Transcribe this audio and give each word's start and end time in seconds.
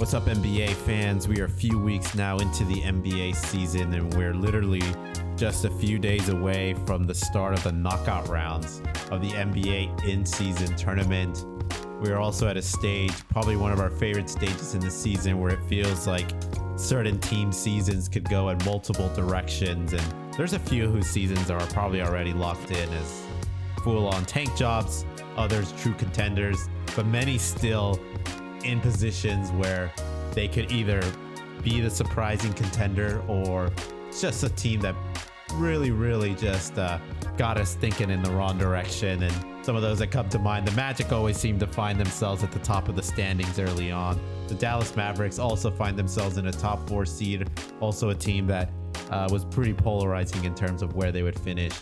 What's 0.00 0.14
up, 0.14 0.24
NBA 0.24 0.72
fans? 0.86 1.28
We 1.28 1.42
are 1.42 1.44
a 1.44 1.50
few 1.50 1.78
weeks 1.78 2.14
now 2.14 2.38
into 2.38 2.64
the 2.64 2.80
NBA 2.80 3.36
season, 3.36 3.92
and 3.92 4.14
we're 4.14 4.32
literally 4.32 4.80
just 5.36 5.66
a 5.66 5.70
few 5.70 5.98
days 5.98 6.30
away 6.30 6.74
from 6.86 7.06
the 7.06 7.14
start 7.14 7.52
of 7.52 7.62
the 7.64 7.72
knockout 7.72 8.26
rounds 8.26 8.80
of 9.10 9.20
the 9.20 9.28
NBA 9.32 10.08
in 10.08 10.24
season 10.24 10.74
tournament. 10.74 11.44
We 12.00 12.08
are 12.12 12.16
also 12.16 12.48
at 12.48 12.56
a 12.56 12.62
stage, 12.62 13.12
probably 13.28 13.56
one 13.56 13.72
of 13.72 13.78
our 13.78 13.90
favorite 13.90 14.30
stages 14.30 14.74
in 14.74 14.80
the 14.80 14.90
season, 14.90 15.38
where 15.38 15.52
it 15.52 15.62
feels 15.68 16.06
like 16.06 16.30
certain 16.76 17.20
team 17.20 17.52
seasons 17.52 18.08
could 18.08 18.26
go 18.26 18.48
in 18.48 18.56
multiple 18.64 19.12
directions. 19.14 19.92
And 19.92 20.32
there's 20.32 20.54
a 20.54 20.58
few 20.58 20.88
whose 20.88 21.08
seasons 21.08 21.50
are 21.50 21.60
probably 21.66 22.00
already 22.00 22.32
locked 22.32 22.70
in 22.70 22.88
as 22.94 23.22
full 23.84 24.08
on 24.08 24.24
tank 24.24 24.56
jobs, 24.56 25.04
others 25.36 25.74
true 25.78 25.92
contenders, 25.92 26.70
but 26.96 27.04
many 27.04 27.36
still 27.36 28.00
in 28.64 28.80
positions 28.80 29.50
where 29.52 29.92
they 30.32 30.48
could 30.48 30.70
either 30.70 31.02
be 31.62 31.80
the 31.80 31.90
surprising 31.90 32.52
contender 32.52 33.22
or 33.28 33.70
just 34.18 34.42
a 34.44 34.48
team 34.50 34.80
that 34.80 34.94
really, 35.54 35.90
really 35.90 36.34
just 36.34 36.78
uh, 36.78 36.98
got 37.36 37.58
us 37.58 37.74
thinking 37.74 38.10
in 38.10 38.22
the 38.22 38.30
wrong 38.30 38.56
direction. 38.58 39.22
And 39.22 39.64
some 39.64 39.76
of 39.76 39.82
those 39.82 39.98
that 39.98 40.10
come 40.10 40.28
to 40.30 40.38
mind, 40.38 40.66
the 40.66 40.72
Magic 40.72 41.12
always 41.12 41.36
seem 41.36 41.58
to 41.58 41.66
find 41.66 41.98
themselves 41.98 42.42
at 42.42 42.52
the 42.52 42.58
top 42.60 42.88
of 42.88 42.96
the 42.96 43.02
standings 43.02 43.58
early 43.58 43.90
on. 43.90 44.20
The 44.46 44.54
Dallas 44.54 44.94
Mavericks 44.96 45.38
also 45.38 45.70
find 45.70 45.96
themselves 45.96 46.38
in 46.38 46.46
a 46.46 46.52
top 46.52 46.88
four 46.88 47.04
seed, 47.04 47.48
also 47.80 48.10
a 48.10 48.14
team 48.14 48.46
that 48.46 48.70
uh, 49.10 49.28
was 49.30 49.44
pretty 49.44 49.74
polarizing 49.74 50.44
in 50.44 50.54
terms 50.54 50.82
of 50.82 50.94
where 50.94 51.12
they 51.12 51.22
would 51.22 51.38
finish 51.38 51.72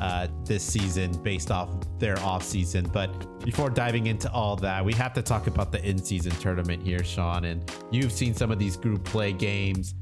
uh, 0.00 0.26
this 0.44 0.64
season 0.64 1.12
based 1.22 1.50
off 1.50 1.68
their 1.98 2.18
off 2.20 2.42
season. 2.42 2.88
But 2.92 3.44
before 3.44 3.70
diving 3.70 4.06
into 4.06 4.32
all 4.32 4.56
that, 4.56 4.84
we 4.84 4.94
have 4.94 5.12
to 5.14 5.22
talk 5.22 5.46
about 5.46 5.70
the 5.72 5.84
in 5.86 5.98
season 5.98 6.32
tournament 6.32 6.82
here, 6.82 7.04
Sean. 7.04 7.44
And 7.44 7.70
you've 7.90 8.12
seen 8.12 8.34
some 8.34 8.50
of 8.50 8.58
these 8.58 8.76
group 8.76 9.04
play 9.04 9.32
games 9.32 9.94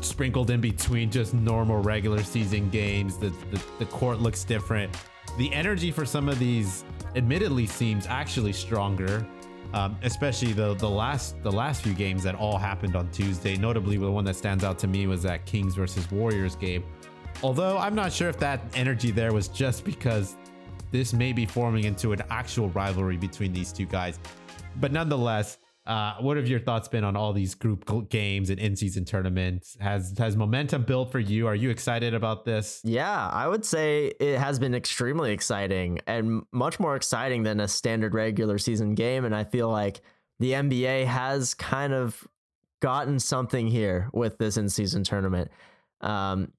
sprinkled 0.00 0.50
in 0.50 0.60
between 0.60 1.10
just 1.10 1.34
normal 1.34 1.80
regular 1.80 2.22
season 2.22 2.70
games. 2.70 3.18
The, 3.18 3.30
the, 3.50 3.62
the 3.78 3.84
court 3.86 4.18
looks 4.18 4.44
different. 4.44 4.96
The 5.36 5.52
energy 5.52 5.90
for 5.90 6.04
some 6.04 6.28
of 6.28 6.38
these, 6.38 6.84
admittedly, 7.14 7.66
seems 7.66 8.06
actually 8.06 8.52
stronger. 8.52 9.26
Um, 9.74 9.98
especially 10.02 10.54
the 10.54 10.72
the 10.76 10.88
last 10.88 11.42
the 11.42 11.52
last 11.52 11.82
few 11.82 11.92
games 11.92 12.22
that 12.22 12.34
all 12.34 12.56
happened 12.56 12.96
on 12.96 13.10
Tuesday. 13.10 13.54
Notably, 13.54 13.98
the 13.98 14.10
one 14.10 14.24
that 14.24 14.34
stands 14.34 14.64
out 14.64 14.78
to 14.78 14.86
me 14.86 15.06
was 15.06 15.22
that 15.24 15.44
Kings 15.44 15.74
versus 15.74 16.10
Warriors 16.10 16.56
game, 16.56 16.84
Although 17.42 17.78
I'm 17.78 17.94
not 17.94 18.12
sure 18.12 18.28
if 18.28 18.38
that 18.40 18.60
energy 18.74 19.12
there 19.12 19.32
was 19.32 19.48
just 19.48 19.84
because 19.84 20.36
this 20.90 21.12
may 21.12 21.32
be 21.32 21.46
forming 21.46 21.84
into 21.84 22.12
an 22.12 22.22
actual 22.30 22.68
rivalry 22.70 23.16
between 23.16 23.52
these 23.52 23.72
two 23.72 23.86
guys. 23.86 24.18
But 24.80 24.92
nonetheless, 24.92 25.58
uh, 25.86 26.16
what 26.20 26.36
have 26.36 26.48
your 26.48 26.58
thoughts 26.58 26.88
been 26.88 27.04
on 27.04 27.16
all 27.16 27.32
these 27.32 27.54
group 27.54 28.10
games 28.10 28.50
and 28.50 28.58
in-season 28.58 29.04
tournaments? 29.04 29.76
Has 29.80 30.14
has 30.18 30.36
momentum 30.36 30.82
built 30.82 31.10
for 31.10 31.18
you? 31.18 31.46
Are 31.46 31.54
you 31.54 31.70
excited 31.70 32.12
about 32.12 32.44
this? 32.44 32.80
Yeah, 32.84 33.28
I 33.28 33.46
would 33.46 33.64
say 33.64 34.12
it 34.20 34.38
has 34.38 34.58
been 34.58 34.74
extremely 34.74 35.32
exciting 35.32 36.00
and 36.06 36.42
much 36.52 36.78
more 36.78 36.94
exciting 36.96 37.44
than 37.44 37.60
a 37.60 37.68
standard 37.68 38.14
regular 38.14 38.58
season 38.58 38.94
game. 38.94 39.24
And 39.24 39.34
I 39.34 39.44
feel 39.44 39.70
like 39.70 40.00
the 40.40 40.52
NBA 40.52 41.06
has 41.06 41.54
kind 41.54 41.94
of 41.94 42.26
gotten 42.80 43.18
something 43.18 43.66
here 43.66 44.10
with 44.12 44.38
this 44.38 44.56
in-season 44.56 45.04
tournament. 45.04 45.50
Um, 46.00 46.52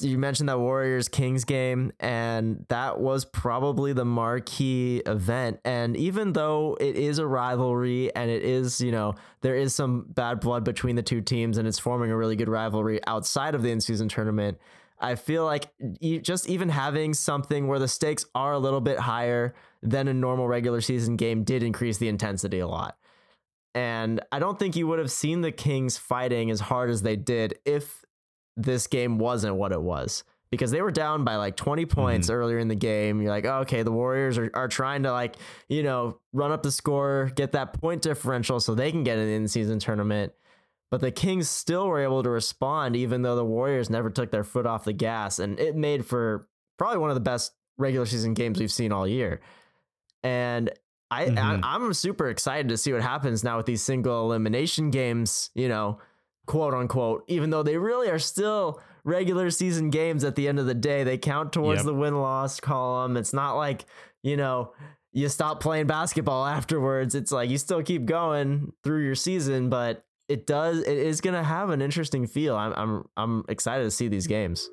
you 0.00 0.16
mentioned 0.16 0.48
that 0.48 0.58
Warriors 0.58 1.08
Kings 1.08 1.44
game, 1.44 1.92
and 2.00 2.64
that 2.68 3.00
was 3.00 3.24
probably 3.24 3.92
the 3.92 4.04
marquee 4.04 5.02
event. 5.06 5.60
And 5.64 5.96
even 5.96 6.32
though 6.32 6.76
it 6.80 6.96
is 6.96 7.18
a 7.18 7.26
rivalry 7.26 8.14
and 8.14 8.30
it 8.30 8.42
is, 8.42 8.80
you 8.80 8.92
know, 8.92 9.14
there 9.40 9.56
is 9.56 9.74
some 9.74 10.06
bad 10.08 10.40
blood 10.40 10.64
between 10.64 10.96
the 10.96 11.02
two 11.02 11.20
teams 11.20 11.58
and 11.58 11.66
it's 11.68 11.78
forming 11.78 12.10
a 12.10 12.16
really 12.16 12.36
good 12.36 12.48
rivalry 12.48 13.00
outside 13.06 13.54
of 13.54 13.62
the 13.62 13.70
in 13.70 13.80
season 13.80 14.08
tournament, 14.08 14.58
I 14.98 15.16
feel 15.16 15.44
like 15.44 15.68
just 16.00 16.48
even 16.48 16.68
having 16.68 17.12
something 17.12 17.66
where 17.66 17.80
the 17.80 17.88
stakes 17.88 18.24
are 18.36 18.52
a 18.52 18.58
little 18.58 18.80
bit 18.80 19.00
higher 19.00 19.52
than 19.82 20.06
a 20.06 20.14
normal 20.14 20.46
regular 20.46 20.80
season 20.80 21.16
game 21.16 21.42
did 21.42 21.64
increase 21.64 21.98
the 21.98 22.08
intensity 22.08 22.60
a 22.60 22.68
lot. 22.68 22.96
And 23.74 24.20
I 24.30 24.38
don't 24.38 24.58
think 24.58 24.76
you 24.76 24.86
would 24.86 25.00
have 25.00 25.10
seen 25.10 25.40
the 25.40 25.50
Kings 25.50 25.98
fighting 25.98 26.50
as 26.50 26.60
hard 26.60 26.88
as 26.88 27.02
they 27.02 27.16
did 27.16 27.58
if 27.64 28.01
this 28.56 28.86
game 28.86 29.18
wasn't 29.18 29.56
what 29.56 29.72
it 29.72 29.80
was 29.80 30.24
because 30.52 30.70
they 30.70 30.82
were 30.82 30.90
down 30.90 31.24
by 31.24 31.36
like 31.36 31.56
20 31.56 31.86
points 31.86 32.28
mm-hmm. 32.28 32.36
earlier 32.36 32.58
in 32.58 32.68
the 32.68 32.74
game. 32.74 33.22
You're 33.22 33.30
like, 33.30 33.46
oh, 33.46 33.60
okay, 33.60 33.82
the 33.82 33.90
Warriors 33.90 34.36
are, 34.36 34.50
are 34.52 34.68
trying 34.68 35.04
to 35.04 35.12
like, 35.12 35.36
you 35.68 35.82
know, 35.82 36.18
run 36.34 36.52
up 36.52 36.62
the 36.62 36.70
score, 36.70 37.32
get 37.34 37.52
that 37.52 37.72
point 37.72 38.02
differential 38.02 38.60
so 38.60 38.74
they 38.74 38.90
can 38.90 39.02
get 39.02 39.16
an 39.16 39.28
in 39.28 39.48
season 39.48 39.78
tournament. 39.78 40.34
But 40.90 41.00
the 41.00 41.10
Kings 41.10 41.48
still 41.48 41.88
were 41.88 42.00
able 42.00 42.22
to 42.22 42.28
respond, 42.28 42.96
even 42.96 43.22
though 43.22 43.34
the 43.34 43.44
Warriors 43.46 43.88
never 43.88 44.10
took 44.10 44.30
their 44.30 44.44
foot 44.44 44.66
off 44.66 44.84
the 44.84 44.92
gas. 44.92 45.38
And 45.38 45.58
it 45.58 45.74
made 45.74 46.04
for 46.04 46.46
probably 46.76 46.98
one 46.98 47.08
of 47.08 47.14
the 47.14 47.20
best 47.20 47.52
regular 47.78 48.04
season 48.04 48.34
games 48.34 48.60
we've 48.60 48.70
seen 48.70 48.92
all 48.92 49.08
year. 49.08 49.40
And 50.22 50.70
I, 51.10 51.24
mm-hmm. 51.26 51.64
I 51.64 51.74
I'm 51.74 51.94
super 51.94 52.28
excited 52.28 52.68
to 52.68 52.76
see 52.76 52.92
what 52.92 53.00
happens 53.00 53.42
now 53.42 53.56
with 53.56 53.64
these 53.64 53.82
single 53.82 54.26
elimination 54.26 54.90
games, 54.90 55.48
you 55.54 55.68
know, 55.68 55.98
quote 56.52 56.74
unquote, 56.74 57.24
even 57.28 57.48
though 57.48 57.62
they 57.62 57.78
really 57.78 58.10
are 58.10 58.18
still 58.18 58.78
regular 59.04 59.50
season 59.50 59.88
games 59.88 60.22
at 60.22 60.36
the 60.36 60.46
end 60.46 60.58
of 60.58 60.66
the 60.66 60.74
day. 60.74 61.02
They 61.02 61.16
count 61.16 61.50
towards 61.50 61.78
yep. 61.78 61.86
the 61.86 61.94
win 61.94 62.20
loss 62.20 62.60
column. 62.60 63.16
It's 63.16 63.32
not 63.32 63.54
like, 63.54 63.86
you 64.22 64.36
know, 64.36 64.74
you 65.12 65.30
stop 65.30 65.60
playing 65.60 65.86
basketball 65.86 66.44
afterwards. 66.58 67.14
It's 67.14 67.32
like 67.32 67.48
you 67.48 67.56
still 67.56 67.82
keep 67.82 68.04
going 68.04 68.74
through 68.84 69.02
your 69.02 69.14
season, 69.14 69.70
but 69.70 70.04
it 70.28 70.46
does 70.46 70.80
it 70.80 70.98
is 70.98 71.22
going 71.22 71.32
to 71.32 71.42
have 71.42 71.70
an 71.70 71.80
interesting 71.80 72.26
feel. 72.26 72.54
I'm 72.54 72.74
I'm 72.74 73.04
I'm 73.16 73.44
excited 73.48 73.84
to 73.84 73.90
see 73.90 74.08
these 74.08 74.26
games. 74.26 74.68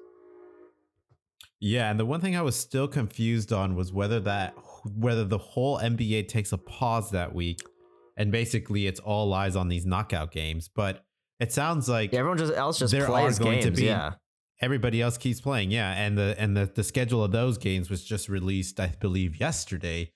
Yeah, 1.61 1.89
and 1.89 1.97
the 1.97 2.05
one 2.05 2.19
thing 2.19 2.35
I 2.35 2.41
was 2.41 2.57
still 2.57 2.89
confused 2.89 3.53
on 3.53 3.77
was 3.77 3.93
whether 3.93 4.19
that 4.19 4.53
whether 4.97 5.23
the 5.23 5.37
whole 5.37 5.79
NBA 5.79 6.27
takes 6.27 6.51
a 6.51 6.57
pause 6.57 7.11
that 7.11 7.33
week 7.33 7.61
and 8.17 8.33
basically 8.33 8.85
it's 8.85 8.99
all 8.99 9.29
lies 9.29 9.55
on 9.55 9.69
these 9.69 9.85
knockout 9.85 10.33
games, 10.33 10.67
but 10.67 11.05
it 11.39 11.51
sounds 11.51 11.87
like 11.87 12.11
yeah, 12.11 12.19
everyone 12.19 12.37
just 12.37 12.53
else 12.53 12.79
just 12.79 12.91
there 12.91 13.05
plays 13.05 13.39
are 13.39 13.43
going 13.43 13.61
games, 13.61 13.65
to 13.65 13.71
be 13.71 13.85
yeah. 13.85 14.13
Everybody 14.61 15.01
else 15.01 15.17
keeps 15.17 15.39
playing, 15.39 15.71
yeah, 15.71 15.91
and 15.91 16.17
the 16.17 16.35
and 16.37 16.55
the 16.55 16.69
the 16.73 16.83
schedule 16.83 17.23
of 17.23 17.31
those 17.31 17.57
games 17.57 17.89
was 17.89 18.03
just 18.03 18.27
released, 18.27 18.79
I 18.79 18.93
believe, 18.99 19.39
yesterday. 19.39 20.11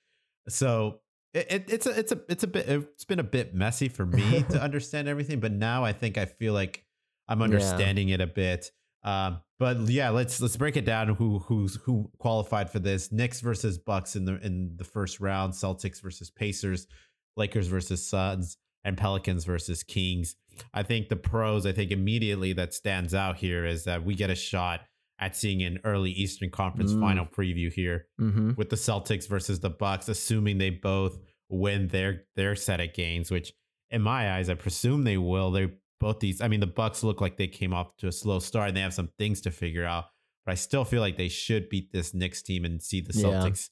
So 0.49 0.99
it, 1.33 1.47
it, 1.49 1.65
it's 1.69 1.85
a 1.85 1.97
it's 1.97 2.11
a 2.11 2.21
it's 2.27 2.43
a 2.43 2.47
bit 2.47 2.67
it's 2.67 3.05
been 3.05 3.19
a 3.19 3.23
bit 3.23 3.55
messy 3.55 3.87
for 3.87 4.05
me 4.05 4.43
to 4.49 4.61
understand 4.61 5.07
everything, 5.07 5.39
but 5.39 5.53
now 5.53 5.85
I 5.85 5.93
think 5.93 6.17
I 6.17 6.25
feel 6.25 6.53
like 6.53 6.83
I'm 7.27 7.41
understanding 7.41 8.09
yeah. 8.09 8.15
it 8.15 8.21
a 8.21 8.27
bit. 8.27 8.71
Um, 9.03 9.41
but 9.59 9.79
yeah, 9.89 10.09
let's 10.09 10.41
let's 10.41 10.57
break 10.57 10.75
it 10.75 10.85
down. 10.85 11.07
Who 11.07 11.39
who's 11.39 11.75
who 11.83 12.11
qualified 12.17 12.69
for 12.69 12.79
this? 12.79 13.13
Knicks 13.13 13.39
versus 13.39 13.77
Bucks 13.77 14.17
in 14.17 14.25
the 14.25 14.39
in 14.45 14.73
the 14.75 14.83
first 14.83 15.21
round. 15.21 15.53
Celtics 15.53 16.01
versus 16.01 16.29
Pacers. 16.29 16.87
Lakers 17.35 17.67
versus 17.67 18.07
Suns 18.07 18.57
and 18.83 18.97
Pelicans 18.97 19.45
versus 19.45 19.83
Kings. 19.83 20.35
I 20.73 20.83
think 20.83 21.09
the 21.09 21.15
pros, 21.15 21.65
I 21.65 21.71
think 21.71 21.91
immediately 21.91 22.53
that 22.53 22.73
stands 22.73 23.13
out 23.13 23.37
here 23.37 23.65
is 23.65 23.83
that 23.85 24.03
we 24.03 24.15
get 24.15 24.29
a 24.29 24.35
shot 24.35 24.81
at 25.19 25.35
seeing 25.35 25.63
an 25.63 25.79
early 25.83 26.11
Eastern 26.11 26.49
Conference 26.49 26.93
mm. 26.93 26.99
final 26.99 27.25
preview 27.25 27.71
here 27.71 28.07
mm-hmm. 28.19 28.51
with 28.57 28.69
the 28.69 28.75
Celtics 28.75 29.27
versus 29.27 29.59
the 29.59 29.69
Bucks, 29.69 30.09
assuming 30.09 30.57
they 30.57 30.69
both 30.69 31.17
win 31.49 31.87
their 31.87 32.23
their 32.35 32.55
set 32.55 32.81
of 32.81 32.93
games, 32.93 33.31
which 33.31 33.53
in 33.89 34.01
my 34.01 34.33
eyes, 34.33 34.49
I 34.49 34.55
presume 34.55 35.03
they 35.03 35.17
will. 35.17 35.51
They 35.51 35.71
both 35.99 36.19
these 36.19 36.41
I 36.41 36.47
mean 36.47 36.59
the 36.59 36.67
Bucks 36.67 37.03
look 37.03 37.21
like 37.21 37.37
they 37.37 37.47
came 37.47 37.73
off 37.73 37.95
to 37.97 38.07
a 38.07 38.11
slow 38.11 38.39
start 38.39 38.69
and 38.69 38.77
they 38.77 38.81
have 38.81 38.93
some 38.93 39.11
things 39.17 39.41
to 39.41 39.51
figure 39.51 39.85
out, 39.85 40.05
but 40.45 40.51
I 40.53 40.55
still 40.55 40.83
feel 40.83 41.01
like 41.01 41.17
they 41.17 41.29
should 41.29 41.69
beat 41.69 41.91
this 41.93 42.13
Knicks 42.13 42.41
team 42.41 42.65
and 42.65 42.81
see 42.81 43.01
the 43.01 43.13
Celtics 43.13 43.69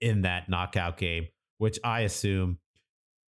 yeah. 0.00 0.10
in 0.10 0.22
that 0.22 0.48
knockout 0.48 0.96
game, 0.96 1.26
which 1.58 1.78
I 1.84 2.00
assume 2.00 2.58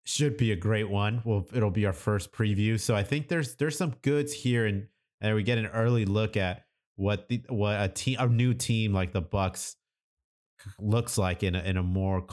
should 0.05 0.37
be 0.37 0.51
a 0.51 0.55
great 0.55 0.89
one. 0.89 1.21
Well, 1.25 1.45
it'll 1.53 1.71
be 1.71 1.85
our 1.85 1.93
first 1.93 2.31
preview. 2.31 2.79
So 2.79 2.95
I 2.95 3.03
think 3.03 3.27
there's 3.27 3.55
there's 3.55 3.77
some 3.77 3.95
goods 4.01 4.31
here, 4.31 4.65
and 4.65 4.87
and 5.19 5.35
we 5.35 5.43
get 5.43 5.57
an 5.57 5.67
early 5.67 6.05
look 6.05 6.37
at 6.37 6.65
what 6.95 7.27
the 7.27 7.43
what 7.49 7.81
a 7.81 7.89
team 7.89 8.17
a 8.19 8.27
new 8.27 8.53
team 8.53 8.93
like 8.93 9.11
the 9.11 9.21
Bucks 9.21 9.75
looks 10.79 11.17
like 11.17 11.43
in 11.43 11.55
a, 11.55 11.59
in 11.59 11.77
a 11.77 11.83
more 11.83 12.25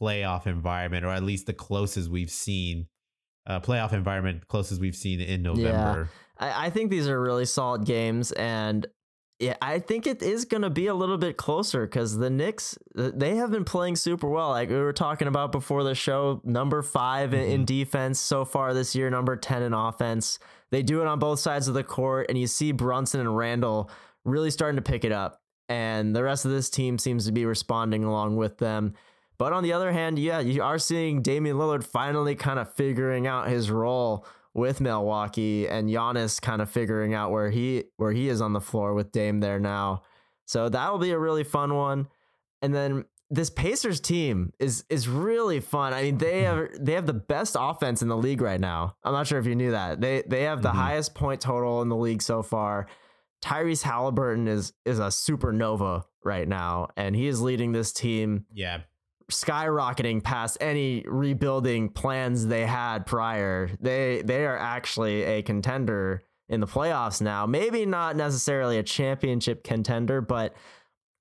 playoff 0.00 0.46
environment, 0.46 1.04
or 1.04 1.10
at 1.10 1.22
least 1.22 1.46
the 1.46 1.52
closest 1.52 2.10
we've 2.10 2.30
seen 2.30 2.86
uh, 3.46 3.60
playoff 3.60 3.92
environment, 3.92 4.46
closest 4.48 4.80
we've 4.80 4.96
seen 4.96 5.20
in 5.20 5.42
November. 5.42 6.08
Yeah. 6.40 6.48
I, 6.48 6.66
I 6.66 6.70
think 6.70 6.90
these 6.90 7.08
are 7.08 7.20
really 7.20 7.44
solid 7.44 7.84
games, 7.84 8.32
and 8.32 8.86
yeah, 9.38 9.56
I 9.60 9.80
think 9.80 10.06
it 10.06 10.22
is 10.22 10.46
going 10.46 10.62
to 10.62 10.70
be 10.70 10.86
a 10.86 10.94
little 10.94 11.18
bit 11.18 11.36
closer 11.36 11.86
because 11.86 12.16
the 12.16 12.30
Knicks 12.30 12.78
they 12.94 13.36
have 13.36 13.50
been 13.50 13.64
playing 13.64 13.96
super 13.96 14.28
well. 14.28 14.50
Like 14.50 14.70
we 14.70 14.76
were 14.76 14.94
talking 14.94 15.28
about 15.28 15.52
before 15.52 15.84
the 15.84 15.94
show, 15.94 16.40
number 16.42 16.80
5 16.82 17.30
mm-hmm. 17.30 17.38
in 17.38 17.64
defense 17.66 18.18
so 18.18 18.46
far 18.46 18.72
this 18.72 18.94
year, 18.94 19.10
number 19.10 19.36
ten 19.36 19.62
in 19.62 19.74
offense. 19.74 20.38
They 20.70 20.82
do 20.82 21.02
it 21.02 21.06
on 21.06 21.18
both 21.18 21.38
sides 21.38 21.68
of 21.68 21.74
the 21.74 21.84
court, 21.84 22.26
and 22.28 22.38
you 22.38 22.46
see 22.46 22.72
Brunson 22.72 23.20
and 23.20 23.36
Randle 23.36 23.90
really 24.24 24.50
starting 24.50 24.76
to 24.76 24.82
pick 24.82 25.04
it 25.04 25.12
up, 25.12 25.42
and 25.68 26.16
the 26.16 26.22
rest 26.22 26.44
of 26.44 26.50
this 26.50 26.70
team 26.70 26.98
seems 26.98 27.26
to 27.26 27.32
be 27.32 27.44
responding 27.44 28.04
along 28.04 28.36
with 28.36 28.56
them. 28.58 28.94
But 29.38 29.52
on 29.52 29.62
the 29.62 29.74
other 29.74 29.92
hand, 29.92 30.18
yeah, 30.18 30.40
you 30.40 30.62
are 30.62 30.78
seeing 30.78 31.20
Damian 31.20 31.58
Lillard 31.58 31.84
finally 31.84 32.34
kind 32.34 32.58
of 32.58 32.72
figuring 32.72 33.26
out 33.26 33.48
his 33.48 33.70
role 33.70 34.26
with 34.56 34.80
Milwaukee 34.80 35.68
and 35.68 35.88
Giannis 35.88 36.40
kind 36.40 36.62
of 36.62 36.70
figuring 36.70 37.12
out 37.14 37.30
where 37.30 37.50
he 37.50 37.84
where 37.98 38.12
he 38.12 38.28
is 38.28 38.40
on 38.40 38.54
the 38.54 38.60
floor 38.60 38.94
with 38.94 39.12
Dame 39.12 39.40
there 39.40 39.60
now. 39.60 40.02
So 40.46 40.68
that'll 40.68 40.98
be 40.98 41.10
a 41.10 41.18
really 41.18 41.44
fun 41.44 41.74
one. 41.74 42.08
And 42.62 42.74
then 42.74 43.04
this 43.28 43.50
Pacers 43.50 44.00
team 44.00 44.52
is 44.58 44.84
is 44.88 45.08
really 45.08 45.60
fun. 45.60 45.92
I 45.92 46.02
mean, 46.02 46.18
they 46.18 46.42
have 46.42 46.68
they 46.80 46.92
have 46.92 47.06
the 47.06 47.12
best 47.12 47.56
offense 47.58 48.00
in 48.00 48.08
the 48.08 48.16
league 48.16 48.40
right 48.40 48.60
now. 48.60 48.96
I'm 49.04 49.12
not 49.12 49.26
sure 49.26 49.38
if 49.38 49.46
you 49.46 49.54
knew 49.54 49.72
that. 49.72 50.00
They 50.00 50.22
they 50.26 50.44
have 50.44 50.62
the 50.62 50.70
mm-hmm. 50.70 50.78
highest 50.78 51.14
point 51.14 51.40
total 51.40 51.82
in 51.82 51.88
the 51.88 51.96
league 51.96 52.22
so 52.22 52.42
far. 52.42 52.86
Tyrese 53.44 53.82
Haliburton 53.82 54.48
is 54.48 54.72
is 54.86 54.98
a 54.98 55.08
supernova 55.08 56.04
right 56.24 56.48
now, 56.48 56.88
and 56.96 57.14
he 57.14 57.26
is 57.26 57.42
leading 57.42 57.72
this 57.72 57.92
team. 57.92 58.46
Yeah. 58.52 58.80
Skyrocketing 59.30 60.22
past 60.22 60.56
any 60.60 61.04
rebuilding 61.06 61.88
plans 61.88 62.46
they 62.46 62.64
had 62.64 63.06
prior. 63.06 63.70
They 63.80 64.22
they 64.24 64.46
are 64.46 64.56
actually 64.56 65.22
a 65.22 65.42
contender 65.42 66.22
in 66.48 66.60
the 66.60 66.66
playoffs 66.66 67.20
now. 67.20 67.44
Maybe 67.44 67.86
not 67.86 68.14
necessarily 68.14 68.78
a 68.78 68.82
championship 68.82 69.64
contender, 69.64 70.20
but 70.20 70.54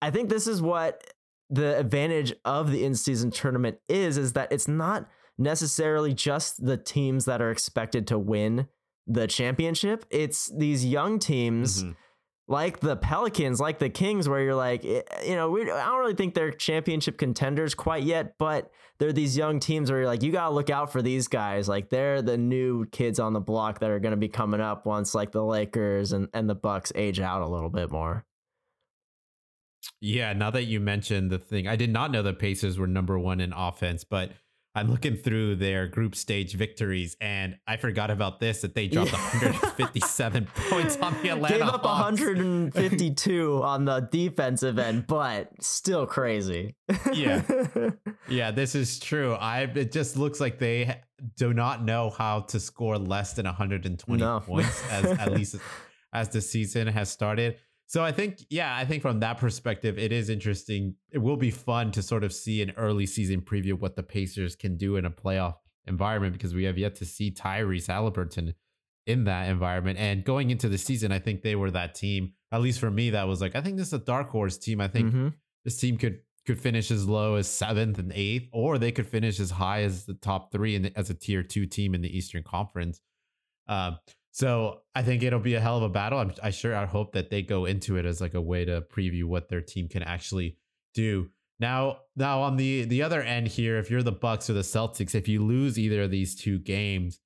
I 0.02 0.12
think 0.12 0.30
this 0.30 0.46
is 0.46 0.62
what 0.62 1.04
the 1.50 1.78
advantage 1.78 2.34
of 2.44 2.72
the 2.72 2.84
in-season 2.84 3.32
tournament 3.32 3.78
is 3.88 4.18
is 4.18 4.34
that 4.34 4.52
it's 4.52 4.68
not 4.68 5.08
necessarily 5.38 6.14
just 6.14 6.66
the 6.66 6.78
teams 6.78 7.26
that 7.26 7.42
are 7.42 7.52
expected 7.52 8.08
to 8.08 8.18
win 8.18 8.68
the 9.08 9.28
championship. 9.28 10.06
It's 10.10 10.52
these 10.56 10.86
young 10.86 11.20
teams 11.20 11.84
mm-hmm. 11.84 11.92
Like 12.48 12.80
the 12.80 12.96
Pelicans, 12.96 13.60
like 13.60 13.80
the 13.80 13.90
Kings, 13.90 14.30
where 14.30 14.42
you're 14.42 14.56
like, 14.56 14.86
eh, 14.86 15.02
you 15.26 15.36
know, 15.36 15.50
we, 15.50 15.64
I 15.64 15.86
don't 15.86 16.00
really 16.00 16.14
think 16.14 16.36
they're 16.36 16.52
championship 16.52 17.18
contenders 17.18 17.74
quite 17.74 18.04
yet, 18.04 18.38
but 18.38 18.72
they're 19.00 19.14
these 19.14 19.36
young 19.36 19.60
teams 19.60 19.90
where 19.90 20.02
you're 20.02 20.08
like, 20.08 20.22
you 20.22 20.32
got 20.32 20.50
to 20.50 20.54
look 20.54 20.70
out 20.70 20.92
for 20.92 21.02
these 21.02 21.28
guys. 21.28 21.68
Like 21.68 21.90
they're 21.90 22.22
the 22.22 22.38
new 22.38 22.86
kids 22.88 23.20
on 23.20 23.34
the 23.34 23.40
block 23.40 23.80
that 23.80 23.90
are 23.90 24.00
going 24.00 24.12
to 24.12 24.18
be 24.18 24.30
coming 24.30 24.62
up 24.62 24.86
once 24.86 25.16
like 25.16 25.32
the 25.32 25.44
Lakers 25.44 26.12
and, 26.12 26.30
and 26.34 26.50
the 26.50 26.56
Bucks 26.56 26.92
age 26.96 27.20
out 27.20 27.42
a 27.42 27.48
little 27.48 27.70
bit 27.70 27.92
more. 27.92 28.26
Yeah, 30.00 30.34
now 30.34 30.52
that 30.52 30.64
you 30.64 30.80
mentioned 30.80 31.32
the 31.32 31.40
thing, 31.40 31.68
I 31.68 31.76
did 31.76 31.92
not 31.92 32.12
know 32.12 32.22
the 32.22 32.34
Pacers 32.34 32.78
were 32.78 32.88
number 32.88 33.18
one 33.18 33.40
in 33.40 33.54
offense, 33.54 34.04
but 34.04 34.32
I'm 34.76 34.92
looking 34.92 35.16
through 35.16 35.56
their 35.56 35.88
group 35.88 36.16
stage 36.16 36.54
victories, 36.54 37.16
and 37.22 37.58
I 37.66 37.78
forgot 37.78 38.12
about 38.12 38.42
this 38.42 38.62
that 38.62 38.76
they 38.76 38.88
dropped 38.88 39.14
yeah. 39.14 39.20
157 39.40 40.48
points 40.70 40.98
on 40.98 41.16
the 41.24 41.30
Atlanta. 41.30 41.58
Gave 41.60 41.68
up 41.68 41.84
Hawks. 41.84 42.20
152 42.20 43.64
on 43.64 43.86
the 43.86 44.02
defensive 44.12 44.78
end, 44.78 45.08
but 45.08 45.50
still 45.62 46.06
crazy. 46.06 46.76
yeah, 47.14 47.42
yeah, 48.28 48.52
this 48.52 48.76
is 48.76 49.00
true. 49.00 49.34
I 49.34 49.62
it 49.62 49.94
just 49.94 50.18
looks 50.18 50.42
like 50.42 50.60
they 50.60 51.02
do 51.38 51.54
not 51.54 51.84
know 51.84 52.10
how 52.10 52.42
to 52.42 52.60
score 52.60 52.98
less 52.98 53.34
than 53.34 53.46
120 53.46 54.22
no. 54.22 54.42
points, 54.42 54.84
as 54.92 55.06
at 55.06 55.32
least 55.32 55.56
as 56.14 56.30
the 56.30 56.42
season 56.42 56.88
has 56.88 57.10
started. 57.10 57.58
So 57.88 58.04
I 58.04 58.12
think, 58.12 58.40
yeah, 58.50 58.76
I 58.76 58.84
think 58.86 59.02
from 59.02 59.20
that 59.20 59.38
perspective, 59.38 60.00
it 60.00 60.12
is 60.12 60.30
interesting. 60.30 60.96
It 61.12 61.20
will 61.20 61.38
be 61.38 61.52
fun 61.52 61.92
to 61.92 62.02
sort 62.02 62.24
of 62.24 62.34
see 62.34 62.62
an 62.62 62.74
early 62.78 63.06
season 63.06 63.42
preview 63.42 63.74
of 63.74 63.82
what 63.82 63.96
the 63.96 64.04
Pacers 64.04 64.56
can 64.56 64.76
do 64.76 64.96
in 64.96 65.06
a 65.06 65.12
playoff 65.12 65.56
environment 65.88 66.34
because 66.34 66.56
we 66.56 66.64
have 66.64 66.78
yet 66.78 66.96
to 66.96 67.06
see 67.06 67.32
Tyrese 67.32 67.88
Haliburton 67.88 68.54
in 69.06 69.26
that 69.26 69.50
environment. 69.50 70.00
And 70.00 70.24
going 70.24 70.50
into 70.50 70.68
the 70.68 70.78
season, 70.78 71.12
I 71.12 71.20
think 71.20 71.42
they 71.42 71.56
were 71.56 71.72
that 71.72 71.96
team. 71.96 72.34
At 72.52 72.62
least 72.62 72.80
for 72.80 72.90
me, 72.90 73.12
that 73.12 73.28
was 73.28 73.40
like, 73.40 73.56
I 73.56 73.62
think 73.62 73.78
this 73.78 73.88
is 73.88 73.94
a 73.94 74.00
dark 74.00 74.30
horse 74.30 74.58
team. 74.58 74.82
I 74.82 74.88
think 74.88 75.10
mm-hmm. 75.10 75.28
this 75.64 75.78
team 75.78 75.98
could 75.98 76.20
could 76.46 76.60
finish 76.60 76.92
as 76.92 77.08
low 77.08 77.36
as 77.36 77.48
seventh 77.48 77.98
and 77.98 78.12
eighth, 78.14 78.50
or 78.54 78.78
they 78.78 78.92
could 78.92 79.08
finish 79.08 79.40
as 79.40 79.50
high 79.50 79.82
as 79.82 80.06
the 80.06 80.14
top 80.14 80.52
three 80.52 80.76
and 80.76 80.92
as 80.96 81.10
a 81.10 81.16
tier 81.16 81.42
two 81.42 81.66
team 81.66 81.96
in 81.96 82.02
the 82.02 82.18
Eastern 82.18 82.44
Conference. 82.44 83.02
Um, 83.68 83.98
so 84.36 84.82
I 84.94 85.02
think 85.02 85.24
it'll 85.24 85.40
be 85.40 85.54
a 85.54 85.62
hell 85.62 85.78
of 85.78 85.84
a 85.84 85.88
battle. 85.88 86.20
I'm 86.20 86.34
I 86.44 86.50
sure 86.50 86.76
I 86.76 86.86
hope 86.86 87.14
that 87.14 87.30
they 87.30 87.42
go 87.42 87.64
into 87.64 87.96
it 87.96 88.06
as 88.06 88.20
like 88.20 88.34
a 88.34 88.42
way 88.42 88.66
to 88.66 88.82
preview 88.82 89.24
what 89.24 89.48
their 89.48 89.62
team 89.62 89.88
can 89.88 90.04
actually 90.04 90.58
do. 90.94 91.30
Now, 91.58 92.00
now 92.18 92.42
on 92.42 92.58
the 92.58 92.84
the 92.84 93.02
other 93.02 93.22
end 93.22 93.48
here, 93.48 93.78
if 93.78 93.90
you're 93.90 94.04
the 94.04 94.12
Bucks 94.12 94.50
or 94.50 94.54
the 94.54 94.60
Celtics, 94.60 95.16
if 95.16 95.30
you 95.30 95.42
lose 95.42 95.80
either 95.80 96.02
of 96.02 96.12
these 96.12 96.36
two 96.36 96.60
games, 96.60 97.22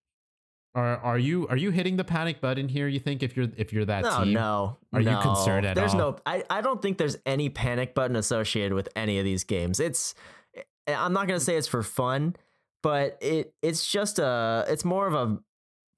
are 0.75 0.97
are 0.97 1.17
you 1.17 1.47
are 1.47 1.57
you 1.57 1.71
hitting 1.71 1.97
the 1.97 2.03
panic 2.03 2.41
button 2.41 2.69
here? 2.69 2.88
You 2.88 3.00
think 3.00 3.23
if 3.23 3.35
you're 3.35 3.47
if 3.57 3.73
you're 3.73 3.85
that 3.85 4.03
no, 4.03 4.23
team, 4.23 4.33
no, 4.33 4.77
are 4.94 5.01
no. 5.01 5.09
you 5.09 5.17
concerned 5.19 5.65
at 5.65 5.75
there's 5.75 5.95
all? 5.95 6.12
There's 6.12 6.17
no, 6.17 6.21
I 6.27 6.44
I 6.59 6.62
don't 6.62 6.79
think 6.79 7.00
there's 7.00 7.17
any 7.25 7.50
panic 7.50 7.95
button 7.95 8.17
associated 8.17 8.73
with 8.73 8.88
any 8.95 9.17
of 9.17 9.25
these 9.25 9.44
games. 9.44 9.79
It's 9.79 10.13
eh, 10.55 10.94
I'm 10.95 11.13
not 11.13 11.27
gonna 11.27 11.39
say 11.39 11.57
it's 11.57 11.67
for 11.67 11.81
fun, 11.81 12.35
but 12.83 13.17
it 13.19 13.55
it's 13.63 13.91
just 13.91 14.19
a 14.19 14.65
it's 14.67 14.85
more 14.85 15.07
of 15.07 15.15
a 15.15 15.39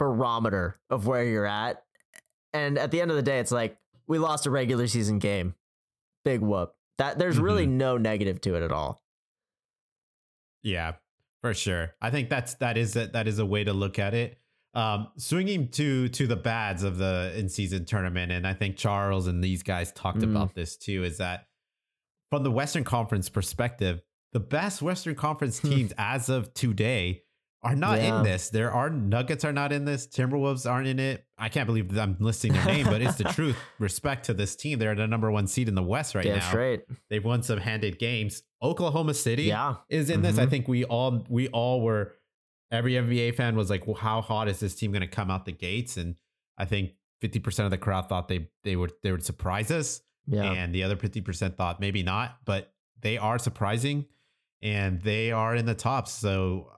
barometer 0.02 0.80
of 0.90 1.06
where 1.06 1.24
you're 1.24 1.46
at. 1.46 1.84
And 2.54 2.80
at 2.80 2.90
the 2.90 3.00
end 3.02 3.12
of 3.12 3.18
the 3.18 3.24
day, 3.24 3.38
it's 3.38 3.52
like 3.52 3.78
we 4.08 4.18
lost 4.18 4.48
a 4.48 4.50
regular 4.50 4.88
season 4.88 5.20
game. 5.20 5.54
Big 6.26 6.42
whoop. 6.42 6.74
That 6.98 7.20
there's 7.20 7.36
mm-hmm. 7.36 7.44
really 7.44 7.68
no 7.68 7.98
negative 7.98 8.42
to 8.42 8.56
it 8.56 8.64
at 8.64 8.72
all. 8.72 9.00
Yeah, 10.64 10.94
for 11.42 11.54
sure. 11.54 11.94
I 12.02 12.10
think 12.10 12.32
that's 12.32 12.56
that 12.56 12.78
is 12.78 12.96
a, 12.96 13.08
that 13.08 13.28
is 13.28 13.38
a 13.38 13.46
way 13.46 13.64
to 13.64 13.74
look 13.74 14.00
at 14.00 14.16
it. 14.16 14.40
Um, 14.74 15.10
swinging 15.18 15.68
to 15.70 16.10
to 16.10 16.26
the 16.26 16.36
bads 16.36 16.82
of 16.82 16.98
the 16.98 17.34
in 17.36 17.48
season 17.48 17.86
tournament, 17.86 18.32
and 18.32 18.48
I 18.48 18.56
think 18.56 18.78
Charles 18.78 19.28
and 19.28 19.44
these 19.44 19.62
guys 19.62 19.92
talked 19.92 20.20
mm. 20.20 20.32
about 20.32 20.56
this 20.56 20.78
too. 20.78 21.04
Is 21.04 21.20
that 21.20 21.46
from 22.32 22.42
the 22.42 22.52
Western 22.52 22.84
Conference 22.84 23.30
perspective, 23.30 24.02
the 24.34 24.40
best 24.40 24.82
Western 24.82 25.14
Conference 25.14 25.60
teams 25.60 25.94
as 25.98 26.28
of 26.30 26.56
today 26.56 27.22
are 27.64 27.76
not 27.76 28.00
yeah. 28.00 28.18
in 28.18 28.24
this. 28.24 28.50
There 28.50 28.72
are 28.72 28.90
Nuggets 28.90 29.46
are 29.46 29.54
not 29.54 29.72
in 29.72 29.86
this. 29.86 30.08
Timberwolves 30.08 30.70
aren't 30.70 30.88
in 30.88 31.00
it. 31.00 31.26
I 31.38 31.50
can't 31.50 31.68
believe 31.68 31.96
I'm 31.98 32.18
listing 32.20 32.54
their 32.54 32.66
name, 32.66 32.86
but 32.86 33.02
it's 33.02 33.16
the 33.16 33.24
truth. 33.36 33.56
Respect 33.78 34.26
to 34.26 34.34
this 34.34 34.56
team. 34.56 34.80
They're 34.80 34.96
the 34.96 35.08
number 35.08 35.30
one 35.32 35.48
seed 35.48 35.68
in 35.68 35.76
the 35.76 35.84
West 35.84 36.16
right 36.16 36.26
Damn 36.26 36.40
now. 36.40 36.50
Straight. 36.50 36.82
They've 37.10 37.24
won 37.24 37.44
some 37.44 37.60
handed 37.60 38.00
games. 38.00 38.44
Oklahoma 38.64 39.14
City 39.14 39.44
yeah. 39.44 39.76
is 39.90 40.10
in 40.10 40.18
mm-hmm. 40.18 40.24
this. 40.24 40.38
I 40.38 40.42
mm-hmm. 40.42 40.50
think 40.50 40.68
we 40.68 40.86
all 40.86 41.26
we 41.30 41.50
all 41.50 41.82
were 41.82 42.16
every 42.72 42.94
NBA 42.94 43.36
fan 43.36 43.56
was 43.56 43.70
like, 43.70 43.86
well, 43.86 43.96
how 43.96 44.22
hot 44.22 44.48
is 44.48 44.60
this 44.60 44.74
team 44.76 44.92
gonna 44.92 45.08
come 45.08 45.30
out 45.30 45.46
the 45.46 45.52
gates? 45.52 45.98
And 45.98 46.16
I 46.58 46.66
think 46.66 46.94
50% 47.22 47.66
of 47.66 47.72
the 47.72 47.78
crowd 47.78 48.10
thought 48.10 48.28
they 48.28 48.50
they 48.64 48.76
would 48.76 48.94
they 49.04 49.12
would 49.12 49.24
surprise 49.24 49.70
us. 49.70 50.02
Yeah. 50.28 50.52
And 50.52 50.74
the 50.74 50.84
other 50.84 50.96
50% 50.96 51.58
thought 51.58 51.80
maybe 51.80 52.04
not, 52.04 52.38
but 52.46 52.74
they 53.02 53.18
are 53.18 53.38
surprising 53.40 54.06
and 54.62 55.02
they 55.02 55.32
are 55.32 55.56
in 55.56 55.66
the 55.66 55.76
top. 55.76 56.08
So 56.08 56.72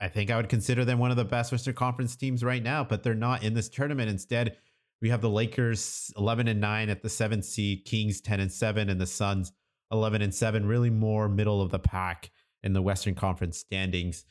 I 0.00 0.08
think 0.08 0.30
I 0.30 0.36
would 0.36 0.48
consider 0.48 0.84
them 0.84 0.98
one 0.98 1.10
of 1.10 1.16
the 1.16 1.24
best 1.24 1.50
Western 1.50 1.74
Conference 1.74 2.14
teams 2.14 2.44
right 2.44 2.62
now, 2.62 2.84
but 2.84 3.02
they're 3.02 3.14
not 3.14 3.42
in 3.42 3.54
this 3.54 3.68
tournament. 3.68 4.08
Instead, 4.08 4.56
we 5.00 5.10
have 5.10 5.20
the 5.20 5.30
Lakers 5.30 6.12
11 6.16 6.48
and 6.48 6.60
9 6.60 6.88
at 6.88 7.02
the 7.02 7.08
7th 7.08 7.44
seed, 7.44 7.84
Kings 7.84 8.20
10 8.20 8.40
and 8.40 8.52
7 8.52 8.88
and 8.88 9.00
the 9.00 9.06
Suns 9.06 9.52
11 9.90 10.22
and 10.22 10.34
7, 10.34 10.66
really 10.66 10.90
more 10.90 11.28
middle 11.28 11.60
of 11.60 11.70
the 11.70 11.78
pack 11.78 12.30
in 12.62 12.72
the 12.72 12.82
Western 12.82 13.14
Conference 13.14 13.58
standings. 13.58 14.24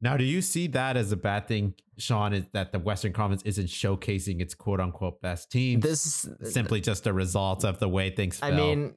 Now, 0.00 0.16
do 0.16 0.24
you 0.24 0.42
see 0.42 0.66
that 0.68 0.96
as 0.96 1.12
a 1.12 1.16
bad 1.16 1.46
thing, 1.46 1.74
Sean? 1.96 2.32
Is 2.32 2.46
that 2.52 2.72
the 2.72 2.80
Western 2.80 3.12
Conference 3.12 3.42
isn't 3.44 3.68
showcasing 3.68 4.40
its 4.40 4.54
quote 4.54 4.80
unquote 4.80 5.22
best 5.22 5.50
teams? 5.50 5.82
This 5.82 6.24
is 6.24 6.30
uh, 6.30 6.50
simply 6.50 6.80
just 6.80 7.06
a 7.06 7.12
result 7.12 7.64
of 7.64 7.78
the 7.78 7.88
way 7.88 8.10
things. 8.10 8.40
I 8.42 8.50
mean, 8.50 8.94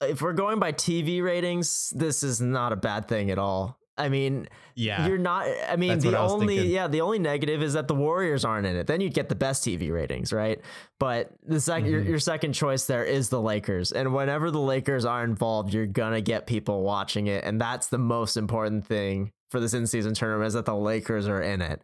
if 0.00 0.22
we're 0.22 0.32
going 0.32 0.60
by 0.60 0.72
TV 0.72 1.22
ratings, 1.22 1.92
this 1.96 2.22
is 2.22 2.40
not 2.40 2.72
a 2.72 2.76
bad 2.76 3.08
thing 3.08 3.30
at 3.30 3.38
all. 3.38 3.80
I 3.96 4.08
mean, 4.08 4.48
yeah, 4.74 5.06
you're 5.06 5.18
not. 5.18 5.46
I 5.68 5.76
mean, 5.76 5.90
That's 5.90 6.04
the 6.04 6.16
I 6.16 6.26
only 6.26 6.56
thinking. 6.56 6.72
yeah, 6.72 6.88
the 6.88 7.00
only 7.00 7.20
negative 7.20 7.62
is 7.62 7.74
that 7.74 7.86
the 7.86 7.94
Warriors 7.94 8.44
aren't 8.44 8.66
in 8.66 8.74
it. 8.74 8.86
Then 8.86 9.00
you'd 9.00 9.14
get 9.14 9.28
the 9.28 9.36
best 9.36 9.64
TV 9.64 9.92
ratings, 9.92 10.32
right? 10.32 10.60
But 10.98 11.30
the 11.46 11.56
2nd 11.56 11.82
mm-hmm. 11.82 11.86
your, 11.86 12.00
your 12.02 12.18
second 12.18 12.54
choice 12.54 12.86
there 12.86 13.04
is 13.04 13.28
the 13.28 13.40
Lakers, 13.40 13.92
and 13.92 14.12
whenever 14.12 14.50
the 14.50 14.60
Lakers 14.60 15.04
are 15.04 15.22
involved, 15.22 15.72
you're 15.72 15.86
gonna 15.86 16.20
get 16.20 16.46
people 16.46 16.82
watching 16.82 17.28
it, 17.28 17.44
and 17.44 17.60
that's 17.60 17.86
the 17.86 17.98
most 17.98 18.36
important 18.36 18.86
thing 18.86 19.30
for 19.50 19.60
this 19.60 19.74
in-season 19.74 20.14
tournament 20.14 20.48
is 20.48 20.54
that 20.54 20.64
the 20.64 20.74
Lakers 20.74 21.28
are 21.28 21.40
in 21.40 21.62
it. 21.62 21.80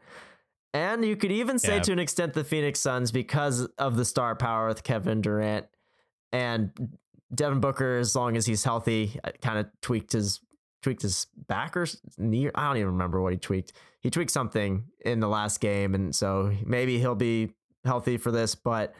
And 0.75 1.05
you 1.05 1.17
could 1.17 1.33
even 1.33 1.59
say 1.59 1.76
yeah. 1.76 1.83
to 1.83 1.93
an 1.93 1.99
extent 1.99 2.33
the 2.33 2.45
Phoenix 2.45 2.81
Suns 2.81 3.12
because 3.12 3.67
of 3.79 3.97
the 3.97 4.05
star 4.05 4.35
power 4.35 4.69
with 4.69 4.83
Kevin 4.83 5.21
Durant 5.21 5.67
and 6.33 6.73
Devin 7.35 7.61
Booker, 7.61 7.99
as 7.99 8.14
long 8.14 8.37
as 8.37 8.47
he's 8.47 8.64
healthy, 8.64 9.19
uh, 9.23 9.31
kind 9.40 9.59
of 9.59 9.67
tweaked 9.83 10.12
his 10.12 10.40
tweaked 10.82 11.02
his 11.02 11.26
back 11.49 11.76
or 11.76 11.87
knee. 12.18 12.50
I 12.54 12.66
don't 12.68 12.76
even 12.76 12.92
remember 12.92 13.20
what 13.20 13.32
he 13.32 13.38
tweaked. 13.38 13.72
He 14.00 14.10
tweaked 14.10 14.30
something 14.30 14.84
in 15.04 15.20
the 15.20 15.28
last 15.28 15.60
game, 15.60 15.94
and 15.94 16.14
so 16.14 16.52
maybe 16.64 16.99
he'll 16.99 17.14
be 17.14 17.50
healthy 17.84 18.16
for 18.16 18.30
this. 18.30 18.54
But 18.54 18.94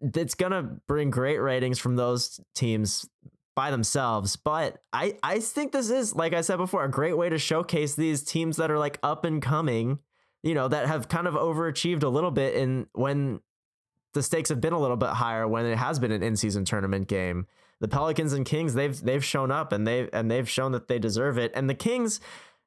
it's 0.00 0.34
gonna 0.34 0.62
bring 0.88 1.10
great 1.10 1.38
ratings 1.38 1.78
from 1.78 1.96
those 1.96 2.40
teams 2.54 3.08
by 3.54 3.70
themselves. 3.70 4.36
But 4.36 4.82
I 4.92 5.16
I 5.22 5.38
think 5.38 5.72
this 5.72 5.90
is 5.90 6.14
like 6.14 6.32
I 6.32 6.40
said 6.40 6.56
before 6.56 6.84
a 6.84 6.90
great 6.90 7.16
way 7.16 7.28
to 7.28 7.38
showcase 7.38 7.94
these 7.94 8.22
teams 8.22 8.56
that 8.56 8.70
are 8.70 8.78
like 8.78 8.98
up 9.02 9.24
and 9.24 9.40
coming. 9.40 9.98
You 10.42 10.54
know 10.54 10.66
that 10.68 10.88
have 10.88 11.08
kind 11.08 11.28
of 11.28 11.34
overachieved 11.34 12.02
a 12.02 12.08
little 12.08 12.32
bit 12.32 12.54
in 12.54 12.86
when 12.94 13.40
the 14.14 14.22
stakes 14.22 14.48
have 14.48 14.60
been 14.60 14.72
a 14.72 14.80
little 14.80 14.96
bit 14.96 15.10
higher 15.10 15.46
when 15.46 15.64
it 15.66 15.78
has 15.78 15.98
been 15.98 16.12
an 16.12 16.22
in-season 16.22 16.64
tournament 16.64 17.08
game 17.08 17.46
the 17.82 17.88
Pelicans 17.88 18.32
and 18.32 18.46
Kings 18.46 18.74
they've 18.74 18.98
they've 19.02 19.24
shown 19.24 19.50
up 19.50 19.72
and 19.72 19.86
they 19.86 20.08
and 20.12 20.30
they've 20.30 20.48
shown 20.48 20.70
that 20.72 20.86
they 20.86 21.00
deserve 21.00 21.36
it. 21.36 21.50
And 21.52 21.68
the 21.68 21.74
Kings, 21.74 22.20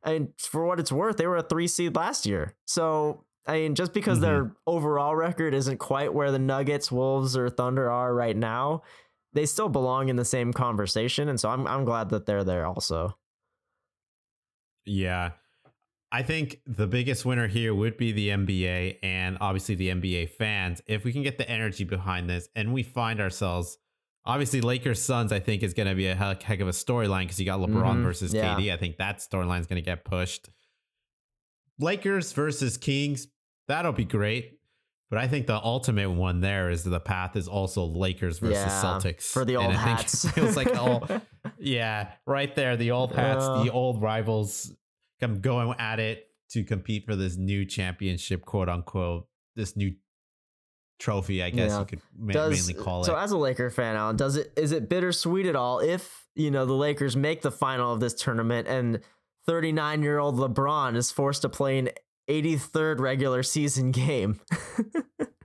I 0.03 0.11
mean, 0.11 0.33
for 0.37 0.65
what 0.65 0.77
it's 0.77 0.91
worth, 0.91 1.15
they 1.15 1.25
were 1.25 1.37
a 1.37 1.41
three 1.41 1.67
seed 1.67 1.95
last 1.95 2.25
year. 2.25 2.53
So 2.67 3.23
I 3.47 3.61
mean, 3.61 3.75
just 3.75 3.93
because 3.93 4.17
mm-hmm. 4.17 4.25
their 4.25 4.51
overall 4.67 5.15
record 5.15 5.53
isn't 5.53 5.77
quite 5.77 6.13
where 6.13 6.31
the 6.31 6.39
Nuggets, 6.39 6.91
Wolves, 6.91 7.37
or 7.37 7.49
Thunder 7.49 7.89
are 7.89 8.13
right 8.13 8.35
now, 8.35 8.83
they 9.31 9.45
still 9.45 9.69
belong 9.69 10.09
in 10.09 10.17
the 10.17 10.25
same 10.25 10.51
conversation. 10.51 11.29
And 11.29 11.39
so 11.39 11.49
I'm 11.49 11.65
I'm 11.65 11.85
glad 11.85 12.09
that 12.09 12.25
they're 12.25 12.43
there 12.43 12.65
also. 12.65 13.17
Yeah. 14.85 15.31
I 16.11 16.23
think 16.23 16.59
the 16.65 16.87
biggest 16.87 17.25
winner 17.25 17.47
here 17.47 17.73
would 17.73 17.97
be 17.97 18.11
the 18.11 18.29
NBA 18.29 18.97
and 19.01 19.37
obviously 19.39 19.75
the 19.75 19.89
NBA 19.89 20.31
fans. 20.31 20.81
If 20.87 21.05
we 21.05 21.13
can 21.13 21.23
get 21.23 21.37
the 21.37 21.49
energy 21.49 21.85
behind 21.85 22.29
this 22.29 22.49
and 22.53 22.73
we 22.73 22.83
find 22.83 23.19
ourselves, 23.19 23.77
obviously, 24.25 24.61
Lakers 24.61 25.01
Suns, 25.01 25.31
I 25.31 25.39
think 25.39 25.63
is 25.63 25.73
going 25.73 25.87
to 25.87 25.95
be 25.95 26.07
a 26.07 26.15
heck, 26.15 26.43
heck 26.43 26.59
of 26.59 26.67
a 26.67 26.71
storyline 26.71 27.21
because 27.21 27.39
you 27.39 27.45
got 27.45 27.59
LeBron 27.59 27.83
mm-hmm. 27.83 28.03
versus 28.03 28.33
yeah. 28.33 28.55
KD. 28.55 28.73
I 28.73 28.77
think 28.77 28.97
that 28.97 29.19
storyline 29.19 29.59
is 29.59 29.67
going 29.67 29.81
to 29.81 29.85
get 29.85 30.05
pushed. 30.05 30.49
Lakers 31.79 32.31
versus 32.33 32.77
Kings, 32.77 33.27
that'll 33.67 33.91
be 33.91 34.05
great. 34.05 34.59
But 35.09 35.19
I 35.19 35.27
think 35.27 35.45
the 35.45 35.61
ultimate 35.61 36.09
one 36.09 36.41
there 36.41 36.69
is 36.69 36.83
the 36.83 36.99
path 36.99 37.35
is 37.35 37.47
also 37.47 37.85
Lakers 37.85 38.39
versus 38.39 38.57
yeah, 38.57 38.81
Celtics 38.83 39.31
for 39.31 39.45
the 39.45 39.55
old 39.57 39.67
and 39.67 39.77
I 39.77 39.81
hats. 39.81 40.23
Think 40.23 40.37
it 40.37 40.41
feels 40.41 40.55
like 40.55 40.75
all, 40.79 41.07
yeah, 41.59 42.11
right 42.25 42.53
there, 42.55 42.75
the 42.75 42.91
old 42.91 43.13
hats, 43.13 43.45
the 43.45 43.71
old 43.71 44.01
rivals 44.01 44.73
come 45.21 45.41
going 45.41 45.75
at 45.79 45.99
it 45.99 46.27
to 46.49 46.63
compete 46.63 47.05
for 47.05 47.15
this 47.15 47.37
new 47.37 47.65
championship, 47.65 48.45
quote 48.45 48.67
unquote, 48.67 49.27
this 49.55 49.77
new 49.77 49.93
trophy. 50.99 51.43
I 51.43 51.49
guess 51.49 51.71
yeah. 51.71 51.79
you 51.79 51.85
could 51.85 52.01
ma- 52.17 52.33
does, 52.33 52.67
mainly 52.67 52.83
call 52.83 53.01
it. 53.01 53.05
So, 53.05 53.15
as 53.15 53.31
a 53.31 53.37
Laker 53.37 53.69
fan, 53.69 53.95
Alan, 53.95 54.15
does 54.15 54.35
it 54.35 54.53
is 54.55 54.71
it 54.71 54.89
bittersweet 54.89 55.45
at 55.45 55.55
all 55.55 55.79
if 55.79 56.25
you 56.35 56.51
know 56.51 56.65
the 56.65 56.73
Lakers 56.73 57.15
make 57.15 57.41
the 57.41 57.51
final 57.51 57.93
of 57.93 57.99
this 57.99 58.13
tournament 58.13 58.67
and 58.67 59.01
39 59.45 60.03
year 60.03 60.19
old 60.19 60.37
LeBron 60.37 60.95
is 60.95 61.11
forced 61.11 61.43
to 61.43 61.49
play 61.49 61.77
an 61.77 61.89
83rd 62.27 62.99
regular 62.99 63.43
season 63.43 63.91
game. 63.91 64.39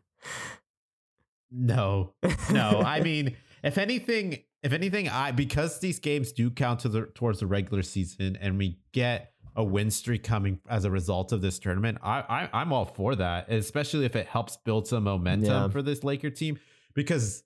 no, 1.51 2.15
no. 2.51 2.83
I 2.85 3.01
mean, 3.05 3.37
if 3.63 3.79
anything, 3.79 4.39
if 4.63 4.73
anything, 4.73 5.09
I 5.09 5.33
because 5.33 5.81
these 5.81 5.99
games 5.99 6.33
do 6.33 6.51
count 6.51 6.81
to 6.81 6.89
the 6.89 7.07
towards 7.15 7.41
the 7.41 7.47
regular 7.47 7.83
season, 7.83 8.37
and 8.41 8.59
we 8.59 8.79
get 8.93 9.30
a 9.57 9.65
win 9.65 9.91
streak 9.91 10.23
coming 10.23 10.61
as 10.69 10.85
a 10.85 10.91
result 10.91 11.33
of 11.33 11.43
this 11.43 11.59
tournament, 11.59 11.99
I, 12.03 12.49
I 12.53 12.63
am 12.63 12.73
all 12.73 12.85
for 12.85 13.15
that, 13.17 13.51
especially 13.51 14.05
if 14.05 14.17
it 14.17 14.27
helps 14.27 14.57
build 14.57 14.87
some 14.87 15.05
momentum 15.05 15.51
yeah. 15.51 15.69
for 15.69 15.83
this 15.83 16.05
Laker 16.05 16.31
team 16.31 16.59
because 16.95 17.43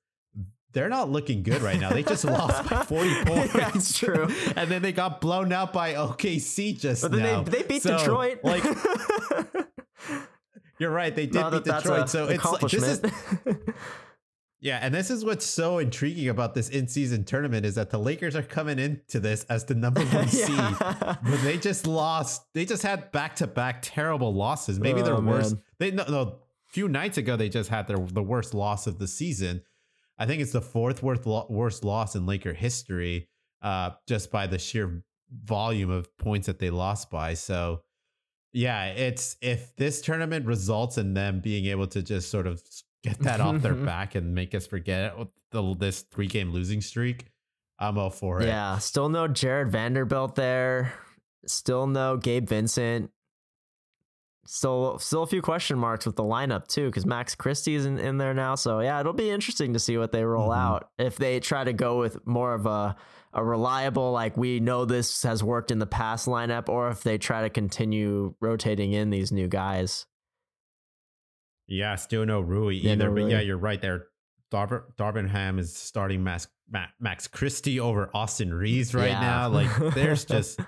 they're 0.75 0.89
not 0.89 1.09
looking 1.09 1.43
good 1.43 1.63
right 1.63 1.81
now. 1.81 1.91
They 1.91 2.03
just 2.03 2.25
lost 2.27 2.69
by 2.69 2.83
40 2.83 3.25
points. 3.25 3.53
That's 3.53 3.99
true. 3.99 4.29
and 4.57 4.71
then 4.71 4.83
they 4.83 4.93
got 4.93 5.21
blown 5.21 5.53
out 5.53 5.73
by 5.73 5.95
OKC 5.95 6.79
just 6.79 7.03
but 7.03 7.13
then 7.13 7.23
now. 7.23 7.43
They, 7.43 7.63
they 7.63 7.69
beat 7.69 7.83
so, 7.83 7.97
Detroit. 7.97 8.41
Like 8.43 8.65
You're 10.79 10.91
right. 10.91 11.15
They 11.15 11.27
did 11.27 11.41
no, 11.41 11.51
beat 11.51 11.65
Detroit. 11.65 12.11
so 12.11 12.27
it's 12.27 12.45
like, 12.45 12.61
this 12.63 12.83
is 12.83 13.01
Yeah, 14.65 14.79
and 14.81 14.95
this 14.95 15.11
is 15.11 15.27
what's 15.27 15.45
so 15.45 15.77
intriguing 15.77 16.31
about 16.31 16.55
this 16.55 16.71
in-season 16.71 17.25
tournament 17.25 17.67
is 17.67 17.75
that 17.75 17.91
the 17.91 17.99
Lakers 17.99 18.35
are 18.35 18.43
coming 18.43 18.79
into 18.79 19.21
this 19.21 19.45
as 19.51 19.67
the 19.67 19.75
number 19.75 20.01
one 20.07 20.27
seed, 20.27 20.57
but 20.81 21.43
they 21.43 21.59
just 21.59 21.87
lost. 21.87 22.47
They 22.55 22.65
just 22.65 22.83
had 22.83 23.13
back-to-back 23.13 23.81
terrible 23.83 24.33
losses. 24.33 24.81
Maybe 24.81 25.03
oh, 25.03 25.05
their 25.05 25.21
worst. 25.21 25.57
They 25.79 25.91
no, 25.91 26.05
no, 26.09 26.21
a 26.23 26.33
few 26.67 26.89
nights 26.89 27.19
ago 27.19 27.37
they 27.37 27.51
just 27.51 27.69
had 27.69 27.87
their 27.89 27.99
the 27.99 28.23
worst 28.23 28.55
loss 28.55 28.87
of 28.87 28.99
the 28.99 29.07
season. 29.07 29.61
I 30.19 30.25
think 30.25 30.41
it's 30.41 30.53
the 30.53 30.63
fourth 30.63 31.03
worst, 31.03 31.27
worst 31.27 31.85
loss 31.85 32.17
in 32.17 32.25
Laker 32.25 32.55
history, 32.55 33.29
uh, 33.61 33.91
just 34.09 34.31
by 34.31 34.47
the 34.47 34.59
sheer 34.59 35.05
volume 35.31 35.91
of 35.91 36.17
points 36.17 36.47
that 36.47 36.59
they 36.59 36.71
lost 36.71 37.11
by. 37.11 37.35
So, 37.35 37.83
yeah, 38.55 38.87
it's 38.87 39.37
if 39.43 39.77
this 39.77 40.01
tournament 40.01 40.47
results 40.47 40.97
in 40.97 41.13
them 41.13 41.41
being 41.41 41.67
able 41.67 41.87
to 41.89 42.03
just 42.03 42.31
sort 42.31 42.47
of 42.47 42.63
get 43.05 43.19
that 43.21 43.41
off 43.41 43.63
their 43.63 43.75
back 43.93 44.15
and 44.15 44.35
make 44.35 44.55
us 44.55 44.67
forget 44.67 45.15
the, 45.51 45.77
this 45.79 46.03
three 46.03 46.27
game 46.27 46.51
losing 46.51 46.81
streak, 46.81 47.27
I'm 47.79 47.99
all 47.99 48.11
for 48.11 48.41
it. 48.41 48.47
Yeah, 48.47 48.79
still 48.79 49.09
no 49.09 49.29
Jarred 49.29 49.71
Vanderbilt 49.71 50.35
there. 50.35 50.93
Still 51.47 51.87
no 51.87 52.17
Gabe 52.17 52.49
Vincent 52.49 53.11
still 54.47 54.99
still 54.99 55.23
a 55.23 55.27
few 55.27 55.43
question 55.43 55.79
marks 55.79 56.07
with 56.07 56.17
the 56.17 56.23
lineup 56.23 56.67
too 56.67 56.87
because 56.87 57.07
Max 57.07 57.35
Christie's 57.35 57.87
in, 57.87 57.99
in 57.99 58.19
there 58.19 58.35
now. 58.35 58.55
So 58.55 58.81
yeah, 58.81 59.01
it'll 59.01 59.13
be 59.13 59.31
interesting 59.31 59.73
to 59.73 59.79
see 59.79 59.97
what 59.99 60.13
they 60.13 60.25
roll 60.25 60.51
mm-hmm. 60.51 60.61
out 60.61 60.91
if 60.99 61.17
they 61.17 61.41
try 61.41 61.65
to 61.65 61.73
go 61.73 61.99
with 61.99 62.27
more 62.27 62.55
of 62.55 62.67
a 62.67 62.97
a 63.33 63.45
reliable 63.45 64.13
like 64.13 64.37
we 64.37 64.61
know 64.61 64.85
this 64.85 65.25
has 65.25 65.43
worked 65.43 65.73
in 65.73 65.81
the 65.81 65.87
past 65.87 66.29
lineup, 66.29 66.69
or 66.69 66.89
if 66.91 67.03
they 67.03 67.19
try 67.19 67.43
to 67.43 67.51
continue 67.51 68.35
rotating 68.41 68.93
in 68.93 69.11
these 69.11 69.33
new 69.33 69.49
guys. 69.49 70.07
Yeah, 71.67 71.95
still 71.97 72.27
no 72.27 72.41
Rui 72.41 72.75
yeah, 72.75 72.93
either. 72.93 73.09
No 73.09 73.15
but 73.15 73.23
Rui. 73.23 73.31
yeah, 73.31 73.41
you're 73.41 73.59
right 73.59 73.81
there. 73.81 74.07
Dar- 74.51 74.85
Darvin 74.97 75.29
Ham 75.29 75.59
is 75.59 75.75
starting 75.75 76.23
Max 76.23 76.47
Max 77.01 77.27
Christie 77.27 77.81
over 77.81 78.11
Austin 78.15 78.53
Reaves 78.53 78.95
right 78.95 79.11
yeah. 79.11 79.21
now. 79.21 79.49
Like 79.49 79.95
there's 79.95 80.25
just 80.27 80.61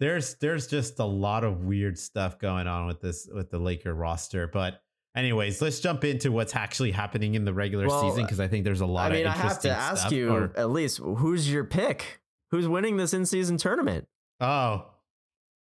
there's 0.00 0.34
there's 0.36 0.66
just 0.66 0.98
a 0.98 1.04
lot 1.04 1.44
of 1.44 1.64
weird 1.64 1.98
stuff 1.98 2.38
going 2.38 2.66
on 2.66 2.86
with 2.86 3.00
this 3.00 3.28
with 3.32 3.50
the 3.50 3.58
Laker 3.58 3.94
roster. 3.94 4.46
But 4.46 4.80
anyways, 5.16 5.60
let's 5.60 5.80
jump 5.80 6.04
into 6.04 6.32
what's 6.32 6.56
actually 6.56 6.92
happening 6.92 7.34
in 7.34 7.44
the 7.44 7.52
regular 7.52 7.86
well, 7.86 8.08
season 8.08 8.24
because 8.24 8.40
I 8.40 8.48
think 8.48 8.64
there's 8.64 8.80
a 8.80 8.86
lot. 8.86 9.12
I 9.12 9.16
mean, 9.16 9.26
I 9.26 9.32
have 9.32 9.60
to 9.60 9.70
ask 9.70 10.10
you 10.10 10.32
or, 10.32 10.52
at 10.56 10.70
least 10.70 10.98
who's 10.98 11.50
your 11.50 11.64
pick? 11.64 12.20
Who's 12.50 12.68
winning 12.68 12.96
this 12.96 13.14
in 13.14 13.24
season 13.24 13.56
tournament? 13.56 14.06
Oh, 14.40 14.86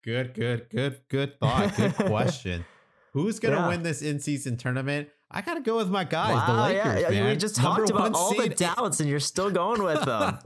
good, 0.03 0.35
good, 0.35 0.69
good, 0.71 1.01
good 1.09 1.39
thought. 1.39 1.77
Good 1.77 1.95
question. 2.07 2.65
Who's 3.13 3.39
gonna 3.39 3.57
yeah. 3.57 3.69
win 3.69 3.83
this 3.83 4.03
in 4.03 4.21
season 4.21 4.57
tournament? 4.57 5.09
I 5.31 5.41
gotta 5.43 5.61
go 5.61 5.77
with 5.77 5.91
my 5.91 6.05
guys, 6.05 6.35
wow, 6.35 6.47
the 6.47 6.63
Lakers. 6.63 7.03
Yeah. 7.03 7.11
Man. 7.11 7.31
We 7.31 7.37
just 7.37 7.63
Number 7.63 7.87
talked 7.87 7.91
about 7.91 8.15
all 8.15 8.35
the 8.35 8.49
doubts, 8.49 9.01
and 9.01 9.09
you're 9.09 9.21
still 9.21 9.51
going 9.51 9.83
with 9.83 10.03
them. 10.05 10.39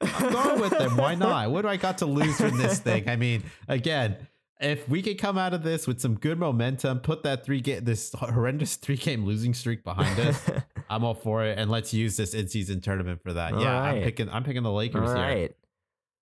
I'm 0.00 0.32
going 0.32 0.60
with 0.60 0.70
them. 0.70 0.96
Why 0.96 1.14
not? 1.14 1.50
What 1.50 1.62
do 1.62 1.68
I 1.68 1.76
got 1.76 1.98
to 1.98 2.06
lose 2.06 2.36
from 2.36 2.58
this 2.58 2.80
thing? 2.80 3.08
I 3.08 3.16
mean, 3.16 3.44
again, 3.68 4.16
if 4.60 4.88
we 4.88 5.02
could 5.02 5.18
come 5.18 5.38
out 5.38 5.54
of 5.54 5.62
this 5.62 5.86
with 5.86 6.00
some 6.00 6.14
good 6.14 6.38
momentum, 6.38 7.00
put 7.00 7.22
that 7.24 7.44
three 7.44 7.60
game 7.60 7.84
this 7.84 8.12
horrendous 8.12 8.76
three 8.76 8.96
game 8.96 9.24
losing 9.24 9.54
streak 9.54 9.84
behind 9.84 10.18
us, 10.20 10.50
I'm 10.90 11.04
all 11.04 11.14
for 11.14 11.44
it. 11.44 11.58
And 11.58 11.70
let's 11.70 11.92
use 11.92 12.16
this 12.16 12.34
in 12.34 12.48
season 12.48 12.80
tournament 12.80 13.22
for 13.22 13.32
that. 13.32 13.54
All 13.54 13.62
yeah, 13.62 13.80
right. 13.80 13.96
I'm 13.96 14.02
picking 14.02 14.28
I'm 14.28 14.44
picking 14.44 14.62
the 14.62 14.72
Lakers 14.72 15.10
all 15.10 15.16
right. 15.16 15.36
here. 15.36 15.48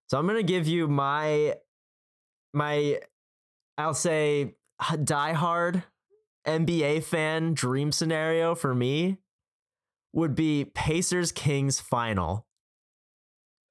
So 0.09 0.19
I'm 0.19 0.26
gonna 0.26 0.43
give 0.43 0.67
you 0.67 0.88
my 0.88 1.57
my 2.52 3.00
I'll 3.76 3.95
say 3.95 4.55
diehard 4.81 5.85
NBA 6.47 7.05
fan 7.05 7.55
dream 7.55 7.93
scenario 7.93 8.55
for 8.55 8.75
me 8.75 9.19
would 10.13 10.35
be 10.35 10.65
Pacers 10.65 11.33
Kings 11.33 11.81
final. 11.81 12.47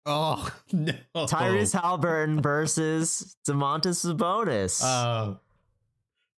Oh 0.06 0.50
no! 0.72 0.94
Tyrese 1.16 1.80
Haliburton 1.80 2.42
versus 2.42 3.36
Domantas 3.48 4.06
Sabonis. 4.06 4.82
Oh, 4.84 5.40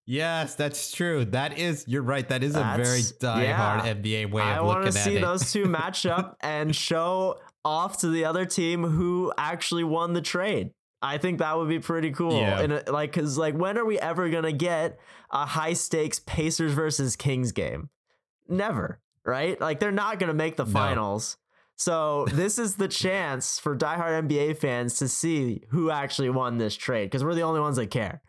yes, 0.06 0.56
that's 0.56 0.92
true. 0.92 1.26
That 1.26 1.58
is, 1.58 1.86
you're 1.88 2.02
right. 2.02 2.28
That 2.28 2.44
is 2.44 2.54
that's, 2.54 2.80
a 2.80 2.84
very 2.84 3.02
die-hard 3.20 3.86
yeah. 3.86 3.94
NBA 3.94 4.32
way 4.32 4.42
I 4.42 4.60
looking 4.60 4.60
at 4.60 4.60
it. 4.60 4.60
I 4.60 4.62
want 4.62 4.86
to 4.88 4.92
see 4.92 5.18
those 5.20 5.52
two 5.52 5.66
match 5.66 6.06
up 6.06 6.38
and 6.42 6.76
show 6.76 7.40
off 7.64 8.00
to 8.00 8.10
the 8.10 8.26
other 8.26 8.46
team 8.46 8.84
who 8.84 9.32
actually 9.38 9.84
won 9.84 10.14
the 10.14 10.22
trade. 10.22 10.72
I 11.02 11.18
think 11.18 11.40
that 11.40 11.58
would 11.58 11.70
be 11.70 11.80
pretty 11.80 12.12
cool. 12.12 12.40
Yeah. 12.40 12.60
And 12.60 12.74
uh, 12.74 12.82
like, 12.88 13.14
cause 13.14 13.38
like, 13.38 13.56
when 13.56 13.78
are 13.78 13.86
we 13.86 14.00
ever 14.00 14.30
gonna 14.30 14.52
get 14.52 15.00
a 15.32 15.46
high 15.46 15.74
stakes 15.74 16.20
Pacers 16.20 16.74
versus 16.74 17.16
Kings 17.16 17.52
game? 17.52 17.90
Never, 18.48 19.00
right? 19.26 19.60
Like, 19.60 19.80
they're 19.80 19.92
not 19.92 20.20
gonna 20.20 20.34
make 20.34 20.58
the 20.58 20.66
finals. 20.66 21.38
So 21.82 22.26
this 22.32 22.60
is 22.60 22.76
the 22.76 22.88
chance 22.88 23.58
for 23.58 23.76
diehard 23.76 24.28
NBA 24.28 24.58
fans 24.58 24.98
to 24.98 25.08
see 25.08 25.64
who 25.70 25.90
actually 25.90 26.30
won 26.30 26.60
this 26.60 26.76
trade 26.76 27.06
because 27.06 27.24
we're 27.24 27.34
the 27.34 27.42
only 27.42 27.60
ones 27.60 27.78
that 27.78 27.88
care. 27.88 28.22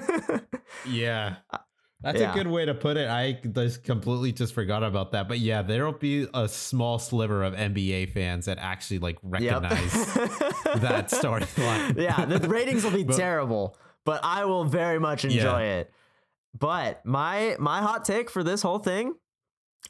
yeah. 0.88 1.36
Uh, 1.50 1.58
That's 2.02 2.18
yeah. 2.18 2.32
a 2.32 2.34
good 2.34 2.46
way 2.46 2.64
to 2.64 2.74
put 2.74 2.96
it. 2.96 3.08
I 3.08 3.32
just 3.32 3.84
completely 3.84 4.32
just 4.32 4.54
forgot 4.54 4.82
about 4.82 5.12
that. 5.12 5.28
But 5.28 5.38
yeah, 5.38 5.60
there'll 5.60 5.92
be 5.92 6.26
a 6.32 6.48
small 6.48 6.98
sliver 6.98 7.42
of 7.42 7.52
NBA 7.52 8.12
fans 8.12 8.46
that 8.46 8.58
actually 8.58 9.00
like 9.00 9.18
recognize 9.22 10.16
yep. 10.16 10.30
that 10.76 11.10
storyline. 11.10 11.98
yeah, 11.98 12.24
the 12.24 12.48
ratings 12.48 12.84
will 12.84 12.90
be 12.90 13.04
but, 13.04 13.16
terrible, 13.16 13.76
but 14.04 14.20
I 14.24 14.46
will 14.46 14.64
very 14.64 14.98
much 14.98 15.26
enjoy 15.26 15.38
yeah. 15.60 15.78
it. 15.78 15.92
But 16.58 17.04
my 17.04 17.56
my 17.58 17.80
hot 17.80 18.04
take 18.04 18.30
for 18.30 18.42
this 18.42 18.62
whole 18.62 18.78
thing, 18.78 19.14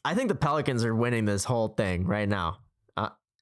I 0.05 0.15
think 0.15 0.29
the 0.29 0.35
Pelicans 0.35 0.85
are 0.85 0.95
winning 0.95 1.27
this 1.27 1.45
whole 1.45 1.69
thing 1.69 2.07
right 2.07 2.29
now. 2.29 2.59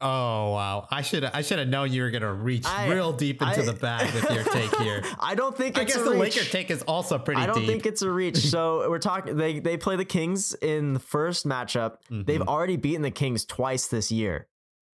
Oh 0.00 0.52
wow! 0.52 0.87
I 0.90 1.02
should 1.02 1.25
I 1.25 1.43
should 1.43 1.59
have 1.59 1.67
known 1.69 1.93
you 1.93 2.02
were 2.02 2.11
gonna 2.11 2.33
reach 2.33 2.64
I, 2.67 2.88
real 2.88 3.12
deep 3.12 3.43
into 3.43 3.62
I, 3.62 3.64
the 3.64 3.73
bag 3.73 4.14
with 4.14 4.31
your 4.31 4.45
take 4.45 4.76
here. 4.76 5.02
I 5.19 5.35
don't 5.35 5.57
think 5.57 5.76
I 5.76 5.85
guess 5.85 5.97
the 5.97 6.11
reach. 6.12 6.37
Laker 6.37 6.45
take 6.50 6.71
is 6.71 6.83
also 6.83 7.19
pretty. 7.19 7.40
Deep. 7.40 7.50
I 7.50 7.52
don't 7.52 7.61
deep. 7.62 7.69
think 7.69 7.87
it's 7.87 8.02
a 8.02 8.11
reach. 8.11 8.37
So 8.37 8.88
we're 8.88 8.99
talking. 9.00 9.37
They 9.37 9.59
they 9.59 9.76
play 9.76 9.97
the 9.97 10.05
Kings 10.05 10.55
in 10.62 10.93
the 10.95 11.00
first 11.00 11.47
matchup. 11.49 11.97
Mm-hmm. 12.11 12.23
They've 12.25 12.43
already 12.43 12.76
beaten 12.76 13.02
the 13.02 13.11
Kings 13.11 13.45
twice 13.45 13.88
this 13.88 14.12
year. 14.12 14.47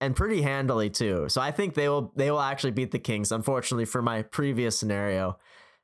and 0.02 0.14
pretty 0.14 0.42
handily 0.42 0.90
too. 0.90 1.28
So 1.30 1.40
I 1.40 1.50
think 1.50 1.74
they 1.74 1.88
will 1.88 2.12
they 2.16 2.30
will 2.30 2.40
actually 2.40 2.72
beat 2.72 2.90
the 2.90 2.98
Kings. 2.98 3.32
Unfortunately 3.32 3.86
for 3.86 4.02
my 4.02 4.20
previous 4.22 4.78
scenario. 4.78 5.38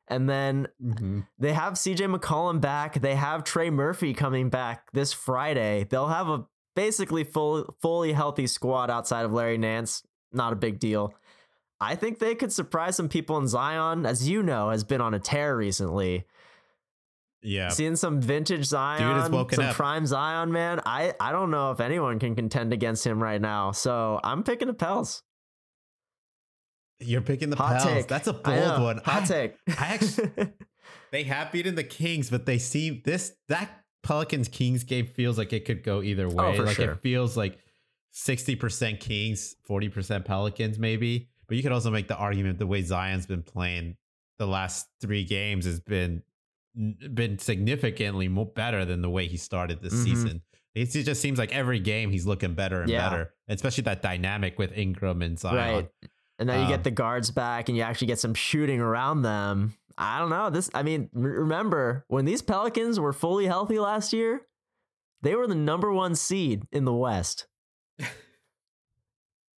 And 0.09 0.29
then 0.29 0.69
Mm-hmm. 0.85 1.21
they 1.39 1.53
have 1.53 1.73
CJ 1.75 2.15
McCollum 2.15 2.61
back. 2.61 3.01
They 3.01 3.15
have 3.17 3.43
Trey 3.45 3.71
Murphy 3.71 4.13
coming 4.15 4.51
back 4.51 4.93
this 4.93 5.13
Friday. 5.13 5.85
They'll 5.91 6.07
have 6.09 6.29
a 6.29 6.45
basically 6.77 7.25
full, 7.25 7.75
fully 7.83 8.13
healthy 8.13 8.47
squad 8.47 8.89
outside 8.91 9.25
of 9.25 9.33
Larry 9.33 9.59
Nance. 9.59 10.05
Not 10.33 10.53
a 10.53 10.57
big 10.57 10.79
deal. 10.79 11.13
I 11.81 11.97
think 11.97 12.21
they 12.21 12.37
could 12.37 12.53
surprise 12.53 12.95
some 12.97 13.09
people 13.09 13.37
in 13.39 13.49
Zion, 13.49 14.07
as 14.07 14.29
you 14.29 14.43
know, 14.45 14.71
has 14.71 14.85
been 14.85 15.01
on 15.01 15.13
a 15.15 15.19
tear 15.19 15.57
recently. 15.57 16.25
Yeah. 17.43 17.69
Seeing 17.69 17.97
some 17.97 18.21
vintage 18.21 18.65
Zion, 18.65 19.25
some 19.25 19.35
up. 19.35 19.75
prime 19.75 20.07
Zion, 20.07 20.53
man. 20.53 20.81
I, 20.87 21.15
I 21.21 21.33
don't 21.33 21.51
know 21.51 21.71
if 21.73 21.81
anyone 21.81 22.19
can 22.19 22.35
contend 22.35 22.73
against 22.73 23.07
him 23.07 23.23
right 23.23 23.41
now. 23.41 23.73
So 23.73 24.21
I'm 24.23 24.43
picking 24.43 24.69
the 24.69 24.75
Pels. 24.75 25.23
You're 26.99 27.21
picking 27.21 27.51
the 27.51 27.57
Hot 27.57 27.73
Pels. 27.83 27.85
take. 27.85 28.09
That's 28.09 28.27
a 28.27 28.33
bold 28.33 28.81
one. 28.83 28.99
Hot 29.05 29.23
I- 29.23 29.27
take. 29.27 29.57
I 29.69 29.95
actually- 29.95 30.31
They 31.13 31.23
have 31.25 31.53
beaten 31.53 31.75
the 31.77 31.85
Kings, 31.85 32.31
but 32.31 32.47
they 32.47 32.59
seem 32.59 33.03
this 33.05 33.33
that 33.49 33.71
Pelicans 34.07 34.49
Kings 34.49 34.85
game 34.85 35.07
feels 35.07 35.37
like 35.37 35.53
it 35.53 35.65
could 35.65 35.83
go 35.83 36.01
either 36.03 36.29
way. 36.29 36.45
Oh, 36.47 36.55
for 36.55 36.63
like 36.65 36.77
sure. 36.77 36.93
it 36.93 37.01
feels 37.03 37.37
like 37.37 37.59
60% 38.15 39.01
Kings, 39.01 39.57
40% 39.69 40.25
Pelicans, 40.25 40.79
maybe. 40.79 41.29
But 41.49 41.57
you 41.57 41.63
could 41.63 41.73
also 41.73 41.91
make 41.91 42.09
the 42.09 42.17
argument 42.17 42.59
the 42.59 42.67
way 42.67 42.83
Zion's 42.83 43.27
been 43.27 43.43
playing 43.43 43.97
the 44.39 44.47
last 44.47 44.89
three 45.01 45.25
games 45.25 45.65
has 45.65 45.81
been 45.81 46.23
been 47.15 47.39
significantly 47.39 48.29
more 48.29 48.45
better 48.45 48.85
than 48.85 49.01
the 49.01 49.09
way 49.09 49.27
he 49.27 49.39
started 49.39 49.81
this 49.81 49.95
Mhm. 49.95 50.05
season. 50.05 50.43
It 50.75 50.91
just 50.91 51.23
seems 51.23 51.39
like 51.39 51.55
every 51.55 51.81
game 51.81 52.11
he's 52.11 52.27
looking 52.27 52.53
better 52.53 52.83
and 52.83 52.91
Yeah. 52.91 53.09
better, 53.09 53.35
especially 53.49 53.83
that 53.85 54.03
dynamic 54.03 54.59
with 54.59 54.77
Ingram 54.77 55.23
and 55.23 55.39
Zion. 55.39 55.57
Right. 55.57 55.89
And 56.39 56.47
then 56.51 56.59
you 56.59 56.65
Um, 56.67 56.71
get 56.71 56.85
the 56.85 56.91
guards 56.91 57.31
back 57.31 57.71
and 57.71 57.79
you 57.79 57.83
actually 57.83 58.09
get 58.09 58.19
some 58.19 58.35
shooting 58.35 58.79
around 58.79 59.23
them. 59.23 59.73
I 59.99 60.19
don't 60.19 60.31
know. 60.31 60.51
This 60.51 60.69
I 60.75 60.83
mean, 60.83 61.09
remember 61.13 62.05
when 62.09 62.25
these 62.25 62.43
Pelicans 62.43 63.01
were 63.01 63.13
fully 63.13 63.47
healthy 63.47 63.79
last 63.79 64.13
year, 64.13 64.43
they 65.23 65.35
were 65.35 65.47
the 65.47 65.55
number 65.55 65.91
1 65.93 66.15
seed 66.15 66.65
in 66.73 66.85
the 66.85 66.93
West. 66.95 67.47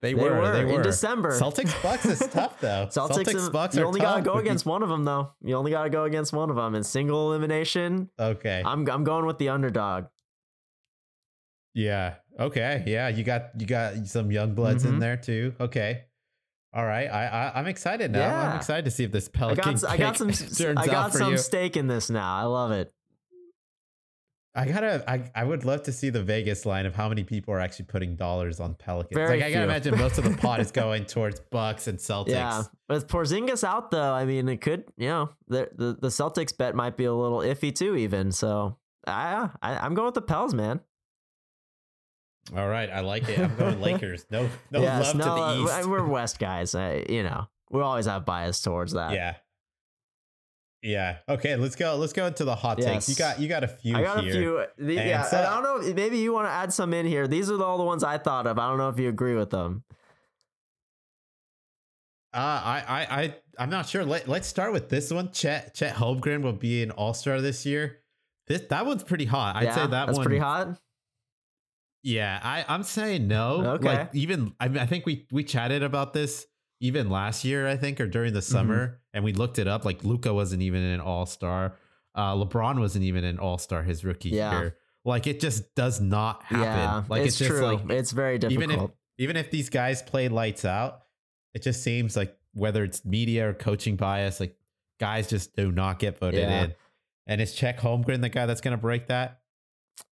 They, 0.00 0.14
They 0.14 0.22
were, 0.22 0.38
were 0.38 0.52
they 0.52 0.74
in 0.76 0.82
December. 0.82 1.32
Celtics 1.32 1.70
Celtics 1.70 1.82
Bucks 1.82 2.04
is 2.06 2.20
tough 2.32 2.60
though. 2.60 2.86
Celtics, 2.88 3.24
Celtics 3.24 3.50
Bucks 3.50 3.74
you 3.74 3.82
are 3.82 3.86
only 3.86 3.98
gotta 3.98 4.22
go 4.22 4.34
against 4.34 4.64
one 4.64 4.84
of 4.84 4.88
them 4.88 5.04
though. 5.04 5.32
You 5.42 5.56
only 5.56 5.72
gotta 5.72 5.90
go 5.90 6.04
against 6.04 6.32
one 6.32 6.50
of 6.50 6.56
them 6.56 6.76
in 6.76 6.84
single 6.84 7.30
elimination. 7.32 8.08
Okay. 8.16 8.62
I'm 8.64 8.88
I'm 8.88 9.02
going 9.02 9.26
with 9.26 9.38
the 9.38 9.48
underdog. 9.48 10.04
Yeah. 11.74 12.14
Okay. 12.38 12.84
Yeah. 12.86 13.08
You 13.08 13.24
got 13.24 13.50
you 13.58 13.66
got 13.66 14.06
some 14.06 14.30
young 14.30 14.54
bloods 14.54 14.84
in 14.84 14.94
Mhm. 14.94 15.00
there 15.00 15.16
too. 15.16 15.54
Okay. 15.58 16.04
All 16.78 16.86
right. 16.86 17.08
I, 17.08 17.26
I 17.26 17.58
I'm 17.58 17.66
excited 17.66 18.12
now. 18.12 18.20
Yeah. 18.20 18.50
I'm 18.50 18.56
excited 18.56 18.84
to 18.84 18.92
see 18.92 19.02
if 19.02 19.10
this 19.10 19.28
I 19.34 19.36
Pelican 19.36 19.74
got 19.74 19.84
I 19.84 19.96
got 19.96 20.16
some 20.16 20.30
turns 20.56 20.78
I 20.78 20.86
got 20.86 21.12
some 21.12 21.32
you. 21.32 21.38
stake 21.38 21.76
in 21.76 21.88
this 21.88 22.08
now. 22.08 22.36
I 22.36 22.44
love 22.44 22.70
it. 22.70 22.92
I 24.54 24.64
gotta. 24.64 25.04
I, 25.10 25.28
I 25.34 25.42
would 25.42 25.64
love 25.64 25.82
to 25.84 25.92
see 25.92 26.10
the 26.10 26.22
Vegas 26.22 26.64
line 26.64 26.86
of 26.86 26.94
how 26.94 27.08
many 27.08 27.24
people 27.24 27.52
are 27.52 27.58
actually 27.58 27.86
putting 27.86 28.14
dollars 28.14 28.60
on 28.60 28.74
Pelicans. 28.74 29.16
Very 29.16 29.38
like 29.38 29.46
I 29.46 29.52
gotta 29.52 29.64
imagine 29.64 29.98
most 29.98 30.18
of 30.18 30.24
the 30.24 30.36
pot 30.36 30.60
is 30.60 30.70
going 30.72 31.04
towards 31.04 31.40
Bucks 31.40 31.88
and 31.88 31.98
Celtics. 31.98 32.28
Yeah, 32.28 32.62
with 32.88 33.08
Porzingis 33.08 33.64
out 33.64 33.90
though, 33.90 34.12
I 34.12 34.24
mean, 34.24 34.48
it 34.48 34.60
could, 34.60 34.84
you 34.96 35.08
know, 35.08 35.30
the 35.48 35.68
the, 35.74 35.96
the 36.00 36.08
Celtics 36.08 36.56
bet 36.56 36.76
might 36.76 36.96
be 36.96 37.06
a 37.06 37.12
little 37.12 37.40
iffy 37.40 37.74
too, 37.74 37.96
even. 37.96 38.30
So, 38.30 38.78
I, 39.04 39.48
I 39.62 39.78
I'm 39.78 39.94
going 39.94 40.06
with 40.06 40.14
the 40.14 40.22
Pels, 40.22 40.54
man. 40.54 40.80
All 42.56 42.68
right. 42.68 42.90
I 42.90 43.00
like 43.00 43.28
it. 43.28 43.38
I'm 43.38 43.54
going 43.56 43.80
Lakers. 43.82 44.26
No 44.30 44.48
no 44.70 44.80
Yes, 44.80 45.06
love 45.06 45.12
to 45.12 45.18
the 45.18 45.32
uh, 45.72 45.78
East. 45.78 45.88
We're 45.88 46.04
West 46.08 46.38
guys, 46.38 46.74
uh, 46.74 47.02
you 47.08 47.22
know. 47.22 47.48
We 47.70 47.80
always 47.82 48.06
have 48.06 48.24
bias 48.24 48.60
towards 48.62 48.92
that. 48.92 49.12
yeah. 49.12 49.36
Yeah. 50.80 51.16
Okay. 51.28 51.56
Let's 51.56 51.74
go. 51.74 51.96
Let's 51.96 52.12
go 52.12 52.26
into 52.26 52.44
the 52.44 52.54
hot 52.54 52.78
takes. 52.78 53.08
You 53.08 53.16
got 53.16 53.40
you 53.40 53.48
got 53.48 53.64
a 53.64 53.68
few. 53.68 53.96
I 53.96 54.02
got 54.02 54.22
here. 54.22 54.30
a 54.30 54.68
few. 54.76 54.86
The, 54.86 54.94
yeah, 54.94 55.22
so- 55.22 55.38
I 55.38 55.60
don't 55.60 55.86
know. 55.86 55.94
Maybe 55.94 56.18
you 56.18 56.32
want 56.32 56.46
to 56.46 56.52
add 56.52 56.72
some 56.72 56.94
in 56.94 57.04
here. 57.04 57.26
These 57.26 57.50
are 57.50 57.60
all 57.62 57.78
the 57.78 57.84
ones 57.84 58.04
I 58.04 58.16
thought 58.16 58.46
of. 58.46 58.58
I 58.58 58.68
don't 58.68 58.78
know 58.78 58.88
if 58.88 58.98
you 58.98 59.08
agree 59.08 59.34
with 59.34 59.50
them. 59.50 59.82
Uh, 62.32 62.36
I, 62.36 62.84
I, 62.86 63.22
I, 63.22 63.34
I'm 63.58 63.70
not 63.70 63.88
sure. 63.88 64.04
Let, 64.04 64.28
let's 64.28 64.46
start 64.46 64.72
with 64.72 64.88
this 64.90 65.10
one. 65.10 65.32
Chet, 65.32 65.74
Chet 65.74 65.94
Holmgren 65.94 66.42
will 66.42 66.52
be 66.52 66.82
an 66.82 66.90
All 66.92 67.14
Star 67.14 67.40
this 67.40 67.64
year. 67.64 68.00
This, 68.46 68.62
that 68.68 68.86
one's 68.86 69.02
pretty 69.02 69.24
hot. 69.24 69.56
I'd 69.56 69.64
yeah, 69.64 69.74
say 69.74 69.80
that 69.80 69.90
that's 69.90 70.16
one. 70.16 70.24
pretty 70.24 70.38
hot. 70.38 70.78
Yeah, 72.02 72.38
I, 72.42 72.64
I'm 72.68 72.82
saying 72.82 73.26
no. 73.28 73.64
Okay. 73.74 73.88
Like 73.88 74.10
even, 74.14 74.54
I, 74.60 74.68
mean, 74.68 74.78
I 74.78 74.86
think 74.86 75.04
we 75.06 75.26
we 75.32 75.44
chatted 75.44 75.82
about 75.82 76.12
this 76.12 76.46
even 76.80 77.10
last 77.10 77.44
year, 77.44 77.66
I 77.66 77.76
think, 77.76 78.00
or 78.00 78.06
during 78.06 78.32
the 78.32 78.42
summer, 78.42 79.00
and 79.12 79.24
we 79.24 79.32
looked 79.32 79.58
it 79.58 79.66
up. 79.66 79.84
Like 79.84 80.04
Luka 80.04 80.32
wasn't 80.32 80.62
even 80.62 80.82
an 80.82 81.00
All 81.00 81.26
Star. 81.26 81.76
Uh, 82.14 82.34
LeBron 82.34 82.78
wasn't 82.78 83.04
even 83.04 83.24
an 83.24 83.38
All 83.38 83.58
Star 83.58 83.82
his 83.82 84.04
rookie 84.04 84.30
Yeah. 84.30 84.58
year. 84.60 84.76
Like 85.04 85.26
it 85.26 85.40
just 85.40 85.74
does 85.74 86.00
not 86.00 86.42
happen. 86.44 86.62
Yeah, 86.64 87.02
like 87.08 87.26
it's, 87.26 87.38
just 87.38 87.50
true. 87.50 87.60
like 87.62 87.90
it's 87.90 88.12
very 88.12 88.38
difficult. 88.38 88.70
even 88.70 88.84
if 88.84 88.90
even 89.18 89.36
if 89.36 89.50
these 89.50 89.70
guys 89.70 90.02
play 90.02 90.28
lights 90.28 90.64
out, 90.64 91.02
it 91.54 91.62
just 91.62 91.82
seems 91.82 92.16
like 92.16 92.36
whether 92.52 92.84
it's 92.84 93.04
media 93.04 93.48
or 93.48 93.54
coaching 93.54 93.96
bias, 93.96 94.38
like 94.38 94.56
guys 95.00 95.28
just 95.28 95.54
do 95.56 95.72
not 95.72 95.98
get 95.98 96.18
voted 96.18 96.40
Yeah. 96.40 96.64
in. 96.64 96.74
And 97.26 97.40
is 97.40 97.54
Chet 97.54 97.78
Holmgren 97.78 98.20
the 98.20 98.28
guy 98.28 98.46
that's 98.46 98.60
going 98.60 98.72
to 98.76 98.80
break 98.80 99.08
that? 99.08 99.40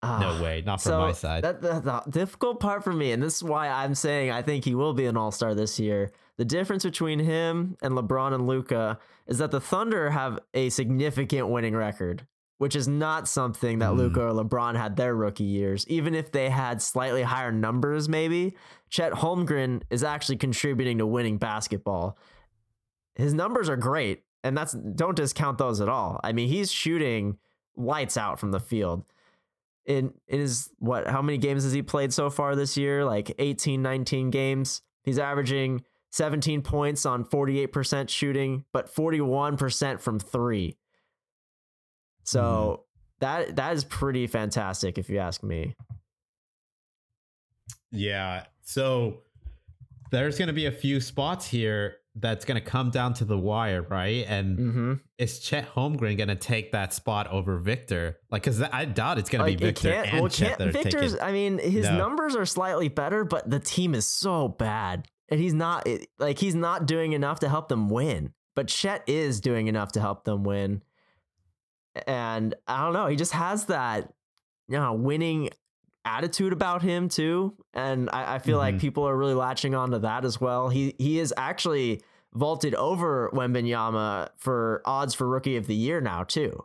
Ah. 0.01 0.19
No 0.19 0.43
way, 0.43 0.63
not 0.65 0.81
from 0.81 0.89
so 0.89 0.99
my 0.99 1.11
side. 1.11 1.43
That, 1.43 1.61
the, 1.61 1.79
the 1.79 2.03
difficult 2.09 2.59
part 2.59 2.83
for 2.83 2.93
me, 2.93 3.11
and 3.11 3.21
this 3.21 3.37
is 3.37 3.43
why 3.43 3.67
I'm 3.69 3.95
saying 3.95 4.31
I 4.31 4.41
think 4.41 4.65
he 4.65 4.75
will 4.75 4.93
be 4.93 5.05
an 5.05 5.17
All 5.17 5.31
Star 5.31 5.55
this 5.55 5.79
year. 5.79 6.11
The 6.37 6.45
difference 6.45 6.83
between 6.83 7.19
him 7.19 7.77
and 7.81 7.93
LeBron 7.93 8.33
and 8.33 8.47
Luka 8.47 8.99
is 9.27 9.37
that 9.37 9.51
the 9.51 9.61
Thunder 9.61 10.09
have 10.09 10.39
a 10.53 10.69
significant 10.69 11.49
winning 11.49 11.75
record, 11.75 12.25
which 12.57 12.75
is 12.75 12.87
not 12.87 13.27
something 13.27 13.79
that 13.79 13.91
Mm. 13.91 13.97
Luka 13.97 14.27
or 14.27 14.31
LeBron 14.31 14.75
had 14.75 14.95
their 14.95 15.15
rookie 15.15 15.43
years. 15.43 15.87
Even 15.87 16.15
if 16.15 16.31
they 16.31 16.49
had 16.49 16.81
slightly 16.81 17.21
higher 17.21 17.51
numbers, 17.51 18.09
maybe 18.09 18.55
Chet 18.89 19.13
Holmgren 19.13 19.83
is 19.89 20.03
actually 20.03 20.37
contributing 20.37 20.97
to 20.97 21.05
winning 21.05 21.37
basketball. 21.37 22.17
His 23.15 23.33
numbers 23.33 23.69
are 23.69 23.77
great, 23.77 24.23
and 24.43 24.57
that's 24.57 24.73
don't 24.73 25.15
discount 25.15 25.57
those 25.59 25.81
at 25.81 25.89
all. 25.89 26.19
I 26.23 26.31
mean, 26.33 26.47
he's 26.49 26.71
shooting 26.71 27.37
lights 27.75 28.17
out 28.17 28.39
from 28.39 28.51
the 28.51 28.59
field 28.59 29.03
in 29.85 30.13
in 30.27 30.39
his 30.39 30.69
what 30.79 31.07
how 31.07 31.21
many 31.21 31.37
games 31.37 31.63
has 31.63 31.73
he 31.73 31.81
played 31.81 32.13
so 32.13 32.29
far 32.29 32.55
this 32.55 32.77
year? 32.77 33.05
Like 33.05 33.33
18 33.39 33.81
19 33.81 34.29
games. 34.29 34.81
He's 35.03 35.19
averaging 35.19 35.83
17 36.11 36.61
points 36.61 37.05
on 37.05 37.25
48% 37.25 38.07
shooting 38.07 38.63
but 38.71 38.93
41% 38.93 39.99
from 39.99 40.19
3 40.19 40.77
so 42.23 42.41
mm-hmm. 42.41 42.81
that 43.19 43.55
that 43.57 43.73
is 43.73 43.83
pretty 43.83 44.27
fantastic 44.27 44.97
if 44.97 45.09
you 45.09 45.19
ask 45.19 45.43
me. 45.43 45.75
Yeah. 47.91 48.45
So 48.63 49.19
there's 50.11 50.37
going 50.37 50.47
to 50.47 50.53
be 50.53 50.65
a 50.65 50.71
few 50.71 50.99
spots 50.99 51.47
here 51.47 51.97
that's 52.15 52.45
going 52.45 52.61
to 52.61 52.65
come 52.65 52.91
down 52.91 53.13
to 53.15 53.25
the 53.25 53.37
wire, 53.37 53.81
right? 53.81 54.25
And 54.27 54.57
mm-hmm. 54.59 54.93
is 55.17 55.39
Chet 55.39 55.73
Holmgren 55.73 56.15
going 56.15 56.27
to 56.27 56.35
take 56.35 56.71
that 56.73 56.93
spot 56.93 57.27
over 57.31 57.57
Victor? 57.57 58.19
Like, 58.29 58.43
because 58.43 58.61
I 58.61 58.85
doubt 58.85 59.17
it's 59.17 59.29
going 59.29 59.45
to 59.51 59.57
be 59.57 59.65
Victor 59.65 59.91
and 59.91 60.21
well, 60.21 60.29
Chet 60.29 60.59
that 60.59 60.73
victor's 60.73 61.13
taking. 61.13 61.27
i 61.27 61.31
mean 61.31 61.59
his 61.59 61.85
No. 61.85 61.97
numbers 61.97 62.35
are 62.35 62.45
slightly 62.45 62.87
better 62.87 63.23
but 63.23 63.49
the 63.49 63.59
team 63.59 63.93
is 63.93 64.07
so 64.07 64.47
bad 64.47 65.07
and 65.29 65.39
he's 65.39 65.53
not 65.53 65.87
like 66.19 66.39
he's 66.39 66.55
not 66.55 66.85
doing 66.85 67.13
enough 67.13 67.39
to 67.39 67.49
help 67.49 67.67
them 67.67 67.89
win 67.89 68.33
but 68.55 68.67
chet 68.67 69.03
is 69.07 69.39
doing 69.41 69.67
enough 69.67 69.91
to 69.93 70.01
help 70.01 70.23
them 70.23 70.43
win 70.43 70.81
and 72.07 72.55
i 72.67 72.83
don't 72.83 72.93
know 72.93 73.07
he 73.07 73.15
just 73.15 73.33
has 73.33 73.65
that 73.65 74.11
you 74.67 74.77
know 74.77 74.93
winning 74.93 75.49
attitude 76.05 76.51
about 76.53 76.81
him 76.81 77.07
too 77.09 77.55
and 77.73 78.09
i, 78.11 78.35
I 78.35 78.39
feel 78.39 78.57
like 78.57 78.75
Mhm. 78.75 78.81
people 78.81 79.07
are 79.07 79.15
really 79.15 79.33
latching 79.33 79.73
onto 79.73 79.99
that 79.99 80.25
as 80.25 80.39
well 80.41 80.69
he 80.69 80.93
he 80.97 81.19
is 81.19 81.33
actually 81.37 82.01
vaulted 82.33 82.73
over 82.75 83.29
Wembanyama 83.33 84.29
for 84.37 84.81
odds 84.85 85.13
for 85.13 85.27
rookie 85.27 85.55
of 85.55 85.67
the 85.67 85.75
year 85.75 86.01
now 86.01 86.23
too 86.23 86.63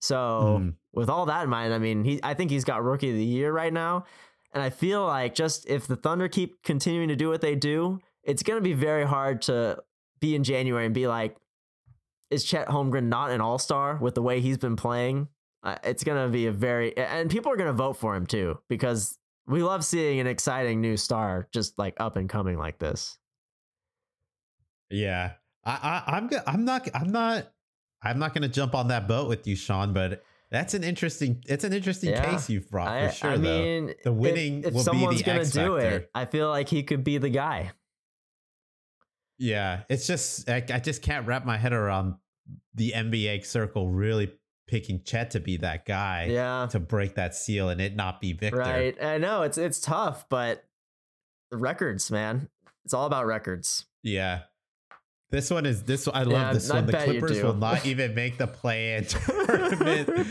so 0.00 0.58
Mhm. 0.60 0.74
with 0.92 1.10
all 1.10 1.26
that 1.26 1.42
in 1.44 1.50
mind, 1.50 1.74
I 1.74 1.78
mean, 1.78 2.04
he 2.04 2.20
I 2.22 2.34
think 2.34 2.50
he's 2.50 2.64
got 2.64 2.82
rookie 2.84 3.10
of 3.10 3.16
the 3.16 3.24
year 3.24 3.52
right 3.52 3.72
now. 3.72 4.04
And 4.52 4.62
I 4.62 4.70
feel 4.70 5.04
like 5.04 5.34
just 5.34 5.68
if 5.68 5.86
the 5.86 5.96
Thunder 5.96 6.28
keep 6.28 6.62
continuing 6.62 7.08
to 7.08 7.16
do 7.16 7.28
what 7.28 7.40
they 7.40 7.54
do, 7.54 7.98
it's 8.22 8.42
going 8.42 8.56
to 8.56 8.62
be 8.62 8.72
very 8.74 9.04
hard 9.04 9.42
to 9.42 9.82
be 10.20 10.34
in 10.34 10.42
January 10.44 10.84
and 10.86 10.94
be 10.94 11.06
like, 11.08 11.36
is 12.30 12.44
Chet 12.44 12.68
Holmgren 12.68 13.04
not 13.08 13.30
an 13.30 13.40
all 13.40 13.58
star 13.58 13.96
with 13.96 14.14
the 14.14 14.22
way 14.22 14.40
he's 14.40 14.58
been 14.58 14.76
playing? 14.76 15.28
Uh, 15.62 15.76
it's 15.84 16.04
going 16.04 16.24
to 16.24 16.32
be 16.32 16.46
a 16.46 16.52
very, 16.52 16.96
and 16.96 17.28
people 17.30 17.50
are 17.52 17.56
going 17.56 17.66
to 17.68 17.72
vote 17.72 17.94
for 17.94 18.14
him 18.14 18.26
too, 18.26 18.58
because 18.68 19.18
we 19.46 19.62
love 19.62 19.84
seeing 19.84 20.20
an 20.20 20.26
exciting 20.26 20.80
new 20.80 20.96
star 20.96 21.48
just 21.52 21.78
like 21.78 21.94
up 21.98 22.16
and 22.16 22.28
coming 22.28 22.58
like 22.58 22.78
this. 22.78 23.18
Yeah, 24.90 25.32
I, 25.64 26.02
I, 26.06 26.16
I'm, 26.16 26.30
I'm 26.46 26.64
not, 26.64 26.88
I'm 26.94 27.10
not, 27.12 27.52
I'm 28.02 28.18
not 28.18 28.32
going 28.34 28.42
to 28.42 28.48
jump 28.48 28.74
on 28.74 28.88
that 28.88 29.08
boat 29.08 29.28
with 29.28 29.46
you, 29.46 29.56
Sean. 29.56 29.92
But 29.92 30.22
That's 30.50 30.74
an 30.74 30.84
interesting. 30.84 31.42
It's 31.46 31.64
an 31.64 31.72
interesting 31.72 32.10
Yeah. 32.10 32.30
case 32.30 32.48
you've 32.48 32.70
brought 32.70 32.88
I, 32.88 33.08
for 33.08 33.14
sure. 33.14 33.30
I 33.30 33.36
though. 33.36 33.42
mean, 33.42 33.94
The 34.04 34.12
winning 34.12 34.60
if, 34.60 34.72
will 34.72 34.80
be 34.80 34.84
someone's 34.84 35.18
the 35.18 35.24
gonna 35.24 35.40
X 35.40 35.50
do 35.50 35.76
it, 35.76 36.10
I 36.14 36.24
feel 36.24 36.48
like 36.48 36.68
he 36.68 36.82
could 36.84 37.04
be 37.04 37.18
the 37.18 37.28
guy. 37.28 37.72
Yeah, 39.38 39.82
it's 39.88 40.06
just 40.06 40.48
I, 40.48 40.64
I 40.72 40.78
just 40.80 41.02
can't 41.02 41.26
wrap 41.26 41.44
my 41.44 41.56
head 41.56 41.72
around 41.72 42.14
the 42.74 42.92
NBA 42.92 43.44
circle 43.44 43.88
really 43.88 44.32
picking 44.68 45.02
Chet 45.02 45.32
to 45.32 45.40
be 45.40 45.56
that 45.56 45.84
guy 45.86 46.28
Yeah, 46.30 46.68
to 46.70 46.78
break 46.78 47.16
that 47.16 47.34
seal 47.34 47.68
and 47.70 47.80
it 47.80 47.96
not 47.96 48.20
be 48.20 48.32
Victor. 48.34 48.58
right. 48.60 49.02
I 49.02 49.18
know 49.18 49.42
it's 49.42 49.58
it's 49.58 49.80
tough, 49.80 50.28
but 50.28 50.64
the 51.50 51.56
records, 51.56 52.10
man. 52.10 52.48
It's 52.84 52.94
all 52.94 53.06
about 53.06 53.26
records. 53.26 53.86
Yeah. 54.02 54.42
This 55.30 55.50
one 55.50 55.66
is 55.66 55.82
this. 55.82 56.06
I 56.08 56.22
love 56.22 56.30
Yeah, 56.32 56.52
this 56.54 56.70
I 56.70 56.76
one. 56.76 56.86
The 56.86 56.92
Clippers 56.92 57.42
will 57.42 57.54
not 57.54 57.84
even 57.84 58.14
make 58.14 58.38
the 58.38 58.46
play-in 58.46 59.04
tournament. 59.06 60.26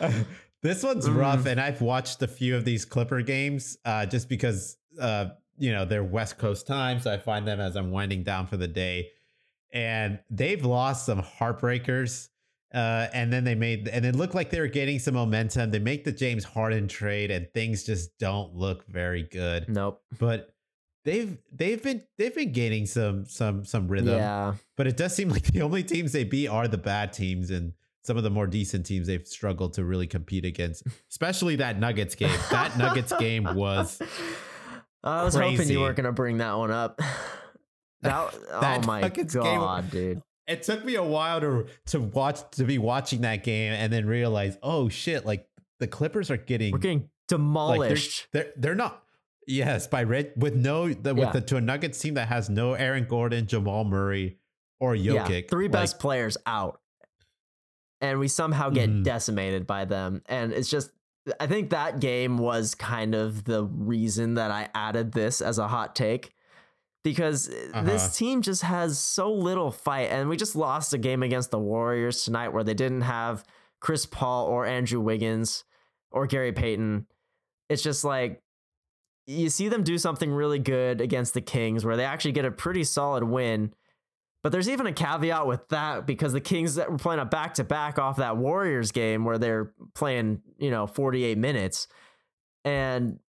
this 0.62 0.82
one's 0.82 1.08
Mm. 1.08 1.16
rough, 1.16 1.46
and 1.46 1.60
I've 1.60 1.80
watched 1.80 2.22
a 2.22 2.28
few 2.28 2.56
of 2.56 2.64
these 2.64 2.84
Clipper 2.84 3.22
games 3.22 3.78
uh, 3.84 4.06
just 4.06 4.28
because 4.28 4.76
uh, 5.00 5.30
you 5.58 5.72
know 5.72 5.84
they're 5.84 6.04
West 6.04 6.38
Coast 6.38 6.66
time, 6.66 7.00
so 7.00 7.12
I 7.12 7.18
find 7.18 7.46
them 7.48 7.60
as 7.60 7.74
I'm 7.76 7.90
winding 7.90 8.22
down 8.22 8.46
for 8.46 8.56
the 8.56 8.68
day, 8.68 9.10
and 9.72 10.20
they've 10.30 10.64
lost 10.64 11.06
some 11.06 11.20
heartbreakers. 11.22 12.28
Uh, 12.72 13.06
and 13.12 13.30
then 13.32 13.44
they 13.44 13.54
made, 13.54 13.86
and 13.88 14.06
it 14.06 14.16
looked 14.16 14.34
like 14.34 14.48
they 14.50 14.60
were 14.60 14.66
getting 14.66 14.98
some 14.98 15.14
momentum. 15.14 15.70
They 15.70 15.78
make 15.78 16.04
the 16.04 16.12
James 16.12 16.42
Harden 16.44 16.88
trade, 16.88 17.30
and 17.30 17.46
things 17.52 17.84
just 17.84 18.16
don't 18.18 18.54
look 18.54 18.86
very 18.86 19.24
good 19.24 19.68
Nope. 19.68 20.02
but 20.18 20.54
they've 21.04 21.36
they've 21.52 21.82
been 21.82 22.02
they've 22.16 22.34
been 22.34 22.52
gaining 22.52 22.86
some 22.86 23.26
some 23.26 23.64
some 23.64 23.88
rhythm. 23.88 24.16
Yeah. 24.16 24.54
But 24.76 24.86
it 24.86 24.96
does 24.96 25.14
seem 25.14 25.28
like 25.28 25.42
the 25.44 25.60
only 25.62 25.82
teams 25.82 26.12
they 26.12 26.24
beat 26.24 26.48
are 26.48 26.66
the 26.66 26.78
bad 26.78 27.12
teams 27.12 27.50
and 27.50 27.74
some 28.04 28.16
of 28.16 28.22
the 28.22 28.30
more 28.30 28.46
decent 28.46 28.86
teams 28.86 29.06
they've 29.06 29.26
struggled 29.26 29.74
to 29.74 29.84
really 29.84 30.06
compete 30.06 30.44
against. 30.44 30.84
Especially 31.10 31.56
that 31.56 31.78
Nuggets 31.78 32.14
game. 32.14 32.36
That 32.50 32.76
Nuggets 32.78 33.12
game 33.18 33.44
was 33.54 34.00
I 35.04 35.24
was 35.24 35.34
hoping 35.34 35.68
you 35.68 35.80
weren't 35.80 35.96
gonna 35.96 36.12
bring 36.12 36.38
that 36.38 36.56
one 36.56 36.70
up. 36.70 37.00
That, 38.02 38.32
That 38.60 38.82
oh 38.82 38.86
my 38.86 39.00
Nuggets 39.02 39.34
game- 39.34 39.42
god, 39.60 39.90
dude. 39.90 40.22
It 40.46 40.62
took 40.62 40.84
me 40.84 40.94
a 40.96 41.02
while 41.04 41.40
to 41.40 41.66
to 41.86 42.00
watch 42.00 42.40
to 42.52 42.64
be 42.64 42.78
watching 42.78 43.20
that 43.22 43.44
game 43.44 43.72
and 43.72 43.92
then 43.92 44.06
realize, 44.06 44.56
oh 44.62 44.88
shit, 44.88 45.24
like 45.26 45.46
the 45.80 45.86
Clippers 45.86 46.30
are 46.30 46.36
getting 46.36 46.72
We're 46.72 46.78
getting 46.78 46.98
like 46.98 47.08
they're, 47.28 47.38
demolished. 47.38 48.28
they're 48.32 48.52
they're 48.56 48.74
not 48.74 49.02
yes 49.46 49.86
by 49.86 50.02
red 50.04 50.32
with 50.36 50.54
no 50.54 50.92
the, 50.92 51.14
with 51.14 51.32
the 51.32 51.40
to 51.40 51.56
a 51.56 51.60
Nuggets 51.60 51.98
team 51.98 52.14
that 52.14 52.28
has 52.28 52.48
no 52.50 52.74
Aaron 52.74 53.06
Gordon, 53.08 53.46
Jamal 53.46 53.84
Murray, 53.84 54.38
or 54.80 54.94
Jokic. 54.94 55.28
yeah, 55.30 55.40
three 55.50 55.64
like, 55.66 55.72
best 55.72 55.98
players 55.98 56.36
out, 56.46 56.80
and 58.00 58.18
we 58.18 58.28
somehow 58.28 58.70
get 58.70 58.90
Mhm. 58.90 59.04
decimated 59.04 59.66
by 59.66 59.84
them. 59.84 60.22
And 60.26 60.52
it's 60.52 60.68
just, 60.70 60.90
I 61.40 61.46
think 61.46 61.70
that 61.70 62.00
game 62.00 62.36
was 62.38 62.74
kind 62.74 63.14
of 63.14 63.44
the 63.44 63.64
reason 63.64 64.34
that 64.34 64.50
I 64.50 64.68
added 64.74 65.12
this 65.12 65.40
as 65.40 65.58
a 65.58 65.68
hot 65.68 65.94
take. 65.94 66.34
Because 67.04 67.48
Uh-huh. 67.48 67.82
this 67.82 68.16
team 68.16 68.42
just 68.42 68.62
has 68.62 68.98
so 68.98 69.32
little 69.32 69.70
fight, 69.70 70.10
and 70.10 70.28
we 70.28 70.36
just 70.36 70.54
lost 70.54 70.94
a 70.94 70.98
game 70.98 71.22
against 71.22 71.50
the 71.50 71.58
Warriors 71.58 72.22
tonight 72.24 72.50
where 72.50 72.62
they 72.64 72.74
didn't 72.74 73.00
have 73.02 73.44
Chris 73.80 74.06
Paul 74.06 74.46
or 74.46 74.64
Andrew 74.66 75.00
Wiggins 75.00 75.64
or 76.12 76.26
Gary 76.26 76.52
Payton. 76.52 77.06
It's 77.68 77.82
just 77.82 78.04
like 78.04 78.40
you 79.26 79.48
see 79.48 79.68
them 79.68 79.82
do 79.82 79.98
something 79.98 80.30
really 80.32 80.58
good 80.58 81.00
against 81.00 81.32
the 81.34 81.40
Kings 81.40 81.84
where 81.84 81.96
they 81.96 82.04
actually 82.04 82.32
get 82.32 82.44
a 82.44 82.50
pretty 82.50 82.84
solid 82.84 83.24
win. 83.24 83.72
But 84.42 84.50
there's 84.50 84.68
even 84.68 84.86
a 84.88 84.92
caveat 84.92 85.46
with 85.46 85.68
that 85.68 86.04
because 86.06 86.32
the 86.32 86.40
Kings 86.40 86.76
were 86.76 86.98
playing 86.98 87.20
a 87.20 87.24
back 87.24 87.54
to 87.54 87.64
back 87.64 87.98
off 88.00 88.16
that 88.16 88.36
Warriors 88.36 88.90
game 88.90 89.24
where 89.24 89.38
they're 89.38 89.72
playing, 89.94 90.42
you 90.58 90.70
know, 90.70 90.88
48 90.88 91.38
minutes. 91.38 91.86
And 92.64 93.20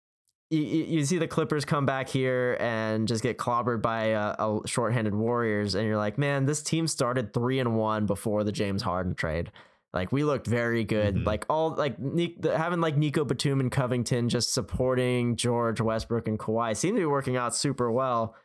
you, 0.58 0.84
you 1.00 1.06
see 1.06 1.18
the 1.18 1.28
Clippers 1.28 1.66
come 1.66 1.86
back 1.86 2.10
here 2.10 2.58
and 2.60 3.08
just 3.08 3.24
get 3.24 3.38
clobbered 3.38 3.82
by 3.82 4.06
a, 4.06 4.36
a 4.40 4.62
shorthanded 4.66 5.16
Warriors. 5.16 5.76
And 5.76 5.88
you're 5.88 5.98
like, 5.98 6.18
man, 6.18 6.46
this 6.46 6.62
team 6.62 6.88
started 6.88 7.34
three 7.34 7.60
and 7.60 7.76
one 7.76 8.06
before 8.06 8.44
the 8.44 8.52
James 8.52 8.82
Harden 8.82 9.16
trade. 9.16 9.52
Like 9.94 10.12
we 10.12 10.24
looked 10.24 10.48
very 10.48 10.84
good. 10.84 11.16
Mhm. 11.16 11.26
Like 11.26 11.46
all 11.50 11.76
like 11.76 11.98
having 12.44 12.82
like 12.82 12.98
Nico 12.98 13.24
Batum 13.26 13.60
and 13.60 13.72
Covington 13.72 14.30
just 14.30 14.54
supporting 14.54 15.36
George 15.36 15.82
Westbrook 15.82 16.28
and 16.28 16.40
Kawhi 16.40 16.76
seemed 16.76 16.98
to 16.98 17.02
be 17.02 17.06
working 17.06 17.38
out 17.38 17.56
super 17.56 17.92
well. 17.92 18.36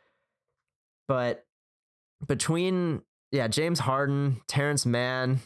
But 1.07 1.45
between 2.27 3.01
yeah 3.31 3.47
James 3.47 3.79
Harden, 3.79 4.41
Terance 4.47 4.85
Mann 4.85 5.39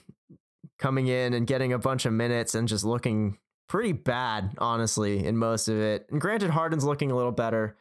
coming 0.77 1.07
in 1.07 1.33
and 1.33 1.47
getting 1.47 1.71
a 1.71 1.79
bunch 1.79 2.05
of 2.05 2.11
minutes 2.11 2.53
and 2.55 2.67
just 2.67 2.83
looking 2.83 3.37
pretty 3.73 3.91
bad, 3.91 4.53
honestly, 4.59 5.25
in 5.25 5.35
most 5.35 5.67
of 5.67 5.75
it. 5.79 6.05
And 6.11 6.21
granted, 6.21 6.51
Harden's 6.51 6.83
looking 6.85 7.09
a 7.09 7.15
little 7.15 7.31
better. 7.31 7.75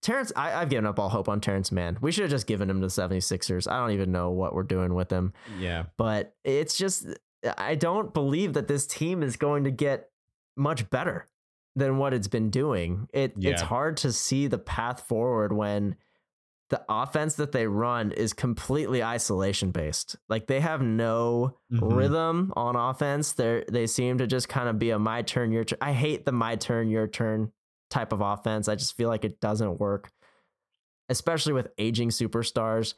Terance, 0.00 0.32
I, 0.34 0.54
I've 0.54 0.70
given 0.70 0.86
up 0.86 0.98
all 0.98 1.10
hope 1.10 1.28
on 1.28 1.42
Terance 1.42 1.70
Mann. 1.70 1.98
We 2.00 2.12
should 2.12 2.22
have 2.22 2.30
just 2.30 2.46
given 2.46 2.70
him 2.70 2.80
to 2.80 2.86
the 2.86 2.90
76ers. 2.90 3.70
I 3.70 3.78
don't 3.78 3.90
even 3.90 4.10
know 4.10 4.30
what 4.30 4.54
we're 4.54 4.62
doing 4.62 4.94
with 4.94 5.10
him 5.10 5.34
Yeah. 5.58 5.84
but 5.98 6.34
it's 6.44 6.78
just 6.78 7.06
I 7.58 7.74
don't 7.74 8.14
believe 8.14 8.54
that 8.54 8.68
this 8.68 8.86
team 8.86 9.22
is 9.22 9.36
going 9.36 9.64
to 9.64 9.70
get 9.70 10.08
much 10.56 10.88
better 10.88 11.26
than 11.76 11.98
what 11.98 12.14
it's 12.14 12.28
been 12.28 12.48
doing. 12.48 13.06
It 13.12 13.34
it's 13.38 13.60
hard 13.60 13.98
to 13.98 14.12
see 14.12 14.46
the 14.46 14.56
path 14.56 15.00
forward 15.06 15.52
when 15.52 15.96
the 16.74 16.82
offense 16.88 17.36
that 17.36 17.52
they 17.52 17.68
run 17.68 18.10
is 18.10 18.32
completely 18.32 19.00
isolation 19.00 19.70
based. 19.70 20.16
Like 20.28 20.48
they 20.48 20.58
have 20.58 20.82
no 20.82 21.56
Mhm. 21.72 21.96
rhythm 21.96 22.52
on 22.56 22.74
offense. 22.74 23.32
They 23.32 23.62
they 23.70 23.86
seem 23.86 24.18
to 24.18 24.26
just 24.26 24.48
kind 24.48 24.68
of 24.68 24.76
be 24.76 24.90
a 24.90 24.98
my 24.98 25.22
turn 25.22 25.52
your 25.52 25.62
turn. 25.62 25.78
I 25.80 25.92
hate 25.92 26.24
the 26.24 26.32
my 26.32 26.56
turn 26.56 26.88
your 26.88 27.06
turn 27.06 27.52
type 27.90 28.12
of 28.12 28.20
offense. 28.20 28.66
I 28.66 28.74
just 28.74 28.96
feel 28.96 29.08
like 29.08 29.24
it 29.24 29.38
doesn't 29.40 29.78
work, 29.78 30.10
especially 31.08 31.52
with 31.52 31.68
aging 31.78 32.08
superstars. 32.10 32.94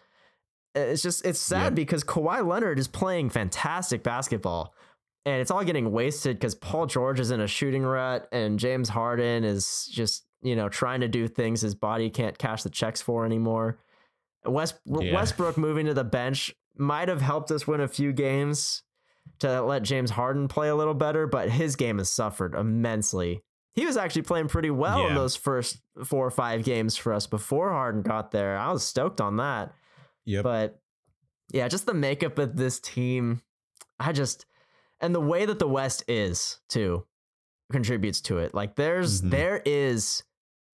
It's 0.74 1.02
just 1.02 1.24
it's 1.26 1.38
sad 1.38 1.64
Yep. 1.64 1.74
because 1.74 2.02
Kawhi 2.04 2.46
Leonard 2.46 2.78
is 2.78 2.88
playing 2.88 3.28
fantastic 3.30 4.02
basketball. 4.02 4.74
And 5.26 5.40
it's 5.40 5.50
all 5.50 5.64
getting 5.64 5.90
wasted 5.90 6.36
because 6.36 6.54
Paul 6.54 6.86
George 6.86 7.18
is 7.20 7.30
in 7.30 7.40
a 7.40 7.46
shooting 7.48 7.82
rut 7.82 8.28
and 8.32 8.58
James 8.58 8.88
Harden 8.88 9.42
is 9.44 9.86
just, 9.92 10.24
you 10.46 10.54
know, 10.56 10.68
trying 10.68 11.00
to 11.00 11.08
do 11.08 11.26
things 11.28 11.60
his 11.60 11.74
body 11.74 12.08
can't 12.10 12.38
cash 12.38 12.62
the 12.62 12.70
checks 12.70 13.00
for 13.02 13.24
anymore. 13.26 13.78
West 14.44 14.76
Yeah. 14.84 15.12
Westbrook 15.14 15.56
moving 15.58 15.86
to 15.86 15.94
the 15.94 16.04
bench 16.04 16.54
might 16.76 17.08
have 17.08 17.20
helped 17.20 17.50
us 17.50 17.66
win 17.66 17.80
a 17.80 17.88
few 17.88 18.12
games 18.12 18.82
to 19.40 19.60
let 19.62 19.82
James 19.82 20.10
Harden 20.10 20.46
play 20.46 20.68
a 20.68 20.74
little 20.76 20.94
better, 20.94 21.26
but 21.26 21.50
his 21.50 21.74
game 21.74 21.98
has 21.98 22.10
suffered 22.10 22.54
immensely. 22.54 23.42
He 23.74 23.84
was 23.84 23.96
actually 23.96 24.22
playing 24.22 24.48
pretty 24.48 24.70
well 24.70 25.06
in 25.08 25.14
those 25.14 25.36
first 25.36 25.78
four 26.04 26.24
or 26.26 26.30
five 26.30 26.62
games 26.64 26.96
for 26.96 27.12
us 27.12 27.26
before 27.26 27.70
Harden 27.72 28.02
got 28.02 28.30
there. 28.30 28.56
I 28.56 28.70
was 28.72 28.84
stoked 28.84 29.20
on 29.20 29.36
that. 29.38 29.74
Yep. 30.26 30.44
But 30.44 30.80
yeah, 31.52 31.68
just 31.68 31.84
the 31.86 31.92
makeup 31.94 32.38
of 32.38 32.56
this 32.56 32.78
team, 32.80 33.42
I 34.00 34.12
just 34.12 34.46
and 35.00 35.14
the 35.14 35.20
way 35.20 35.44
that 35.44 35.58
the 35.58 35.68
West 35.68 36.04
is 36.08 36.58
too 36.68 37.04
contributes 37.70 38.20
to 38.22 38.38
it. 38.38 38.54
Like 38.54 38.76
there's 38.76 39.20
Mhm. 39.22 39.30
there 39.30 39.62
is 39.66 40.22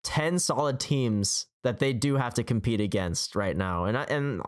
10 0.05 0.39
solid 0.39 0.81
teams 0.81 1.47
that 1.63 1.79
they 1.79 1.93
do 1.93 2.17
have 2.17 2.35
to 2.35 2.43
compete 2.43 2.81
against 2.81 3.37
right 3.37 3.57
now. 3.57 3.85
And 3.85 3.97
I, 3.97 4.05
and 4.05 4.43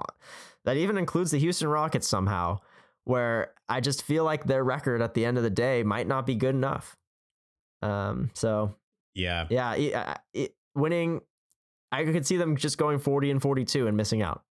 that 0.64 0.77
even 0.77 0.99
includes 0.99 1.31
the 1.31 1.38
Houston 1.38 1.69
Rockets 1.69 2.09
somehow 2.09 2.59
where 3.05 3.53
I 3.69 3.81
just 3.81 4.03
feel 4.03 4.25
like 4.25 4.45
their 4.45 4.64
record 4.64 5.03
at 5.03 5.14
the 5.14 5.25
end 5.25 5.37
of 5.37 5.45
the 5.45 5.51
day 5.51 5.83
might 5.83 6.07
not 6.07 6.27
be 6.27 6.35
good 6.35 6.55
enough. 6.55 6.97
Um 7.83 8.31
so 8.35 8.75
yeah. 9.14 9.47
yeah, 9.49 9.75
it, 9.75 10.19
it, 10.33 10.55
winning 10.75 11.21
I 11.93 12.05
could 12.05 12.27
see 12.27 12.37
them 12.37 12.57
just 12.57 12.79
going 12.79 12.99
40 12.99 13.31
and 13.31 13.43
42 13.43 13.87
and 13.87 13.97
missing 13.97 14.23
out. 14.23 14.43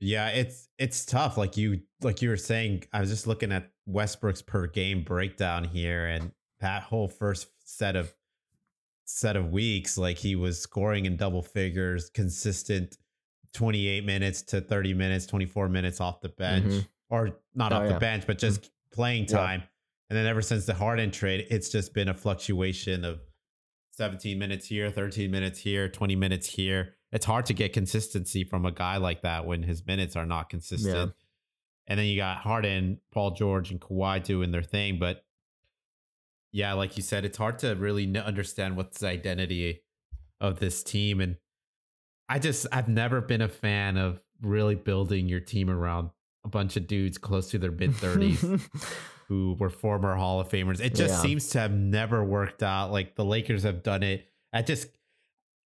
Yeah, 0.00 0.28
it's 0.28 0.68
it's 0.78 1.04
tough. 1.04 1.36
Like 1.36 1.56
you 1.56 1.80
like 2.02 2.22
you 2.22 2.28
were 2.28 2.36
saying, 2.36 2.84
I 2.92 3.00
was 3.00 3.10
just 3.10 3.26
looking 3.26 3.50
at 3.50 3.70
Westbrook's 3.86 4.42
per 4.42 4.66
game 4.66 5.02
breakdown 5.02 5.64
here, 5.64 6.06
and 6.06 6.32
that 6.60 6.84
whole 6.84 7.08
first 7.08 7.48
set 7.64 7.96
of 7.96 8.14
set 9.08 9.36
of 9.36 9.50
weeks, 9.50 9.96
like 9.96 10.18
he 10.18 10.36
was 10.36 10.60
scoring 10.60 11.06
in 11.06 11.16
double 11.16 11.42
figures, 11.42 12.10
consistent 12.10 12.98
28 13.54 14.04
minutes 14.04 14.42
to 14.42 14.60
30 14.60 14.92
minutes, 14.92 15.24
24 15.26 15.68
minutes 15.70 16.00
off 16.00 16.20
the 16.20 16.28
bench. 16.28 16.66
Mhm. 16.66 16.88
Or 17.08 17.40
not 17.54 17.72
Oh, 17.72 17.76
off 17.76 17.82
yeah. 17.84 17.92
the 17.94 17.98
bench, 18.00 18.26
but 18.26 18.38
just 18.38 18.70
playing 18.92 19.22
Yeah. 19.22 19.28
time. 19.38 19.62
And 20.10 20.16
then 20.16 20.26
ever 20.26 20.42
since 20.42 20.66
the 20.66 20.74
Harden 20.74 21.10
trade, 21.10 21.46
it's 21.50 21.70
just 21.70 21.94
been 21.94 22.08
a 22.08 22.14
fluctuation 22.14 23.04
of 23.04 23.20
17 23.92 24.38
minutes 24.38 24.66
here, 24.66 24.90
13 24.90 25.30
minutes 25.30 25.58
here, 25.60 25.88
20 25.88 26.14
minutes 26.14 26.46
here. 26.46 26.94
It's 27.10 27.24
hard 27.24 27.46
to 27.46 27.54
get 27.54 27.72
consistency 27.72 28.44
from 28.44 28.66
a 28.66 28.70
guy 28.72 28.98
like 28.98 29.22
that 29.22 29.46
when 29.46 29.62
his 29.62 29.86
minutes 29.86 30.16
are 30.16 30.26
not 30.26 30.50
consistent. 30.50 31.14
And 31.86 31.98
then 31.98 32.06
you 32.06 32.16
got 32.16 32.38
Harden, 32.38 33.00
Paul 33.10 33.30
George, 33.30 33.70
and 33.70 33.80
Kawhi 33.80 34.22
doing 34.22 34.50
their 34.50 34.62
thing. 34.62 34.98
But 34.98 35.24
yeah, 36.52 36.72
like 36.74 36.96
you 36.96 37.02
said, 37.02 37.24
it's 37.24 37.38
hard 37.38 37.58
to 37.60 37.74
really 37.74 38.04
kn- 38.10 38.24
understand 38.24 38.76
what's 38.76 38.98
the 39.00 39.08
identity 39.08 39.82
of 40.40 40.60
this 40.60 40.82
team. 40.82 41.20
And 41.20 41.36
I 42.28 42.38
just, 42.38 42.66
I've 42.72 42.88
never 42.88 43.20
been 43.20 43.40
a 43.42 43.48
fan 43.48 43.96
of 43.96 44.20
really 44.40 44.74
building 44.74 45.28
your 45.28 45.40
team 45.40 45.68
around 45.70 46.10
a 46.44 46.48
bunch 46.48 46.76
of 46.76 46.86
dudes 46.86 47.18
close 47.18 47.50
to 47.50 47.58
their 47.58 47.72
mid 47.72 47.90
30s 47.92 48.60
who 49.28 49.56
were 49.58 49.70
former 49.70 50.14
Hall 50.16 50.40
of 50.40 50.48
Famers. 50.48 50.80
It 50.80 50.94
just 50.94 51.14
Yeah. 51.14 51.20
seems 51.22 51.48
to 51.50 51.58
have 51.58 51.72
never 51.72 52.24
worked 52.24 52.62
out. 52.62 52.92
Like 52.92 53.14
the 53.16 53.24
Lakers 53.24 53.64
have 53.64 53.82
done 53.82 54.02
it. 54.02 54.26
I 54.52 54.62
just 54.62 54.86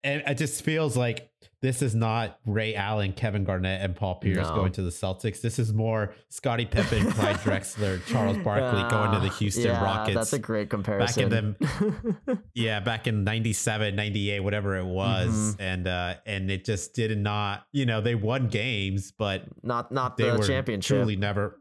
and 0.05 0.23
it 0.27 0.37
just 0.39 0.63
feels 0.65 0.97
like 0.97 1.29
this 1.61 1.81
is 1.81 1.95
not 1.95 2.41
Ray 2.45 2.75
Allen, 2.75 3.13
Kevin 3.13 3.45
Garnett, 3.45 3.83
and 3.83 3.95
Paul 3.95 4.17
Pierce 4.17 4.49
No. 4.49 4.55
going 4.57 4.73
to 4.73 4.83
the 4.83 4.91
Celtics. 4.91 5.41
This 5.41 5.61
is 5.61 5.73
more 5.73 6.13
Scottie 6.29 6.67
Pippen, 6.67 7.09
Clyde 7.13 7.37
Drexler, 7.45 8.05
Charles 8.07 8.37
Barkley 8.39 8.83
going 8.91 9.13
to 9.13 9.21
the 9.21 9.33
Houston 9.37 9.67
yeah, 9.67 9.81
Rockets. 9.83 10.17
That's 10.17 10.33
a 10.33 10.41
great 10.41 10.71
comparison. 10.71 11.29
Back 11.29 11.39
in 11.39 11.57
them- 11.61 12.43
yeah, 12.55 12.81
back 12.81 13.07
in 13.07 13.23
97, 13.23 13.95
98, 13.95 14.41
whatever 14.41 14.77
it 14.77 14.85
was. 14.85 15.31
Mhm. 15.31 15.57
And 15.61 15.87
uh 15.87 16.15
and 16.27 16.51
it 16.51 16.65
just 16.65 16.95
did 16.95 17.17
not, 17.17 17.65
you 17.71 17.87
know, 17.87 18.01
they 18.01 18.17
won 18.17 18.49
games, 18.49 19.13
but 19.13 19.45
not 19.63 19.93
not 19.93 20.17
they 20.17 20.31
the 20.31 20.39
were 20.39 20.45
championship. 20.47 20.97
truly 20.97 21.15
never 21.17 21.61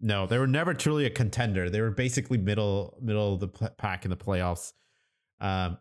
no 0.00 0.26
they 0.26 0.38
were 0.38 0.46
never 0.46 0.74
truly 0.74 1.06
a 1.06 1.10
contender 1.10 1.70
they 1.70 1.80
were 1.80 1.90
basically 1.90 2.36
middle 2.36 2.98
middle 3.00 3.34
of 3.34 3.40
the 3.40 3.48
pack 3.78 4.04
in 4.04 4.10
the 4.10 4.16
playoffs 4.16 4.72
um 5.40 5.78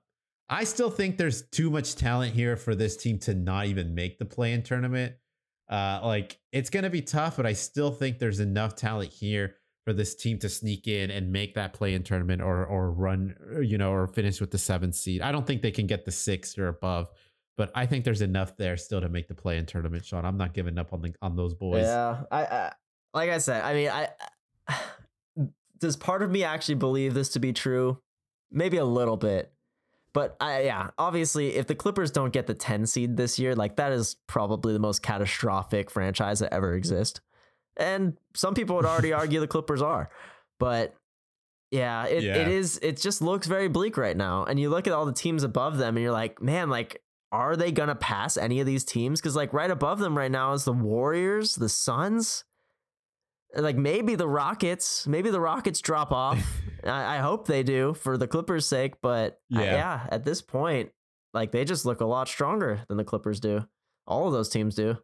i 0.49 0.63
still 0.63 0.89
think 0.89 1.17
there's 1.17 1.43
too 1.49 1.69
much 1.69 1.95
talent 1.95 2.33
here 2.33 2.55
for 2.55 2.75
this 2.75 2.97
team 2.97 3.17
to 3.17 3.33
not 3.33 3.65
even 3.65 3.95
make 3.95 4.17
the 4.19 4.25
play 4.25 4.53
in 4.53 4.61
tournament 4.61 5.13
uh 5.69 5.99
like 6.03 6.39
it's 6.51 6.69
gonna 6.69 6.89
be 6.89 7.01
tough 7.01 7.37
but 7.37 7.45
i 7.45 7.53
still 7.53 7.91
think 7.91 8.19
there's 8.19 8.39
enough 8.39 8.75
talent 8.75 9.11
here 9.11 9.55
for 9.85 9.93
this 9.93 10.15
team 10.15 10.39
to 10.39 10.47
sneak 10.47 10.87
in 10.87 11.11
and 11.11 11.31
make 11.31 11.55
that 11.55 11.73
play 11.73 11.93
in 11.93 12.03
tournament 12.03 12.41
or 12.41 12.65
or 12.65 12.91
run 12.91 13.35
you 13.61 13.77
know 13.77 13.91
or 13.91 14.07
finish 14.07 14.39
with 14.39 14.51
the 14.51 14.57
seventh 14.57 14.95
seed 14.95 15.21
i 15.21 15.31
don't 15.31 15.47
think 15.47 15.61
they 15.61 15.71
can 15.71 15.87
get 15.87 16.05
the 16.05 16.11
six 16.11 16.57
or 16.57 16.67
above 16.67 17.09
but 17.57 17.71
I 17.75 17.85
think 17.85 18.03
there's 18.03 18.21
enough 18.21 18.57
there 18.57 18.77
still 18.77 19.01
to 19.01 19.09
make 19.09 19.27
the 19.27 19.35
play 19.35 19.57
in 19.57 19.65
tournament, 19.65 20.05
Sean. 20.05 20.25
I'm 20.25 20.37
not 20.37 20.53
giving 20.53 20.77
up 20.77 20.93
on 20.93 21.01
the 21.01 21.13
on 21.21 21.35
those 21.35 21.53
boys. 21.53 21.83
Yeah, 21.83 22.23
I, 22.31 22.45
I 22.45 22.71
like 23.13 23.29
I 23.29 23.37
said. 23.37 23.63
I 23.63 23.73
mean, 23.73 23.89
I 23.89 24.09
does 25.79 25.95
part 25.95 26.23
of 26.23 26.31
me 26.31 26.43
actually 26.43 26.75
believe 26.75 27.13
this 27.13 27.29
to 27.29 27.39
be 27.39 27.53
true? 27.53 27.99
Maybe 28.51 28.77
a 28.77 28.85
little 28.85 29.17
bit, 29.17 29.51
but 30.13 30.35
I 30.39 30.63
yeah, 30.63 30.91
obviously, 30.97 31.55
if 31.55 31.67
the 31.67 31.75
Clippers 31.75 32.11
don't 32.11 32.31
get 32.33 32.47
the 32.47 32.53
10 32.53 32.85
seed 32.85 33.17
this 33.17 33.39
year, 33.39 33.55
like 33.55 33.75
that 33.77 33.91
is 33.91 34.15
probably 34.27 34.73
the 34.73 34.79
most 34.79 35.01
catastrophic 35.03 35.89
franchise 35.91 36.39
that 36.39 36.53
ever 36.53 36.73
exist. 36.73 37.21
And 37.77 38.17
some 38.35 38.53
people 38.53 38.75
would 38.75 38.85
already 38.85 39.13
argue 39.13 39.39
the 39.39 39.47
Clippers 39.47 39.81
are, 39.81 40.09
but 40.59 40.95
yeah, 41.71 42.05
it, 42.05 42.23
Yeah. 42.23 42.35
it 42.35 42.47
is. 42.47 42.79
It 42.83 42.97
just 42.97 43.21
looks 43.21 43.47
very 43.47 43.67
bleak 43.67 43.97
right 43.97 44.15
now. 44.15 44.43
And 44.45 44.59
you 44.59 44.69
look 44.69 44.85
at 44.85 44.93
all 44.93 45.05
the 45.07 45.11
teams 45.13 45.43
above 45.43 45.77
them, 45.79 45.97
and 45.97 46.03
you're 46.03 46.11
like, 46.11 46.41
man, 46.41 46.69
like 46.69 47.01
are 47.31 47.55
they 47.55 47.71
gonna 47.71 47.95
pass 47.95 48.37
any 48.37 48.59
of 48.59 48.67
these 48.67 48.83
teams? 48.85 49.19
Because 49.19 49.35
like 49.35 49.51
right 49.53 49.71
above 49.71 49.97
them 49.97 50.15
right 50.15 50.29
now 50.29 50.53
is 50.53 50.65
the 50.65 50.71
Warriors, 50.71 51.55
the 51.55 51.67
Suns, 51.67 52.43
like 53.55 53.75
maybe 53.77 54.15
the 54.15 54.27
Rockets. 54.27 55.05
Maybe 55.07 55.29
the 55.29 55.39
Rockets 55.39 55.81
drop 55.81 56.11
off. 56.11 56.39
I, 56.83 57.17
I 57.17 57.17
hope 57.19 57.47
they 57.47 57.63
do 57.63 57.93
for 57.93 58.17
the 58.17 58.27
Clippers' 58.27 58.65
sake. 58.67 58.95
But 59.01 59.39
I- 59.53 59.63
Yeah. 59.63 59.71
yeah, 59.73 60.07
at 60.11 60.23
this 60.25 60.41
point, 60.41 60.91
like 61.33 61.51
they 61.51 61.65
just 61.65 61.85
look 61.85 62.01
a 62.01 62.05
lot 62.05 62.27
stronger 62.27 62.81
than 62.87 62.97
the 62.97 63.03
Clippers 63.03 63.39
do. 63.39 63.65
All 64.05 64.27
of 64.27 64.33
those 64.33 64.49
teams 64.49 64.75
do. 64.75 64.97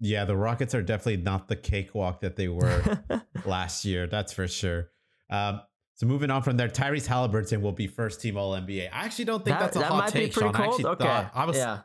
Yeah, 0.00 0.24
the 0.24 0.36
Rockets 0.36 0.74
are 0.74 0.82
definitely 0.82 1.18
not 1.22 1.48
the 1.48 1.56
cakewalk 1.56 2.20
that 2.22 2.36
they 2.36 2.48
were 2.48 3.02
last 3.44 3.84
year. 3.84 4.06
That's 4.06 4.32
for 4.32 4.48
sure. 4.48 4.88
Um, 5.28 5.60
so 5.96 6.06
moving 6.06 6.30
on 6.30 6.42
from 6.42 6.56
there, 6.56 6.68
Tyrese 6.68 7.06
Haliburton 7.06 7.60
will 7.60 7.72
be 7.72 7.86
first 7.86 8.22
team 8.22 8.38
All 8.38 8.52
NBA. 8.54 8.88
I 8.90 9.04
actually 9.04 9.26
don't 9.26 9.44
think 9.44 9.58
that's 9.58 9.76
a 9.76 9.82
hot 9.84 9.98
might 9.98 10.08
take, 10.08 10.34
be 10.34 10.40
pretty 10.40 10.48
Sean. 10.52 10.56
I 10.56 10.64
cold. 10.64 10.74
actually 10.76 10.90
okay, 10.92 11.04
thought 11.04 11.30
I 11.34 11.44
was. 11.44 11.56
yeah. 11.58 11.80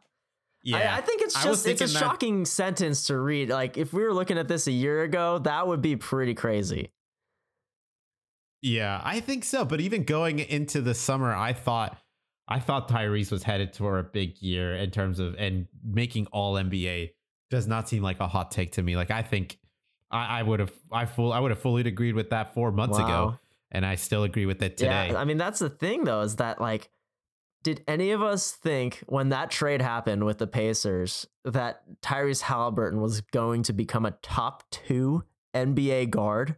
Yeah, 0.66 0.96
I, 0.96 0.98
I 0.98 1.02
think 1.02 1.22
it's 1.22 1.42
just 1.44 1.68
it's 1.68 1.82
a 1.82 1.86
that- 1.86 1.90
shocking 2.00 2.44
sentence 2.44 3.08
to 3.08 3.18
read. 3.18 3.50
Like 3.50 3.78
if 3.78 3.94
we 3.94 4.04
were 4.04 4.14
looking 4.14 4.38
at 4.38 4.48
this 4.48 4.66
a 4.68 4.72
year 4.72 5.04
ago, 5.04 5.38
that 5.40 5.68
would 5.68 5.82
be 5.82 5.96
pretty 5.96 6.34
crazy. 6.34 6.92
Yeah, 8.62 9.00
I 9.04 9.20
think 9.20 9.44
so. 9.44 9.64
But 9.64 9.80
even 9.80 10.04
going 10.04 10.40
into 10.40 10.82
the 10.82 10.96
summer, 10.96 11.34
I 11.36 11.54
thought 11.54 11.98
I 12.48 12.60
thought 12.60 12.90
Tyrese 12.90 13.32
was 13.32 13.44
headed 13.44 13.76
for 13.76 14.00
a 14.00 14.04
big 14.04 14.42
year 14.42 14.76
in 14.76 14.90
terms 14.90 15.20
of 15.20 15.36
and 15.36 15.68
making 15.84 16.26
all 16.28 16.56
NBA 16.56 17.12
does 17.52 17.68
not 17.68 17.88
seem 17.88 18.02
like 18.02 18.20
a 18.20 18.28
hot 18.28 18.50
take 18.50 18.72
to 18.74 18.82
me. 18.82 18.96
Like 18.96 19.12
I 19.12 19.22
think 19.22 19.60
I, 20.10 20.40
I 20.40 20.44
would 20.44 20.60
have 20.60 20.74
I 20.92 21.06
full 21.06 21.32
I 21.32 21.40
would 21.40 21.52
have 21.52 21.60
fully 21.60 21.84
agreed 21.84 22.16
with 22.16 22.32
that 22.32 22.56
four 22.56 22.72
months 22.72 22.98
ago, 22.98 23.38
and 23.72 23.86
I 23.86 23.96
still 23.96 24.24
agree 24.24 24.48
with 24.48 24.64
it 24.64 24.78
today. 24.78 25.10
Yeah, 25.12 25.20
I 25.20 25.26
mean 25.26 25.38
that's 25.38 25.60
the 25.60 25.70
thing 25.70 26.04
though 26.04 26.22
is 26.22 26.38
that 26.38 26.60
like 26.60 26.90
did 27.66 27.84
any 27.88 28.12
of 28.12 28.22
us 28.22 28.52
think 28.52 29.04
when 29.08 29.30
that 29.30 29.50
trade 29.50 29.82
happened 29.82 30.24
with 30.24 30.38
the 30.38 30.46
Pacers 30.46 31.26
that 31.44 31.82
Tyrese 32.02 32.44
Haliburton 32.44 33.02
was 33.02 33.22
going 33.22 33.64
to 33.64 33.74
become 33.74 34.06
a 34.06 34.12
top 34.22 34.64
2 34.70 35.24
NBA 35.56 36.12
guard 36.12 36.58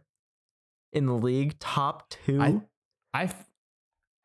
in 0.92 1.06
the 1.06 1.14
league? 1.14 1.58
Top 1.58 2.10
2? 2.26 2.62
I, 3.14 3.30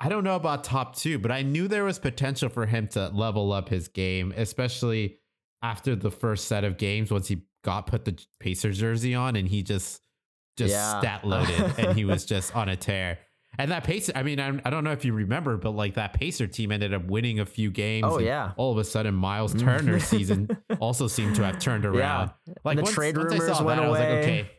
I 0.01 0.09
don't 0.09 0.25
know 0.25 0.35
about 0.35 0.65
top 0.65 0.97
two, 0.97 1.17
but 1.19 1.31
I 1.31 1.41
knew 1.41 1.69
there 1.69 1.85
was 1.85 1.99
potential 1.99 2.49
for 2.49 2.65
him 2.65 2.89
to 2.89 3.07
level 3.13 3.53
up 3.53 3.69
his 3.69 3.87
game, 3.87 4.33
especially 4.35 5.19
after 5.61 5.95
the 5.95 6.11
first 6.11 6.49
set 6.49 6.65
of 6.65 6.77
games 6.77 7.09
once 7.09 7.29
he 7.29 7.43
got 7.63 7.87
put 7.87 8.03
the 8.03 8.21
Pacers 8.41 8.77
jersey 8.77 9.15
on 9.15 9.37
and 9.37 9.47
he 9.47 9.63
just 9.63 10.01
just 10.57 10.73
Yeah. 10.73 10.99
stat 10.99 11.25
loaded 11.25 11.79
and 11.79 11.97
he 11.97 12.03
was 12.03 12.25
just 12.33 12.53
on 12.53 12.67
a 12.67 12.75
tear. 12.75 13.19
And 13.59 13.69
that 13.71 13.83
Pacer, 13.83 14.11
I 14.15 14.23
mean, 14.23 14.39
I, 14.39 14.59
I 14.65 14.69
don't 14.71 14.83
know 14.83 14.91
if 14.93 15.05
you 15.05 15.13
remember, 15.13 15.57
but 15.57 15.71
like 15.71 15.93
that 15.93 16.13
Pacer 16.13 16.47
team 16.47 16.71
ended 16.71 16.93
up 16.93 17.05
winning 17.05 17.39
a 17.39 17.45
few 17.45 17.69
games. 17.69 18.05
Oh 18.07 18.17
and 18.17 18.25
yeah. 18.25 18.51
All 18.57 18.71
of 18.71 18.77
a 18.79 18.83
sudden, 18.83 19.13
Miles 19.13 19.53
Turner's 19.53 20.03
season 20.05 20.49
also 20.79 21.07
seemed 21.07 21.35
to 21.35 21.43
have 21.45 21.59
turned 21.59 21.85
around. 21.85 22.31
Like 22.63 22.77
the 22.77 22.83
once- 22.83 22.95
trade 22.95 23.15
once 23.17 23.31
rumors 23.31 23.61
went 23.61 23.79
that, 23.79 23.85
I 23.85 23.89
was 23.89 23.99
like, 23.99 24.07
away. 24.09 24.19
okay. 24.21 24.49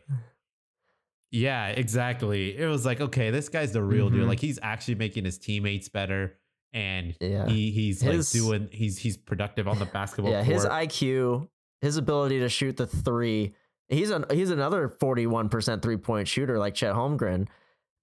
Yeah, 1.31 1.67
exactly. 1.67 2.57
It 2.57 2.67
was 2.67 2.85
like, 2.85 3.01
okay, 3.01 3.31
this 3.31 3.49
guy's 3.49 3.73
the 3.73 3.83
real 3.83 4.09
deal. 4.09 4.23
Mhm. 4.23 4.27
Like 4.27 4.39
he's 4.39 4.59
actually 4.61 4.95
making 4.95 5.25
his 5.25 5.37
teammates 5.37 5.89
better, 5.89 6.37
and 6.71 7.15
Yeah. 7.19 7.47
he 7.47 7.71
he's 7.71 8.01
His- 8.01 8.33
like 8.33 8.41
doing 8.43 8.69
he's 8.71 8.97
he's 8.97 9.17
productive 9.17 9.67
on 9.67 9.77
the 9.79 9.85
basketball 9.85 10.31
yeah, 10.31 10.43
court. 10.43 10.53
his 10.53 10.65
IQ, 10.65 11.49
his 11.81 11.97
ability 11.97 12.39
to 12.39 12.49
shoot 12.49 12.77
the 12.77 12.87
3. 12.87 13.53
He's 13.89 14.09
an 14.09 14.25
he's 14.31 14.49
another 14.49 14.87
41% 14.87 15.81
three-point 15.81 16.27
shooter 16.27 16.57
like 16.57 16.73
Chet 16.75 16.93
Holmgren 16.95 17.47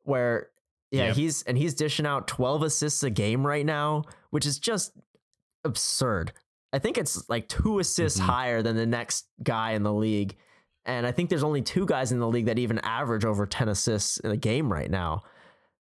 where 0.05 0.49
yeah, 0.93 1.07
Yep. 1.07 1.17
he's 1.17 1.43
and 1.45 1.59
he's 1.59 1.75
dishing 1.75 2.07
out 2.07 2.29
12 2.29 2.63
assists 2.63 3.03
a 3.03 3.11
game 3.11 3.45
right 3.47 3.67
now, 3.67 4.05
which 4.31 4.47
is 4.47 4.59
just 4.61 4.93
absurd. 5.65 6.33
I 6.73 6.79
think 6.79 6.97
it's 6.99 7.29
like 7.29 7.49
two 7.49 7.79
assists 7.81 8.19
Mhm. 8.21 8.25
higher 8.25 8.63
than 8.63 8.77
the 8.77 8.87
next 8.87 9.27
guy 9.43 9.73
in 9.73 9.83
the 9.83 9.93
league. 9.93 10.37
And 10.85 11.07
I 11.07 11.13
think 11.13 11.29
there's 11.31 11.45
only 11.45 11.63
two 11.63 11.87
guys 11.87 12.13
in 12.13 12.19
the 12.19 12.27
league 12.29 12.47
that 12.47 12.59
even 12.59 12.79
average 12.81 13.25
over 13.25 13.47
10 13.47 13.69
assists 13.69 14.19
in 14.19 14.31
a 14.31 14.37
game 14.37 14.73
right 14.73 14.91
now. 14.91 15.23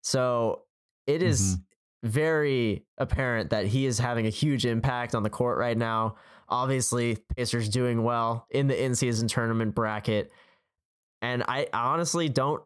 So 0.02 0.62
it 1.06 1.22
is 1.22 1.58
very 2.04 2.84
apparent 2.98 3.50
that 3.50 3.66
he 3.66 3.86
is 3.86 3.98
having 3.98 4.26
a 4.26 4.30
huge 4.30 4.64
impact 4.66 5.14
on 5.14 5.22
the 5.22 5.30
court 5.30 5.58
right 5.58 5.76
now. 5.76 6.16
Obviously, 6.48 7.16
Pacers 7.36 7.68
doing 7.68 8.02
well 8.04 8.46
in 8.50 8.66
the 8.66 8.80
in-season 8.84 9.26
tournament 9.28 9.74
bracket. 9.74 10.30
And 11.20 11.42
I 11.48 11.68
honestly 11.72 12.28
don't 12.28 12.62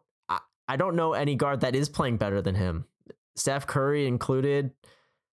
I, 0.67 0.75
don't 0.75 0.95
know 0.95 1.13
any 1.13 1.35
guard 1.35 1.61
that 1.61 1.75
is 1.75 1.89
playing 1.89 2.17
better 2.17 2.41
than 2.41 2.55
him. 2.55 2.85
Steph 3.35 3.67
Curry 3.67 4.07
included, 4.07 4.71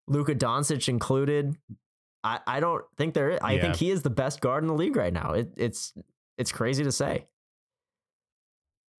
Luka 0.08 0.34
Doncic 0.34 0.88
included. 0.88 1.56
I, 2.24 2.40
I 2.46 2.60
don't 2.60 2.84
think 2.96 3.14
there 3.14 3.30
is. 3.30 3.40
I 3.42 3.52
Yeah. 3.54 3.62
think 3.62 3.76
he 3.76 3.90
is 3.90 4.02
the 4.02 4.10
best 4.10 4.40
guard 4.40 4.62
in 4.62 4.68
the 4.68 4.74
league 4.74 4.96
right 4.96 5.12
now. 5.12 5.32
It, 5.32 5.52
it's 5.56 5.92
it's 6.38 6.52
crazy 6.52 6.82
to 6.84 6.92
say. 6.92 7.26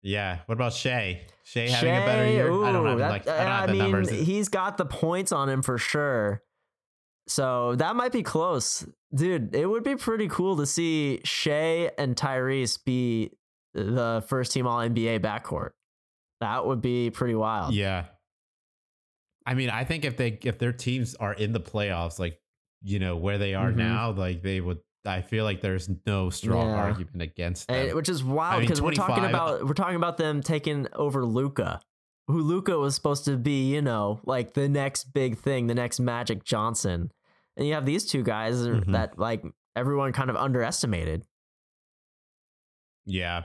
yeah. 0.02 0.38
What 0.46 0.54
about 0.54 0.72
Shai? 0.72 1.22
Shai 1.44 1.68
having 1.68 1.90
a 1.96 2.00
better 2.06 2.24
Shai, 2.24 2.30
year? 2.30 2.44
I 2.64 2.72
don't 2.72 2.84
ooh, 2.86 2.88
have 2.88 2.98
that- 2.98 3.10
like 3.10 3.28
I 3.28 3.44
don't 3.44 3.52
I 3.70 3.72
mean, 3.72 3.78
numbers. 3.78 4.10
he's 4.10 4.48
got 4.48 4.76
the 4.76 4.84
points 4.86 5.32
on 5.32 5.48
him 5.48 5.62
for 5.62 5.78
sure. 5.78 6.42
So 7.28 7.76
that 7.76 7.94
might 7.94 8.10
be 8.12 8.22
close. 8.22 8.84
Dude, 9.14 9.54
it 9.54 9.66
would 9.66 9.84
be 9.84 9.94
pretty 9.96 10.28
cool 10.28 10.56
to 10.56 10.66
see 10.66 11.20
Shai 11.24 11.90
and 11.98 12.16
Tyrese 12.16 12.82
be 12.84 13.30
the 13.74 14.24
first 14.28 14.52
team 14.52 14.66
all 14.66 14.78
NBA 14.80 15.20
backcourt. 15.20 15.70
That 16.42 16.66
would 16.66 16.80
be 16.82 17.10
pretty 17.10 17.34
wild. 17.34 17.72
Yeah. 17.74 18.06
I 19.46 19.54
mean, 19.54 19.70
I 19.70 19.84
think 19.84 20.04
if 20.04 20.16
they 20.16 20.38
if 20.42 20.58
their 20.58 20.72
teams 20.72 21.14
are 21.16 21.32
in 21.32 21.52
the 21.52 21.60
playoffs, 21.60 22.18
like 22.18 22.38
you 22.82 22.98
know 22.98 23.16
where 23.16 23.38
they 23.38 23.54
are 23.54 23.70
Mhm. 23.70 23.76
now, 23.76 24.10
like 24.10 24.42
they 24.42 24.60
would. 24.60 24.78
I 25.04 25.20
feel 25.20 25.42
like 25.44 25.60
there's 25.60 25.88
no 26.06 26.30
strong 26.30 26.68
Yeah. 26.68 26.76
argument 26.76 27.22
against 27.22 27.66
them. 27.66 27.86
And, 27.88 27.94
which 27.96 28.08
is 28.08 28.22
wild 28.22 28.60
mean, 28.60 28.68
because 28.68 28.80
we're 28.80 28.92
talking 28.92 29.24
about 29.24 29.64
we're 29.66 29.74
talking 29.74 29.96
about 29.96 30.16
them 30.16 30.42
taking 30.42 30.86
over 30.94 31.24
Luka, 31.24 31.80
who 32.28 32.40
Luka 32.42 32.78
was 32.78 32.94
supposed 32.94 33.24
to 33.24 33.36
be, 33.36 33.72
you 33.74 33.82
know, 33.82 34.20
like 34.24 34.54
the 34.54 34.68
next 34.68 35.12
big 35.12 35.38
thing, 35.38 35.66
the 35.66 35.74
next 35.74 35.98
Magic 35.98 36.44
Johnson, 36.44 37.10
and 37.56 37.66
you 37.66 37.74
have 37.74 37.84
these 37.86 38.04
two 38.06 38.22
guys 38.22 38.56
Mhm. 38.66 38.92
that 38.92 39.18
like 39.18 39.44
everyone 39.74 40.12
kind 40.12 40.30
of 40.30 40.36
underestimated. 40.36 41.24
Yeah. 43.04 43.44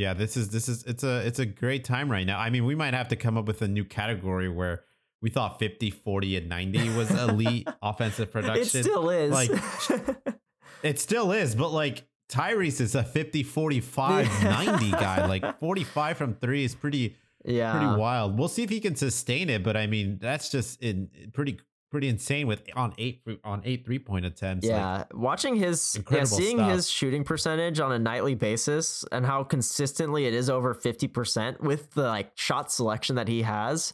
Yeah, 0.00 0.14
this 0.14 0.34
is 0.34 0.48
this 0.48 0.66
is 0.66 0.82
it's 0.84 1.04
a 1.04 1.18
it's 1.26 1.40
a 1.40 1.44
great 1.44 1.84
time 1.84 2.10
right 2.10 2.26
now. 2.26 2.38
I 2.40 2.48
mean, 2.48 2.64
we 2.64 2.74
might 2.74 2.94
have 2.94 3.08
to 3.08 3.16
come 3.16 3.36
up 3.36 3.44
with 3.44 3.60
a 3.60 3.68
new 3.68 3.84
category 3.84 4.48
where 4.48 4.82
we 5.20 5.28
thought 5.28 5.58
50, 5.58 5.90
40 5.90 6.36
and 6.38 6.48
90 6.48 6.96
was 6.96 7.10
elite 7.10 7.68
offensive 7.82 8.32
production. 8.32 8.80
It 8.80 8.84
still 8.84 9.10
is. 9.10 9.30
Like, 9.30 9.50
It 10.82 10.98
still 10.98 11.32
is, 11.32 11.54
but 11.54 11.68
like 11.68 12.04
Tyrese 12.30 12.80
is 12.80 12.94
a 12.94 13.04
50, 13.04 13.42
45, 13.42 14.42
90 14.42 14.90
guy. 14.92 15.26
Like 15.26 15.58
45 15.60 16.16
from 16.16 16.34
three 16.36 16.64
is 16.64 16.74
pretty, 16.74 17.16
Yeah. 17.44 17.72
pretty 17.72 18.00
wild. 18.00 18.38
We'll 18.38 18.48
see 18.48 18.62
if 18.62 18.70
he 18.70 18.80
can 18.80 18.96
sustain 18.96 19.50
it, 19.50 19.62
but 19.62 19.76
I 19.76 19.86
mean, 19.86 20.16
that's 20.18 20.48
just 20.50 20.82
in 20.82 21.10
pretty, 21.34 21.60
pretty 21.90 22.08
insane 22.08 22.46
with 22.46 22.62
on 22.76 22.94
eight 22.98 23.22
on 23.44 23.62
eight 23.64 23.84
three 23.84 23.98
point 23.98 24.24
attempts. 24.24 24.64
Like, 24.66 24.70
Yeah, 24.74 25.04
watching 25.12 25.56
his 25.56 25.98
yeah, 26.10 26.24
seeing 26.24 26.58
stuff. 26.58 26.70
his 26.72 26.90
shooting 26.90 27.24
percentage 27.24 27.80
on 27.80 27.92
a 27.92 27.98
nightly 27.98 28.34
basis 28.34 29.04
and 29.12 29.26
how 29.26 29.42
consistently 29.44 30.26
it 30.26 30.34
is 30.34 30.48
over 30.48 30.74
50% 30.74 31.60
with 31.60 31.90
the 31.92 32.02
like 32.04 32.30
shot 32.36 32.70
selection 32.72 33.16
that 33.16 33.28
he 33.28 33.42
has. 33.42 33.92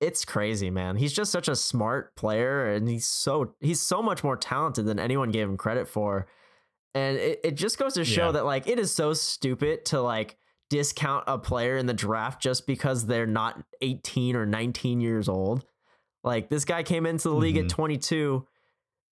It's 0.00 0.24
crazy, 0.24 0.70
man. 0.70 0.96
He's 0.96 1.12
just 1.12 1.30
such 1.30 1.46
a 1.48 1.54
smart 1.54 2.16
player 2.16 2.72
and 2.72 2.88
he's 2.88 3.06
so 3.06 3.54
he's 3.60 3.80
so 3.82 4.02
much 4.02 4.24
more 4.24 4.36
talented 4.36 4.86
than 4.86 4.98
anyone 4.98 5.30
gave 5.30 5.46
him 5.48 5.56
credit 5.56 5.86
for. 5.88 6.26
And 6.94 7.16
it, 7.18 7.40
it 7.44 7.54
just 7.54 7.78
goes 7.78 7.94
to 7.94 8.04
show 8.04 8.26
Yeah. 8.26 8.32
that 8.32 8.44
like 8.46 8.66
it 8.66 8.78
is 8.78 8.90
so 8.92 9.12
stupid 9.12 9.84
to 9.86 10.00
like 10.00 10.36
discount 10.70 11.24
a 11.26 11.36
player 11.38 11.76
in 11.76 11.86
the 11.86 11.92
draft 11.94 12.40
just 12.40 12.66
because 12.66 13.06
they're 13.06 13.26
not 13.26 13.62
18 13.82 14.36
or 14.36 14.46
19 14.46 15.00
years 15.00 15.28
old. 15.28 15.64
Like 16.22 16.48
this 16.50 16.64
guy 16.64 16.82
came 16.82 17.06
into 17.06 17.28
the 17.28 17.34
league 17.34 17.56
Mhm. 17.56 17.64
at 17.64 17.70
22 17.70 18.46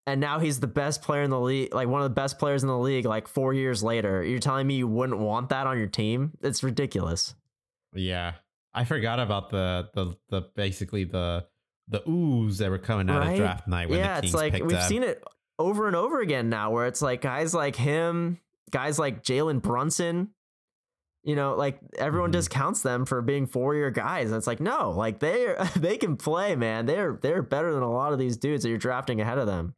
and 0.07 0.21
now 0.21 0.39
he's 0.39 0.61
the 0.61 0.67
best 0.67 1.03
player 1.03 1.23
in 1.23 1.31
the 1.31 1.41
league, 1.41 1.75
like 1.75 1.89
one 1.89 2.01
of 2.03 2.05
the 2.11 2.15
best 2.15 2.39
players 2.39 2.63
in 2.63 2.69
the 2.69 2.79
league 2.79 3.05
like 3.05 3.29
4 3.29 3.53
years 3.55 3.83
later. 3.83 4.23
You're 4.25 4.39
telling 4.39 4.67
me 4.67 4.75
you 4.77 4.89
wouldn't 4.89 5.19
want 5.19 5.51
that 5.51 5.67
on 5.67 5.77
your 5.79 5.87
team? 5.87 6.33
It's 6.43 6.63
ridiculous. 6.63 7.35
Yeah, 7.95 8.35
I 8.75 8.85
forgot 8.85 9.21
about 9.21 9.51
the 9.51 9.89
the 9.95 10.17
the 10.29 10.43
basically 10.55 11.05
the 11.05 11.47
the 11.89 12.01
oohs 12.01 12.59
that 12.59 12.69
were 12.71 12.79
coming 12.79 13.09
out 13.09 13.21
Right? 13.21 13.33
of 13.33 13.39
draft 13.39 13.67
night 13.69 13.89
when 13.89 13.99
yeah, 13.99 14.17
the 14.17 14.21
Kings 14.23 14.35
it's 14.35 14.43
like 14.43 14.53
we've 14.63 14.73
up. 14.77 14.89
seen 14.89 15.03
it 15.03 15.23
over 15.59 15.87
and 15.87 15.97
over 15.97 16.21
again 16.21 16.49
now 16.51 16.71
where 16.71 16.87
it's 16.87 17.01
like 17.03 17.23
guys 17.23 17.55
like 17.55 17.77
him, 17.77 18.39
guys 18.71 18.99
like 18.99 19.23
Jalen 19.25 19.63
Brunson, 19.63 20.31
you 21.29 21.37
know, 21.37 21.55
like 21.55 21.79
everyone 21.99 22.31
Mhm. 22.31 22.39
discounts 22.41 22.81
them 22.83 23.05
for 23.05 23.21
being 23.21 23.47
four 23.47 23.75
year 23.75 23.91
guys. 23.91 24.29
And 24.29 24.37
it's 24.39 24.47
like, 24.47 24.61
no, 24.61 24.91
like 24.91 25.21
they 25.21 25.55
they 25.77 25.99
can 25.99 26.17
play, 26.17 26.57
man. 26.57 26.87
They're 26.87 27.19
they're 27.21 27.43
better 27.43 27.73
than 27.75 27.83
a 27.83 27.93
lot 27.93 28.15
of 28.15 28.19
these 28.19 28.39
dudes 28.39 28.63
that 28.63 28.71
you're 28.71 28.79
drafting 28.79 29.21
ahead 29.21 29.37
of 29.37 29.47
them. 29.47 29.75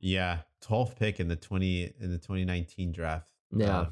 Yeah, 0.00 0.40
12th 0.62 0.96
pick 0.96 1.20
in 1.20 1.28
the 1.28 1.36
20 1.36 1.94
in 2.00 2.10
the 2.10 2.18
2019 2.18 2.92
draft. 2.92 3.30
Yeah. 3.50 3.78
Uh, 3.78 3.90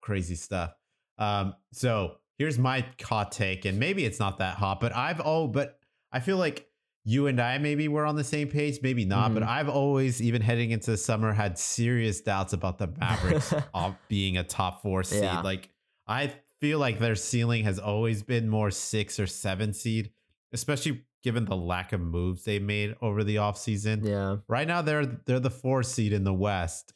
crazy 0.00 0.34
stuff. 0.34 0.72
Um 1.18 1.54
so 1.72 2.16
here's 2.38 2.58
my 2.58 2.86
hot 3.02 3.32
take 3.32 3.64
and 3.64 3.78
maybe 3.78 4.04
it's 4.04 4.18
not 4.18 4.38
that 4.38 4.56
hot, 4.56 4.80
but 4.80 4.94
I've 4.96 5.20
oh 5.24 5.46
but 5.46 5.78
I 6.10 6.20
feel 6.20 6.38
like 6.38 6.67
you 7.08 7.26
and 7.26 7.40
I 7.40 7.56
maybe 7.56 7.88
were 7.88 8.04
on 8.04 8.16
the 8.16 8.24
same 8.24 8.48
page, 8.48 8.80
maybe 8.82 9.06
not, 9.06 9.32
but 9.32 9.42
Mhm. 9.42 9.48
I've 9.48 9.68
always 9.70 10.20
even 10.20 10.42
heading 10.42 10.72
into 10.72 10.90
the 10.90 10.96
summer 10.98 11.32
had 11.32 11.58
serious 11.58 12.20
doubts 12.20 12.52
about 12.52 12.76
the 12.76 12.88
Mavericks 12.88 13.54
of 13.74 13.96
being 14.08 14.36
a 14.36 14.44
top 14.44 14.82
4 14.82 15.02
seed. 15.04 15.22
Yeah. 15.22 15.40
Like 15.40 15.70
I 16.06 16.32
feel 16.60 16.78
like 16.78 16.98
their 16.98 17.14
ceiling 17.14 17.64
has 17.64 17.78
always 17.78 18.22
been 18.22 18.48
more 18.50 18.70
6 18.70 19.18
or 19.18 19.26
7 19.26 19.72
seed, 19.72 20.10
especially 20.52 21.04
given 21.22 21.46
the 21.46 21.56
lack 21.56 21.94
of 21.94 22.00
moves 22.00 22.44
they 22.44 22.58
made 22.58 22.94
over 23.00 23.24
the 23.24 23.36
offseason. 23.36 24.04
Yeah. 24.06 24.36
Right 24.46 24.68
now 24.68 24.82
they're 24.82 25.06
they're 25.06 25.40
the 25.40 25.50
four 25.50 25.82
seed 25.82 26.12
in 26.12 26.24
the 26.24 26.34
West, 26.34 26.92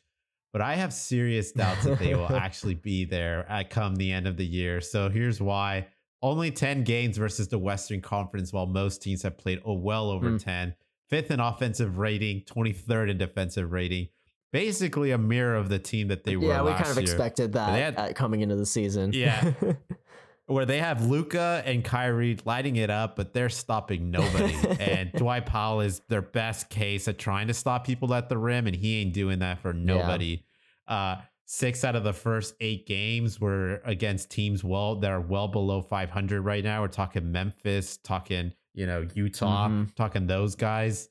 but 0.52 0.60
I 0.60 0.74
have 0.74 0.92
serious 0.92 1.52
doubts 1.52 1.84
that 1.84 1.98
they 1.98 2.14
will 2.14 2.30
actually 2.46 2.74
be 2.74 3.06
there 3.06 3.50
at 3.50 3.70
come 3.70 3.96
the 3.96 4.12
end 4.12 4.26
of 4.26 4.36
the 4.36 4.46
year. 4.46 4.82
So 4.82 5.08
here's 5.08 5.40
why: 5.40 5.88
only 6.22 6.50
ten 6.50 6.84
games 6.84 7.16
versus 7.18 7.48
the 7.48 7.58
Western 7.58 8.00
Conference, 8.00 8.52
while 8.52 8.66
most 8.66 9.02
teams 9.02 9.22
have 9.22 9.36
played 9.38 9.60
oh, 9.64 9.74
well 9.74 10.10
over 10.10 10.30
Hmm. 10.30 10.36
ten. 10.38 10.74
Fifth 11.10 11.30
in 11.30 11.40
offensive 11.40 11.98
rating, 11.98 12.42
twenty 12.46 12.72
third 12.72 13.10
in 13.10 13.18
defensive 13.18 13.72
rating. 13.72 14.08
Basically 14.52 15.10
a 15.12 15.18
mirror 15.18 15.56
of 15.56 15.68
the 15.68 15.78
team 15.78 16.08
that 16.08 16.24
they 16.24 16.36
were. 16.36 16.48
yeah, 16.48 16.62
we 16.62 16.70
kind 16.72 16.82
of 16.86 16.94
year. 16.96 17.02
expected 17.02 17.52
that 17.54 17.68
had- 17.70 17.98
uh, 17.98 18.12
coming 18.12 18.40
into 18.42 18.56
the 18.56 18.66
season. 18.66 19.12
Yeah. 19.14 19.52
where 20.46 20.66
they 20.66 20.78
have 20.78 21.06
Luka 21.06 21.62
and 21.64 21.82
Kyrie 21.84 22.36
lighting 22.44 22.76
it 22.76 22.90
up, 22.90 23.16
but 23.16 23.32
they're 23.32 23.48
stopping 23.48 24.10
nobody. 24.10 24.54
and 24.80 25.10
Dwight 25.16 25.46
Powell 25.46 25.80
is 25.80 26.00
their 26.08 26.20
best 26.20 26.68
case 26.68 27.08
at 27.08 27.18
trying 27.18 27.46
to 27.46 27.54
stop 27.54 27.86
people 27.86 28.12
at 28.12 28.28
the 28.28 28.36
rim, 28.36 28.66
and 28.66 28.76
he 28.76 29.00
ain't 29.00 29.14
doing 29.14 29.38
that 29.38 29.60
for 29.62 29.72
nobody. 29.72 30.42
Uh, 30.86 31.16
six 31.44 31.84
out 31.84 31.96
of 31.96 32.04
the 32.04 32.12
first 32.12 32.54
eight 32.60 32.86
games 32.86 33.40
were 33.40 33.80
against 33.84 34.30
teams 34.30 34.62
well 34.64 34.96
that 34.96 35.10
are 35.10 35.20
well 35.20 35.48
below 35.48 35.82
500 35.82 36.40
right 36.42 36.64
now. 36.64 36.80
We're 36.82 36.88
talking 36.88 37.30
Memphis, 37.32 37.96
talking 37.98 38.52
you 38.74 38.86
know 38.86 39.06
Utah, 39.14 39.68
Mhm. 39.68 39.94
talking 39.94 40.26
those 40.26 40.54
guys. 40.54 41.08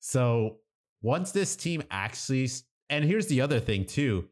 So 0.00 0.58
once 1.02 1.32
this 1.32 1.56
team 1.56 1.82
actually, 1.90 2.48
and 2.88 3.04
here's 3.04 3.26
the 3.26 3.40
other 3.40 3.60
thing 3.60 3.84
too, 3.84 4.28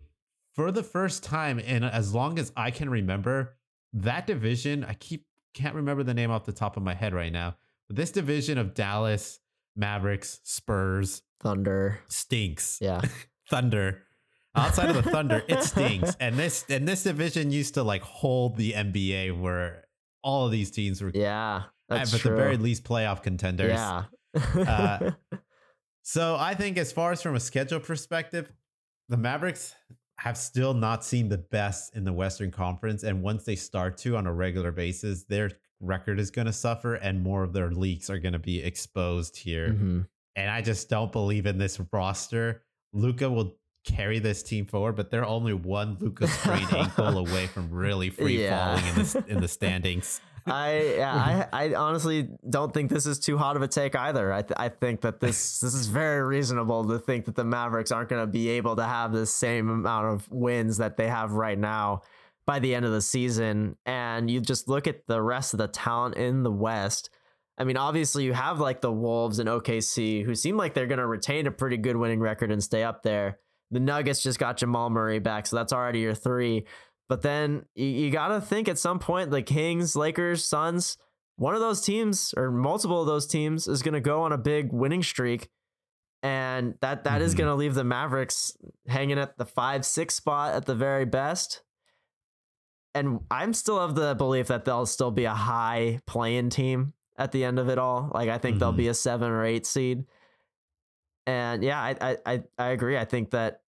for 0.54 0.72
the 0.72 0.82
first 0.82 1.22
time 1.22 1.58
in 1.58 1.84
as 1.84 2.14
long 2.14 2.38
as 2.38 2.52
I 2.56 2.70
can 2.70 2.88
remember, 2.90 3.56
that 3.92 4.26
division, 4.26 4.84
I 4.84 4.94
keep 4.94 5.26
can't 5.52 5.74
remember 5.74 6.02
the 6.04 6.14
name 6.14 6.30
off 6.30 6.44
the 6.44 6.52
top 6.52 6.76
of 6.76 6.82
my 6.82 6.94
head 6.94 7.12
right 7.12 7.32
now, 7.32 7.56
but 7.88 7.96
this 7.96 8.12
division 8.12 8.56
of 8.56 8.72
Dallas, 8.74 9.40
Mavericks, 9.76 10.40
Spurs 10.44 11.22
Thunder. 11.40 12.00
stinks. 12.08 12.78
Yeah. 12.80 13.00
Thunder. 13.50 14.04
Outside 14.54 14.90
of 14.94 14.96
the 15.02 15.10
Thunder, 15.10 15.42
it 15.48 15.62
stinks. 15.62 16.16
And 16.20 16.36
this 16.36 16.64
and 16.68 16.86
this 16.86 17.02
division 17.04 17.50
used 17.50 17.74
to 17.74 17.82
like 17.82 18.02
hold 18.02 18.56
the 18.56 18.72
NBA 18.72 19.38
where 19.40 19.84
all 20.22 20.46
of 20.46 20.52
these 20.52 20.70
teams 20.70 21.00
were 21.02 21.10
Yeah. 21.14 21.62
That's 21.88 22.14
at 22.14 22.20
true. 22.20 22.30
the 22.32 22.36
very 22.36 22.56
least 22.56 22.84
playoff 22.84 23.22
contenders. 23.22 23.72
Yeah. 23.72 24.04
Uh, 24.56 25.10
So 26.02 26.36
I 26.38 26.54
think 26.54 26.78
as 26.78 26.90
far 26.92 27.12
as 27.12 27.22
from 27.22 27.36
a 27.36 27.40
schedule 27.40 27.78
perspective, 27.78 28.50
the 29.08 29.16
Mavericks 29.16 29.74
have 30.18 30.36
still 30.36 30.74
not 30.74 31.04
seen 31.04 31.28
the 31.28 31.38
best 31.38 31.94
in 31.94 32.04
the 32.04 32.12
Western 32.12 32.50
Conference. 32.50 33.04
And 33.04 33.22
once 33.22 33.44
they 33.44 33.54
start 33.54 33.96
to 33.98 34.16
on 34.16 34.26
a 34.26 34.32
regular 34.32 34.72
basis, 34.72 35.24
their 35.24 35.50
record 35.80 36.18
is 36.18 36.30
going 36.30 36.46
to 36.46 36.52
suffer 36.52 36.94
and 36.94 37.22
more 37.22 37.42
of 37.44 37.52
their 37.52 37.70
leaks 37.70 38.10
are 38.10 38.18
going 38.18 38.32
to 38.32 38.38
be 38.38 38.62
exposed 38.62 39.36
here. 39.36 39.68
Mhm. 39.70 40.08
And 40.36 40.50
I 40.50 40.62
just 40.62 40.88
don't 40.88 41.12
believe 41.12 41.46
in 41.46 41.58
this 41.58 41.78
roster. 41.92 42.62
Luka 42.92 43.30
will 43.30 43.56
carry 43.84 44.18
this 44.18 44.42
team 44.42 44.66
forward, 44.66 44.94
but 44.96 45.10
they're 45.10 45.24
only 45.24 45.52
one 45.54 45.96
Luka 46.00 46.26
sprained 46.28 46.72
ankle 46.72 47.18
away 47.18 47.46
from 47.46 47.70
really 47.70 48.10
free 48.10 48.42
Yeah. 48.42 48.76
falling 48.76 48.86
in 48.88 48.94
the, 48.94 49.24
in 49.28 49.40
the 49.40 49.48
standings. 49.58 50.20
I 50.46 50.94
yeah, 50.96 51.48
I 51.52 51.66
I 51.66 51.74
honestly 51.74 52.28
don't 52.48 52.72
think 52.72 52.90
this 52.90 53.04
is 53.04 53.18
too 53.18 53.36
hot 53.36 53.56
of 53.56 53.62
a 53.62 53.68
take 53.68 53.94
either. 53.94 54.32
I 54.32 54.40
th- 54.40 54.56
I 54.56 54.70
think 54.70 55.02
that 55.02 55.20
this 55.20 55.60
this 55.60 55.74
is 55.74 55.86
very 55.86 56.22
reasonable 56.22 56.88
to 56.88 56.98
think 56.98 57.26
that 57.26 57.34
the 57.36 57.44
Mavericks 57.44 57.92
aren't 57.92 58.08
going 58.08 58.22
to 58.22 58.26
be 58.26 58.48
able 58.48 58.74
to 58.76 58.84
have 58.84 59.12
the 59.12 59.26
same 59.26 59.68
amount 59.68 60.06
of 60.06 60.26
wins 60.30 60.78
that 60.78 60.96
they 60.96 61.08
have 61.08 61.32
right 61.32 61.58
now 61.58 62.00
by 62.46 62.58
the 62.58 62.74
end 62.74 62.86
of 62.86 62.90
the 62.92 63.02
season. 63.02 63.76
And 63.84 64.30
you 64.30 64.40
just 64.40 64.66
look 64.66 64.86
at 64.86 65.06
the 65.06 65.20
rest 65.20 65.52
of 65.52 65.58
the 65.58 65.68
talent 65.68 66.16
in 66.16 66.42
the 66.42 66.50
West. 66.50 67.10
I 67.58 67.64
mean, 67.64 67.76
obviously 67.76 68.24
you 68.24 68.32
have 68.32 68.58
like 68.60 68.80
the 68.80 68.90
Wolves 68.90 69.40
and 69.40 69.48
OKC 69.48 70.24
who 70.24 70.34
seem 70.34 70.56
like 70.56 70.72
they're 70.72 70.86
going 70.86 70.98
to 71.00 71.06
retain 71.06 71.46
a 71.48 71.50
pretty 71.50 71.76
good 71.76 71.96
winning 71.96 72.18
record 72.18 72.50
and 72.50 72.64
stay 72.64 72.82
up 72.82 73.02
there. 73.02 73.38
The 73.70 73.80
Nuggets 73.80 74.22
just 74.22 74.38
got 74.38 74.56
Jamal 74.56 74.90
Murray 74.90 75.18
back, 75.20 75.46
so 75.46 75.56
that's 75.56 75.72
already 75.72 76.00
your 76.00 76.14
three. 76.14 76.66
But 77.08 77.22
then 77.22 77.64
you, 77.74 77.86
you 77.86 78.10
got 78.10 78.28
to 78.28 78.40
think 78.40 78.68
at 78.68 78.78
some 78.78 78.98
point 78.98 79.30
the 79.30 79.42
Kings, 79.42 79.94
Lakers, 79.96 80.44
Suns, 80.44 80.96
one 81.36 81.54
of 81.54 81.60
those 81.60 81.80
teams 81.80 82.34
or 82.36 82.50
multiple 82.50 83.00
of 83.00 83.06
those 83.06 83.26
teams 83.26 83.66
is 83.68 83.82
going 83.82 83.94
to 83.94 84.00
go 84.00 84.22
on 84.22 84.32
a 84.32 84.38
big 84.38 84.72
winning 84.72 85.02
streak. 85.02 85.48
And 86.22 86.74
that 86.82 87.04
that 87.04 87.22
is 87.22 87.34
Mhm. 87.34 87.38
going 87.38 87.48
to 87.48 87.54
leave 87.54 87.74
the 87.74 87.84
Mavericks 87.84 88.56
hanging 88.86 89.18
at 89.18 89.38
the 89.38 89.46
five, 89.46 89.86
six 89.86 90.14
spot 90.16 90.52
at 90.54 90.66
the 90.66 90.74
very 90.74 91.06
best. 91.06 91.62
And 92.94 93.20
I'm 93.30 93.54
still 93.54 93.78
of 93.78 93.94
the 93.94 94.14
belief 94.14 94.48
that 94.48 94.64
they'll 94.64 94.84
still 94.86 95.10
be 95.12 95.24
a 95.24 95.32
high 95.34 96.00
playing 96.06 96.50
team 96.50 96.92
at 97.16 97.32
the 97.32 97.44
end 97.44 97.58
of 97.58 97.68
it 97.68 97.78
all. 97.78 98.10
Like 98.12 98.28
I 98.28 98.38
think 98.38 98.58
they'll 98.58 98.72
Mhm. 98.72 98.76
be 98.78 98.88
a 98.88 98.94
seven 98.94 99.30
or 99.30 99.44
eight 99.44 99.64
seed. 99.64 100.04
And 101.30 101.62
yeah, 101.62 101.80
I, 101.80 102.16
I 102.26 102.42
I 102.58 102.68
agree. 102.70 102.98
I 102.98 103.04
think 103.04 103.30
that 103.30 103.60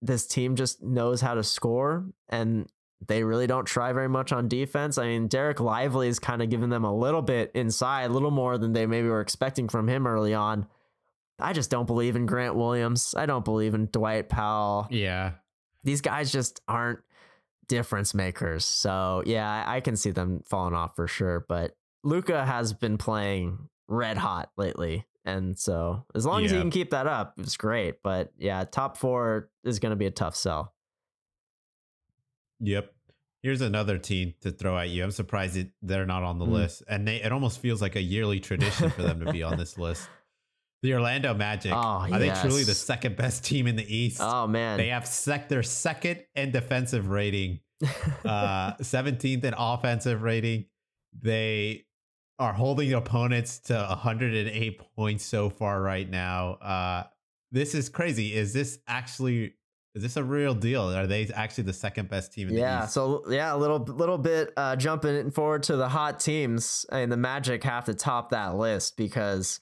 this 0.00 0.26
team 0.26 0.56
just 0.56 0.82
knows 0.82 1.20
how 1.20 1.34
to 1.34 1.42
score 1.42 2.06
and 2.30 2.66
they 3.06 3.24
really 3.24 3.46
don't 3.46 3.66
try 3.66 3.92
very 3.92 4.08
much 4.08 4.32
on 4.32 4.48
defense. 4.48 4.96
I 4.96 5.06
mean, 5.06 5.28
Dereck 5.28 5.60
Lively 5.60 6.08
is 6.08 6.18
kind 6.18 6.40
of 6.40 6.48
giving 6.48 6.70
them 6.70 6.84
a 6.84 6.94
little 6.94 7.20
bit 7.22 7.50
inside, 7.54 8.04
a 8.04 8.12
little 8.12 8.30
more 8.30 8.56
than 8.56 8.72
they 8.72 8.86
maybe 8.86 9.08
were 9.08 9.20
expecting 9.20 9.68
from 9.68 9.88
him 9.88 10.06
early 10.06 10.32
on. 10.32 10.66
I 11.38 11.52
just 11.52 11.70
don't 11.70 11.86
believe 11.86 12.16
in 12.16 12.24
Grant 12.26 12.54
Williams. 12.54 13.14
I 13.16 13.26
don't 13.26 13.44
believe 13.44 13.74
in 13.74 13.88
Dwight 13.92 14.28
Powell. 14.28 14.86
Yeah. 14.90 15.32
These 15.84 16.00
guys 16.00 16.32
just 16.32 16.60
aren't 16.68 17.00
difference 17.68 18.14
makers. 18.14 18.64
So, 18.64 19.22
yeah, 19.26 19.64
I, 19.66 19.76
I 19.76 19.80
can 19.80 19.96
see 19.96 20.10
them 20.10 20.42
falling 20.46 20.74
off 20.74 20.96
for 20.96 21.06
sure. 21.06 21.44
But 21.48 21.76
Luka 22.02 22.44
has 22.44 22.72
been 22.74 22.98
playing 22.98 23.68
red 23.88 24.18
hot 24.18 24.50
lately. 24.56 25.06
And 25.36 25.58
so, 25.58 26.04
as 26.14 26.26
long 26.26 26.44
as 26.44 26.50
he 26.50 26.58
can 26.58 26.70
keep 26.70 26.90
that 26.90 27.06
up, 27.06 27.34
it's 27.38 27.56
great. 27.56 28.02
But 28.02 28.32
yeah, 28.38 28.64
top 28.64 28.96
four 28.96 29.50
is 29.64 29.78
going 29.78 29.90
to 29.90 29.96
be 29.96 30.06
a 30.06 30.10
tough 30.10 30.34
sell. 30.36 30.74
Yep. 32.60 32.92
Here's 33.42 33.60
another 33.62 33.96
team 33.96 34.34
to 34.42 34.50
throw 34.50 34.76
at 34.78 34.90
you. 34.90 35.02
I'm 35.02 35.10
surprised 35.12 35.56
it, 35.56 35.70
they're 35.80 36.04
not 36.04 36.22
on 36.22 36.38
the 36.38 36.44
Mm. 36.44 36.52
list, 36.52 36.82
and 36.88 37.08
they, 37.08 37.22
it 37.22 37.32
almost 37.32 37.58
feels 37.60 37.80
like 37.80 37.96
a 37.96 38.02
yearly 38.02 38.38
tradition 38.38 38.90
for 38.90 39.02
them 39.02 39.24
to 39.24 39.32
be 39.32 39.42
on 39.42 39.56
this 39.56 39.78
list. 39.78 40.08
The 40.82 40.94
Orlando 40.94 41.34
Magic. 41.34 41.72
Oh, 41.74 42.06
I 42.10 42.18
think 42.18 42.34
truly 42.36 42.64
the 42.64 42.72
second 42.72 43.14
best 43.14 43.44
team 43.44 43.66
in 43.66 43.76
the 43.76 43.84
East. 43.94 44.16
Oh 44.22 44.46
man. 44.46 44.78
They 44.78 44.88
have 44.88 45.06
sec 45.06 45.50
their 45.50 45.62
second 45.62 46.24
in 46.34 46.52
defensive 46.52 47.10
rating, 47.10 47.60
uh, 48.24 48.72
17th 48.76 49.44
in 49.44 49.52
offensive 49.58 50.22
rating. 50.22 50.64
They 51.12 51.84
are 52.40 52.52
holding 52.54 52.92
opponents 52.94 53.58
to 53.58 53.74
108 53.74 54.80
points 54.96 55.24
so 55.24 55.50
far 55.50 55.80
right 55.82 56.08
now. 56.08 56.54
Uh, 56.54 57.04
this 57.52 57.74
is 57.74 57.88
crazy. 57.88 58.34
Is 58.34 58.52
this 58.52 58.78
actually 58.88 59.54
is 59.94 60.02
this 60.02 60.16
a 60.16 60.22
real 60.24 60.54
deal? 60.54 60.82
Are 60.94 61.06
they 61.06 61.26
actually 61.34 61.64
the 61.64 61.72
second 61.72 62.08
best 62.08 62.32
team 62.32 62.48
in 62.48 62.54
the 62.54 62.60
yeah, 62.60 62.86
so 62.86 63.24
yeah, 63.28 63.54
a 63.54 63.58
little 63.58 63.80
little 63.80 64.18
bit 64.18 64.52
uh, 64.56 64.76
jumping 64.76 65.30
forward 65.32 65.64
to 65.64 65.76
the 65.76 65.88
hot 65.88 66.18
teams. 66.20 66.86
I 66.90 67.00
mean, 67.00 67.10
the 67.10 67.16
Magic 67.16 67.62
have 67.64 67.84
to 67.86 67.94
top 67.94 68.30
that 68.30 68.54
list 68.56 68.96
because 68.96 69.60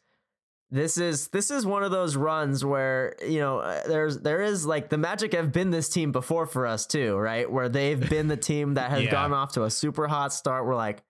this 0.70 0.98
is 0.98 1.28
this 1.28 1.50
is 1.50 1.64
one 1.64 1.82
of 1.82 1.90
those 1.90 2.14
runs 2.14 2.62
where 2.62 3.16
you 3.26 3.38
know 3.40 3.60
uh, 3.60 3.88
there's 3.88 4.18
there 4.20 4.42
is 4.42 4.66
like 4.66 4.90
the 4.90 4.98
Magic 4.98 5.32
have 5.32 5.50
been 5.50 5.70
this 5.70 5.88
team 5.88 6.12
before 6.12 6.44
for 6.46 6.66
us 6.66 6.86
too, 6.86 7.16
right? 7.16 7.50
Where 7.50 7.70
they've 7.70 8.08
been 8.08 8.28
the 8.28 8.36
team 8.36 8.74
that 8.74 8.90
has 8.90 9.02
Yeah. 9.04 9.10
gone 9.10 9.32
off 9.32 9.52
to 9.54 9.64
a 9.64 9.70
super 9.70 10.06
hot 10.08 10.32
start. 10.34 10.66
We're 10.66 10.76
like, 10.76 11.02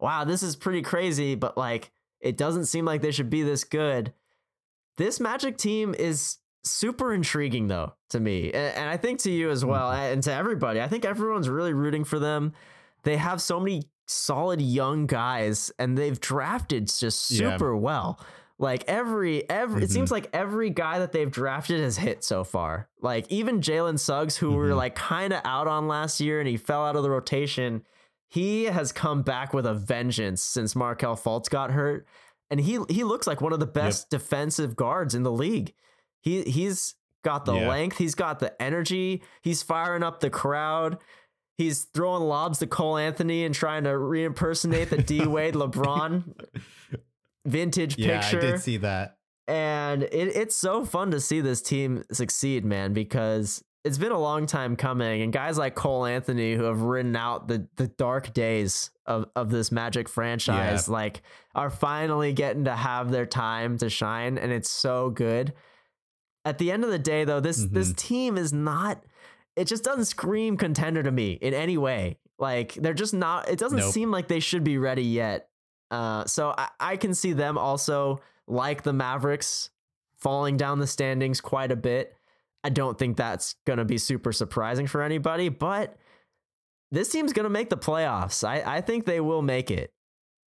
wow, 0.00 0.24
this 0.24 0.42
is 0.42 0.56
pretty 0.56 0.82
crazy, 0.82 1.34
but 1.34 1.56
like 1.56 1.90
it 2.20 2.36
doesn't 2.36 2.66
seem 2.66 2.84
like 2.84 3.00
they 3.02 3.10
should 3.12 3.30
be 3.30 3.42
this 3.42 3.64
good. 3.64 4.12
This 4.96 5.20
Magic 5.20 5.56
team 5.56 5.94
is 5.96 6.38
super 6.64 7.14
intriguing 7.14 7.68
though 7.68 7.94
to 8.10 8.20
me, 8.20 8.46
and, 8.52 8.74
and 8.76 8.88
I 8.90 8.96
think 8.96 9.20
to 9.20 9.30
you 9.30 9.50
as 9.50 9.64
well, 9.64 9.92
and 9.92 10.22
to 10.24 10.32
everybody. 10.32 10.80
I 10.80 10.88
think 10.88 11.04
everyone's 11.04 11.48
really 11.48 11.72
rooting 11.72 12.04
for 12.04 12.18
them. 12.18 12.52
They 13.04 13.16
have 13.16 13.40
so 13.40 13.60
many 13.60 13.84
solid 14.06 14.60
young 14.60 15.06
guys, 15.06 15.70
and 15.78 15.96
they've 15.96 16.18
drafted 16.18 16.88
just 16.88 17.30
Yeah. 17.30 17.52
super 17.52 17.76
well. 17.76 18.18
Like 18.60 18.82
every 18.88 19.48
every, 19.48 19.84
it 19.84 19.88
Mhm. 19.88 19.92
seems 19.92 20.10
like 20.10 20.28
every 20.32 20.70
guy 20.70 20.98
that 20.98 21.12
they've 21.12 21.30
drafted 21.30 21.78
has 21.80 21.96
hit 21.98 22.24
so 22.24 22.42
far. 22.42 22.88
Like 23.00 23.26
even 23.30 23.60
Jalen 23.60 24.00
Suggs, 24.00 24.36
who 24.36 24.50
we 24.50 24.56
were 24.56 24.74
like 24.74 24.96
kind 24.96 25.32
of 25.32 25.40
out 25.44 25.68
on 25.68 25.86
last 25.86 26.20
year, 26.20 26.40
and 26.40 26.48
he 26.48 26.56
fell 26.56 26.84
out 26.84 26.96
of 26.96 27.04
the 27.04 27.10
rotation. 27.10 27.84
He 28.28 28.64
has 28.64 28.92
come 28.92 29.22
back 29.22 29.54
with 29.54 29.64
a 29.66 29.74
vengeance 29.74 30.42
since 30.42 30.76
Markelle 30.76 31.16
Fultz 31.16 31.48
got 31.48 31.70
hurt, 31.70 32.06
and 32.50 32.60
he 32.60 32.78
he 32.90 33.04
looks 33.04 33.26
like 33.26 33.40
one 33.40 33.52
of 33.52 33.60
the 33.60 33.66
best 33.66 34.10
defensive 34.10 34.76
guards 34.76 35.14
in 35.14 35.22
the 35.22 35.32
league. 35.32 35.72
He 36.20 36.42
he's 36.42 36.94
got 37.24 37.44
the 37.46 37.54
Yeah. 37.54 37.68
length, 37.68 37.98
he's 37.98 38.14
got 38.14 38.38
the 38.38 38.60
energy, 38.62 39.22
he's 39.42 39.62
firing 39.62 40.02
up 40.02 40.20
the 40.20 40.30
crowd. 40.30 40.98
He's 41.56 41.84
throwing 41.92 42.22
lobs 42.22 42.60
to 42.60 42.68
Cole 42.68 42.96
Anthony 42.98 43.44
and 43.44 43.52
trying 43.52 43.82
to 43.84 43.98
re-impersonate 43.98 44.90
the 44.90 44.98
D 45.02 45.26
Wade 45.26 45.54
LeBron 45.56 46.22
vintage 47.46 47.96
yeah, 47.98 48.20
picture 48.20 48.38
I 48.38 48.40
did 48.52 48.60
see 48.60 48.76
that. 48.78 49.16
and 49.46 50.02
it, 50.04 50.12
it's 50.36 50.54
so 50.56 50.84
fun 50.84 51.10
to 51.12 51.20
see 51.20 51.40
this 51.40 51.62
team 51.62 52.04
succeed, 52.12 52.64
man, 52.64 52.92
because 52.92 53.64
it's 53.84 53.98
been 53.98 54.12
a 54.12 54.18
long 54.18 54.46
time 54.46 54.76
coming. 54.76 55.22
And 55.22 55.32
guys 55.32 55.56
like 55.56 55.74
Cole 55.74 56.04
Anthony, 56.04 56.54
who 56.54 56.64
have 56.64 56.82
ridden 56.82 57.14
out 57.16 57.48
the, 57.48 57.66
the 57.76 57.86
dark 57.86 58.32
days 58.34 58.90
of, 59.06 59.26
of 59.36 59.50
this 59.50 59.70
Magic 59.72 60.08
franchise, 60.08 60.88
like 60.88 61.22
are 61.54 61.70
finally 61.70 62.32
getting 62.32 62.64
to 62.64 62.74
have 62.74 63.10
their 63.10 63.24
time 63.26 63.78
to 63.78 63.88
shine. 63.88 64.36
And 64.36 64.52
it's 64.52 64.68
so 64.68 65.10
good. 65.10 65.54
At 66.44 66.58
the 66.58 66.70
end 66.72 66.84
of 66.84 66.90
the 66.90 66.98
day, 66.98 67.24
though, 67.24 67.40
this 67.40 67.64
this 67.70 67.92
Mhm. 67.92 67.96
team 67.96 68.38
is 68.38 68.52
not. 68.52 69.02
It 69.56 69.66
just 69.66 69.84
doesn't 69.84 70.06
scream 70.06 70.56
contender 70.56 71.02
to 71.02 71.10
me 71.10 71.32
in 71.32 71.52
any 71.54 71.76
way. 71.76 72.18
Like 72.38 72.74
they're 72.74 72.94
just 72.94 73.14
not. 73.14 73.48
It 73.48 73.58
doesn't 73.58 73.78
Nope. 73.78 73.92
seem 73.92 74.10
like 74.10 74.28
they 74.28 74.40
should 74.40 74.64
be 74.64 74.78
ready 74.78 75.02
yet. 75.04 75.48
Uh, 75.90 76.24
so 76.26 76.54
I, 76.56 76.68
I 76.80 76.96
can 76.96 77.14
see 77.14 77.32
them 77.32 77.58
also 77.58 78.20
like 78.46 78.82
the 78.82 78.92
Mavericks 78.92 79.70
falling 80.18 80.56
down 80.56 80.78
the 80.78 80.86
standings 80.86 81.40
quite 81.40 81.70
a 81.72 81.76
bit. 81.76 82.14
I 82.64 82.70
don't 82.70 82.98
think 82.98 83.16
that's 83.16 83.54
going 83.66 83.78
to 83.78 83.84
be 83.84 83.98
super 83.98 84.32
surprising 84.32 84.86
for 84.86 85.02
anybody, 85.02 85.48
but 85.48 85.96
this 86.90 87.10
team's 87.10 87.32
going 87.32 87.44
to 87.44 87.50
make 87.50 87.70
the 87.70 87.76
playoffs. 87.76 88.46
I, 88.46 88.76
I 88.78 88.80
think 88.80 89.06
they 89.06 89.20
will 89.20 89.42
make 89.42 89.70
it. 89.70 89.92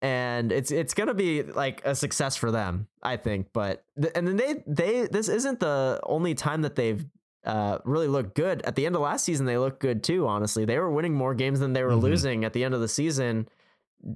And 0.01 0.51
it's 0.53 0.71
it's 0.71 0.93
going 0.93 1.07
to 1.07 1.13
be 1.13 1.43
like 1.43 1.81
a 1.85 1.93
success 1.93 2.37
for 2.37 2.51
them, 2.51 2.87
I 3.03 3.17
think. 3.17 3.47
But 3.53 3.83
and 4.15 4.25
then 4.25 4.37
they 4.37 4.63
they 4.65 5.07
this 5.07 5.27
isn't 5.27 5.59
the 5.59 5.99
only 6.03 6.35
time 6.35 6.61
that 6.61 6.75
they've 6.75 7.05
uh, 7.45 7.79
really 7.83 8.07
looked 8.07 8.33
good. 8.33 8.61
At 8.63 8.75
the 8.77 8.85
end 8.85 8.95
of 8.95 9.01
last 9.01 9.25
season, 9.25 9.45
they 9.45 9.57
looked 9.57 9.81
good 9.81 10.01
too. 10.01 10.25
Honestly, 10.25 10.63
they 10.63 10.77
were 10.79 10.89
winning 10.89 11.13
more 11.13 11.33
games 11.35 11.59
than 11.59 11.73
they 11.73 11.83
were 11.83 11.91
Mhm. 11.91 12.01
losing 12.01 12.45
at 12.45 12.53
the 12.53 12.63
end 12.63 12.73
of 12.73 12.79
the 12.79 12.87
season. 12.87 13.49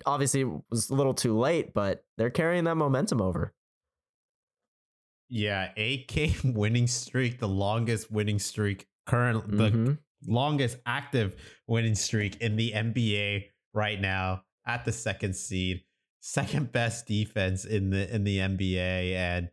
Obviously, 0.06 0.42
it 0.42 0.50
was 0.70 0.90
a 0.90 0.96
little 0.96 1.14
too 1.14 1.38
late, 1.38 1.74
but 1.74 2.06
they're 2.18 2.30
carrying 2.30 2.64
that 2.64 2.76
momentum 2.76 3.22
over. 3.22 3.52
Yeah, 5.30 5.72
eight 5.78 6.08
game 6.10 6.54
winning 6.54 6.88
streak, 6.88 7.40
the 7.40 7.48
longest 7.48 8.12
winning 8.12 8.40
streak 8.40 8.88
current, 9.06 9.50
the 9.58 9.72
Mhm. 9.72 9.98
longest 10.26 10.78
active 10.86 11.36
winning 11.68 11.96
streak 11.96 12.38
in 12.42 12.56
the 12.56 12.72
NBA 12.74 13.50
right 13.74 14.00
now 14.00 14.44
at 14.66 14.86
the 14.86 14.92
second 14.92 15.36
seed, 15.36 15.84
second 16.22 16.72
best 16.72 17.08
defense 17.08 17.66
in 17.66 17.90
the 17.90 18.14
in 18.14 18.24
the 18.24 18.38
NBA, 18.40 19.14
and 19.16 19.50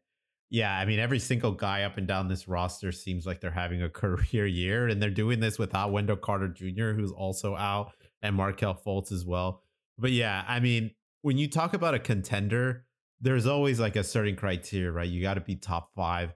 yeah, 0.51 0.77
I 0.77 0.85
mean 0.85 0.99
every 0.99 1.19
single 1.19 1.53
guy 1.53 1.83
up 1.85 1.97
and 1.97 2.07
down 2.07 2.29
this 2.29 2.47
roster 2.49 2.93
seems 2.93 3.25
like 3.27 3.41
they're 3.41 3.51
having 3.51 3.83
a 3.83 3.89
career 4.03 4.47
year, 4.47 4.87
and 4.89 5.01
they're 5.03 5.11
doing 5.11 5.41
this 5.41 5.59
without 5.59 5.93
Wendell 5.93 6.17
Carter 6.17 6.49
Jr., 6.49 6.91
who's 6.93 7.13
also 7.13 7.57
out, 7.57 7.93
and 8.23 8.35
Markelle 8.37 8.75
Fultz 8.75 9.11
as 9.13 9.25
well. 9.25 9.63
But 9.99 10.13
yeah, 10.13 10.45
I 10.47 10.61
mean 10.61 10.91
when 11.23 11.37
you 11.39 11.49
talk 11.49 11.75
about 11.75 11.95
a 11.95 11.99
contender, 11.99 12.87
there's 13.21 13.47
always 13.47 13.79
like 13.81 13.97
a 13.97 14.05
certain 14.05 14.37
criteria, 14.37 14.91
right? 14.91 15.09
You 15.09 15.21
got 15.23 15.35
to 15.35 15.41
be 15.41 15.57
top 15.57 15.91
five, 15.95 16.33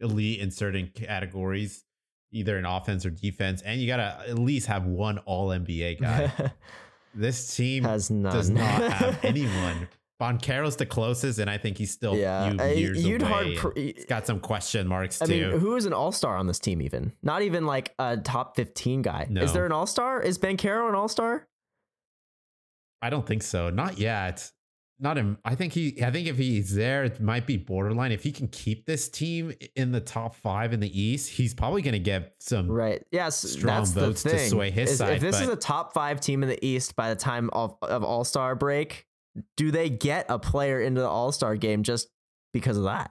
elite 0.00 0.40
in 0.40 0.50
certain 0.50 0.90
categories, 0.94 1.84
either 2.32 2.58
in 2.58 2.64
offense 2.64 3.04
or 3.04 3.10
defense, 3.10 3.62
and 3.62 3.80
you 3.80 3.86
got 3.86 3.96
to 3.96 4.28
at 4.30 4.38
least 4.38 4.66
have 4.68 4.84
one 4.86 5.18
All 5.18 5.48
NBA 5.48 6.00
guy. 6.00 6.52
this 7.14 7.56
team 7.56 7.84
Has 7.84 8.10
none. 8.10 8.32
does 8.32 8.50
not 8.50 8.62
have 8.92 9.18
anyone. 9.24 9.88
Banchero's 10.20 10.76
the 10.76 10.84
closest, 10.84 11.38
and 11.38 11.48
I 11.48 11.56
think 11.56 11.78
he's 11.78 11.90
still 11.90 12.14
yeah, 12.14 12.50
few 12.50 12.74
years 12.74 13.04
you'd 13.06 13.22
away. 13.22 13.30
hard. 13.30 13.46
and 13.46 13.56
Pr- 13.56 13.68
he's 13.74 14.04
got 14.04 14.26
some 14.26 14.38
question 14.38 14.86
marks 14.86 15.22
I 15.22 15.24
too. 15.26 15.50
mean, 15.50 15.58
who 15.60 15.76
is 15.76 15.86
an 15.86 15.94
all 15.94 16.12
star 16.12 16.36
on 16.36 16.46
this 16.46 16.58
team? 16.58 16.82
Even 16.82 17.12
not 17.22 17.40
even 17.40 17.64
like 17.64 17.94
a 17.98 18.18
top 18.18 18.54
fifteen 18.54 19.00
guy. 19.00 19.26
No. 19.30 19.40
Is 19.42 19.54
there 19.54 19.64
an 19.64 19.72
all 19.72 19.86
star? 19.86 20.20
Is 20.20 20.38
Banchero 20.38 20.90
an 20.90 20.94
all 20.94 21.08
star? 21.08 21.48
I 23.00 23.08
don't 23.08 23.26
think 23.26 23.42
so. 23.42 23.70
Not 23.70 23.96
yet. 23.98 24.50
Not 25.02 25.16
him. 25.16 25.38
I 25.46 25.54
think 25.54 25.72
he. 25.72 26.02
I 26.02 26.10
think 26.10 26.28
if 26.28 26.36
he's 26.36 26.74
there, 26.74 27.04
it 27.04 27.20
might 27.22 27.46
be 27.46 27.56
borderline. 27.56 28.12
If 28.12 28.22
he 28.22 28.30
can 28.30 28.48
keep 28.48 28.84
this 28.84 29.08
team 29.08 29.52
in 29.74 29.92
the 29.92 30.00
top 30.00 30.34
five 30.34 30.74
in 30.74 30.80
the 30.80 31.00
East, 31.00 31.30
he's 31.30 31.54
probably 31.54 31.80
going 31.80 31.94
to 31.94 31.98
get 31.98 32.34
some. 32.38 32.70
Right. 32.70 33.02
Yes. 33.10 33.36
Strong 33.36 33.86
votes 33.86 34.22
to 34.24 34.38
sway 34.38 34.70
his 34.70 34.90
is 34.90 34.98
side, 34.98 35.14
If 35.14 35.22
this 35.22 35.40
is 35.40 35.48
a 35.48 35.56
top 35.56 35.94
five 35.94 36.20
team 36.20 36.42
in 36.42 36.50
the 36.50 36.64
East 36.64 36.96
by 36.96 37.08
the 37.08 37.16
time 37.18 37.48
of, 37.54 37.76
of 37.80 38.04
All 38.04 38.24
Star 38.24 38.54
break, 38.54 39.06
do 39.56 39.70
they 39.70 39.88
get 39.88 40.26
a 40.28 40.38
player 40.38 40.82
into 40.82 41.00
the 41.00 41.08
All 41.08 41.32
Star 41.32 41.56
game 41.56 41.82
just 41.82 42.08
because 42.52 42.76
of 42.76 42.84
that? 42.84 43.10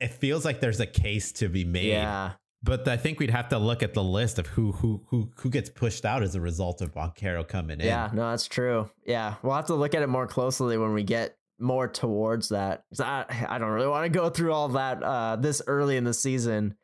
It 0.00 0.10
feels 0.10 0.44
like 0.44 0.58
there's 0.58 0.80
a 0.80 0.86
case 0.86 1.30
to 1.34 1.48
be 1.48 1.62
made. 1.62 1.86
Yeah. 1.86 2.32
But 2.64 2.86
I 2.86 2.96
think 2.96 3.18
we'd 3.18 3.30
have 3.30 3.48
to 3.48 3.58
look 3.58 3.82
at 3.82 3.92
the 3.92 4.04
list 4.04 4.38
of 4.38 4.46
who 4.46 4.72
who 4.72 5.02
who 5.08 5.30
who 5.36 5.50
gets 5.50 5.68
pushed 5.68 6.04
out 6.04 6.22
as 6.22 6.34
a 6.36 6.40
result 6.40 6.80
of 6.80 6.92
Banchero 6.94 7.46
coming 7.46 7.80
in. 7.80 7.86
Yeah. 7.86 8.10
No, 8.12 8.30
that's 8.30 8.46
true. 8.46 8.88
Yeah. 9.04 9.34
We'll 9.42 9.54
have 9.54 9.66
to 9.66 9.74
look 9.74 9.94
at 9.96 10.02
it 10.02 10.06
more 10.08 10.26
closely 10.28 10.78
when 10.78 10.92
we 10.92 11.02
get 11.02 11.36
more 11.58 11.88
towards 11.88 12.50
that. 12.50 12.84
I, 13.00 13.24
I 13.48 13.58
don't 13.58 13.70
really 13.70 13.88
want 13.88 14.04
to 14.12 14.16
go 14.18 14.30
through 14.30 14.52
all 14.52 14.68
that 14.68 15.02
uh, 15.02 15.36
this 15.36 15.60
early 15.66 15.96
in 15.96 16.04
the 16.04 16.14
season, 16.14 16.76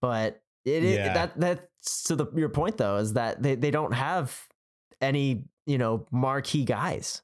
but 0.00 0.42
it, 0.64 0.82
it 0.84 0.94
Yeah. 0.96 1.14
that 1.14 1.38
that's 1.40 2.02
to 2.04 2.16
the 2.16 2.26
your 2.34 2.48
point 2.48 2.76
though 2.76 2.96
is 2.96 3.12
that 3.12 3.40
they, 3.42 3.54
they 3.54 3.70
don't 3.70 3.92
have 3.92 4.36
any 5.00 5.44
you 5.66 5.78
know 5.78 6.06
marquee 6.10 6.64
guys 6.64 7.22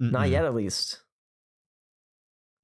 not 0.00 0.26
Mm-mm. 0.26 0.30
yet 0.30 0.44
at 0.44 0.54
least 0.54 1.00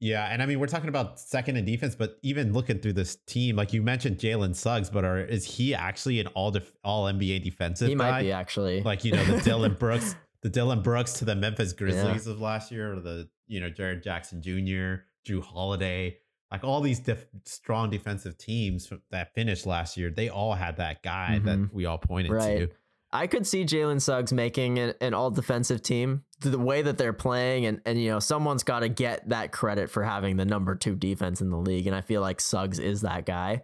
Yeah, 0.01 0.24
and 0.26 0.42
I 0.42 0.46
mean 0.46 0.59
we're 0.59 0.66
talking 0.66 0.88
about 0.88 1.20
second 1.20 1.57
and 1.57 1.66
defense, 1.66 1.94
but 1.94 2.18
even 2.22 2.53
looking 2.55 2.78
through 2.78 2.94
this 2.94 3.16
team, 3.26 3.57
like 3.57 3.72
you 3.74 3.82
mentioned 3.82 4.16
Jalen 4.18 4.57
Suggs, 4.57 4.88
but 4.90 5.05
are 5.05 5.18
is 5.20 5.44
he 5.44 5.74
actually 5.74 6.20
an 6.20 6.26
all 6.28 6.51
def, 6.51 6.72
all 6.82 7.05
NBA 7.05 7.44
defensive 7.44 7.88
he 7.88 7.94
guy? 7.94 8.11
might 8.11 8.22
be 8.22 8.32
actually 8.32 8.80
like 8.82 9.05
you 9.05 9.12
know 9.12 9.22
the 9.24 9.34
Dylan 9.38 9.78
Brooks, 9.78 10.16
the 10.42 10.48
Dillon 10.48 10.80
Brooks 10.82 11.12
to 11.14 11.24
the 11.26 11.36
Memphis 11.36 11.72
Grizzlies 11.74 12.26
of 12.26 12.40
last 12.40 12.72
year, 12.72 12.94
or 12.94 13.01
the 13.01 13.28
you 13.46 13.61
know 13.61 13.68
Jaren 13.68 14.03
Jackson 14.03 14.40
Jr., 14.40 15.03
Jrue 15.30 15.42
Holiday, 15.42 16.16
like 16.51 16.64
all 16.64 16.80
these 16.80 17.01
def- 17.01 17.26
strong 17.44 17.90
defensive 17.90 18.38
teams 18.38 18.90
that 19.11 19.34
finished 19.34 19.66
last 19.66 19.98
year, 19.98 20.11
they 20.11 20.30
all 20.30 20.55
had 20.55 20.78
that 20.78 21.03
guy 21.03 21.38
Mhm. 21.42 21.44
that 21.44 21.74
we 21.74 21.84
all 21.84 21.98
pointed 21.98 22.32
Right. 22.32 22.59
to. 22.61 22.68
I 23.12 23.26
could 23.26 23.46
see 23.46 23.64
Jalen 23.64 24.00
Suggs 24.00 24.32
making 24.32 24.78
an, 24.78 24.94
an 25.00 25.14
all 25.14 25.30
defensive 25.30 25.82
team 25.82 26.22
the 26.40 26.58
way 26.58 26.82
that 26.82 26.96
they're 26.96 27.12
playing, 27.12 27.66
and 27.66 27.80
and 27.84 28.00
you 28.00 28.11
know 28.11 28.20
someone's 28.20 28.62
got 28.62 28.80
to 28.80 28.88
get 28.88 29.28
that 29.30 29.50
credit 29.52 29.90
for 29.90 30.02
having 30.04 30.36
the 30.36 30.44
number 30.44 30.74
two 30.76 30.94
defense 30.94 31.40
in 31.40 31.50
the 31.50 31.56
league, 31.58 31.86
and 31.86 31.96
I 31.96 32.00
feel 32.02 32.20
like 32.20 32.40
Suggs 32.40 32.78
is 32.78 33.00
that 33.02 33.26
guy. 33.26 33.62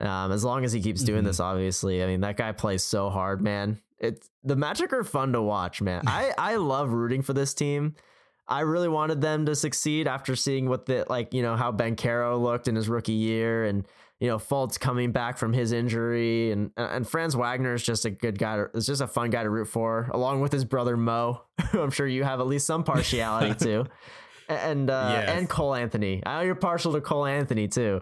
Um, 0.00 0.32
as 0.32 0.42
long 0.44 0.64
as 0.64 0.72
he 0.72 0.80
keeps 0.80 1.02
doing 1.02 1.22
Mhm. 1.22 1.26
this, 1.26 1.40
obviously, 1.40 2.02
I 2.02 2.06
mean 2.06 2.20
that 2.22 2.36
guy 2.36 2.52
plays 2.52 2.82
so 2.84 3.10
hard, 3.10 3.40
man. 3.42 3.80
It's 3.98 4.28
the 4.42 4.56
Magic 4.56 4.92
are 4.92 5.04
fun 5.04 5.32
to 5.32 5.42
watch, 5.42 5.82
man. 5.82 6.02
I 6.06 6.32
I 6.38 6.56
love 6.56 6.90
rooting 6.90 7.22
for 7.22 7.32
this 7.34 7.54
team. 7.54 7.94
I 8.48 8.60
really 8.60 8.88
wanted 8.88 9.20
them 9.20 9.46
to 9.46 9.54
succeed 9.54 10.08
after 10.08 10.34
seeing 10.36 10.68
what 10.68 10.86
the 10.86 11.04
like 11.08 11.34
you 11.34 11.42
know 11.42 11.56
how 11.56 11.72
Banchero 11.72 12.40
looked 12.40 12.68
in 12.68 12.74
his 12.76 12.88
rookie 12.88 13.12
year, 13.12 13.64
and 13.64 13.86
you 14.22 14.28
know 14.28 14.38
Fultz 14.38 14.78
coming 14.78 15.10
back 15.10 15.36
from 15.36 15.52
his 15.52 15.72
injury, 15.72 16.52
and 16.52 16.70
and 16.76 17.06
Franz 17.08 17.34
Wagner 17.34 17.74
is 17.74 17.82
just 17.82 18.04
a 18.04 18.10
good 18.10 18.38
guy. 18.38 18.54
To, 18.56 18.68
it's 18.72 18.86
just 18.86 19.02
a 19.02 19.08
fun 19.08 19.30
guy 19.30 19.42
to 19.42 19.50
root 19.50 19.66
for, 19.66 20.08
along 20.12 20.40
with 20.40 20.52
his 20.52 20.64
brother 20.64 20.96
Mo, 20.96 21.42
who 21.70 21.80
I'm 21.82 21.90
sure 21.90 22.06
you 22.06 22.22
have 22.22 22.38
at 22.38 22.46
least 22.46 22.64
some 22.64 22.84
partiality 22.84 23.56
to, 23.64 23.84
and 24.48 24.88
uh, 24.88 25.10
Yes. 25.12 25.28
and 25.28 25.48
Cole 25.48 25.74
Anthony. 25.74 26.22
I 26.24 26.36
know 26.38 26.44
you're 26.46 26.54
partial 26.54 26.92
to 26.92 27.00
Cole 27.00 27.26
Anthony 27.26 27.66
too. 27.66 28.00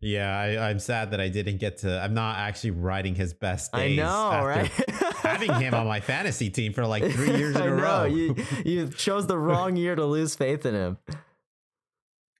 Yeah, 0.00 0.38
I, 0.38 0.68
I'm 0.68 0.78
sad 0.78 1.12
that 1.12 1.20
I 1.20 1.30
didn't 1.30 1.56
get 1.58 1.78
to. 1.78 2.00
I'm 2.00 2.12
not 2.12 2.36
actually 2.36 2.72
riding 2.72 3.14
his 3.14 3.32
best 3.32 3.72
days. 3.72 3.98
I 3.98 4.02
know, 4.02 4.44
right? 4.44 4.70
having 5.16 5.52
him 5.54 5.72
on 5.72 5.86
my 5.86 6.00
fantasy 6.12 6.50
team 6.50 6.74
for 6.74 6.86
like 6.86 7.10
three 7.10 7.36
years 7.38 7.56
in 7.56 7.62
I 7.62 7.66
a 7.66 7.70
know, 7.70 7.82
row. 7.82 8.04
You 8.04 8.36
you 8.66 8.88
chose 8.88 9.26
the 9.26 9.38
wrong 9.38 9.76
year 9.76 9.96
to 9.96 10.04
lose 10.04 10.36
faith 10.36 10.66
in 10.66 10.74
him. 10.74 10.98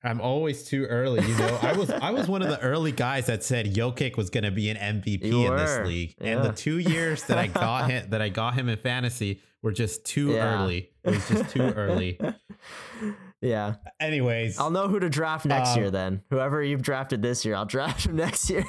I'm 0.04 0.20
always 0.20 0.62
too 0.64 0.84
early. 0.84 1.26
You 1.26 1.36
know, 1.38 1.58
I 1.60 1.72
was 1.72 1.90
I 1.90 2.10
was 2.12 2.28
one 2.28 2.42
of 2.42 2.48
the 2.48 2.60
early 2.62 2.92
guys 2.92 3.26
that 3.26 3.42
said 3.42 3.74
Jokic 3.74 4.16
was 4.16 4.30
going 4.30 4.44
to 4.44 4.50
be 4.52 4.70
an 4.70 4.76
MVP 4.76 5.24
You 5.24 5.46
in 5.52 5.56
this 5.56 5.86
league, 5.86 6.14
and 6.20 6.44
the 6.44 6.52
two 6.52 6.78
years 6.78 7.24
that 7.24 7.36
I 7.38 7.48
got 7.48 7.90
him 7.90 8.10
that 8.10 8.22
I 8.22 8.28
got 8.28 8.54
him 8.54 8.68
in 8.68 8.78
fantasy 8.78 9.40
were 9.62 9.72
just 9.72 10.04
too 10.04 10.32
Yeah. 10.32 10.62
early. 10.62 10.90
It 11.02 11.10
was 11.10 11.28
just 11.28 11.50
too 11.50 11.62
early. 11.62 12.18
Yeah. 13.40 13.76
Anyways, 14.00 14.58
I'll 14.58 14.70
know 14.72 14.88
who 14.88 14.98
to 14.98 15.08
draft 15.08 15.46
next 15.46 15.70
Um, 15.70 15.78
year 15.78 15.90
then. 15.92 16.22
Whoever 16.30 16.60
you've 16.60 16.82
drafted 16.82 17.22
this 17.22 17.44
year, 17.44 17.54
I'll 17.54 17.66
draft 17.66 18.06
him 18.06 18.16
next 18.16 18.50
year. 18.50 18.64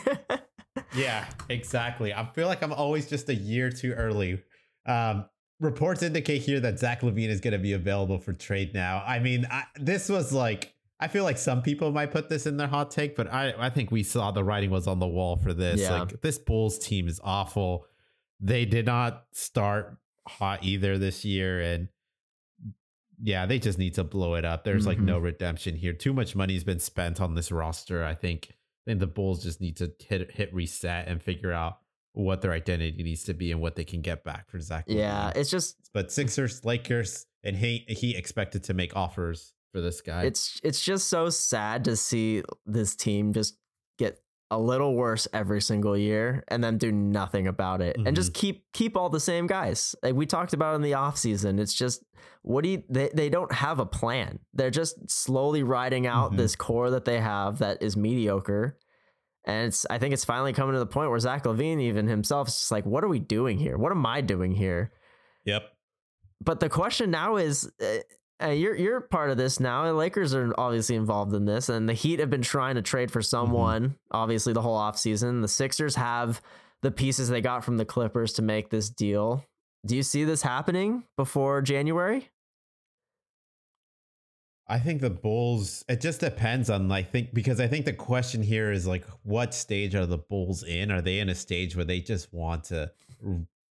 Yeah, 0.95 1.25
exactly. 1.49 2.13
I 2.13 2.23
feel 2.35 2.47
like 2.47 2.61
I'm 2.61 2.71
always 2.73 3.09
just 3.09 3.29
a 3.29 3.33
year 3.35 3.71
too 3.71 3.93
early. 3.93 4.43
Um, 4.85 5.25
reports 5.59 6.03
indicate 6.03 6.43
here 6.43 6.59
that 6.59 6.77
Zach 6.77 7.01
LaVine 7.01 7.29
is 7.29 7.41
going 7.41 7.53
to 7.53 7.57
be 7.59 7.73
available 7.73 8.19
for 8.19 8.31
trade 8.33 8.75
now. 8.75 9.03
I 9.05 9.17
mean, 9.17 9.47
I, 9.49 9.63
this 9.75 10.07
was 10.07 10.31
like, 10.31 10.73
I 10.99 11.07
feel 11.07 11.23
like 11.23 11.37
some 11.37 11.61
people 11.61 11.91
might 11.91 12.11
put 12.11 12.27
this 12.29 12.45
in 12.45 12.57
their 12.57 12.67
hot 12.67 12.91
take, 12.91 13.15
but 13.15 13.31
I, 13.31 13.53
I 13.57 13.69
think 13.69 13.89
we 13.89 14.03
saw 14.03 14.31
the 14.31 14.43
writing 14.43 14.69
was 14.69 14.85
on 14.87 14.99
the 14.99 15.07
wall 15.07 15.37
for 15.37 15.53
this. 15.53 15.79
Yeah. 15.81 15.99
Like, 16.01 16.21
this 16.21 16.37
Bulls 16.37 16.77
team 16.77 17.07
is 17.07 17.21
awful. 17.23 17.85
They 18.41 18.65
did 18.65 18.85
not 18.85 19.25
start 19.31 19.97
hot 20.27 20.63
either 20.63 20.97
this 20.97 21.23
year. 21.23 21.61
And 21.61 21.87
yeah, 23.21 23.45
they 23.45 23.59
just 23.59 23.77
need 23.79 23.93
to 23.95 24.03
blow 24.03 24.35
it 24.35 24.45
up. 24.45 24.63
There's 24.63 24.87
like 24.87 24.97
Mhm. 24.97 25.03
no 25.05 25.19
redemption 25.19 25.75
here. 25.75 25.93
Too 25.93 26.13
much 26.13 26.35
money 26.35 26.53
has 26.53 26.63
been 26.63 26.79
spent 26.79 27.19
on 27.21 27.35
this 27.35 27.51
roster. 27.51 28.03
I 28.03 28.15
think 28.15 28.51
think 28.85 28.99
the 28.99 29.07
Bulls 29.07 29.43
just 29.43 29.61
need 29.61 29.77
to 29.77 29.91
hit 29.99 30.31
hit 30.31 30.53
reset 30.53 31.07
and 31.07 31.21
figure 31.21 31.51
out 31.51 31.79
what 32.13 32.41
their 32.41 32.51
identity 32.53 33.03
needs 33.03 33.23
to 33.25 33.33
be 33.33 33.51
and 33.51 33.61
what 33.61 33.75
they 33.75 33.83
can 33.83 34.01
get 34.01 34.23
back 34.23 34.49
for 34.49 34.59
Zach. 34.59 34.85
yeah, 34.87 35.31
it's 35.35 35.49
just 35.49 35.89
but 35.93 36.11
Sixers, 36.11 36.65
Lakers, 36.65 37.25
and 37.43 37.55
he 37.57 37.85
he 37.87 38.15
expected 38.15 38.63
to 38.65 38.73
make 38.73 38.95
offers 38.95 39.53
for 39.71 39.81
this 39.81 40.01
guy. 40.01 40.23
it's 40.23 40.59
it's 40.63 40.83
just 40.83 41.07
so 41.07 41.29
sad 41.29 41.83
to 41.85 41.95
see 41.95 42.43
this 42.65 42.95
team 42.95 43.33
just 43.33 43.57
get 43.97 44.19
a 44.51 44.59
little 44.59 44.95
worse 44.95 45.27
every 45.31 45.61
single 45.61 45.95
year 45.95 46.43
and 46.47 46.63
then 46.63 46.77
do 46.79 46.91
nothing 46.91 47.45
about 47.47 47.81
it 47.81 47.95
and 48.03 48.15
just 48.15 48.33
keep 48.33 48.63
keep 48.73 48.97
all 48.97 49.09
the 49.09 49.19
same 49.19 49.45
guys 49.45 49.95
like 50.01 50.15
we 50.15 50.25
talked 50.25 50.53
about 50.53 50.73
in 50.75 50.81
the 50.81 50.93
offseason 50.93 51.59
it's 51.59 51.73
just 51.73 52.03
what 52.41 52.63
do 52.63 52.69
you 52.71 52.83
they, 52.89 53.09
they 53.13 53.29
don't 53.29 53.51
have 53.53 53.77
a 53.79 53.85
plan 53.85 54.39
they're 54.55 54.71
just 54.71 55.07
slowly 55.09 55.61
riding 55.61 56.07
out 56.07 56.31
Mhm. 56.31 56.37
this 56.37 56.55
core 56.55 56.89
that 56.89 57.05
they 57.05 57.19
have 57.19 57.59
that 57.59 57.83
is 57.83 57.95
mediocre 57.95 58.79
and 59.45 59.67
it's 59.67 59.85
i 59.91 59.99
think 59.99 60.13
it's 60.15 60.25
finally 60.25 60.51
coming 60.53 60.73
to 60.73 60.79
the 60.79 60.87
point 60.87 61.11
where 61.11 61.19
zach 61.19 61.43
LaVine 61.43 61.79
even 61.81 62.07
himself 62.07 62.47
is 62.47 62.55
just 62.55 62.71
like 62.71 62.87
what 62.87 63.03
are 63.03 63.07
we 63.07 63.19
doing 63.19 63.59
here 63.59 63.77
what 63.77 63.91
am 63.91 64.03
i 64.05 64.19
doing 64.19 64.51
here 64.55 64.91
yep. 65.45 65.61
but 66.41 66.59
the 66.59 66.69
question 66.69 67.11
now 67.11 67.35
is 67.35 67.69
uh, 68.41 68.49
you're 68.49 68.75
you're 68.75 69.01
part 69.01 69.29
of 69.29 69.37
this 69.37 69.59
now. 69.59 69.85
The 69.85 69.93
Lakers 69.93 70.33
are 70.33 70.53
obviously 70.57 70.95
involved 70.95 71.33
in 71.33 71.45
this, 71.45 71.69
and 71.69 71.87
the 71.87 71.93
Heat 71.93 72.19
have 72.19 72.29
been 72.29 72.41
trying 72.41 72.75
to 72.75 72.81
trade 72.81 73.11
for 73.11 73.21
someone. 73.21 73.95
Obviously, 74.11 74.53
the 74.53 74.61
whole 74.61 74.77
offseason. 74.77 75.41
The 75.41 75.47
Sixers 75.47 75.95
have 75.95 76.41
the 76.81 76.91
pieces 76.91 77.29
they 77.29 77.41
got 77.41 77.63
from 77.63 77.77
the 77.77 77.85
Clippers 77.85 78.33
to 78.33 78.41
make 78.41 78.69
this 78.69 78.89
deal. 78.89 79.43
Do 79.85 79.95
you 79.95 80.03
see 80.03 80.23
this 80.23 80.41
happening 80.41 81.03
before 81.17 81.61
January? 81.61 82.29
I 84.67 84.79
think 84.79 85.01
the 85.01 85.09
Bulls. 85.09 85.83
It 85.89 85.99
just 85.99 86.19
depends 86.19 86.69
on. 86.69 86.91
I 86.91 87.03
think 87.03 87.33
because 87.33 87.59
I 87.59 87.67
think 87.67 87.85
the 87.85 87.93
question 87.93 88.41
here 88.41 88.71
is 88.71 88.87
like, 88.87 89.05
what 89.23 89.53
stage 89.53 89.95
are 89.95 90.05
the 90.05 90.17
Bulls 90.17 90.63
in? 90.63 90.91
Are 90.91 91.01
they 91.01 91.19
in 91.19 91.29
a 91.29 91.35
stage 91.35 91.75
where 91.75 91.85
they 91.85 91.99
just 91.99 92.33
want 92.33 92.65
to 92.65 92.91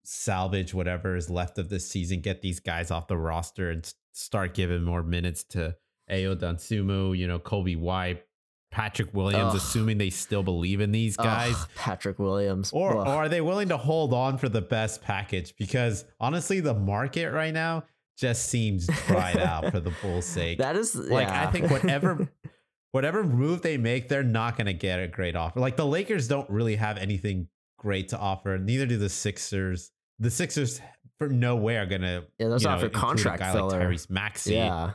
salvage 0.07 0.73
whatever 0.73 1.17
is 1.17 1.29
left 1.29 1.59
of 1.59 1.69
this 1.69 1.89
season, 1.89 2.21
get 2.21 2.41
these 2.41 2.61
guys 2.61 2.91
off 2.91 3.09
the 3.09 3.17
roster, 3.17 3.71
and 3.71 3.93
start 4.17 4.55
giving 4.55 4.83
more 4.83 5.03
minutes 5.03 5.45
to 5.45 5.77
Ayo 6.11 6.35
Dosunmu, 6.37 7.17
you 7.17 7.27
know, 7.27 7.39
Coby 7.39 7.79
White, 7.79 8.25
Patrick 8.71 9.13
Williams, 9.15 9.51
Ugh. 9.51 9.57
assuming 9.57 9.99
they 9.99 10.11
still 10.11 10.43
believe 10.43 10.81
in 10.81 10.93
these 10.93 11.17
guys. 11.17 11.55
Ugh, 11.55 11.69
Patrick 11.77 12.19
Williams, 12.19 12.71
Or, 12.73 12.95
or 12.95 13.07
are 13.07 13.29
they 13.29 13.41
willing 13.41 13.69
to 13.69 13.77
hold 13.77 14.13
on 14.13 14.39
for 14.39 14.49
the 14.49 14.61
best 14.63 15.03
package? 15.03 15.55
Because 15.59 16.05
honestly, 16.21 16.61
the 16.61 16.75
market 16.75 17.31
right 17.31 17.53
now 17.55 17.85
just 18.19 18.49
seems 18.49 18.87
dried 19.07 19.37
out 19.39 19.71
for 19.71 19.81
the 19.81 19.93
Bulls' 20.03 20.25
sake. 20.39 20.59
that 20.59 20.77
is 20.77 20.95
like 20.95 21.29
I 21.29 21.51
think 21.51 21.71
whatever 21.71 22.29
whatever 22.93 23.23
move 23.23 23.61
they 23.63 23.77
make, 23.77 24.09
they're 24.09 24.23
not 24.23 24.57
gonna 24.57 24.73
get 24.73 24.99
a 25.01 25.07
great 25.09 25.37
offer. 25.37 25.61
Like 25.61 25.77
the 25.77 25.87
Lakers 25.87 26.27
don't 26.29 26.49
really 26.49 26.77
have 26.77 26.97
anything 26.97 27.49
great 27.79 28.09
to 28.09 28.19
offer. 28.19 28.57
Neither 28.59 28.87
do 28.87 28.97
the 28.97 29.11
Sixers. 29.11 29.91
The 30.19 30.31
Sixers 30.31 30.81
for 31.19 31.29
nowhere 31.29 31.63
way 31.65 31.77
are 31.79 31.87
gonna 31.87 32.25
yeah, 32.39 32.49
know, 32.49 32.59
offer 32.69 32.87
a 32.87 32.91
contract 32.91 33.41
guy 33.41 33.53
filler. 33.53 33.79
like 33.79 33.89
Tyrese 33.89 34.11
Maxey. 34.11 34.55
yeah, 34.55 34.93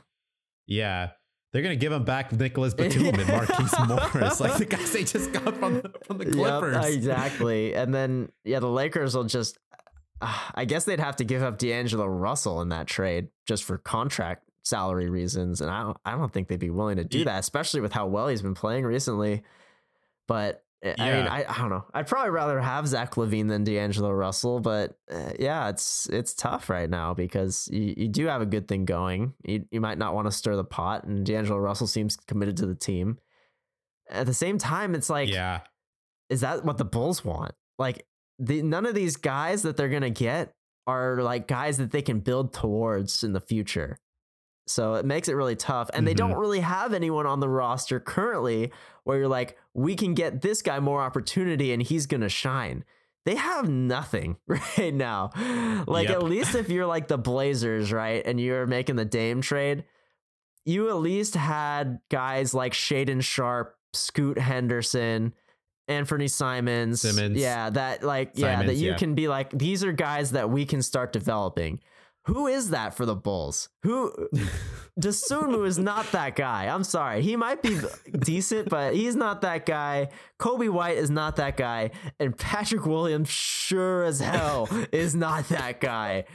Yeah. 0.67 1.09
They're 1.53 1.61
gonna 1.63 1.75
give 1.75 1.91
him 1.91 2.05
back 2.05 2.31
Nicolas 2.31 2.73
Batum 2.75 3.07
and 3.07 3.27
Marcus 3.27 3.73
Morris, 3.87 4.39
like 4.39 4.57
the 4.57 4.65
guys 4.65 4.91
they 4.93 5.03
just 5.03 5.33
got 5.33 5.57
from 5.57 5.81
the, 5.81 5.91
from 6.05 6.17
the 6.17 6.25
Yep, 6.25 6.33
Clippers. 6.33 6.85
exactly. 6.95 7.73
And 7.75 7.93
then 7.93 8.31
yeah, 8.45 8.59
the 8.59 8.69
Lakers 8.69 9.15
will 9.15 9.25
just 9.25 9.57
uh, 10.21 10.33
I 10.55 10.63
guess 10.65 10.85
they'd 10.85 10.99
have 11.01 11.17
to 11.17 11.23
give 11.25 11.43
up 11.43 11.57
D'Angelo 11.57 12.05
Russell 12.05 12.61
in 12.61 12.69
that 12.69 12.87
trade 12.87 13.27
just 13.47 13.63
for 13.65 13.77
contract 13.77 14.43
salary 14.63 15.09
reasons, 15.09 15.59
and 15.59 15.69
I 15.71 15.81
don't, 15.81 15.97
I 16.05 16.11
don't 16.11 16.31
think 16.31 16.47
they'd 16.47 16.59
be 16.59 16.69
willing 16.69 16.97
to 16.97 17.03
do 17.03 17.25
that, 17.25 17.39
especially 17.39 17.81
with 17.81 17.91
how 17.91 18.05
well 18.07 18.27
he's 18.27 18.43
been 18.43 18.53
playing 18.53 18.85
recently. 18.85 19.41
But 20.27 20.63
uh, 20.83 20.93
I 20.97 21.11
mean, 21.11 21.27
I, 21.27 21.45
I 21.47 21.57
don't 21.59 21.69
know. 21.69 21.85
I'd 21.93 22.07
probably 22.07 22.31
rather 22.31 22.59
have 22.59 22.87
Zach 22.87 23.13
LaVine 23.15 23.47
than 23.47 23.63
D'Angelo 23.63 24.11
Russell, 24.11 24.59
but 24.59 24.97
uh, 25.11 25.33
yeah, 25.39 25.69
it's 25.69 26.09
it's 26.09 26.33
tough 26.33 26.69
right 26.69 26.89
now 26.89 27.13
because 27.13 27.69
you, 27.71 27.93
you 27.95 28.07
do 28.07 28.25
have 28.25 28.41
a 28.41 28.47
good 28.47 28.67
thing 28.67 28.85
going. 28.85 29.33
You 29.43 29.65
you 29.69 29.79
might 29.79 29.99
not 29.99 30.15
want 30.15 30.27
to 30.27 30.31
stir 30.31 30.55
the 30.55 30.63
pot, 30.63 31.03
and 31.03 31.23
D'Angelo 31.23 31.59
Russell 31.59 31.87
seems 31.87 32.15
committed 32.15 32.57
to 32.57 32.65
the 32.65 32.75
team. 32.75 33.19
At 34.09 34.25
the 34.25 34.33
same 34.33 34.57
time, 34.57 34.95
it's 34.95 35.09
like 35.09 35.29
yeah. 35.29 35.61
is 36.29 36.41
that 36.41 36.65
what 36.65 36.79
the 36.79 36.85
Bulls 36.85 37.23
want? 37.23 37.53
Like 37.77 38.07
the 38.39 38.63
none 38.63 38.87
of 38.87 38.95
these 38.95 39.17
guys 39.17 39.61
that 39.61 39.77
they're 39.77 39.89
gonna 39.89 40.09
get 40.09 40.53
are 40.87 41.21
like 41.21 41.47
guys 41.47 41.77
that 41.77 41.91
they 41.91 42.01
can 42.01 42.21
build 42.21 42.53
towards 42.53 43.23
in 43.23 43.33
the 43.33 43.39
future. 43.39 43.99
So 44.67 44.93
it 44.95 45.05
makes 45.05 45.27
it 45.27 45.33
really 45.33 45.55
tough. 45.55 45.89
And 45.93 46.07
they 46.07 46.13
Mhm. 46.13 46.17
don't 46.17 46.37
really 46.37 46.59
have 46.61 46.93
anyone 46.93 47.25
on 47.25 47.39
the 47.39 47.49
roster 47.49 47.99
currently 47.99 48.71
where 49.03 49.17
you're 49.17 49.27
like, 49.27 49.57
we 49.73 49.95
can 49.95 50.13
get 50.13 50.41
this 50.41 50.61
guy 50.61 50.79
more 50.79 51.01
opportunity 51.01 51.73
and 51.73 51.81
he's 51.81 52.05
gonna 52.05 52.29
shine. 52.29 52.83
They 53.25 53.35
have 53.35 53.69
nothing 53.69 54.37
right 54.47 54.93
now. 54.93 55.31
Like 55.87 56.07
Yep. 56.09 56.17
at 56.17 56.23
least 56.23 56.55
if 56.55 56.69
you're 56.71 56.85
like 56.85 57.07
the 57.07 57.17
Blazers, 57.17 57.91
right, 57.91 58.21
and 58.25 58.39
you're 58.39 58.65
making 58.67 58.95
the 58.95 59.05
Dame 59.05 59.41
trade, 59.41 59.83
you 60.65 60.89
at 60.89 60.97
least 60.97 61.35
had 61.35 61.99
guys 62.09 62.53
like 62.53 62.73
Shaedon 62.73 63.23
Sharpe, 63.23 63.75
Scoot 63.93 64.37
Henderson, 64.37 65.33
Anthony 65.87 66.27
Simons. 66.27 67.01
Simmons. 67.01 67.37
Yeah, 67.37 67.69
that 67.71 68.03
like 68.03 68.31
yeah, 68.35 68.63
that 68.63 68.75
you 68.75 68.91
yeah. 68.91 68.97
can 68.97 69.15
be 69.15 69.27
like 69.27 69.49
these 69.57 69.83
are 69.83 69.91
guys 69.91 70.31
that 70.31 70.49
we 70.49 70.65
can 70.65 70.81
start 70.81 71.11
developing. 71.11 71.79
Who 72.25 72.45
is 72.45 72.69
that 72.69 72.93
for 72.93 73.05
the 73.05 73.15
Bulls? 73.15 73.69
Who 73.83 74.13
Dosunmu 74.99 75.65
is 75.65 75.79
not 75.79 76.11
that 76.11 76.35
guy. 76.35 76.67
I'm 76.67 76.83
sorry. 76.83 77.23
He 77.23 77.35
might 77.35 77.63
be 77.63 77.79
decent, 78.19 78.69
but 78.69 78.93
he's 78.93 79.15
not 79.15 79.41
that 79.41 79.65
guy. 79.65 80.09
Coby 80.39 80.69
White 80.69 80.97
is 80.97 81.09
not 81.09 81.37
that 81.37 81.57
guy. 81.57 81.91
And 82.19 82.37
Patrick 82.37 82.85
Williams 82.85 83.29
sure 83.29 84.03
as 84.03 84.19
hell 84.19 84.69
is 84.91 85.15
not 85.15 85.49
that 85.49 85.81
guy. 85.81 86.25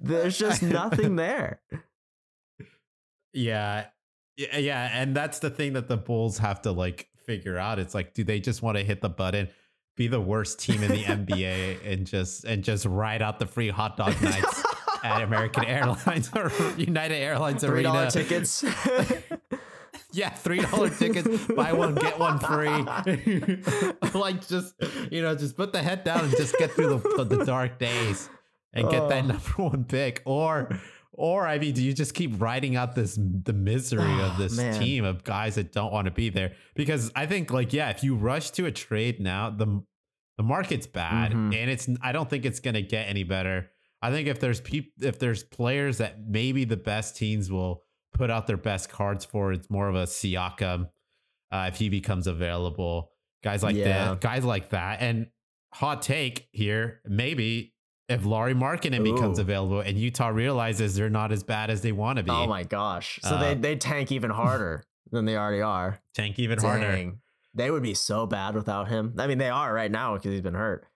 There's 0.00 0.38
just 0.38 0.62
nothing 0.62 1.16
there. 1.16 1.60
Yeah. 3.34 3.86
Yeah, 4.38 4.58
yeah, 4.58 4.90
and 4.92 5.16
that's 5.16 5.40
the 5.40 5.50
thing 5.50 5.72
that 5.72 5.88
the 5.88 5.96
Bulls 5.96 6.38
have 6.38 6.62
to 6.62 6.70
like 6.70 7.08
figure 7.26 7.58
out. 7.58 7.80
It's 7.80 7.92
like, 7.92 8.14
do 8.14 8.22
they 8.22 8.38
just 8.38 8.62
want 8.62 8.78
to 8.78 8.84
hit 8.84 9.00
the 9.00 9.08
button, 9.08 9.48
be 9.96 10.06
the 10.06 10.20
worst 10.20 10.60
team 10.60 10.80
in 10.80 10.92
the 10.92 11.02
NBA, 11.02 11.84
and 11.84 12.06
just 12.06 12.44
and 12.44 12.62
just 12.62 12.86
ride 12.86 13.20
out 13.20 13.40
the 13.40 13.46
free 13.46 13.68
hot 13.68 13.96
dog 13.96 14.14
nights 14.22 14.62
at 15.02 15.22
American 15.22 15.64
Airlines 15.64 16.30
or 16.34 16.50
United 16.76 17.16
Airlines 17.16 17.62
Three 17.62 17.82
dollar 17.82 18.00
Arena? 18.00 18.10
tickets. 18.12 18.64
Yeah, 20.12 20.30
three 20.30 20.60
dollar 20.60 20.88
tickets, 20.90 21.46
buy 21.46 21.72
one 21.72 21.94
get 21.94 22.18
one 22.18 22.38
free. 22.38 22.68
like 24.14 24.46
just 24.46 24.74
you 25.10 25.22
know, 25.22 25.34
just 25.34 25.56
put 25.56 25.72
the 25.72 25.82
head 25.82 26.02
down 26.04 26.24
and 26.24 26.30
just 26.36 26.56
get 26.58 26.70
through 26.72 26.98
the, 26.98 27.24
the, 27.24 27.36
the 27.36 27.44
dark 27.44 27.78
days 27.78 28.28
and 28.72 28.88
get 28.90 29.08
that 29.08 29.24
Oh. 29.24 29.26
number 29.28 29.50
one 29.56 29.84
pick, 29.84 30.22
or 30.24 30.78
Or 31.12 31.46
I 31.46 31.58
mean, 31.58 31.74
do 31.74 31.82
you 31.82 31.92
just 31.92 32.14
keep 32.14 32.40
writing 32.40 32.76
out 32.76 32.94
this 32.94 33.16
the 33.18 33.52
misery 33.52 34.02
of 34.20 34.32
Oh, 34.34 34.36
this 34.38 34.56
man. 34.56 34.78
team 34.80 35.04
of 35.04 35.24
guys 35.24 35.56
that 35.56 35.72
don't 35.72 35.92
want 35.92 36.06
to 36.06 36.10
be 36.12 36.30
there? 36.30 36.52
Because 36.74 37.10
I 37.14 37.26
think 37.26 37.52
like 37.52 37.72
yeah, 37.72 37.90
if 37.90 38.02
you 38.02 38.14
rush 38.14 38.50
to 38.52 38.66
a 38.66 38.70
trade 38.72 39.20
now, 39.20 39.50
the 39.50 39.82
the 40.38 40.42
market's 40.44 40.86
bad, 40.86 41.32
Mhm. 41.32 41.54
and 41.54 41.70
it's 41.70 41.88
I 42.00 42.12
don't 42.12 42.30
think 42.30 42.44
it's 42.46 42.60
gonna 42.60 42.82
get 42.82 43.08
any 43.08 43.24
better. 43.24 43.70
I 44.00 44.10
think 44.10 44.28
if 44.28 44.38
there's 44.40 44.60
peop, 44.60 44.92
if 45.00 45.18
there's 45.18 45.42
players 45.42 45.98
that 45.98 46.20
maybe 46.26 46.64
the 46.64 46.76
best 46.76 47.16
teams 47.16 47.50
will 47.50 47.84
put 48.12 48.30
out 48.30 48.46
their 48.46 48.56
best 48.56 48.88
cards 48.90 49.24
for, 49.24 49.52
it's 49.52 49.68
more 49.70 49.88
of 49.88 49.94
a 49.96 50.04
Siakam 50.04 50.88
uh, 51.50 51.66
if 51.72 51.76
he 51.78 51.88
becomes 51.88 52.26
available. 52.26 53.10
Guys 53.42 53.62
like 53.62 53.76
Yeah. 53.76 54.10
that, 54.10 54.20
guys 54.20 54.44
like 54.44 54.70
that, 54.70 55.00
and 55.00 55.28
hot 55.72 56.02
take 56.02 56.48
here, 56.52 57.00
maybe 57.06 57.74
if 58.08 58.24
Lauri 58.24 58.54
Markkanen 58.54 59.02
becomes 59.04 59.38
available 59.38 59.80
and 59.80 59.98
Utah 59.98 60.28
realizes 60.28 60.94
they're 60.94 61.10
not 61.10 61.30
as 61.30 61.42
bad 61.42 61.68
as 61.70 61.82
they 61.82 61.92
want 61.92 62.16
to 62.18 62.22
be, 62.22 62.30
Oh 62.30 62.46
my 62.46 62.62
gosh. 62.64 63.18
So 63.22 63.34
Uh, 63.34 63.38
they 63.40 63.54
they 63.54 63.76
tank 63.76 64.10
even 64.12 64.30
harder 64.30 64.84
than 65.10 65.24
they 65.24 65.36
already 65.36 65.60
are. 65.62 66.00
tank 66.14 66.38
even 66.38 66.58
harder. 66.58 67.12
They 67.54 67.70
would 67.70 67.82
be 67.82 67.94
so 67.94 68.26
bad 68.26 68.54
without 68.54 68.88
him. 68.88 69.14
I 69.18 69.26
mean, 69.26 69.38
they 69.38 69.48
are 69.50 69.72
right 69.74 69.90
now 69.90 70.14
because 70.14 70.30
he's 70.32 70.40
been 70.42 70.54
hurt. 70.54 70.86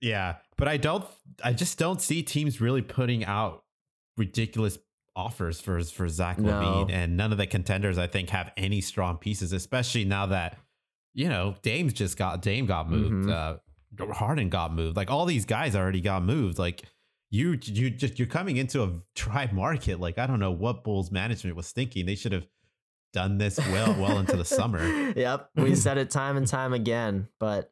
Yeah, 0.00 0.36
but 0.58 0.68
I 0.68 0.76
don't. 0.76 1.04
I 1.44 1.52
just 1.52 1.78
don't 1.78 2.00
see 2.00 2.22
teams 2.22 2.60
really 2.60 2.82
putting 2.82 3.24
out 3.24 3.64
ridiculous 4.16 4.78
offers 5.14 5.60
for 5.60 5.82
for 5.82 6.08
Zach 6.08 6.38
No. 6.38 6.50
LaVine, 6.52 6.90
and 6.92 7.16
none 7.16 7.32
of 7.32 7.38
the 7.38 7.46
contenders 7.46 7.98
I 7.98 8.06
think 8.06 8.30
have 8.30 8.52
any 8.56 8.80
strong 8.80 9.18
pieces, 9.18 9.52
especially 9.52 10.04
now 10.04 10.26
that 10.26 10.58
you 11.14 11.28
know 11.28 11.54
Dame's 11.62 11.92
just 11.92 12.16
got 12.16 12.42
Dame 12.42 12.66
got 12.66 12.90
moved, 12.90 13.28
Mhm. 13.28 13.30
uh, 14.00 14.12
Harden 14.12 14.48
got 14.50 14.74
moved, 14.74 14.96
like 14.96 15.10
all 15.10 15.24
these 15.26 15.44
guys 15.44 15.74
already 15.76 16.00
got 16.00 16.22
moved, 16.22 16.58
like. 16.58 16.82
You 17.28 17.58
you 17.64 17.90
just 17.90 18.20
you're 18.20 18.28
coming 18.28 18.56
into 18.56 18.84
a 18.84 19.00
dry 19.16 19.50
market. 19.52 19.98
Like 19.98 20.16
I 20.16 20.28
don't 20.28 20.38
know 20.38 20.52
what 20.52 20.84
Bulls 20.84 21.10
management 21.10 21.56
was 21.56 21.72
thinking. 21.72 22.06
They 22.06 22.14
should 22.14 22.30
have 22.30 22.46
done 23.12 23.36
this 23.38 23.58
well 23.58 24.00
well 24.00 24.20
into 24.20 24.36
the 24.36 24.44
summer. 24.44 24.80
yep. 25.16 25.50
We 25.56 25.74
said 25.74 25.98
it 25.98 26.08
time 26.08 26.36
and 26.36 26.46
time 26.46 26.72
again. 26.72 27.26
But 27.40 27.68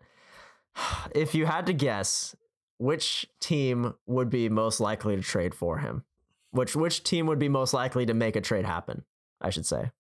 if 1.14 1.37
you 1.37 1.47
had 1.47 1.66
to 1.66 1.72
guess, 1.72 2.35
which 2.85 3.26
team 3.41 3.95
would 4.07 4.28
be 4.30 4.49
most 4.49 4.78
likely 4.80 5.16
to 5.16 5.22
trade 5.22 5.55
for 5.55 5.78
him? 5.78 6.05
Which 6.51 6.76
which 6.76 7.03
team 7.03 7.26
would 7.26 7.39
be 7.39 7.49
most 7.49 7.72
likely 7.74 8.07
to 8.07 8.14
make 8.14 8.37
a 8.37 8.41
trade 8.41 8.64
happen? 8.66 9.05
I 9.41 9.51
should 9.51 9.66
say. 9.66 9.91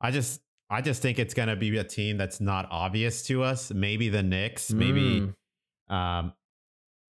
I 0.00 0.10
just 0.10 0.40
I 0.70 0.80
just 0.80 1.02
think 1.02 1.18
it's 1.18 1.34
gonna 1.34 1.56
be 1.56 1.76
a 1.78 1.84
team 1.84 2.16
that's 2.16 2.40
not 2.40 2.66
obvious 2.70 3.22
to 3.26 3.42
us. 3.42 3.72
Maybe 3.72 4.08
the 4.08 4.22
Knicks, 4.22 4.72
maybe 4.72 5.28
Mm, 5.90 5.94
um 5.94 6.32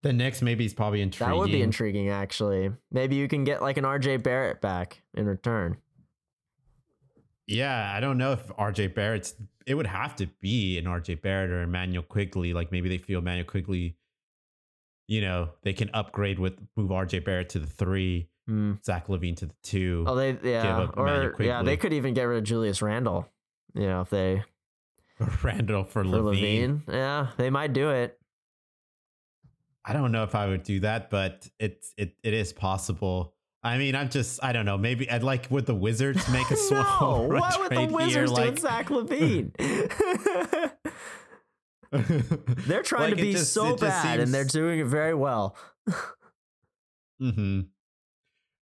the 0.02 0.14
Knicks 0.14 0.42
maybe 0.42 0.66
is 0.66 0.74
probably 0.74 1.02
intriguing. 1.02 1.34
that 1.34 1.40
would 1.40 1.52
be 1.52 1.62
intriguing, 1.64 2.10
actually. 2.10 2.72
Maybe 2.92 3.16
you 3.16 3.28
can 3.28 3.44
get 3.44 3.62
like 3.62 3.78
an 3.78 3.86
RJ 3.86 4.22
Barrett 4.24 4.62
back 4.62 5.02
in 5.16 5.26
return. 5.26 5.78
Yeah, 7.48 7.92
I 7.96 8.00
don't 8.00 8.18
know 8.18 8.32
if 8.34 8.48
RJ 8.56 8.94
Barrett's 8.96 9.36
it 9.66 9.74
would 9.76 9.88
have 9.88 10.16
to 10.18 10.28
be 10.42 10.78
an 10.78 10.86
RJ 10.86 11.22
Barrett 11.22 11.50
or 11.52 11.64
Immanuel 11.64 12.04
Quickley. 12.04 12.54
Like 12.54 12.72
maybe 12.72 12.88
they 12.90 12.98
feel 13.00 13.20
Immanuel 13.20 13.46
Quickley, 13.48 13.96
you 15.08 15.22
know, 15.22 15.50
they 15.64 15.74
can 15.74 15.90
upgrade 15.94 16.40
with 16.40 16.60
move 16.76 16.90
RJ 16.90 17.24
Barrett 17.26 17.50
to 17.50 17.60
the 17.60 17.68
three, 17.68 18.30
Hmm. 18.48 18.74
Zach 18.84 19.08
LaVine 19.08 19.36
to 19.38 19.48
the 19.48 19.56
two. 19.64 20.04
Oh, 20.08 20.14
they 20.16 20.38
yeah, 20.44 20.88
or 20.96 21.36
yeah, 21.40 21.64
they 21.64 21.78
could 21.78 21.94
even 21.94 22.14
get 22.14 22.24
rid 22.24 22.38
of 22.38 22.44
Julius 22.44 22.82
Randle. 22.82 23.28
You 23.74 23.88
know, 23.88 24.02
if 24.02 24.12
they 24.12 24.44
Randle 25.44 25.84
for, 25.84 26.04
for 26.04 26.10
LaVine. 26.10 26.84
LaVine, 26.86 26.94
yeah, 26.94 27.28
they 27.38 27.50
might 27.50 27.74
do 27.74 27.90
it. 27.90 28.20
I 29.84 29.94
don't 29.94 30.12
know 30.12 30.24
if 30.24 30.36
I 30.36 30.48
would 30.48 30.64
do 30.64 30.80
that, 30.82 31.10
but 31.10 31.48
it's 31.60 31.94
it 31.98 32.16
it 32.24 32.34
is 32.34 32.54
possible. 32.54 33.34
I 33.64 33.80
mean, 33.80 33.96
I'm 33.96 34.10
just 34.10 34.44
I 34.44 34.52
don't 34.54 34.66
know. 34.66 34.78
Maybe 34.78 35.10
I'd 35.10 35.24
like 35.24 35.48
would 35.50 35.66
the 35.66 35.74
Wizards 35.74 36.30
make 36.30 36.50
a 36.52 36.56
swap? 36.56 37.02
no, 37.02 37.22
what 37.28 37.60
would 37.60 37.72
the 37.72 37.92
Wizards 37.92 38.32
here, 38.32 38.46
do 38.46 38.52
with 38.52 38.60
Zach 38.60 38.90
LaVine? 38.90 40.65
they're 41.92 42.84
trying 42.84 43.10
Like, 43.12 43.18
to 43.18 43.22
be 43.22 43.34
just- 43.34 43.54
so 43.54 43.76
bad, 43.76 44.20
and 44.20 44.34
they're 44.34 44.44
doing 44.46 44.80
it 44.80 44.88
very 44.88 45.14
well. 45.14 45.56
hmm 47.20 47.62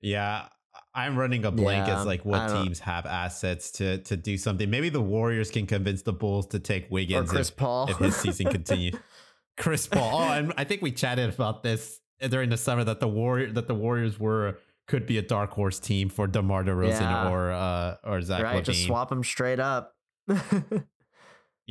Yeah, 0.01 0.49
I'm 0.95 1.17
running 1.19 1.45
a 1.45 1.51
blank 1.51 1.87
Yeah, 1.87 2.01
as 2.01 2.07
like 2.07 2.25
what 2.25 2.49
teams 2.49 2.81
have 2.81 3.07
assets 3.07 3.71
to 3.73 3.99
to 3.99 4.17
do 4.17 4.37
something. 4.37 4.69
Maybe 4.69 4.89
the 4.89 5.01
Warriors 5.01 5.51
can 5.51 5.67
convince 5.67 6.03
the 6.03 6.13
Bulls 6.13 6.47
to 6.49 6.59
take 6.59 6.85
Or 6.85 6.89
Wiggins 6.91 7.31
Chris 7.31 7.49
if, 7.51 7.57
Paul. 7.57 7.89
if 7.91 7.97
his 7.99 8.17
season 8.17 8.47
continues. 8.51 8.95
Chris 9.59 9.87
Paul. 9.87 10.23
Oh, 10.23 10.33
and 10.33 10.53
I 10.57 10.65
think 10.65 10.83
we 10.83 10.93
chatted 10.93 11.33
about 11.33 11.63
this 11.63 12.01
during 12.29 12.51
the 12.51 12.57
summer 12.57 12.85
that 12.85 13.01
the 13.01 13.09
Warrior 13.09 13.53
that 13.53 13.69
the 13.69 13.75
Warriors 13.75 14.19
were 14.19 14.59
could 14.89 15.07
be 15.07 15.19
a 15.19 15.23
dark 15.23 15.51
horse 15.53 15.79
team 15.79 16.09
for 16.09 16.27
DeMar 16.27 16.65
DeRozan 16.65 17.01
Yeah. 17.01 17.31
or 17.31 17.53
uh 17.53 17.97
or 18.05 18.21
Zach 18.23 18.43
right, 18.43 18.57
LaVine. 18.63 18.65
just 18.65 18.85
swap 18.85 19.09
them 19.09 19.23
straight 19.23 19.61
up. 19.61 19.95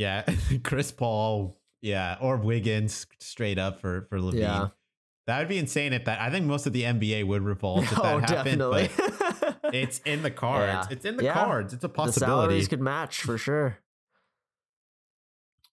Yeah, 0.02 0.24
Chris 0.64 0.92
Paul. 0.92 1.58
Yeah, 1.82 2.18
or 2.22 2.38
Wiggins 2.38 3.08
straight 3.20 3.58
up 3.58 3.80
for 3.80 4.06
for 4.10 4.20
LaVine. 4.20 4.40
Yeah. 4.40 4.68
That 5.28 5.40
would 5.40 5.48
be 5.48 5.58
insane 5.60 5.94
if 5.94 6.06
that. 6.06 6.20
I 6.20 6.30
think 6.32 6.46
most 6.46 6.66
of 6.68 6.74
the 6.74 6.84
NBA 6.84 7.26
would 7.28 7.44
revolt 7.44 7.84
if 7.84 7.98
oh, 8.00 8.04
that 8.20 8.30
happened. 8.30 8.60
definitely. 8.60 8.90
It's 9.74 10.00
in 10.00 10.22
the 10.22 10.32
cards. 10.32 10.88
Yeah. 10.90 10.94
It's 10.96 11.06
in 11.06 11.16
the 11.16 11.24
Yeah. 11.24 11.34
cards. 11.34 11.74
It's 11.74 11.84
a 11.84 11.88
possibility. 11.90 12.36
the 12.36 12.42
salaries 12.42 12.68
could 12.68 12.82
match 12.82 13.22
for 13.22 13.38
sure. 13.38 13.78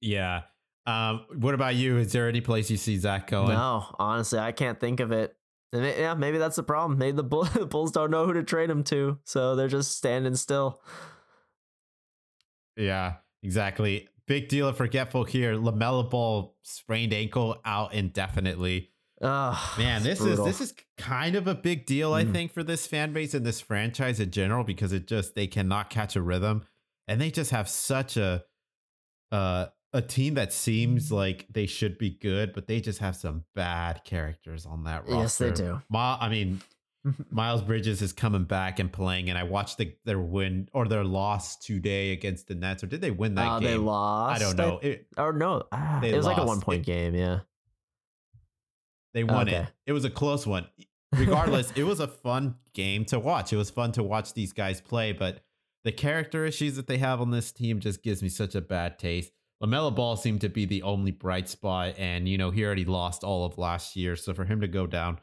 yeah. 0.00 0.42
Um. 0.86 1.24
What 1.36 1.54
about 1.54 1.74
you? 1.74 1.96
Is 1.98 2.12
there 2.12 2.28
any 2.28 2.40
place 2.40 2.70
you 2.70 2.76
see 2.76 2.96
Zach 2.96 3.26
going? 3.26 3.48
No, 3.48 3.84
honestly, 3.98 4.38
I 4.38 4.52
can't 4.52 4.78
think 4.78 5.00
of 5.00 5.10
it. 5.12 5.34
And 5.72 5.84
it- 5.84 5.98
yeah, 5.98 6.14
maybe 6.14 6.38
that's 6.38 6.56
the 6.56 6.62
problem. 6.62 6.98
Maybe 6.98 7.16
the, 7.16 7.22
Bull- 7.24 7.44
the 7.44 7.66
Bulls 7.66 7.90
don't 7.92 8.10
know 8.10 8.24
who 8.24 8.32
to 8.34 8.42
trade 8.44 8.70
him 8.70 8.84
to, 8.84 9.18
so 9.24 9.54
they're 9.56 9.68
just 9.68 9.96
standing 9.96 10.34
still. 10.36 10.80
Yeah. 12.76 13.14
Exactly. 13.42 14.08
Big 14.28 14.48
deal 14.48 14.68
of 14.68 14.76
forgetful 14.76 15.24
here. 15.24 15.54
LaMelo 15.54 16.08
Ball 16.08 16.54
sprained 16.62 17.12
ankle 17.12 17.60
out 17.64 17.92
indefinitely. 17.94 18.90
Oh, 19.20 19.74
Man, 19.76 20.04
this 20.04 20.20
brutal. 20.20 20.46
is 20.46 20.58
this 20.58 20.70
is 20.70 20.74
kind 20.96 21.34
of 21.34 21.48
a 21.48 21.54
big 21.56 21.86
deal, 21.86 22.12
I 22.12 22.22
Mm. 22.24 22.32
think, 22.32 22.52
for 22.52 22.62
this 22.62 22.86
fan 22.86 23.12
base 23.12 23.34
and 23.34 23.44
this 23.44 23.60
franchise 23.60 24.20
in 24.20 24.30
general 24.30 24.62
because 24.62 24.92
it 24.92 25.08
just 25.08 25.34
they 25.34 25.48
cannot 25.48 25.90
catch 25.90 26.14
a 26.14 26.22
rhythm, 26.22 26.64
and 27.08 27.20
they 27.20 27.30
just 27.32 27.50
have 27.50 27.68
such 27.68 28.16
a 28.16 28.44
uh, 29.32 29.66
a 29.92 30.02
team 30.02 30.34
that 30.34 30.52
seems 30.52 31.10
like 31.10 31.46
they 31.50 31.66
should 31.66 31.96
be 31.98 32.10
good, 32.10 32.52
but 32.52 32.66
they 32.68 32.80
just 32.80 32.98
have 33.00 33.16
some 33.16 33.44
bad 33.54 34.04
characters 34.04 34.66
on 34.66 34.84
that 34.84 35.08
roster. 35.08 35.46
Yes, 35.46 35.56
they 35.58 35.64
do. 35.64 35.82
Ma- 35.88 36.18
I 36.20 36.28
mean, 36.28 36.60
Miles 37.30 37.62
Bridges 37.62 38.02
is 38.02 38.12
coming 38.12 38.44
back 38.44 38.78
and 38.78 38.92
playing, 38.92 39.28
and 39.30 39.38
I 39.38 39.42
watched 39.44 39.78
the, 39.78 39.94
their 40.04 40.18
win 40.20 40.68
or 40.72 40.86
their 40.88 41.04
loss 41.04 41.56
today 41.56 42.12
against 42.12 42.48
the 42.48 42.54
Nets, 42.54 42.82
or 42.82 42.86
did 42.86 43.00
they 43.00 43.10
win 43.10 43.34
that 43.36 43.46
Uh, 43.48 43.58
game? 43.60 43.68
they 43.70 43.76
lost. 43.76 44.40
I 44.40 44.44
don't 44.44 44.56
know. 44.56 44.78
It, 44.82 45.06
or 45.16 45.32
no, 45.32 45.62
ah, 45.72 45.98
They 46.00 46.10
it 46.12 46.16
was 46.16 46.26
like 46.26 46.38
a 46.38 46.44
one 46.44 46.60
point 46.60 46.80
It- 46.82 46.86
game. 46.86 47.14
Yeah. 47.14 47.40
They 49.14 49.24
won 49.24 49.48
it. 49.48 49.66
It 49.86 49.92
was 49.92 50.04
a 50.04 50.10
close 50.10 50.46
one. 50.46 50.66
Regardless, 51.16 51.72
it 51.72 51.84
was 51.84 52.00
a 52.00 52.06
fun 52.08 52.56
game 52.74 53.04
to 53.06 53.18
watch. 53.18 53.52
It 53.52 53.56
was 53.56 53.70
fun 53.70 53.92
to 53.92 54.02
watch 54.02 54.34
these 54.34 54.52
guys 54.52 54.80
play, 54.80 55.12
but 55.12 55.42
the 55.84 55.92
character 55.92 56.44
issues 56.44 56.76
that 56.76 56.86
they 56.86 56.98
have 56.98 57.20
on 57.20 57.30
this 57.30 57.50
team 57.50 57.80
just 57.80 58.02
gives 58.02 58.22
me 58.22 58.28
such 58.28 58.54
a 58.54 58.60
bad 58.60 58.98
taste. 58.98 59.32
LaMelo 59.62 59.92
Ball 59.94 60.16
seemed 60.16 60.42
to 60.42 60.48
be 60.50 60.66
the 60.66 60.82
only 60.82 61.10
bright 61.10 61.48
spot, 61.48 61.94
and 61.98 62.28
you 62.28 62.36
know 62.36 62.50
he 62.50 62.64
already 62.64 62.84
lost 62.84 63.24
all 63.24 63.44
of 63.46 63.56
last 63.58 63.96
year. 63.96 64.14
So 64.14 64.34
for 64.34 64.44
him 64.44 64.60
to 64.60 64.68
go 64.68 64.86
down 64.86 65.18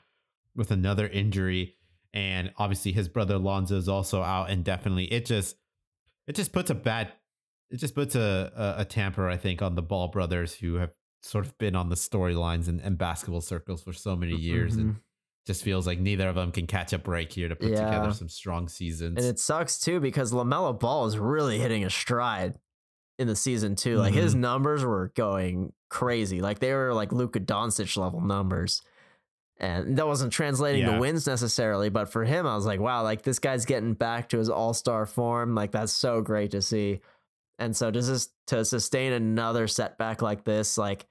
with 0.56 0.72
another 0.72 1.08
injury, 1.08 1.76
and 2.14 2.52
obviously 2.58 2.92
his 2.92 3.08
brother 3.10 3.38
Lonzo 3.38 3.78
is 3.78 3.90
also 3.90 4.22
out 4.22 4.50
indefinitely, 4.50 5.06
it 5.06 5.26
just 5.26 5.56
it 6.28 6.36
just 6.36 6.52
puts 6.54 6.70
a 6.70 6.76
bad 6.76 7.12
it 7.70 7.78
just 7.78 7.96
puts 7.96 8.16
a 8.16 8.52
a, 8.78 8.82
a 8.82 8.86
tamper, 8.86 9.28
I 9.30 9.38
think, 9.38 9.62
on 9.62 9.76
the 9.76 9.82
Ball 9.82 10.08
brothers 10.10 10.54
who 10.56 10.76
have 10.76 10.92
sort 11.22 11.46
of 11.46 11.58
been 11.58 11.76
on 11.76 11.90
the 11.90 11.96
storylines 11.96 12.68
and, 12.68 12.80
and 12.82 12.98
basketball 12.98 13.42
circles 13.42 13.84
for 13.84 13.94
so 13.94 14.16
many 14.16 14.36
years, 14.36 14.76
and 14.76 14.96
Mhm. 14.96 15.00
just 15.48 15.64
feels 15.64 15.88
like 15.88 16.00
neither 16.00 16.28
of 16.30 16.36
them 16.36 16.52
can 16.52 16.68
catch 16.68 16.94
a 16.94 17.00
break 17.00 17.32
here 17.34 17.50
to 17.50 17.56
put 17.56 17.70
Yeah. 17.72 17.86
together 17.86 18.14
some 18.14 18.30
strong 18.30 18.68
seasons. 18.70 19.18
And 19.18 19.26
it 19.26 19.40
sucks 19.40 19.80
too 19.80 20.00
because 20.00 20.32
LaMelo 20.32 20.80
Ball 20.80 21.06
is 21.08 21.18
really 21.18 21.58
hitting 21.60 21.84
a 21.84 21.90
stride 21.90 22.60
in 23.18 23.28
the 23.28 23.36
season 23.36 23.76
too. 23.76 23.98
Like 23.98 24.14
his 24.14 24.36
numbers 24.36 24.84
were 24.84 25.12
going 25.16 25.74
crazy. 25.90 26.42
Like 26.42 26.60
they 26.60 26.74
were 26.74 26.94
like 26.94 27.12
Luka 27.12 27.40
Doncic 27.40 27.98
level 27.98 28.22
numbers. 28.22 28.82
And 29.58 29.98
that 29.98 30.06
wasn't 30.08 30.34
translating 30.34 30.82
Yeah. 30.82 30.96
to 30.96 31.00
wins 31.00 31.26
necessarily, 31.28 31.90
but 31.90 32.10
for 32.10 32.26
him, 32.26 32.46
I 32.46 32.56
was 32.56 32.66
like, 32.66 32.80
wow, 32.82 33.04
like 33.04 33.22
this 33.22 33.40
guy's 33.40 33.66
getting 33.66 33.94
back 33.94 34.30
to 34.30 34.38
his 34.38 34.50
all 34.50 34.74
star 34.74 35.06
form. 35.06 35.56
Like 35.56 35.72
that's 35.72 35.94
so 35.94 36.22
great 36.22 36.52
to 36.52 36.62
see. 36.62 37.00
And 37.58 37.76
so 37.76 37.90
just 37.90 38.10
as- 38.10 38.30
to 38.48 38.66
sustain 38.66 39.14
another 39.14 39.68
setback 39.68 40.22
like 40.22 40.44
this, 40.44 40.78
like 40.78 41.06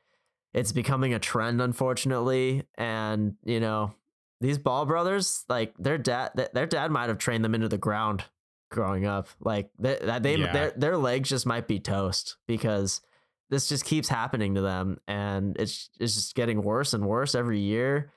it's 0.53 0.73
becoming 0.73 1.15
a 1.15 1.19
trend, 1.19 1.63
unfortunately. 1.63 2.65
And 2.77 3.37
you 3.45 3.61
know, 3.61 3.95
these 4.41 4.59
Ball 4.59 4.85
brothers, 4.85 5.45
like 5.49 5.75
their 5.79 5.97
dad, 5.97 6.33
their 6.53 6.67
dad 6.67 6.91
might 6.91 7.09
have 7.09 7.19
trained 7.19 7.45
them 7.45 7.55
into 7.55 7.69
the 7.69 7.79
ground 7.79 8.25
growing 8.71 9.07
up. 9.07 9.29
Like 9.41 9.71
they, 9.79 9.99
that 10.03 10.23
they 10.23 10.37
Yeah. 10.37 10.53
their 10.53 10.71
their 10.77 10.97
legs 10.99 11.31
just 11.31 11.47
might 11.47 11.67
be 11.67 11.81
toast 11.81 12.37
because 12.47 13.01
this 13.51 13.69
just 13.69 13.85
keeps 13.87 14.09
happening 14.09 14.55
to 14.57 14.61
them, 14.61 14.99
and 15.09 15.57
it's 15.59 15.89
it's 15.99 16.15
just 16.15 16.35
getting 16.35 16.63
worse 16.63 16.93
and 16.93 17.07
worse 17.07 17.35
every 17.35 17.61
year. 17.61 18.11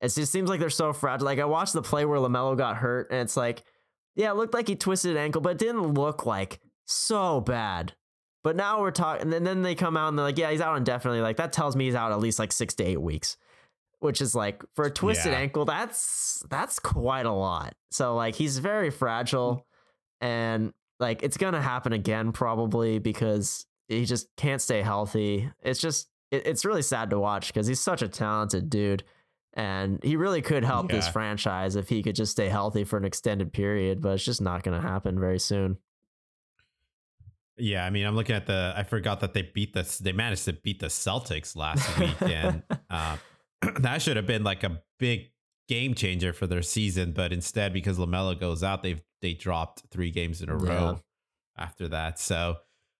It 0.00 0.14
just 0.14 0.30
seems 0.32 0.48
like 0.48 0.60
they're 0.60 0.70
so 0.70 0.92
fragile. 0.92 1.24
Like 1.26 1.38
I 1.40 1.44
watched 1.44 1.72
the 1.72 1.82
play 1.82 2.04
where 2.04 2.18
LaMelo 2.18 2.56
got 2.56 2.76
hurt, 2.76 3.08
and 3.10 3.20
it's 3.20 3.36
like, 3.36 3.62
yeah, 4.14 4.30
it 4.30 4.36
looked 4.36 4.54
like 4.54 4.68
he 4.68 4.76
twisted 4.76 5.12
an 5.12 5.16
ankle, 5.16 5.40
but 5.40 5.50
it 5.50 5.58
didn't 5.58 5.94
look 5.94 6.24
like 6.26 6.60
so 6.86 7.40
bad. 7.40 7.94
But 8.44 8.54
now 8.56 8.80
we're 8.80 8.92
talking, 8.92 9.32
and 9.34 9.46
then 9.46 9.62
they 9.62 9.74
come 9.74 9.96
out 9.96 10.08
and 10.08 10.18
they're 10.18 10.24
like, 10.26 10.38
yeah, 10.38 10.50
he's 10.50 10.60
out 10.60 10.76
indefinitely. 10.76 11.20
Like 11.20 11.36
that 11.38 11.52
tells 11.52 11.74
me 11.74 11.86
he's 11.86 11.94
out 11.96 12.12
at 12.12 12.20
least 12.20 12.38
like 12.38 12.52
six 12.52 12.74
to 12.76 12.84
eight 12.84 13.00
weeks, 13.02 13.36
which 13.98 14.20
is 14.20 14.34
like 14.34 14.62
for 14.74 14.84
a 14.84 14.90
twisted 14.90 15.32
Yeah. 15.32 15.38
ankle, 15.38 15.64
that's 15.64 16.42
that's 16.48 16.78
quite 16.78 17.26
a 17.26 17.32
lot. 17.32 17.74
So 17.90 18.14
like 18.14 18.36
he's 18.36 18.58
very 18.58 18.90
fragile, 18.90 19.66
and 20.20 20.72
like 21.00 21.22
it's 21.24 21.36
gonna 21.36 21.60
happen 21.60 21.92
again 21.92 22.30
probably 22.32 22.98
because 23.00 23.66
he 23.88 24.04
just 24.04 24.28
can't 24.36 24.62
stay 24.62 24.82
healthy. 24.82 25.50
It's 25.62 25.80
just 25.80 26.08
it, 26.30 26.46
it's 26.46 26.64
really 26.64 26.82
sad 26.82 27.10
to 27.10 27.18
watch 27.18 27.48
because 27.48 27.66
he's 27.66 27.80
such 27.80 28.02
a 28.02 28.08
talented 28.08 28.70
dude. 28.70 29.02
And 29.58 29.98
he 30.04 30.14
really 30.14 30.40
could 30.40 30.62
help 30.64 30.88
this 30.88 31.08
franchise 31.08 31.74
if 31.74 31.88
he 31.88 32.00
could 32.04 32.14
just 32.14 32.30
stay 32.30 32.48
healthy 32.48 32.84
for 32.84 32.96
an 32.96 33.04
extended 33.04 33.52
period, 33.52 34.00
but 34.00 34.10
it's 34.10 34.24
just 34.24 34.40
not 34.40 34.62
going 34.62 34.80
to 34.80 34.88
happen 34.88 35.18
very 35.18 35.40
soon. 35.40 35.78
Yeah, 37.56 37.84
I 37.84 37.90
mean, 37.90 38.06
I'm 38.06 38.14
looking 38.14 38.36
at 38.36 38.46
the. 38.46 38.72
I 38.76 38.84
forgot 38.84 39.18
that 39.18 39.34
they 39.34 39.42
beat 39.42 39.74
the. 39.74 39.82
They 40.00 40.12
managed 40.12 40.44
to 40.44 40.52
beat 40.52 40.78
the 40.78 40.86
Celtics 40.86 41.56
last 41.56 41.98
week, 41.98 42.22
and 42.22 42.62
uh, 42.90 43.16
that 43.80 44.00
should 44.00 44.16
have 44.16 44.28
been 44.28 44.44
like 44.44 44.62
a 44.62 44.80
big 45.00 45.32
game 45.66 45.94
changer 45.94 46.32
for 46.32 46.46
their 46.46 46.62
season. 46.62 47.10
But 47.10 47.32
instead, 47.32 47.72
because 47.72 47.98
LaMelo 47.98 48.38
goes 48.38 48.62
out, 48.62 48.84
they've 48.84 49.02
they 49.22 49.34
dropped 49.34 49.82
three 49.90 50.12
games 50.12 50.40
in 50.40 50.50
a 50.50 50.64
Yeah. 50.64 50.70
row 50.72 51.00
after 51.56 51.88
that. 51.88 52.20
So 52.20 52.58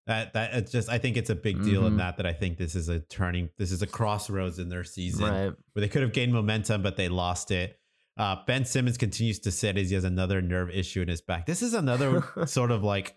that 0.08 0.32
that 0.32 0.54
it's 0.54 0.72
just. 0.72 0.88
I 0.88 0.98
think 0.98 1.16
it's 1.16 1.30
a 1.30 1.34
big 1.36 1.62
deal 1.62 1.86
in 1.86 1.92
Mhm. 1.94 1.98
that. 1.98 2.16
That 2.16 2.26
I 2.26 2.32
think 2.32 2.58
this 2.58 2.74
is 2.74 2.88
a 2.88 2.98
turning. 2.98 3.50
This 3.58 3.70
is 3.70 3.80
a 3.82 3.86
crossroads 3.86 4.58
in 4.58 4.68
their 4.68 4.82
season 4.84 5.24
Right. 5.24 5.52
where 5.72 5.80
they 5.80 5.88
could 5.88 6.02
have 6.02 6.12
gained 6.12 6.32
momentum, 6.32 6.82
but 6.82 6.96
they 6.96 7.08
lost 7.08 7.50
it. 7.52 7.78
Uh, 8.16 8.34
ben 8.46 8.64
Simmons 8.64 8.98
continues 8.98 9.38
to 9.40 9.52
sit 9.52 9.76
as 9.78 9.90
he 9.90 9.94
has 9.94 10.02
another 10.02 10.42
nerve 10.42 10.70
issue 10.70 11.02
in 11.02 11.06
his 11.08 11.20
back. 11.20 11.46
This 11.46 11.62
is 11.62 11.72
another 11.74 12.24
sort 12.46 12.72
of 12.72 12.82
like 12.82 13.14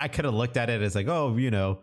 I 0.00 0.08
could 0.08 0.24
have 0.24 0.32
looked 0.32 0.56
at 0.56 0.70
it 0.70 0.80
as 0.80 0.94
like, 0.94 1.08
oh, 1.08 1.36
you 1.36 1.50
know, 1.50 1.82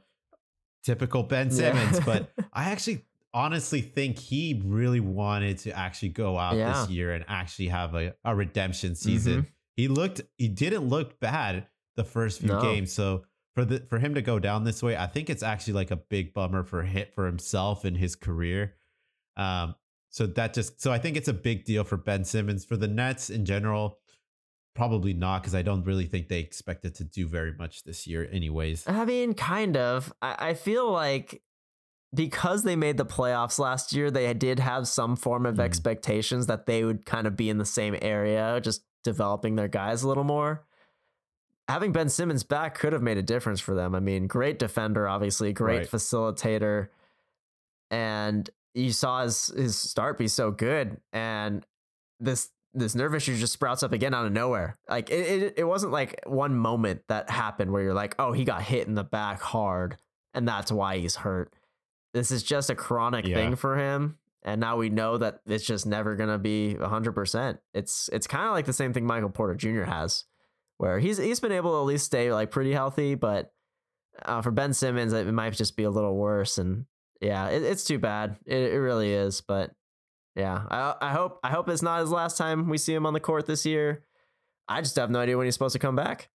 typical 0.84 1.24
Ben 1.24 1.48
Yeah. 1.48 1.54
Simmons, 1.54 2.00
but 2.06 2.32
I 2.54 2.72
actually 2.72 3.06
honestly 3.34 3.82
think 3.82 4.18
he 4.18 4.60
really 4.66 5.00
wanted 5.02 5.60
to 5.60 5.72
actually 5.78 6.10
go 6.10 6.38
out 6.40 6.56
Yeah. 6.56 6.72
this 6.82 6.90
year 6.90 7.14
and 7.14 7.26
actually 7.28 7.68
have 7.68 7.94
a, 7.94 8.16
a 8.24 8.34
redemption 8.36 8.96
season. 8.96 9.42
Mm-hmm. 9.42 9.50
He 9.76 9.88
looked 9.88 10.22
he 10.38 10.48
didn't 10.48 10.88
look 10.88 11.20
bad 11.20 11.68
the 11.96 12.04
first 12.04 12.40
few 12.40 12.50
No. 12.50 12.62
games. 12.62 12.92
So 12.92 13.26
for 13.58 13.66
the 13.66 13.80
for 13.90 13.98
him 13.98 14.14
to 14.14 14.22
go 14.22 14.38
down 14.38 14.66
this 14.66 14.84
way, 14.84 14.96
I 14.96 15.08
think 15.08 15.32
it's 15.32 15.42
actually 15.42 15.74
like 15.74 15.90
a 15.90 15.96
big 15.96 16.32
bummer 16.32 16.64
for 16.64 16.84
hit 16.84 17.16
for 17.16 17.26
himself 17.26 17.86
and 17.86 17.98
his 17.98 18.16
career. 18.16 18.76
Um 19.36 19.74
so 20.10 20.28
that 20.28 20.54
just 20.54 20.80
so 20.80 20.92
I 20.92 21.00
think 21.00 21.18
it's 21.18 21.28
a 21.28 21.34
big 21.34 21.66
deal 21.66 21.84
for 21.84 21.98
Ben 21.98 22.24
Simmons. 22.24 22.64
For 22.66 22.78
the 22.78 22.88
Nets 22.88 23.32
in 23.32 23.46
general, 23.46 23.98
probably 24.76 25.14
not 25.14 25.42
because 25.42 25.56
I 25.56 25.64
don't 25.64 25.84
really 25.86 26.06
think 26.06 26.28
they 26.28 26.40
expected 26.40 26.94
to 26.96 27.04
do 27.04 27.28
very 27.28 27.54
much 27.58 27.84
this 27.84 28.06
year, 28.06 28.30
anyways. 28.32 28.88
I 28.88 29.06
mean, 29.06 29.34
kind 29.34 29.76
of. 29.76 30.14
I, 30.22 30.50
I 30.50 30.54
feel 30.54 30.92
like 30.92 31.42
because 32.14 32.62
they 32.62 32.76
made 32.76 32.98
the 32.98 33.06
playoffs 33.08 33.58
last 33.58 33.92
year, 33.92 34.12
they 34.12 34.32
did 34.36 34.60
have 34.60 34.88
some 34.88 35.16
form 35.16 35.48
of 35.48 35.56
Mhm. 35.56 35.62
expectations 35.62 36.46
that 36.46 36.68
they 36.68 36.84
would 36.86 37.08
kind 37.08 37.26
of 37.26 37.36
be 37.36 37.50
in 37.50 37.58
the 37.58 37.66
same 37.66 37.98
area, 38.04 38.62
just 38.62 38.84
developing 39.04 39.56
their 39.56 39.68
guys 39.68 40.04
a 40.04 40.08
little 40.08 40.24
more. 40.24 40.67
Having 41.68 41.92
Ben 41.92 42.10
Simmons 42.10 42.44
back 42.44 42.76
could 42.76 42.94
have 42.94 43.02
made 43.02 43.18
a 43.18 43.22
difference 43.24 43.60
for 43.60 43.76
them. 43.76 43.94
I 43.94 44.00
mean, 44.00 44.28
great 44.28 44.58
defender, 44.58 45.08
obviously, 45.08 45.52
great 45.54 45.78
Right. 45.80 45.88
facilitator. 45.90 46.88
And 47.92 48.50
you 48.74 48.92
saw 48.92 49.24
his, 49.24 49.48
his 49.48 49.76
start 49.78 50.18
be 50.18 50.28
so 50.28 50.52
good. 50.52 50.98
And 51.14 51.66
this 52.20 52.50
this 52.74 52.94
nerve 52.94 53.16
issue 53.16 53.36
just 53.36 53.54
sprouts 53.54 53.82
up 53.82 53.92
again 53.92 54.14
out 54.14 54.26
of 54.28 54.32
nowhere. 54.32 54.78
Like 54.88 55.10
it, 55.10 55.42
it, 55.44 55.54
it 55.58 55.64
wasn't 55.64 55.92
like 55.92 56.22
one 56.28 56.54
moment 56.56 57.02
that 57.08 57.30
happened 57.30 57.72
where 57.72 57.82
you're 57.82 57.94
like, 57.94 58.14
oh, 58.20 58.34
he 58.34 58.44
got 58.44 58.62
hit 58.62 58.88
in 58.88 58.94
the 58.94 59.04
back 59.04 59.42
hard, 59.42 59.98
and 60.36 60.48
that's 60.48 60.72
why 60.72 60.98
he's 61.00 61.16
hurt. 61.16 61.52
This 62.14 62.30
is 62.30 62.44
just 62.44 62.70
a 62.70 62.76
chronic 62.76 63.26
Yeah. 63.26 63.36
thing 63.36 63.56
for 63.56 63.78
him, 63.78 64.18
and 64.44 64.62
now 64.62 64.78
we 64.78 64.90
know 64.90 65.18
that 65.18 65.42
it's 65.48 65.66
just 65.66 65.88
never 65.88 66.16
gonna 66.16 66.38
be 66.38 66.76
hundred 66.76 67.14
percent. 67.14 67.60
It's 67.74 68.10
it's 68.14 68.28
kind 68.28 68.46
of 68.46 68.52
like 68.52 68.66
the 68.66 68.74
same 68.74 68.94
thing 68.94 69.06
Michael 69.08 69.30
Porter 69.30 69.56
Jr. 69.56 69.84
has, 69.84 70.26
where 70.78 71.00
he's 71.00 71.18
he's 71.18 71.40
been 71.40 71.52
able 71.52 71.72
to 71.72 71.78
at 71.78 71.86
least 71.86 72.06
stay 72.06 72.32
like 72.32 72.52
pretty 72.52 72.74
healthy, 72.74 73.16
but 73.16 73.52
uh, 74.24 74.42
for 74.42 74.52
Ben 74.52 74.74
Simmons, 74.74 75.14
it 75.14 75.32
might 75.32 75.54
just 75.54 75.76
be 75.76 75.84
a 75.84 75.90
little 75.90 76.16
worse. 76.16 76.58
And 76.58 76.86
yeah, 77.22 77.48
it, 77.50 77.64
it's 77.64 77.84
too 77.84 78.00
bad. 78.00 78.38
It, 78.46 78.74
it 78.74 78.80
really 78.80 79.12
is, 79.12 79.42
but 79.42 79.72
yeah, 80.36 80.64
I, 80.70 80.96
I 81.02 81.12
hope 81.12 81.40
I 81.44 81.50
hope 81.50 81.68
it's 81.70 81.82
not 81.82 82.02
his 82.02 82.12
last 82.12 82.38
time 82.38 82.70
we 82.70 82.78
see 82.78 82.94
him 82.94 83.06
on 83.06 83.14
the 83.14 83.20
court 83.20 83.48
this 83.48 83.66
year. 83.66 84.04
I 84.68 84.82
just 84.82 84.96
have 84.98 85.10
no 85.10 85.20
idea 85.20 85.38
when 85.38 85.46
he's 85.46 85.56
supposed 85.56 85.74
to 85.74 85.80
come 85.80 85.96
back. 85.96 86.30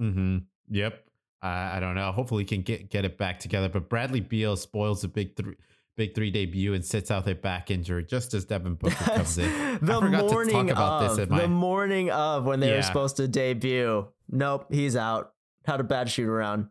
Mm-hmm. 0.00 0.38
Yep. 0.70 1.04
I 1.42 1.76
I 1.76 1.80
don't 1.80 1.94
know. 1.94 2.10
Hopefully, 2.10 2.42
he 2.42 2.46
can 2.46 2.62
get 2.62 2.90
get 2.90 3.04
it 3.04 3.16
back 3.16 3.38
together. 3.38 3.68
But 3.68 3.88
Bradley 3.88 4.20
Beal 4.20 4.56
spoils 4.56 5.04
a 5.04 5.08
big 5.08 5.36
three 5.36 5.54
big 5.96 6.14
three 6.14 6.30
debut 6.30 6.74
and 6.74 6.84
sits 6.84 7.10
out 7.10 7.24
their 7.24 7.34
back 7.34 7.70
injury 7.70 8.04
just 8.04 8.32
as 8.34 8.44
Devin 8.44 8.74
Booker 8.74 8.94
comes 9.14 9.36
in. 9.38 9.50
the 9.80 9.92
I 9.92 10.00
forgot 10.00 10.28
to 10.28 10.34
morning 10.34 10.70
of 10.72 11.16
this 11.16 11.18
in 11.24 11.28
my 11.28 11.40
the 11.42 11.48
morning 11.48 12.10
of 12.10 12.44
when 12.44 12.60
they 12.60 12.72
were 12.72 12.82
supposed 12.82 13.16
to 13.18 13.28
debut. 13.28 14.06
Nope, 14.30 14.66
he's 14.72 14.96
out. 14.96 15.32
Had 15.66 15.80
a 15.80 15.84
bad 15.84 16.08
shoot 16.10 16.28
around. 16.28 16.68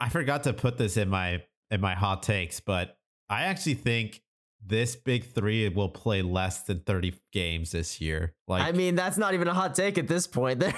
I 0.00 0.08
forgot 0.08 0.44
to 0.44 0.52
put 0.52 0.78
this 0.78 0.96
in 0.96 1.08
my 1.08 1.42
in 1.70 1.80
my 1.80 1.94
hot 1.94 2.22
takes, 2.22 2.60
but 2.60 2.96
I 3.28 3.42
actually 3.44 3.74
think 3.74 4.22
this 4.64 4.96
big 4.96 5.24
three 5.32 5.68
will 5.68 5.88
play 5.88 6.22
less 6.22 6.62
than 6.62 6.80
30 6.80 7.14
games 7.32 7.72
this 7.72 8.00
year. 8.00 8.34
Like 8.48 8.62
I 8.62 8.72
mean, 8.72 8.94
that's 8.94 9.18
not 9.18 9.34
even 9.34 9.48
a 9.48 9.54
hot 9.54 9.74
take 9.74 9.98
at 9.98 10.08
this 10.08 10.26
point. 10.26 10.62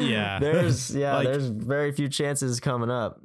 Yeah. 0.00 0.38
there's 0.40 0.94
yeah, 0.96 1.14
Like- 1.16 1.28
there's 1.28 1.46
very 1.46 1.92
few 1.92 2.08
chances 2.08 2.58
coming 2.60 2.90
up. 2.90 3.20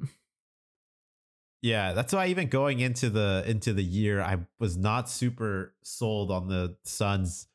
Yeah, 1.62 1.92
that's 1.92 2.12
why 2.14 2.26
even 2.28 2.48
going 2.48 2.80
into 2.80 3.10
the 3.10 3.44
into 3.46 3.72
the 3.74 3.82
year, 3.84 4.22
I 4.22 4.38
was 4.58 4.76
not 4.76 5.08
super 5.10 5.74
sold 5.82 6.30
on 6.30 6.48
the 6.48 6.76
Suns 6.84 7.48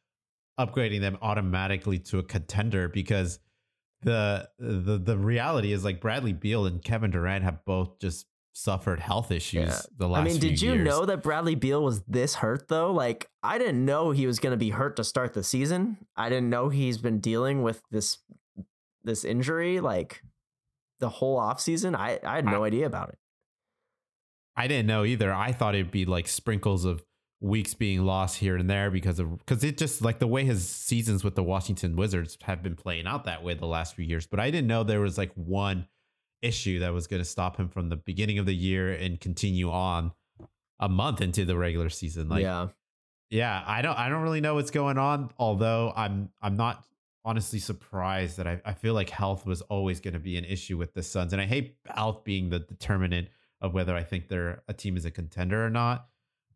upgrading 0.59 1.01
them 1.01 1.17
automatically 1.21 1.99
to 1.99 2.19
a 2.19 2.23
contender 2.23 2.87
because 2.87 3.39
the 4.03 4.47
the 4.59 4.97
the 4.99 5.17
reality 5.17 5.71
is 5.71 5.83
like 5.83 5.99
Bradley 6.01 6.33
Beal 6.33 6.65
and 6.67 6.83
Kevin 6.83 7.09
Durant 7.11 7.43
have 7.43 7.65
both 7.65 7.99
just 7.99 8.27
suffered 8.53 8.99
health 8.99 9.31
issues 9.31 9.67
Yeah. 9.69 9.79
the 9.97 10.07
last 10.07 10.21
I 10.21 10.23
mean, 10.23 10.39
did 10.39 10.61
you 10.61 10.73
years. 10.73 10.85
know 10.85 11.05
that 11.07 11.21
Bradley 11.23 11.55
Beal 11.55 11.83
was 11.83 12.01
this 12.03 12.35
hurt 12.35 12.67
though? 12.69 12.93
Like, 12.93 13.27
I 13.43 13.57
didn't 13.57 13.83
know 13.83 14.11
he 14.11 14.27
was 14.27 14.39
going 14.39 14.51
to 14.51 14.57
be 14.57 14.69
hurt 14.69 14.95
to 14.97 15.03
start 15.03 15.33
the 15.33 15.43
season. 15.43 15.97
I 16.15 16.29
didn't 16.29 16.49
know 16.49 16.69
he's 16.69 16.97
been 16.99 17.19
dealing 17.19 17.63
with 17.63 17.81
this 17.91 18.19
this 19.03 19.25
injury 19.25 19.79
like 19.81 20.21
the 20.99 21.09
whole 21.09 21.39
offseason. 21.39 21.95
I 21.97 22.19
I 22.23 22.35
had 22.35 22.45
no 22.45 22.63
idea 22.63 22.85
about 22.85 23.09
it. 23.09 23.17
I 24.55 24.67
didn't 24.67 24.87
know 24.87 25.03
either. 25.03 25.33
I 25.33 25.51
thought 25.51 25.75
it'd 25.75 25.91
be 25.91 26.05
like 26.05 26.27
sprinkles 26.27 26.85
of 26.85 27.03
weeks 27.41 27.73
being 27.73 28.03
lost 28.05 28.37
here 28.37 28.55
and 28.55 28.69
there 28.69 28.89
because 28.89 29.19
of 29.19 29.37
because 29.39 29.63
it 29.63 29.77
just 29.77 30.01
like 30.01 30.19
the 30.19 30.27
way 30.27 30.45
his 30.45 30.67
seasons 30.67 31.23
with 31.23 31.35
the 31.35 31.43
Washington 31.43 31.95
Wizards 31.95 32.37
have 32.43 32.63
been 32.63 32.75
playing 32.75 33.07
out 33.07 33.25
that 33.25 33.43
way 33.43 33.53
the 33.53 33.65
last 33.65 33.95
few 33.95 34.05
years. 34.05 34.25
But 34.25 34.39
I 34.39 34.51
didn't 34.51 34.67
know 34.67 34.83
there 34.83 35.01
was 35.01 35.17
like 35.17 35.31
one 35.35 35.87
issue 36.41 36.79
that 36.79 36.93
was 36.93 37.07
going 37.07 37.21
to 37.21 37.27
stop 37.27 37.57
him 37.57 37.69
from 37.69 37.89
the 37.89 37.95
beginning 37.95 38.39
of 38.39 38.45
the 38.45 38.55
year 38.55 38.91
and 38.91 39.19
continue 39.19 39.71
on 39.71 40.11
a 40.79 40.87
month 40.87 41.21
into 41.21 41.45
the 41.45 41.57
regular 41.57 41.89
season. 41.89 42.29
Like, 42.29 42.43
yeah, 42.43 42.67
yeah. 43.29 43.63
I 43.65 43.81
don't, 43.81 43.97
I 43.97 44.09
don't 44.09 44.21
really 44.21 44.41
know 44.41 44.55
what's 44.55 44.71
going 44.71 44.97
on. 44.97 45.31
Although 45.37 45.91
I'm, 45.95 46.29
I'm 46.41 46.55
not 46.55 46.85
honestly 47.23 47.59
surprised 47.59 48.37
that 48.37 48.47
I, 48.47 48.61
I 48.63 48.73
feel 48.73 48.93
like 48.93 49.09
health 49.09 49.45
was 49.45 49.61
always 49.61 49.99
going 49.99 50.13
to 50.13 50.19
be 50.19 50.37
an 50.37 50.45
issue 50.45 50.77
with 50.77 50.93
the 50.93 51.01
Suns, 51.01 51.33
and 51.33 51.41
I 51.41 51.45
hate 51.45 51.75
health 51.87 52.23
being 52.23 52.49
the 52.49 52.59
determinant 52.59 53.29
of 53.65 53.73
whether 53.73 53.95
I 53.95 54.03
think 54.03 54.27
they're 54.29 54.61
a 54.67 54.73
team 54.73 54.95
is 54.95 55.05
a 55.05 55.11
contender 55.11 55.65
or 55.65 55.69
not. 55.69 56.07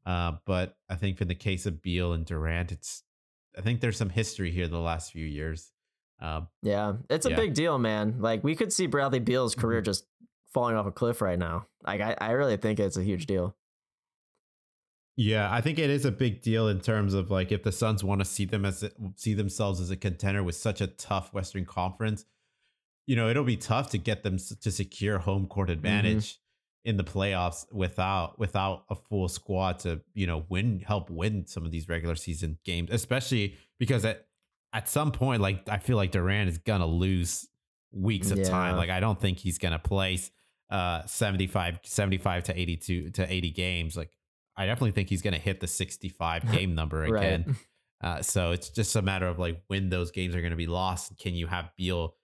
Uh, 0.05 0.33
but 0.45 0.77
I 0.89 0.95
think 0.95 1.19
in 1.21 1.27
the 1.27 1.35
case 1.35 1.65
of 1.65 1.81
Beal 1.81 2.13
and 2.13 2.25
Durant, 2.25 2.71
it's 2.71 3.03
I 3.57 3.61
think 3.61 3.81
there's 3.81 3.97
some 3.97 4.09
history 4.09 4.51
here 4.51 4.67
the 4.67 4.79
last 4.79 5.11
few 5.11 5.25
years. 5.25 5.71
Um, 6.21 6.47
Yeah. 6.61 6.93
It's 7.09 7.25
a 7.25 7.31
Yeah. 7.31 7.35
big 7.35 7.53
deal, 7.53 7.77
man. 7.79 8.21
Like 8.21 8.43
we 8.43 8.55
could 8.55 8.71
see 8.71 8.85
Bradley 8.87 9.19
Beal's 9.19 9.55
career 9.55 9.81
Mhm. 9.81 9.85
just 9.85 10.05
falling 10.53 10.75
off 10.75 10.85
a 10.85 10.91
cliff 10.91 11.21
right 11.21 11.37
now. 11.39 11.65
Like 11.85 11.99
I, 12.01 12.15
I 12.21 12.31
really 12.31 12.57
think 12.57 12.79
it's 12.79 12.97
a 12.97 13.03
huge 13.03 13.25
deal. 13.25 13.55
yeah, 15.15 15.51
I 15.53 15.59
think 15.61 15.79
it 15.79 15.89
is 15.89 16.05
a 16.05 16.11
big 16.11 16.41
deal 16.41 16.67
in 16.69 16.79
terms 16.79 17.13
of 17.13 17.29
like 17.29 17.51
if 17.51 17.63
the 17.63 17.71
Suns 17.71 18.03
want 18.03 18.21
to 18.21 18.25
see 18.25 18.45
them 18.45 18.63
as 18.65 18.89
see 19.15 19.33
themselves 19.33 19.81
as 19.81 19.91
a 19.91 19.97
contender 19.97 20.43
with 20.43 20.55
such 20.55 20.79
a 20.81 20.87
tough 20.87 21.33
Western 21.33 21.65
Conference, 21.65 22.25
you 23.05 23.15
know, 23.15 23.27
it'll 23.29 23.43
be 23.43 23.57
tough 23.57 23.89
to 23.91 23.97
get 23.97 24.23
them 24.23 24.37
to 24.37 24.71
secure 24.71 25.17
home 25.19 25.47
court 25.47 25.69
advantage 25.69 26.37
in 26.85 26.97
the 26.97 27.03
playoffs 27.03 27.65
without 27.73 28.39
without 28.39 28.83
a 28.89 28.95
full 28.95 29.27
squad 29.27 29.79
to 29.79 30.01
you 30.13 30.25
know 30.27 30.45
win 30.49 30.79
help 30.79 31.09
win 31.09 31.45
some 31.45 31.65
of 31.65 31.71
these 31.71 31.87
regular 31.89 32.15
season 32.15 32.57
games, 32.65 32.89
especially 32.91 33.55
because 33.79 34.05
at 34.05 34.25
at 34.73 34.87
some 34.87 35.11
point, 35.11 35.41
like 35.41 35.67
I 35.67 35.77
feel 35.79 35.97
like 35.97 36.11
Durant 36.11 36.49
is 36.49 36.57
gonna 36.57 36.85
lose 36.85 37.47
weeks 37.91 38.31
of 38.31 38.37
time. 38.43 38.77
Like 38.77 38.89
I 38.89 38.99
don't 38.99 39.19
think 39.19 39.39
he's 39.39 39.57
gonna 39.57 39.79
play 39.79 40.19
uh 40.69 41.03
75, 41.05 41.79
75 41.83 42.43
to 42.43 42.59
82 42.59 43.09
to 43.11 43.33
80 43.33 43.51
games. 43.51 43.97
Like 43.97 44.11
I 44.55 44.65
definitely 44.65 44.91
think 44.91 45.09
he's 45.09 45.21
going 45.21 45.33
to 45.33 45.39
hit 45.39 45.61
the 45.61 45.67
65 45.67 46.51
game 46.51 46.75
number 46.75 46.99
Right. 47.01 47.17
again. 47.23 47.55
Uh, 48.01 48.21
so 48.21 48.51
it's 48.51 48.69
just 48.69 48.95
a 48.95 49.01
matter 49.01 49.27
of 49.27 49.39
like 49.39 49.61
when 49.67 49.89
those 49.89 50.09
games 50.11 50.33
are 50.33 50.39
going 50.39 50.51
to 50.51 50.55
be 50.55 50.67
lost. 50.67 51.17
Can 51.17 51.33
you 51.35 51.47
have 51.47 51.69
Beal? 51.75 52.15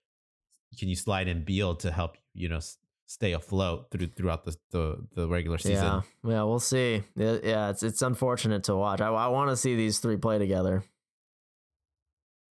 Can 0.79 0.87
you 0.87 0.95
slide 0.95 1.27
in 1.27 1.43
Beal 1.43 1.75
to 1.75 1.91
help 1.91 2.15
you 2.33 2.47
know 2.47 2.59
stay 3.05 3.33
afloat 3.33 3.87
through 3.91 4.07
throughout 4.07 4.43
the 4.45 4.55
the, 4.71 4.97
the 5.15 5.27
regular 5.27 5.57
season? 5.57 5.83
Yeah, 5.83 6.01
yeah, 6.23 6.43
we'll 6.43 6.59
see. 6.59 7.03
Yeah, 7.15 7.37
yeah, 7.43 7.69
it's 7.69 7.83
it's 7.83 8.01
unfortunate 8.01 8.63
to 8.65 8.75
watch. 8.75 9.01
I, 9.01 9.07
I 9.07 9.27
want 9.27 9.49
to 9.49 9.55
see 9.57 9.75
these 9.75 9.99
three 9.99 10.17
play 10.17 10.37
together. 10.39 10.83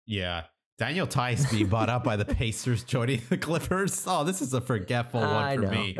Yeah. 0.05 0.43
Daniel 0.79 1.05
Theis 1.05 1.49
being 1.51 1.67
bought 1.67 1.89
up 1.89 2.03
by 2.03 2.15
the 2.15 2.25
Pacers 2.35 2.83
joining 2.83 3.21
the 3.29 3.37
Clippers. 3.37 4.03
Oh, 4.07 4.23
this 4.23 4.41
is 4.41 4.53
a 4.53 4.59
forgetful 4.61 5.21
one 5.21 5.29
I 5.29 5.55
for 5.55 5.61
know. 5.61 5.71
me. 5.71 5.97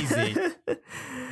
Easy. 0.00 0.36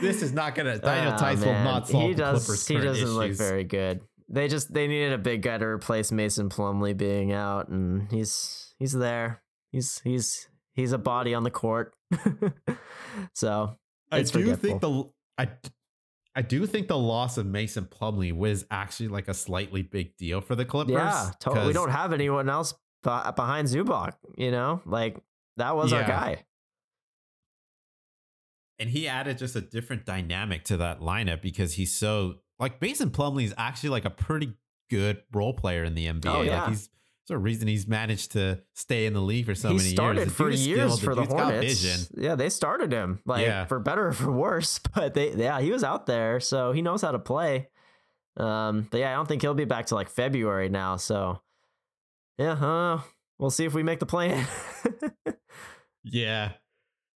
This 0.00 0.22
is 0.22 0.32
not 0.32 0.54
gonna. 0.56 0.78
Daniel 0.78 1.12
Ah, 1.12 1.16
Theis 1.18 1.40
will 1.44 1.52
not 1.52 1.88
solve 1.88 2.02
he 2.02 2.12
the 2.14 2.18
does, 2.18 2.44
Clippers' 2.44 2.66
He 2.66 2.76
doesn't 2.78 3.08
look 3.08 3.32
very 3.32 3.64
good. 3.64 4.00
They 4.28 4.48
just 4.48 4.72
they 4.74 4.86
needed 4.88 5.12
a 5.12 5.18
big 5.18 5.40
guy 5.42 5.56
to 5.56 5.64
replace 5.64 6.10
Mason 6.10 6.48
Plumlee 6.48 6.96
being 6.96 7.32
out, 7.32 7.68
and 7.68 8.10
he's 8.10 8.74
he's 8.78 8.92
there. 8.92 9.40
He's 9.70 10.00
he's 10.02 10.48
he's 10.74 10.92
a 10.92 10.98
body 10.98 11.34
on 11.34 11.42
the 11.42 11.50
court. 11.50 11.94
so 13.34 13.78
I 14.10 14.22
do 14.22 14.26
forgetful. 14.26 14.56
think 14.56 14.80
the 14.80 15.10
I 15.38 15.48
I 16.36 16.42
do 16.42 16.66
think 16.66 16.88
the 16.88 16.98
loss 16.98 17.38
of 17.38 17.46
Mason 17.46 17.84
Plumlee 17.86 18.32
was 18.32 18.66
actually 18.70 19.08
like 19.08 19.28
a 19.28 19.34
slightly 19.34 19.82
big 19.82 20.16
deal 20.16 20.40
for 20.40 20.54
the 20.54 20.64
Clippers. 20.64 20.94
yeah, 20.94 21.30
totally. 21.40 21.68
We 21.68 21.72
don't 21.72 21.90
have 21.90 22.12
anyone 22.12 22.48
else 22.48 22.72
be- 23.02 23.10
behind 23.36 23.68
Zubac. 23.68 24.14
You 24.36 24.50
know, 24.50 24.82
like 24.84 25.16
that 25.56 25.76
was 25.76 25.92
our 25.92 26.02
guy. 26.02 26.44
and 28.78 28.90
he 28.90 29.06
added 29.06 29.38
just 29.38 29.54
a 29.56 29.60
different 29.60 30.04
dynamic 30.04 30.64
to 30.64 30.76
that 30.78 31.00
lineup 31.00 31.40
because 31.40 31.74
he's 31.74 31.94
so 31.94 32.36
like 32.58 32.80
Mason 32.82 33.10
Plumlee 33.10 33.44
is 33.44 33.54
actually 33.56 33.90
like 33.90 34.04
a 34.04 34.10
pretty 34.10 34.52
good 34.90 35.22
role 35.32 35.54
player 35.54 35.84
in 35.84 35.94
the 35.94 36.06
NBA. 36.06 36.26
Oh, 36.26 36.42
yeah. 36.42 36.60
Like 36.62 36.70
he's 36.70 36.88
a 37.30 37.38
reason 37.38 37.68
he's 37.68 37.86
managed 37.86 38.32
to 38.32 38.60
stay 38.74 39.06
in 39.06 39.12
the 39.14 39.20
league 39.20 39.46
for 39.46 39.54
so 39.54 39.68
he 39.70 39.76
many 39.76 39.88
started 39.90 40.18
years. 40.20 40.28
The 40.28 40.34
for 40.34 40.50
years 40.50 40.98
for 41.00 41.14
the 41.14 41.22
dude's 41.22 41.32
Hornets. 41.32 42.10
Yeah, 42.16 42.34
they 42.34 42.48
started 42.50 42.92
him 42.92 43.20
like 43.24 43.46
Yeah. 43.46 43.64
for 43.66 43.78
better 43.78 44.08
or 44.08 44.12
for 44.12 44.30
worse, 44.32 44.78
but 44.94 45.14
they 45.14 45.32
yeah 45.34 45.60
he 45.60 45.70
was 45.70 45.82
out 45.84 46.06
there, 46.06 46.40
so 46.40 46.72
he 46.72 46.82
knows 46.82 47.02
how 47.02 47.12
to 47.12 47.18
play. 47.18 47.68
Um, 48.36 48.88
but 48.90 48.98
yeah, 48.98 49.12
I 49.12 49.14
don't 49.14 49.26
think 49.28 49.42
he'll 49.42 49.54
be 49.54 49.64
back 49.64 49.86
to 49.86 49.94
like 49.94 50.08
February 50.10 50.68
now. 50.68 50.96
So 50.96 51.40
yeah, 52.38 52.52
uh, 52.52 53.00
we'll 53.38 53.50
see 53.50 53.64
if 53.64 53.74
we 53.74 53.82
make 53.82 54.00
the 54.00 54.06
plan. 54.06 54.46
Yeah. 56.06 56.52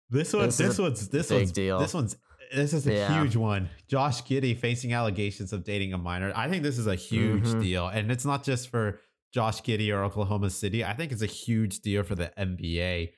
This 0.10 0.32
one, 0.34 0.46
This 0.46 0.58
this, 0.58 0.74
is 0.74 0.80
one's 0.80 1.10
this 1.10 1.28
big 1.30 1.38
one's 1.40 1.52
deal. 1.52 1.80
this 1.80 1.94
one's 1.94 2.16
this 2.56 2.72
is 2.72 2.88
a 2.88 2.94
Yeah. 2.94 3.22
huge 3.22 3.36
one. 3.36 3.70
Josh 3.90 4.24
Giddey 4.24 4.58
facing 4.58 4.94
allegations 4.94 5.52
of 5.52 5.66
dating 5.66 5.92
a 5.94 5.98
minor. 5.98 6.32
I 6.34 6.48
think 6.48 6.64
this 6.64 6.78
is 6.78 6.88
a 6.88 6.96
huge 6.96 7.44
Mhm. 7.44 7.62
deal, 7.62 7.88
and 7.90 8.10
it's 8.10 8.24
not 8.24 8.46
just 8.46 8.70
for 8.70 9.02
Josh 9.34 9.62
Giddey 9.62 9.94
or 9.96 10.04
Oklahoma 10.04 10.50
City. 10.50 10.84
I 10.86 10.94
think 10.94 11.12
it's 11.12 11.22
a 11.22 11.26
huge 11.28 11.80
deal 11.82 12.04
for 12.04 12.16
the 12.16 12.32
NBA, 12.38 13.12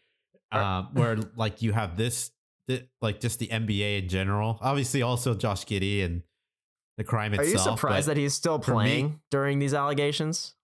um, 0.52 0.90
where 0.94 1.18
like 1.36 1.62
you 1.62 1.72
have 1.74 1.98
this, 1.98 2.32
thi- 2.68 2.88
like 3.02 3.20
just 3.20 3.40
the 3.40 3.48
NBA 3.48 4.04
in 4.04 4.10
general. 4.10 4.58
Obviously, 4.62 5.02
also 5.02 5.34
Josh 5.36 5.66
Giddey 5.66 6.04
and 6.04 6.24
the 6.98 7.04
crime 7.04 7.34
itself. 7.34 7.48
Are 7.48 7.52
you 7.52 7.78
surprised 7.78 8.08
that 8.08 8.18
he's 8.18 8.34
still 8.34 8.60
for 8.60 8.72
me- 8.72 8.76
playing 8.78 9.20
during 9.32 9.60
these 9.60 9.74
allegations? 9.74 10.56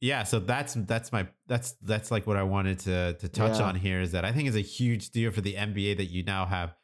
yeah 0.00 0.22
so 0.22 0.38
that's 0.38 0.74
that's 0.74 1.12
my 1.12 1.26
that's 1.46 1.72
that's 1.82 2.10
like 2.10 2.26
what 2.26 2.36
i 2.36 2.42
wanted 2.42 2.78
to 2.80 3.14
to 3.14 3.28
touch 3.28 3.58
Yeah. 3.58 3.66
on 3.66 3.74
here 3.76 4.00
is 4.00 4.12
that 4.12 4.24
i 4.24 4.32
think 4.32 4.48
it's 4.48 4.56
a 4.56 4.60
huge 4.60 5.10
deal 5.10 5.30
for 5.30 5.40
the 5.40 5.54
nba 5.54 5.96
that 5.96 6.06
you 6.06 6.22
now 6.24 6.44
have 6.46 6.74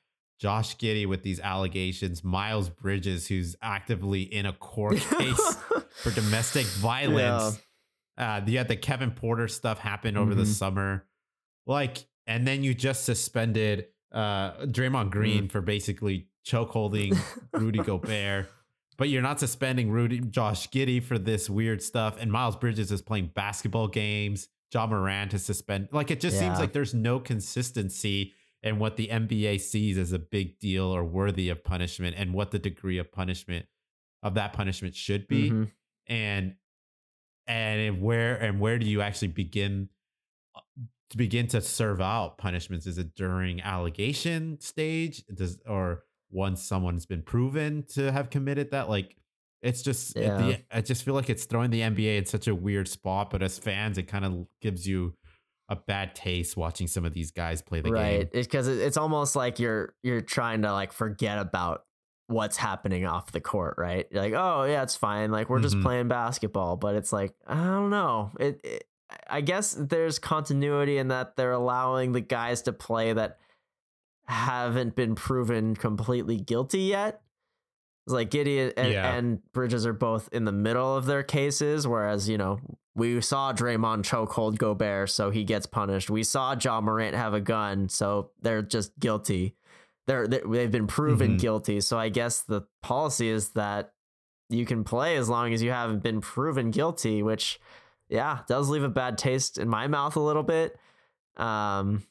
josh 0.40 0.76
Giddey 0.76 1.06
with 1.06 1.22
these 1.22 1.40
allegations 1.40 2.22
miles 2.24 2.70
bridges 2.70 3.26
who's 3.26 3.56
actively 3.60 4.22
in 4.22 4.46
a 4.46 4.52
court 4.52 4.96
case 5.18 5.56
for 6.02 6.10
domestic 6.10 6.66
violence 6.66 7.58
uh 8.18 8.40
you 8.46 8.58
had 8.58 8.68
the 8.68 8.76
kevin 8.76 9.10
porter 9.10 9.48
stuff 9.48 9.78
happen 9.78 10.16
over 10.16 10.34
the 10.34 10.42
Mhm. 10.42 10.46
summer 10.46 11.06
like 11.66 12.06
and 12.26 12.46
then 12.46 12.62
you 12.64 12.74
just 12.74 13.04
suspended 13.04 13.86
uh 14.12 14.52
Draymond 14.66 15.10
Green 15.10 15.44
Mm. 15.48 15.52
for 15.52 15.60
basically 15.60 16.28
choke 16.44 16.70
holding 16.70 17.12
Rudy 17.54 17.78
Gobert 17.78 18.48
but 18.96 19.08
you're 19.08 19.22
not 19.22 19.38
suspending 19.40 19.90
Rudy 19.90 20.20
Josh 20.20 20.68
Giddey 20.68 21.02
for 21.02 21.18
this 21.18 21.48
weird 21.48 21.80
stuff. 21.82 22.18
And 22.20 22.30
Miles 22.30 22.54
Bridges 22.54 22.92
is 22.92 23.00
playing 23.00 23.30
basketball 23.34 23.88
games. 23.88 24.48
John 24.70 24.90
Morant 24.90 25.30
to 25.30 25.38
suspend. 25.38 25.88
Like 25.90 26.10
it 26.10 26.20
just 26.20 26.34
Yeah. 26.36 26.48
seems 26.48 26.58
like 26.58 26.74
there's 26.74 26.92
no 26.92 27.18
consistency 27.18 28.34
in 28.62 28.78
what 28.78 28.96
the 28.98 29.08
NBA 29.08 29.56
sees 29.58 29.96
as 29.96 30.12
a 30.12 30.18
big 30.18 30.58
deal 30.58 30.84
or 30.84 31.02
worthy 31.02 31.48
of 31.48 31.64
punishment 31.64 32.14
and 32.18 32.34
what 32.34 32.50
the 32.50 32.58
degree 32.58 32.98
of 32.98 33.10
punishment 33.10 33.64
of 34.22 34.34
that 34.34 34.52
punishment 34.52 34.94
should 34.94 35.26
be. 35.28 35.50
Mhm. 35.50 35.70
And 36.10 36.56
and 37.46 38.02
where 38.02 38.36
and 38.36 38.60
where 38.60 38.78
do 38.78 38.86
you 38.86 39.00
actually 39.00 39.28
begin 39.28 39.88
uh, 40.54 40.60
to 41.10 41.16
begin 41.16 41.46
to 41.48 41.60
serve 41.62 42.00
out 42.00 42.36
punishments? 42.36 42.86
Is 42.86 42.98
it 42.98 43.14
during 43.14 43.62
allegation 43.62 44.60
stage? 44.60 45.24
Does 45.32 45.58
or 45.66 46.04
once 46.30 46.62
someone's 46.62 47.06
been 47.06 47.22
proven 47.22 47.84
to 47.94 48.12
have 48.12 48.28
committed 48.28 48.72
that? 48.72 48.88
Like 48.90 49.16
it's 49.62 49.82
just 49.82 50.16
Yeah. 50.16 50.36
the, 50.36 50.58
I 50.70 50.80
just 50.80 51.04
feel 51.04 51.14
like 51.14 51.30
it's 51.30 51.44
throwing 51.44 51.70
the 51.70 51.80
NBA 51.80 52.18
in 52.18 52.26
such 52.26 52.48
a 52.48 52.54
weird 52.54 52.88
spot. 52.88 53.30
But 53.30 53.42
as 53.42 53.58
fans, 53.58 53.98
it 53.98 54.04
kind 54.04 54.24
of 54.24 54.46
gives 54.60 54.86
you 54.86 55.14
a 55.68 55.76
bad 55.76 56.14
taste 56.16 56.56
watching 56.56 56.88
some 56.88 57.04
of 57.04 57.14
these 57.14 57.30
guys 57.30 57.62
play 57.62 57.80
the 57.80 57.92
right 57.92 58.32
game. 58.32 58.42
because 58.42 58.66
it's 58.66 58.96
almost 58.96 59.36
like 59.36 59.60
you're 59.60 59.94
you're 60.02 60.20
trying 60.20 60.62
to 60.62 60.72
like 60.72 60.92
forget 60.92 61.38
about 61.38 61.84
what's 62.30 62.56
happening 62.56 63.04
off 63.06 63.32
the 63.32 63.40
court 63.40 63.74
right 63.76 64.06
you're 64.10 64.22
like 64.22 64.32
oh 64.34 64.64
yeah 64.64 64.82
it's 64.82 64.96
fine 64.96 65.30
like 65.30 65.50
we're 65.50 65.60
just 65.60 65.76
Mhm. 65.76 65.82
playing 65.82 66.08
basketball 66.08 66.76
but 66.76 66.94
it's 66.94 67.12
like 67.12 67.34
i 67.46 67.54
don't 67.56 67.90
know 67.90 68.30
it, 68.38 68.60
it 68.64 68.84
i 69.28 69.40
guess 69.40 69.74
there's 69.78 70.18
continuity 70.18 70.96
in 70.98 71.08
that 71.08 71.36
they're 71.36 71.50
allowing 71.52 72.12
the 72.12 72.20
guys 72.20 72.62
to 72.62 72.72
play 72.72 73.12
that 73.12 73.38
haven't 74.26 74.94
been 74.94 75.14
proven 75.14 75.74
completely 75.74 76.36
guilty 76.36 76.82
yet 76.82 77.20
it's 78.06 78.14
like 78.14 78.30
Gideon 78.30 78.72
and, 78.76 78.92
Yeah. 78.92 79.12
and 79.14 79.40
Bridges 79.52 79.84
are 79.86 79.92
both 79.92 80.28
in 80.32 80.44
the 80.44 80.52
middle 80.52 80.96
of 80.96 81.04
their 81.04 81.22
cases, 81.22 81.86
whereas 81.86 82.28
you 82.30 82.38
know 82.38 82.58
we 82.94 83.20
saw 83.20 83.52
Draymond 83.52 84.02
chokehold 84.04 84.56
Gobert, 84.56 85.10
so 85.10 85.30
he 85.30 85.44
gets 85.44 85.66
punished. 85.66 86.08
We 86.10 86.22
saw 86.24 86.56
John 86.56 86.84
Morant 86.84 87.14
have 87.14 87.34
a 87.34 87.40
gun, 87.40 87.88
so 87.90 88.30
they're 88.40 88.62
just 88.62 88.98
guilty. 88.98 89.54
They're 90.06 90.26
they- 90.26 90.40
they've 90.44 90.70
been 90.70 90.86
proven 90.86 91.36
Mhm. 91.36 91.40
guilty. 91.40 91.80
So 91.80 91.98
I 91.98 92.08
guess 92.08 92.42
the 92.42 92.62
policy 92.82 93.28
is 93.28 93.50
that 93.50 93.92
you 94.48 94.66
can 94.66 94.82
play 94.84 95.16
as 95.16 95.28
long 95.28 95.52
as 95.52 95.62
you 95.62 95.70
haven't 95.70 96.02
been 96.02 96.20
proven 96.20 96.70
guilty, 96.70 97.22
which 97.22 97.60
yeah 98.08 98.40
does 98.48 98.68
leave 98.68 98.82
a 98.82 98.88
bad 98.88 99.16
taste 99.18 99.58
in 99.58 99.68
my 99.68 99.86
mouth 99.86 100.16
a 100.16 100.20
little 100.20 100.42
bit. 100.42 100.76
Um, 101.36 102.02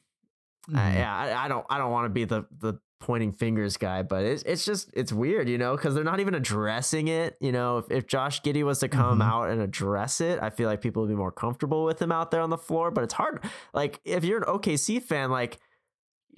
I- 0.68 0.78
Mhm. 0.78 0.94
yeah, 0.94 1.16
I, 1.16 1.44
I 1.44 1.48
don't 1.48 1.66
I 1.68 1.78
don't 1.78 1.90
want 1.90 2.06
to 2.06 2.10
be 2.10 2.24
the 2.24 2.46
the 2.58 2.74
pointing 3.00 3.32
fingers 3.32 3.76
guy, 3.78 4.02
but 4.02 4.24
it's 4.24 4.42
it's 4.44 4.64
just 4.64 4.90
it's 4.94 5.12
weird, 5.12 5.48
you 5.48 5.56
know, 5.58 5.74
because 5.76 5.94
they're 5.94 6.04
not 6.04 6.20
even 6.20 6.34
addressing 6.34 7.08
it. 7.08 7.36
You 7.40 7.50
know, 7.52 7.78
if, 7.78 7.90
if 7.90 8.06
Josh 8.06 8.40
Giddey 8.42 8.62
was 8.62 8.78
to 8.80 8.88
come 8.88 9.20
Mhm. 9.20 9.24
out 9.24 9.50
and 9.50 9.60
address 9.60 10.20
it, 10.20 10.38
I 10.42 10.50
feel 10.50 10.68
like 10.68 10.80
people 10.80 11.02
would 11.02 11.08
be 11.08 11.14
more 11.14 11.32
comfortable 11.32 11.84
with 11.84 12.00
him 12.00 12.12
out 12.12 12.30
there 12.30 12.40
on 12.42 12.50
the 12.50 12.58
floor. 12.58 12.90
But 12.90 13.04
it's 13.04 13.14
hard. 13.14 13.42
Like 13.74 14.00
if 14.04 14.22
you're 14.24 14.38
an 14.38 14.44
OKC 14.44 15.00
fan, 15.00 15.30
like 15.30 15.58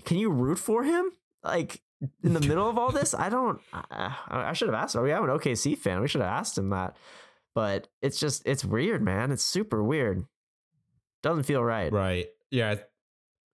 can 0.05 0.19
you 0.19 0.31
root 0.31 0.59
for 0.59 0.85
him? 0.85 1.11
Like 1.45 1.80
in 2.22 2.32
the 2.32 2.40
middle 2.40 2.68
of 2.68 2.78
all 2.78 2.90
this, 2.90 3.14
I 3.14 3.28
don't. 3.28 3.61
I, 3.72 4.16
I 4.30 4.53
should 4.53 4.68
have 4.68 4.74
asked. 4.74 4.97
Oh, 4.97 5.03
we 5.03 5.11
have 5.11 5.24
an 5.24 5.30
OKC 5.30 5.76
fan. 5.76 6.01
We 6.01 6.09
should 6.09 6.20
have 6.20 6.30
asked 6.30 6.59
him 6.59 6.70
that. 6.70 6.97
But 7.55 7.88
it's 8.01 8.18
just 8.18 8.43
it's 8.47 8.64
weird, 8.64 9.03
man. 9.03 9.30
It's 9.30 9.45
super 9.45 9.82
weird. 9.82 10.24
Doesn't 11.22 11.45
feel 11.45 11.62
right. 11.62 11.93
Right. 11.93 12.26
Yeah. 12.51 12.76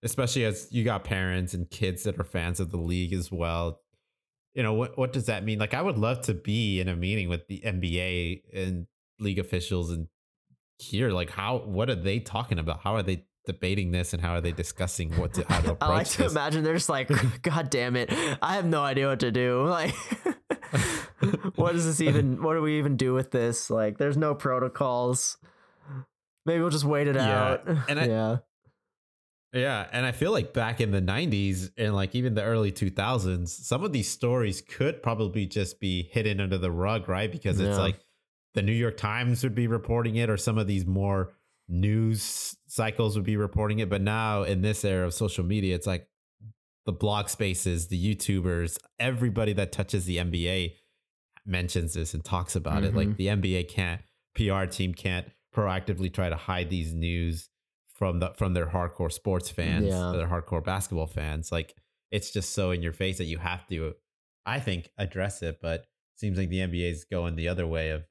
Especially 0.03 0.45
as 0.45 0.69
you 0.71 0.85
got 0.85 1.05
parents 1.05 1.55
and 1.55 1.69
kids 1.69 2.05
that 2.05 2.19
are 2.19 2.25
fans 2.25 2.61
of 2.61 2.71
the 2.71 2.79
league 2.79 3.13
as 3.13 3.33
well. 3.33 3.81
You 4.55 4.63
know, 4.63 4.73
what 4.73 4.97
what 4.97 5.13
does 5.13 5.27
that 5.27 5.45
mean? 5.45 5.59
Like 5.59 5.75
I 5.75 5.83
would 5.83 5.99
love 5.99 6.23
to 6.23 6.35
be 6.35 6.81
in 6.81 6.89
a 6.89 6.97
meeting 6.97 7.29
with 7.29 7.47
the 7.49 7.61
NBA 7.65 8.43
and 8.55 8.87
league 9.19 9.39
officials 9.39 9.91
and 9.91 10.07
hear 10.79 11.11
like 11.11 11.31
how 11.31 11.59
what 11.59 11.91
are 11.91 11.97
they 11.97 12.21
talking 12.21 12.59
about? 12.59 12.81
How 12.81 12.95
are 12.95 13.03
they 13.03 13.25
debating 13.49 13.91
this 13.91 14.13
and 14.13 14.23
how 14.23 14.35
are 14.35 14.41
they 14.41 14.53
discussing 14.53 15.11
what 15.19 15.35
to 15.35 15.45
how 15.49 15.61
to 15.63 15.73
approach 15.73 15.91
I 15.91 15.95
like 15.95 16.07
to 16.09 16.19
this? 16.23 16.33
imagine 16.33 16.63
they're 16.63 16.75
just 16.75 16.89
like, 16.89 17.11
God 17.43 17.69
damn 17.71 17.97
it, 17.97 18.13
I 18.41 18.55
have 18.55 18.65
no 18.65 18.83
idea 18.83 19.09
what 19.09 19.21
to 19.21 19.33
do. 19.33 19.67
Like, 19.69 19.95
what 21.57 21.73
does 21.73 21.85
this 21.87 22.01
even? 22.01 22.43
What 22.43 22.55
do 22.55 22.63
we 22.63 22.79
even 22.79 22.97
do 22.97 23.15
with 23.15 23.31
this? 23.31 23.71
Like, 23.71 23.97
there's 23.99 24.17
no 24.17 24.35
protocols. 24.35 25.39
Maybe 26.47 26.61
we'll 26.61 26.71
just 26.71 26.85
wait 26.85 27.09
it 27.09 27.17
Yeah, 27.17 27.43
out. 27.43 27.67
and 27.89 27.99
I- 27.99 28.07
yeah, 28.07 28.37
Yeah, 29.53 29.87
and 29.93 30.05
I 30.07 30.13
feel 30.13 30.31
like 30.31 30.53
back 30.53 30.81
in 30.81 30.91
the 30.91 31.01
90s 31.01 31.71
and 31.79 31.95
like 31.95 32.15
even 32.15 32.35
the 32.35 32.43
early 32.45 32.71
2000s, 32.71 33.49
some 33.49 33.83
of 33.83 33.93
these 33.93 34.09
stories 34.11 34.61
could 34.61 35.03
probably 35.03 35.47
just 35.47 35.81
be 35.81 36.03
hidden 36.13 36.39
under 36.41 36.59
the 36.59 36.71
rug, 36.71 37.09
right? 37.09 37.33
Because 37.33 37.59
it's 37.61 37.77
Yeah. 37.77 37.83
like 37.83 38.01
the 38.55 38.63
New 38.63 38.73
York 38.73 38.97
Times 38.99 39.43
would 39.43 39.55
be 39.55 39.67
reporting 39.67 40.17
it 40.17 40.29
or 40.29 40.37
some 40.37 40.59
of 40.59 40.67
these 40.67 40.85
more 40.87 41.33
news 41.67 42.57
cycles 42.69 43.17
would 43.17 43.25
be 43.25 43.37
reporting 43.37 43.79
it, 43.81 43.89
but 43.89 44.01
now 44.03 44.43
in 44.45 44.61
this 44.63 44.85
era 44.85 45.07
of 45.07 45.15
social 45.15 45.45
media, 45.45 45.75
it's 45.75 45.87
like 45.87 46.07
the 46.87 46.93
blog 46.93 47.29
spaces, 47.29 47.89
the 47.89 48.15
YouTubers, 48.15 48.79
everybody 48.99 49.53
that 49.55 49.73
touches 49.73 50.05
the 50.07 50.19
NBA 50.19 50.75
mentions 51.47 51.95
this 51.95 52.15
and 52.15 52.25
talks 52.25 52.55
about 52.57 52.85
it. 52.85 52.95
Like 52.95 53.09
Mhm. 53.09 53.17
the 53.17 53.29
NBA 53.29 53.65
can't, 53.65 54.03
PR 54.35 54.65
team 54.67 54.95
can't 54.95 55.31
proactively 55.55 56.13
try 56.13 56.29
to 56.29 56.37
hide 56.37 56.71
these 56.71 56.93
news 56.95 57.49
from 57.95 58.21
the 58.21 58.33
from 58.37 58.55
their 58.55 58.67
hardcore 58.67 59.11
sports 59.11 59.51
fans, 59.51 59.87
Yeah. 59.87 60.13
their 60.15 60.29
hardcore 60.29 60.63
basketball 60.65 61.07
fans. 61.09 61.51
Like 61.51 61.75
it's 62.11 62.31
just 62.33 62.53
so 62.53 62.71
in 62.71 62.83
your 62.83 62.93
face 62.93 63.19
that 63.19 63.25
you 63.25 63.39
have 63.39 63.67
to, 63.69 63.95
I 64.47 64.61
think, 64.61 64.91
address 64.97 65.43
it. 65.43 65.59
But 65.61 65.81
it 65.81 65.87
seems 66.21 66.39
like 66.39 66.49
the 66.49 66.61
NBA 66.61 66.91
is 66.91 67.05
going 67.05 67.35
the 67.37 67.49
other 67.49 67.67
way 67.67 67.91
of 67.91 68.05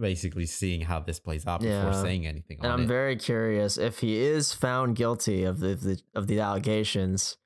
basically 0.00 0.46
seeing 0.46 0.80
how 0.82 1.00
this 1.00 1.18
plays 1.20 1.46
out 1.46 1.60
before 1.60 1.92
saying 1.92 2.26
anything 2.26 2.58
And 2.62 2.72
I'm 2.72 2.82
it. 2.82 2.86
very 2.88 3.16
curious 3.16 3.78
if 3.78 3.98
he 4.00 4.16
is 4.18 4.52
found 4.52 4.96
guilty 4.96 5.44
of 5.44 5.60
the, 5.60 5.74
the 5.74 6.00
of 6.14 6.26
the 6.26 6.40
allegations, 6.40 7.36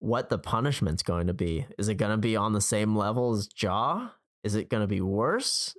what 0.00 0.28
the 0.28 0.38
punishment's 0.38 1.02
going 1.02 1.26
to 1.28 1.34
be. 1.34 1.66
Is 1.78 1.88
it 1.88 1.94
going 1.94 2.10
to 2.12 2.16
be 2.18 2.36
on 2.36 2.52
the 2.52 2.60
same 2.60 2.94
level 2.96 3.32
as 3.34 3.48
Ja? 3.60 4.08
Is 4.42 4.54
it 4.54 4.68
going 4.68 4.82
to 4.82 4.86
be 4.86 5.00
worse? 5.00 5.76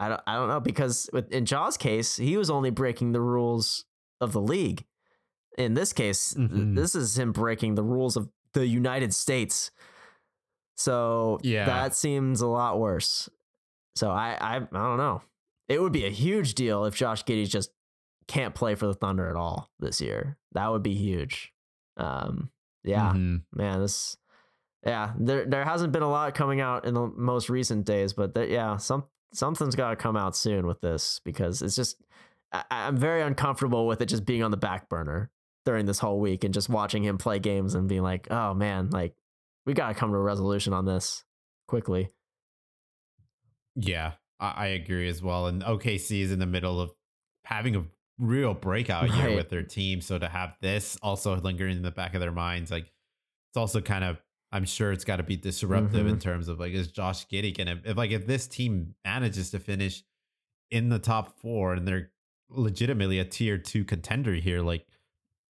I 0.00 0.08
don't 0.08 0.20
I 0.26 0.34
don't 0.34 0.48
know 0.48 0.60
because 0.60 1.08
with, 1.12 1.30
in 1.32 1.44
Ja's 1.46 1.76
case, 1.76 2.16
he 2.16 2.36
was 2.36 2.50
only 2.50 2.70
breaking 2.70 3.12
the 3.12 3.20
rules 3.20 3.84
of 4.20 4.32
the 4.32 4.40
league. 4.40 4.84
In 5.58 5.74
this 5.74 5.92
case, 5.92 6.34
Mhm. 6.34 6.74
this 6.74 6.94
is 6.94 7.16
him 7.18 7.30
breaking 7.32 7.74
the 7.76 7.82
rules 7.84 8.16
of 8.16 8.28
the 8.54 8.66
United 8.66 9.14
States. 9.14 9.70
So 10.76 11.38
Yeah. 11.42 11.66
that 11.66 11.94
seems 11.94 12.40
a 12.40 12.46
lot 12.46 12.78
worse. 12.78 13.28
So 13.96 14.10
I, 14.10 14.36
I 14.40 14.56
I 14.56 14.58
don't 14.58 14.98
know. 14.98 15.22
It 15.68 15.80
would 15.80 15.92
be 15.92 16.04
a 16.04 16.10
huge 16.10 16.54
deal 16.54 16.84
if 16.84 16.94
Josh 16.94 17.24
Giddey 17.24 17.48
just 17.48 17.70
can't 18.28 18.54
play 18.54 18.74
for 18.74 18.86
the 18.86 18.94
Thunder 18.94 19.28
at 19.28 19.36
all 19.36 19.70
this 19.78 20.00
year. 20.00 20.36
That 20.52 20.70
would 20.72 20.82
be 20.82 20.94
huge. 20.94 21.52
Um, 21.96 22.50
yeah, 22.82 23.12
Mhm. 23.14 23.42
man, 23.54 23.80
this, 23.80 24.16
yeah, 24.84 25.12
there 25.18 25.46
there 25.46 25.64
hasn't 25.64 25.92
been 25.92 26.02
a 26.02 26.10
lot 26.10 26.34
coming 26.34 26.60
out 26.60 26.84
in 26.84 26.94
the 26.94 27.06
most 27.06 27.48
recent 27.48 27.86
days, 27.86 28.12
but 28.12 28.34
there, 28.34 28.46
yeah, 28.46 28.76
some 28.76 29.04
something's 29.32 29.74
got 29.74 29.90
to 29.90 29.96
come 29.96 30.16
out 30.16 30.36
soon 30.36 30.66
with 30.66 30.80
this 30.80 31.20
because 31.24 31.62
it's 31.62 31.76
just 31.76 32.02
I, 32.52 32.64
I'm 32.70 32.96
very 32.96 33.22
uncomfortable 33.22 33.86
with 33.86 34.00
it 34.02 34.06
just 34.06 34.24
being 34.26 34.42
on 34.42 34.50
the 34.50 34.56
back 34.56 34.88
burner 34.88 35.30
during 35.64 35.86
this 35.86 35.98
whole 35.98 36.20
week 36.20 36.44
and 36.44 36.52
just 36.52 36.68
watching 36.68 37.02
him 37.04 37.16
play 37.16 37.38
games 37.38 37.74
and 37.74 37.88
being 37.88 38.02
like, 38.02 38.30
oh 38.30 38.52
man, 38.54 38.90
like 38.90 39.14
we 39.66 39.72
got 39.72 39.88
to 39.88 39.94
come 39.94 40.10
to 40.10 40.16
a 40.16 40.20
resolution 40.22 40.72
on 40.74 40.84
this 40.84 41.24
quickly. 41.68 42.10
Yeah, 43.76 44.12
I, 44.40 44.50
I 44.56 44.66
agree 44.68 45.08
as 45.08 45.22
well. 45.22 45.46
And 45.46 45.62
OKC 45.62 46.20
is 46.22 46.32
in 46.32 46.38
the 46.38 46.46
middle 46.46 46.80
of 46.80 46.92
having 47.44 47.76
a 47.76 47.84
real 48.18 48.54
breakout 48.54 49.12
year 49.16 49.34
with 49.34 49.48
their 49.48 49.62
team. 49.62 50.00
So 50.00 50.18
to 50.18 50.28
have 50.28 50.54
this 50.60 50.96
also 51.02 51.34
lingering 51.36 51.76
in 51.76 51.82
the 51.82 51.90
back 51.90 52.14
of 52.14 52.20
their 52.20 52.32
minds, 52.32 52.70
like 52.70 52.84
it's 52.84 53.56
also 53.56 53.80
kind 53.80 54.04
of 54.04 54.20
I'm 54.52 54.64
sure 54.64 54.92
it's 54.92 55.04
got 55.04 55.16
to 55.16 55.24
be 55.24 55.36
disruptive 55.36 56.06
in 56.06 56.18
terms 56.20 56.46
of 56.48 56.60
like 56.60 56.72
is 56.72 56.86
Josh 56.92 57.26
Giddey 57.26 57.56
gonna 57.56 57.80
if 57.84 57.96
like 57.96 58.12
if 58.12 58.26
this 58.26 58.46
team 58.46 58.94
manages 59.04 59.50
to 59.50 59.58
finish 59.58 60.04
in 60.70 60.88
the 60.90 61.00
top 61.00 61.38
four 61.40 61.72
and 61.74 61.86
they're 61.88 62.12
legitimately 62.50 63.18
a 63.18 63.24
tier 63.24 63.58
two 63.58 63.84
contender 63.84 64.34
here, 64.34 64.60
like 64.62 64.86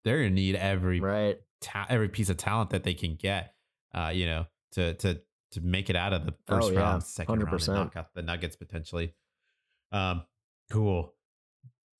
they're 0.03 0.17
gonna 0.23 0.31
need 0.31 0.55
every 0.55 0.99
Right. 0.99 1.37
ta- 1.61 1.85
every 1.87 2.09
piece 2.09 2.29
of 2.29 2.37
talent 2.37 2.71
that 2.71 2.83
they 2.83 2.95
can 2.95 3.15
get, 3.15 3.53
uh, 3.93 4.11
you 4.11 4.25
know, 4.25 4.47
to 4.71 4.95
to 4.95 5.21
to 5.55 5.61
make 5.61 5.89
it 5.89 5.95
out 5.95 6.13
of 6.13 6.25
the 6.25 6.33
first 6.47 6.69
Oh, 6.69 6.71
yeah, 6.71 6.79
round, 6.79 7.03
second 7.03 7.43
round, 7.43 7.49
100%. 7.59 7.67
and 7.67 7.77
knock 7.77 7.95
out 7.97 8.13
the 8.13 8.21
Nuggets 8.21 8.55
potentially. 8.55 9.13
Um, 9.91 10.23
cool. 10.71 11.13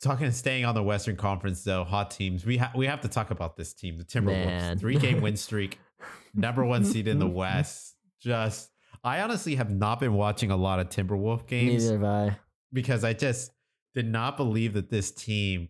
Talking 0.01 0.27
of 0.27 0.35
staying 0.35 0.65
on 0.65 0.75
the 0.75 0.83
Western 0.83 1.15
Conference 1.15 1.63
though, 1.63 1.83
hot 1.83 2.11
teams. 2.11 2.45
We 2.45 2.57
have 2.57 2.75
we 2.75 2.85
have 2.85 3.01
to 3.01 3.07
talk 3.07 3.31
about 3.31 3.57
this 3.57 3.73
team, 3.73 3.97
the 3.97 4.03
Timberwolves. 4.03 4.79
Three 4.79 4.97
game 4.97 5.21
win 5.21 5.35
streak, 5.37 5.79
number 6.35 6.63
one 6.63 6.85
seed 6.85 7.07
in 7.07 7.17
the 7.17 7.27
West. 7.27 7.95
Just 8.21 8.69
I 9.03 9.21
honestly 9.21 9.55
have 9.55 9.69
not 9.69 9.99
been 9.99 10.13
watching 10.13 10.51
a 10.51 10.57
lot 10.57 10.79
of 10.79 10.89
Timberwolf 10.89 11.47
games 11.47 11.85
Neither 11.89 11.97
have 11.99 12.31
I. 12.33 12.39
because 12.73 13.03
I 13.03 13.13
just 13.13 13.51
did 13.95 14.07
not 14.07 14.35
believe 14.37 14.73
that 14.73 14.89
this 14.89 15.11
team 15.11 15.69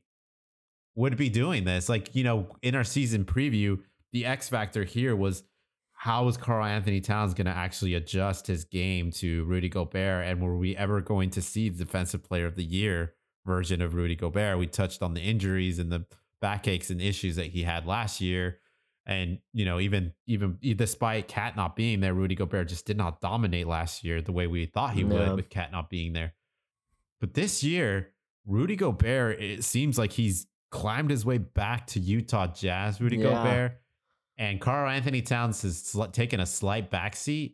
would 0.95 1.15
be 1.17 1.29
doing 1.29 1.63
this. 1.65 1.87
Like, 1.87 2.15
you 2.15 2.23
know, 2.23 2.47
in 2.61 2.73
our 2.75 2.83
season 2.83 3.25
preview, 3.25 3.79
the 4.11 4.25
X 4.25 4.49
factor 4.49 4.83
here 4.85 5.15
was 5.15 5.43
how 6.05 6.23
was 6.23 6.37
Karl-Anthony 6.37 7.01
Towns 7.01 7.33
going 7.33 7.45
to 7.47 7.51
actually 7.51 7.95
adjust 7.95 8.45
his 8.45 8.63
game 8.63 9.09
to 9.13 9.43
Rudy 9.45 9.69
Gobert? 9.69 10.27
And 10.27 10.39
were 10.39 10.55
we 10.55 10.77
ever 10.77 11.01
going 11.01 11.31
to 11.31 11.41
see 11.41 11.67
the 11.67 11.83
defensive 11.83 12.23
player 12.23 12.45
of 12.45 12.55
the 12.55 12.63
year 12.63 13.15
version 13.43 13.81
of 13.81 13.95
Rudy 13.95 14.15
Gobert? 14.15 14.59
We 14.59 14.67
touched 14.67 15.01
on 15.01 15.15
the 15.15 15.21
injuries 15.21 15.79
and 15.79 15.91
the 15.91 16.05
backaches 16.41 16.91
and 16.91 17.01
issues 17.01 17.37
that 17.37 17.47
he 17.47 17.63
had 17.63 17.87
last 17.87 18.21
year. 18.21 18.59
And, 19.07 19.39
you 19.51 19.65
know, 19.65 19.79
even 19.79 20.13
even 20.27 20.59
despite 20.75 21.27
KAT 21.27 21.55
not 21.55 21.75
being 21.75 22.01
there, 22.01 22.13
Rudy 22.13 22.35
Gobert 22.35 22.67
just 22.67 22.85
did 22.85 22.97
not 22.97 23.19
dominate 23.19 23.65
last 23.65 24.03
year 24.03 24.21
the 24.21 24.31
way 24.31 24.45
we 24.45 24.67
thought 24.67 24.93
he 24.93 25.01
No. 25.03 25.15
would 25.15 25.35
with 25.37 25.49
KAT 25.49 25.71
not 25.71 25.89
being 25.89 26.13
there. 26.13 26.35
But 27.19 27.33
this 27.33 27.63
year, 27.63 28.11
Rudy 28.45 28.75
Gobert, 28.75 29.41
it 29.41 29.63
seems 29.63 29.97
like 29.97 30.11
he's 30.11 30.45
climbed 30.69 31.09
his 31.09 31.25
way 31.25 31.39
back 31.39 31.87
to 31.87 31.99
Utah 31.99 32.45
Jazz, 32.45 33.01
Rudy 33.01 33.17
Yeah. 33.17 33.23
Gobert. 33.23 33.81
And 34.37 34.59
Karl-Anthony 34.59 35.21
Towns 35.21 35.61
has 35.61 35.77
sl- 35.81 36.05
taken 36.05 36.39
a 36.39 36.45
slight 36.45 36.91
backseat, 36.91 37.53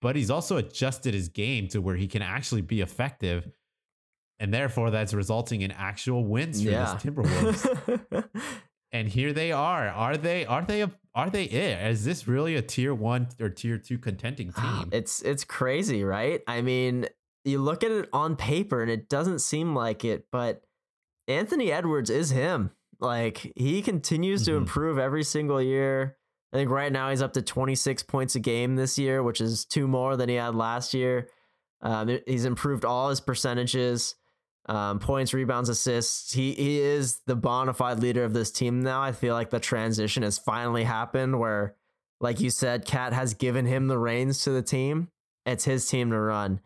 but 0.00 0.16
he's 0.16 0.30
also 0.30 0.56
adjusted 0.56 1.12
his 1.14 1.28
game 1.28 1.68
to 1.68 1.80
where 1.80 1.96
he 1.96 2.06
can 2.08 2.22
actually 2.22 2.62
be 2.62 2.80
effective. 2.80 3.50
And 4.40 4.52
therefore, 4.52 4.90
that's 4.90 5.12
resulting 5.14 5.60
in 5.60 5.70
actual 5.70 6.24
wins 6.24 6.62
for 6.62 6.70
Yeah. 6.70 6.94
this 6.94 7.02
Timberwolves. 7.04 8.24
and 8.92 9.08
here 9.08 9.32
they 9.32 9.52
are. 9.52 9.88
Are 9.88 10.16
they? 10.16 10.46
Are 10.46 10.64
they? 10.64 10.82
A, 10.82 10.90
are 11.14 11.28
they 11.30 11.44
it? 11.44 11.86
Is 11.90 12.04
this 12.04 12.26
really 12.26 12.56
a 12.56 12.62
tier 12.62 12.94
one 12.94 13.28
or 13.40 13.50
tier 13.50 13.78
two 13.78 13.98
contending 13.98 14.52
team? 14.52 14.88
It's 14.90 15.20
it's 15.22 15.44
crazy, 15.44 16.02
right? 16.02 16.40
I 16.48 16.62
mean, 16.62 17.06
you 17.44 17.60
look 17.60 17.84
at 17.84 17.90
it 17.90 18.08
on 18.12 18.34
paper 18.36 18.80
and 18.82 18.90
it 18.90 19.08
doesn't 19.08 19.40
seem 19.40 19.74
like 19.76 20.04
it, 20.04 20.26
but 20.32 20.62
Anthony 21.28 21.70
Edwards 21.70 22.10
is 22.10 22.30
him. 22.30 22.70
Like 22.98 23.52
he 23.56 23.82
continues 23.82 24.44
to 24.46 24.52
Mhm. 24.52 24.56
improve 24.58 24.98
every 24.98 25.22
single 25.24 25.60
year. 25.62 26.16
I 26.52 26.56
think 26.58 26.70
right 26.70 26.92
now 26.92 27.10
he's 27.10 27.22
up 27.22 27.32
to 27.34 27.42
26 27.42 28.02
points 28.02 28.34
a 28.34 28.40
game 28.40 28.76
this 28.76 28.98
year, 28.98 29.22
which 29.22 29.40
is 29.40 29.64
two 29.64 29.88
more 29.88 30.16
than 30.16 30.28
he 30.28 30.34
had 30.34 30.54
last 30.54 30.92
year. 30.92 31.28
Um, 31.80 32.18
he's 32.26 32.44
improved 32.44 32.84
all 32.84 33.08
his 33.08 33.20
percentages, 33.20 34.14
um, 34.66 34.98
points, 34.98 35.32
rebounds, 35.32 35.68
assists. 35.68 36.32
He 36.32 36.52
he 36.52 36.80
is 36.80 37.20
the 37.26 37.34
bona 37.34 37.72
fide 37.72 38.00
leader 38.00 38.22
of 38.22 38.34
this 38.34 38.52
team 38.52 38.80
now. 38.82 39.02
I 39.02 39.12
feel 39.12 39.34
like 39.34 39.50
the 39.50 39.58
transition 39.58 40.22
has 40.22 40.38
finally 40.38 40.84
happened 40.84 41.38
where 41.40 41.74
like 42.22 42.40
you 42.40 42.50
said, 42.50 42.86
KAT 42.86 43.12
has 43.12 43.34
given 43.34 43.66
him 43.66 43.88
the 43.88 43.98
reins 43.98 44.44
to 44.44 44.50
the 44.50 44.62
team. 44.62 45.08
It's 45.44 45.64
his 45.64 45.86
team 45.88 46.10
to 46.10 46.18
run. 46.18 46.60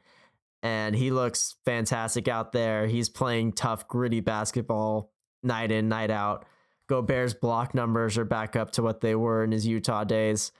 And 0.62 0.94
he 0.94 1.10
looks 1.10 1.56
fantastic 1.64 2.28
out 2.28 2.52
there. 2.52 2.86
He's 2.86 3.08
playing 3.08 3.52
tough, 3.52 3.88
gritty 3.88 4.20
basketball 4.20 5.10
night 5.42 5.72
in, 5.72 5.88
night 5.88 6.10
out. 6.10 6.44
Gobert's 6.88 7.34
block 7.34 7.74
numbers 7.74 8.16
are 8.18 8.24
back 8.24 8.56
up 8.56 8.70
to 8.72 8.82
what 8.82 9.00
they 9.00 9.14
were 9.14 9.42
in 9.44 9.52
his 9.52 9.66
Utah 9.66 10.04
days. 10.04 10.52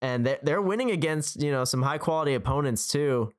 And 0.00 0.24
they're, 0.26 0.38
they're 0.42 0.62
winning 0.62 0.90
against, 0.90 1.42
you 1.42 1.50
know, 1.50 1.64
some 1.64 1.82
high 1.82 1.98
quality 1.98 2.34
opponents 2.34 2.86
too. 2.88 3.32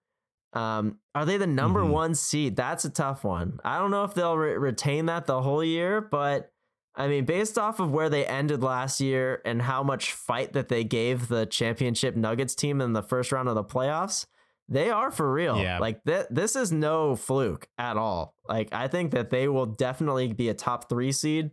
Um, 0.53 0.97
are 1.15 1.25
they 1.25 1.37
the 1.37 1.47
number 1.47 1.81
Mhm. 1.81 1.89
one 1.91 2.15
seed? 2.15 2.55
That's 2.55 2.83
a 2.85 2.89
tough 2.89 3.23
one. 3.23 3.59
I 3.63 3.77
don't 3.77 3.91
know 3.91 4.03
if 4.03 4.13
they'll 4.13 4.35
re- 4.37 4.57
retain 4.57 5.05
that 5.05 5.25
the 5.25 5.41
whole 5.41 5.63
year, 5.63 6.01
but 6.01 6.51
I 6.95 7.07
mean, 7.07 7.23
based 7.23 7.57
off 7.57 7.79
of 7.79 7.91
where 7.91 8.09
they 8.09 8.25
ended 8.25 8.61
last 8.61 8.99
year 8.99 9.41
and 9.45 9.61
how 9.61 9.83
much 9.83 10.11
fight 10.11 10.53
that 10.53 10.67
they 10.67 10.83
gave 10.83 11.27
the 11.29 11.45
championship 11.45 12.15
Nuggets 12.15 12.55
team 12.55 12.81
in 12.81 12.93
the 12.93 13.03
first 13.03 13.31
round 13.31 13.47
of 13.47 13.55
the 13.55 13.63
playoffs, 13.63 14.25
they 14.67 14.89
are 14.89 15.11
for 15.11 15.31
real. 15.31 15.57
Yeah. 15.59 15.79
Like 15.79 16.03
th- 16.03 16.25
this 16.29 16.55
is 16.57 16.71
no 16.73 17.15
fluke 17.15 17.69
at 17.77 17.95
all. 17.95 18.35
Like 18.49 18.69
I 18.73 18.87
think 18.87 19.11
that 19.11 19.29
they 19.29 19.47
will 19.47 19.67
definitely 19.67 20.33
be 20.33 20.49
a 20.49 20.53
top 20.53 20.89
three 20.89 21.11
seed 21.11 21.51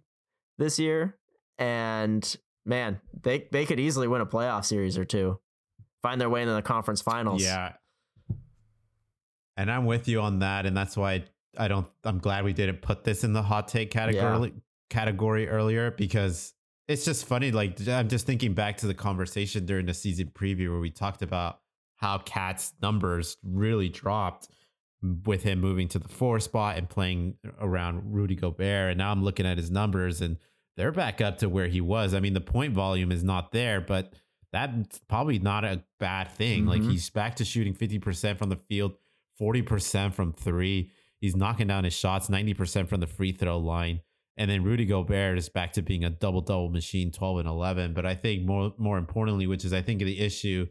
this 0.59 0.79
year, 0.79 1.17
and 1.59 2.37
man, 2.65 3.01
they 3.23 3.47
they 3.53 3.67
could 3.67 3.81
easily 3.81 4.09
win 4.09 4.21
a 4.21 4.27
playoff 4.27 4.65
series 4.65 4.99
or 4.99 5.05
two, 5.05 5.39
find 6.03 6.21
their 6.21 6.31
way 6.31 6.43
into 6.43 6.55
the 6.55 6.63
conference 6.63 7.03
finals. 7.03 7.43
Yeah. 7.43 7.73
And 9.57 9.71
I'm 9.71 9.87
with 9.87 10.07
you 10.07 10.21
on 10.21 10.41
that. 10.41 10.67
And 10.67 10.77
that's 10.77 10.97
why 10.97 11.25
I 11.57 11.69
don't, 11.69 11.87
I'm 12.05 12.19
glad 12.19 12.45
we 12.45 12.53
didn't 12.53 12.83
put 12.83 13.05
this 13.05 13.25
in 13.25 13.33
the 13.33 13.43
hot 13.43 13.69
take 13.69 13.91
category, 13.91 14.53
category 14.91 15.49
earlier 15.49 15.91
because 15.91 16.53
it's 16.89 17.05
just 17.05 17.25
funny. 17.25 17.51
Like, 17.51 17.79
I'm 17.89 18.09
just 18.09 18.27
thinking 18.27 18.53
back 18.55 18.77
to 18.79 18.87
the 18.87 18.95
conversation 18.95 19.65
during 19.65 19.87
the 19.87 19.95
season 19.95 20.31
preview 20.35 20.71
where 20.71 20.81
we 20.81 20.91
talked 20.91 21.23
about 21.23 21.61
how 21.97 22.19
KAT's 22.19 22.75
numbers 22.83 23.39
really 23.43 23.89
dropped 23.89 24.49
with 25.03 25.43
him 25.43 25.61
moving 25.61 25.89
to 25.89 25.99
the 25.99 26.09
four 26.09 26.41
spot 26.41 26.77
and 26.77 26.89
playing 26.89 27.37
around 27.61 28.13
Rudy 28.15 28.35
Gobert. 28.35 28.91
And 28.91 28.99
now 28.99 29.11
I'm 29.13 29.23
looking 29.23 29.47
at 29.47 29.59
his 29.59 29.71
numbers 29.71 30.21
and 30.21 30.39
they're 30.77 30.93
back 30.93 31.21
up 31.21 31.39
to 31.39 31.49
where 31.49 31.69
he 31.69 31.81
was. 31.81 32.15
I 32.15 32.21
mean, 32.21 32.35
the 32.35 32.41
point 32.41 32.73
volume 32.75 33.13
is 33.13 33.23
not 33.23 33.53
there, 33.53 33.81
but 33.81 34.15
that's 34.53 34.99
probably 35.09 35.39
not 35.39 35.65
a 35.65 35.85
bad 36.01 36.31
thing. 36.33 36.67
Like 36.67 36.83
Mhm. 36.83 36.91
he's 36.93 37.11
back 37.11 37.37
to 37.37 37.45
shooting 37.45 37.75
50% 37.75 38.39
from 38.39 38.49
the 38.49 38.57
field, 38.57 38.97
40% 39.39 40.15
from 40.15 40.33
three. 40.33 40.91
He's 41.21 41.37
knocking 41.37 41.67
down 41.67 41.85
his 41.85 41.95
shots, 41.95 42.29
90% 42.29 42.89
from 42.89 43.01
the 43.01 43.07
free 43.07 43.33
throw 43.33 43.59
line. 43.59 44.01
And 44.39 44.51
then 44.51 44.63
Rudy 44.65 44.85
Gobert 44.85 45.39
is 45.39 45.49
back 45.49 45.73
to 45.75 45.83
being 45.83 46.05
a 46.05 46.11
double 46.11 46.43
double 46.43 46.69
machine, 46.69 47.11
12 47.11 47.39
and 47.39 47.49
11. 47.49 47.95
But 47.95 48.05
I 48.07 48.15
think 48.15 48.45
more 48.45 48.75
more 48.77 48.99
importantly, 48.99 49.47
which 49.47 49.65
is 49.65 49.73
I 49.73 49.83
think 49.83 50.01
the 50.01 50.21
issue 50.21 50.67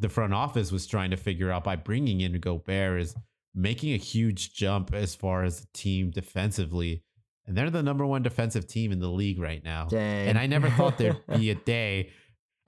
the 0.00 0.08
front 0.08 0.32
office 0.32 0.70
was 0.70 0.86
trying 0.86 1.10
to 1.10 1.16
figure 1.16 1.50
out 1.50 1.64
by 1.64 1.74
bringing 1.76 2.20
in 2.20 2.38
Gobert 2.40 3.00
is 3.00 3.16
making 3.58 3.92
a 3.92 3.96
huge 3.96 4.54
jump 4.54 4.94
as 4.94 5.14
far 5.14 5.42
as 5.42 5.60
the 5.60 5.66
team 5.74 6.10
defensively. 6.10 7.02
And 7.46 7.56
they're 7.56 7.70
the 7.70 7.82
number 7.82 8.06
one 8.06 8.22
defensive 8.22 8.66
team 8.68 8.92
in 8.92 9.00
the 9.00 9.08
league 9.08 9.40
right 9.40 9.62
now. 9.64 9.86
Dang. 9.86 10.28
And 10.28 10.38
I 10.38 10.46
never 10.46 10.70
thought 10.70 10.96
there'd 10.98 11.20
be 11.36 11.50
a 11.50 11.54
day. 11.76 12.10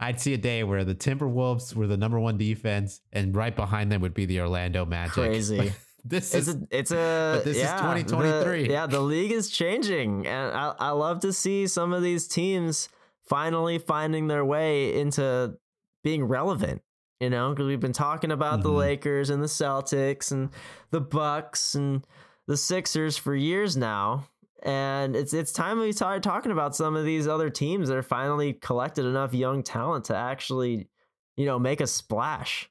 I'd 0.00 0.18
see 0.20 0.32
a 0.34 0.38
day 0.38 0.64
where 0.64 0.82
the 0.84 0.94
Timberwolves 0.94 1.74
were 1.74 1.86
the 1.86 1.98
number 1.98 2.18
one 2.18 2.38
defense, 2.38 3.00
and 3.12 3.36
right 3.36 3.54
behind 3.54 3.92
them 3.92 4.00
would 4.00 4.14
be 4.14 4.24
the 4.26 4.40
Orlando 4.40 4.86
Magic. 4.86 5.12
Crazy. 5.12 5.58
Like, 5.58 5.72
this 6.04 6.34
it's 6.34 6.48
is 6.48 6.54
a, 6.54 6.60
it's 6.70 6.90
a 6.90 7.32
but 7.36 7.44
this 7.44 7.58
is 7.58 7.70
2023. 7.70 8.66
the- 8.66 8.72
yeah, 8.72 8.86
the 8.86 9.00
league 9.00 9.32
is 9.32 9.50
changing, 9.50 10.26
and 10.26 10.56
I, 10.56 10.74
I 10.78 10.90
love 10.90 11.20
to 11.20 11.32
see 11.34 11.66
some 11.66 11.92
of 11.92 12.02
these 12.02 12.26
teams 12.26 12.88
finally 13.28 13.78
finding 13.78 14.26
their 14.26 14.44
way 14.44 14.98
into 14.98 15.54
being 16.02 16.24
relevant. 16.24 16.80
You 17.20 17.28
know, 17.28 17.50
because 17.50 17.66
we've 17.66 17.78
been 17.80 17.92
talking 17.92 18.32
about 18.32 18.62
the 18.62 18.70
Mhm. 18.70 18.76
Lakers 18.78 19.28
and 19.28 19.42
the 19.42 19.46
Celtics 19.46 20.32
and 20.32 20.50
the 20.90 21.02
Bucks 21.02 21.74
and 21.74 22.06
the 22.46 22.56
Sixers 22.56 23.18
for 23.18 23.34
years 23.36 23.76
now, 23.76 24.26
and 24.62 25.14
it's 25.14 25.34
it's 25.34 25.52
time 25.52 25.78
we 25.78 25.92
started 25.92 26.22
talking 26.22 26.50
about 26.50 26.74
some 26.74 26.96
of 26.96 27.04
these 27.04 27.28
other 27.28 27.50
teams 27.50 27.88
that 27.88 27.96
are 27.96 28.02
finally 28.02 28.54
collected 28.54 29.04
enough 29.04 29.34
young 29.34 29.62
talent 29.62 30.06
to 30.06 30.16
actually, 30.16 30.88
you 31.36 31.44
know, 31.44 31.58
make 31.58 31.82
a 31.82 31.86
splash. 31.86 32.70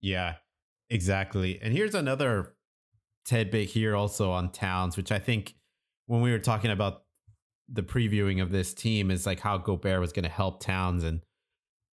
Yeah, 0.00 0.36
exactly. 0.90 1.60
And 1.62 1.72
here's 1.72 1.94
another 1.94 2.56
tidbit 3.24 3.68
here 3.70 3.94
also 3.96 4.30
on 4.32 4.50
Towns, 4.50 4.96
which 4.96 5.10
I 5.12 5.18
think 5.18 5.54
when 6.06 6.20
we 6.20 6.30
were 6.30 6.38
talking 6.38 6.70
about 6.70 7.04
the 7.68 7.82
previewing 7.82 8.42
of 8.42 8.50
this 8.50 8.74
team 8.74 9.10
is 9.10 9.24
like 9.24 9.40
how 9.40 9.56
Gobert 9.56 10.00
was 10.00 10.12
going 10.12 10.24
to 10.24 10.28
help 10.28 10.60
Towns 10.60 11.04
and 11.04 11.22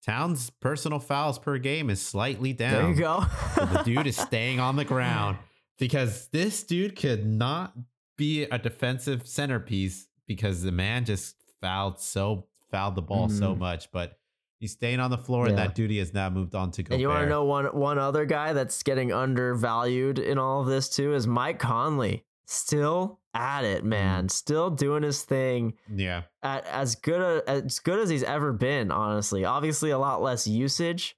Towns' 0.05 0.49
personal 0.49 0.99
fouls 0.99 1.37
per 1.37 1.57
game 1.59 1.89
is 1.89 2.01
slightly 2.01 2.53
down. 2.53 2.71
There 2.73 2.89
you 2.89 2.95
go. 2.95 3.25
So 3.55 3.65
the 3.65 3.83
dude 3.83 4.07
is 4.07 4.17
staying 4.29 4.59
on 4.59 4.75
the 4.75 4.85
ground 4.85 5.37
because 5.77 6.27
this 6.29 6.63
dude 6.63 6.95
could 6.95 7.25
not 7.25 7.73
be 8.17 8.43
a 8.43 8.57
defensive 8.57 9.27
centerpiece 9.27 10.07
because 10.27 10.63
the 10.63 10.71
man 10.71 11.05
just 11.05 11.35
fouled 11.61 11.99
so 11.99 12.47
fouled 12.71 12.95
the 12.95 13.01
ball 13.01 13.29
so 13.29 13.53
Mhm. 13.53 13.59
much. 13.59 13.91
But 13.91 14.17
he's 14.59 14.71
staying 14.71 14.99
on 14.99 15.11
the 15.11 15.17
floor, 15.17 15.47
and 15.47 15.57
that 15.57 15.75
duty 15.75 15.99
has 15.99 16.13
now 16.13 16.29
moved 16.29 16.55
on 16.55 16.71
to 16.71 16.83
go. 16.83 16.93
And 16.93 17.01
you 17.01 17.07
want 17.09 17.23
to 17.23 17.29
know 17.29 17.43
one 17.43 17.65
one 17.67 17.99
other 17.99 18.25
guy 18.25 18.53
that's 18.53 18.81
getting 18.83 19.11
undervalued 19.13 20.17
in 20.19 20.37
all 20.39 20.61
of 20.61 20.67
this 20.67 20.89
too 20.89 21.13
is 21.13 21.27
Mike 21.27 21.59
Conley. 21.59 22.25
Still 22.45 23.19
at 23.33 23.63
it, 23.63 23.79
mm-hmm. 23.79 23.89
man. 23.89 24.29
Still 24.29 24.69
doing 24.69 25.03
his 25.03 25.23
thing 25.23 25.73
Yeah. 25.93 26.23
at 26.43 26.65
as 26.65 26.95
good 26.95 27.21
a, 27.21 27.49
as 27.49 27.79
good 27.79 27.99
as 27.99 28.09
he's 28.09 28.23
ever 28.23 28.53
been. 28.53 28.91
Honestly, 28.91 29.45
obviously 29.45 29.91
a 29.91 29.97
lot 29.97 30.21
less 30.21 30.47
usage, 30.47 31.15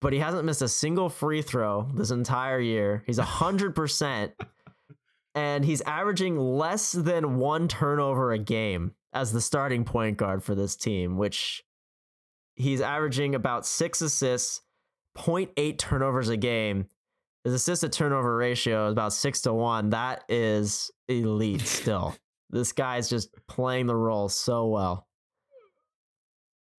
but 0.00 0.12
he 0.12 0.18
hasn't 0.18 0.44
missed 0.44 0.62
a 0.62 0.68
single 0.68 1.08
free 1.08 1.42
throw 1.42 1.88
this 1.94 2.10
entire 2.10 2.60
year. 2.60 3.02
He's 3.06 3.18
a 3.18 3.24
hundred 3.24 3.74
percent, 3.74 4.32
and 5.34 5.64
he's 5.64 5.80
averaging 5.82 6.36
less 6.38 6.92
than 6.92 7.36
one 7.36 7.68
turnover 7.68 8.32
a 8.32 8.38
game 8.38 8.94
as 9.12 9.32
the 9.32 9.40
starting 9.40 9.84
point 9.84 10.16
guard 10.16 10.42
for 10.42 10.54
this 10.54 10.76
team, 10.76 11.16
which 11.16 11.64
he's 12.56 12.80
averaging 12.80 13.34
about 13.34 13.66
six 13.66 14.00
assists, 14.00 14.60
0.8 15.16 15.78
turnovers 15.78 16.28
a 16.28 16.36
game. 16.36 16.86
His 17.44 17.54
assist 17.54 17.80
to 17.82 17.88
turnover 17.88 18.36
ratio 18.36 18.86
is 18.88 18.92
about 18.92 19.12
six 19.12 19.40
to 19.42 19.52
one. 19.52 19.90
That 19.90 20.24
is 20.28 20.90
elite 21.08 21.62
still. 21.62 22.14
this 22.50 22.72
guy's 22.72 23.08
just 23.08 23.30
playing 23.48 23.86
the 23.86 23.96
role 23.96 24.28
so 24.28 24.66
well. 24.66 25.06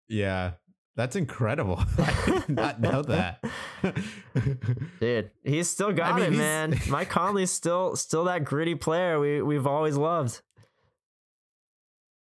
Yeah. 0.09 0.53
That's 0.97 1.17
incredible. 1.17 1.83
I 1.99 2.23
did 2.27 2.49
not 2.51 2.81
know 2.81 3.01
that. 3.03 3.43
Dude, 5.01 5.31
he's 5.45 5.71
still 5.71 5.93
got 5.93 6.17
mean, 6.17 6.35
it, 6.35 6.37
man. 6.37 6.79
Mike 6.89 7.09
Conley's 7.09 7.51
still 7.51 7.97
still 7.97 8.25
that 8.25 8.45
gritty 8.45 8.75
player 8.75 9.19
we 9.19 9.41
we've 9.41 9.67
always 9.67 9.97
loved. 9.97 10.43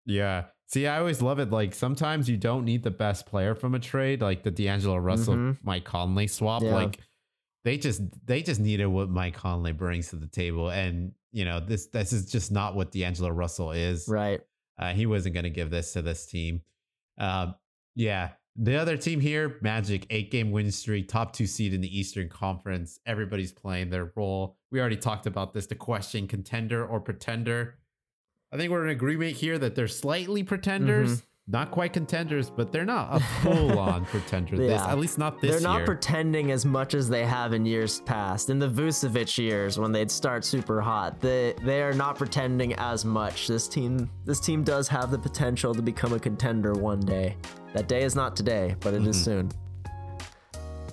yeah. 0.05 0.45
See, 0.67 0.85
I 0.85 0.99
always 0.99 1.19
love 1.19 1.39
it. 1.39 1.49
Like 1.49 1.73
sometimes 1.73 2.29
you 2.29 2.37
don't 2.37 2.63
need 2.63 2.83
the 2.83 2.91
best 2.91 3.25
player 3.25 3.55
from 3.55 3.73
a 3.73 3.79
trade, 3.79 4.21
like 4.21 4.43
the 4.43 4.51
D'Angelo 4.51 4.97
Russell 4.97 5.33
Mhm. 5.33 5.57
Mike 5.63 5.83
Conley 5.83 6.27
swap. 6.27 6.61
Yeah. 6.61 6.75
Like 6.75 6.99
they 7.63 7.77
just 7.77 8.01
they 8.25 8.41
just 8.41 8.59
needed 8.59 8.87
what 8.87 9.09
Mike 9.09 9.35
Conley 9.35 9.73
brings 9.73 10.09
to 10.09 10.15
the 10.15 10.27
table. 10.27 10.69
And 10.69 11.13
you 11.31 11.45
know, 11.45 11.59
this 11.59 11.87
this 11.87 12.13
is 12.13 12.31
just 12.31 12.51
not 12.51 12.75
what 12.75 12.91
D'Angelo 12.91 13.29
Russell 13.29 13.71
is. 13.71 14.07
Right. 14.07 14.41
Uh, 14.77 14.93
he 14.93 15.05
wasn't 15.05 15.33
going 15.33 15.43
to 15.43 15.49
give 15.49 15.69
this 15.69 15.93
to 15.93 16.01
this 16.01 16.25
team. 16.25 16.61
Um, 17.17 17.55
yeah. 17.95 18.29
The 18.55 18.75
other 18.75 18.97
team 18.97 19.19
here, 19.21 19.57
Magic, 19.61 20.05
eight 20.09 20.31
game 20.31 20.51
win 20.51 20.71
streak, 20.71 21.07
top 21.07 21.33
two 21.33 21.45
seed 21.47 21.73
in 21.73 21.81
the 21.81 21.97
Eastern 21.99 22.27
Conference. 22.27 22.99
Everybody's 23.05 23.51
playing 23.51 23.89
their 23.89 24.11
role. 24.15 24.57
We 24.71 24.79
already 24.79 24.97
talked 24.97 25.27
about 25.27 25.53
this. 25.53 25.67
The 25.67 25.75
question 25.75 26.27
contender 26.27 26.85
or 26.85 26.99
pretender. 26.99 27.77
I 28.51 28.57
think 28.57 28.71
we're 28.71 28.83
in 28.83 28.89
agreement 28.89 29.37
here 29.37 29.57
that 29.59 29.75
they're 29.75 29.87
slightly 29.87 30.43
pretenders, 30.43 31.23
not 31.51 31.71
quite 31.71 31.93
contenders, 31.93 32.49
but 32.49 32.71
they're 32.71 32.85
not 32.85 33.15
a 33.15 33.19
full 33.41 33.79
on 33.79 34.05
pretender. 34.05 34.55
This, 34.59 34.71
Yeah. 34.71 34.91
at 34.91 34.99
least 34.99 35.17
not 35.17 35.41
this 35.41 35.51
They're 35.51 35.61
not 35.61 35.77
year. 35.77 35.85
pretending 35.85 36.51
as 36.51 36.65
much 36.65 36.93
as 36.93 37.09
they 37.09 37.25
have 37.25 37.53
in 37.53 37.65
years 37.65 38.01
past. 38.01 38.49
In 38.49 38.59
the 38.59 38.69
Vucevic 38.69 39.37
years 39.37 39.79
when 39.79 39.91
they'd 39.91 40.11
start 40.11 40.45
super 40.45 40.79
hot, 40.81 41.19
they 41.19 41.55
they 41.63 41.81
are 41.81 41.93
not 41.93 42.17
pretending 42.17 42.73
as 42.75 43.03
much. 43.05 43.47
This 43.47 43.67
team 43.67 44.09
this 44.25 44.39
team 44.39 44.63
does 44.63 44.87
have 44.87 45.09
the 45.11 45.17
potential 45.19 45.73
to 45.73 45.81
become 45.81 46.13
a 46.13 46.19
contender 46.19 46.73
one 46.73 46.99
day. 46.99 47.35
That 47.73 47.87
day 47.87 48.03
is 48.03 48.15
not 48.15 48.35
today, 48.35 48.75
but 48.79 48.93
it 48.93 49.05
is 49.07 49.17
Mhm. 49.17 49.23
soon. 49.25 49.51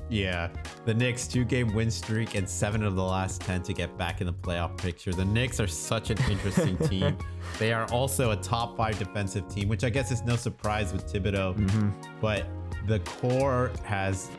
Yeah, 0.08 0.50
the 0.84 0.94
Knicks 0.94 1.26
two 1.26 1.44
game 1.44 1.74
win 1.74 1.90
streak 1.90 2.36
and 2.36 2.48
seven 2.48 2.82
of 2.84 2.94
the 2.94 3.02
last 3.02 3.40
10 3.40 3.62
to 3.64 3.72
get 3.72 3.96
back 3.98 4.20
in 4.20 4.26
the 4.28 4.32
playoff 4.32 4.76
picture. 4.76 5.12
The 5.12 5.24
Knicks 5.24 5.58
are 5.58 5.66
such 5.66 6.10
an 6.10 6.18
interesting 6.30 6.76
team. 6.88 7.18
They 7.58 7.72
are 7.72 7.86
also 7.90 8.30
a 8.30 8.36
top 8.36 8.76
five 8.76 8.98
defensive 8.98 9.48
team, 9.48 9.68
which 9.68 9.82
I 9.82 9.90
guess 9.90 10.12
is 10.12 10.22
no 10.22 10.36
surprise 10.36 10.92
with 10.92 11.12
Thibodeau, 11.12 11.56
Mm-hmm. 11.56 11.90
but 12.20 12.46
the 12.86 13.00
core 13.00 13.72
has. 13.84 14.30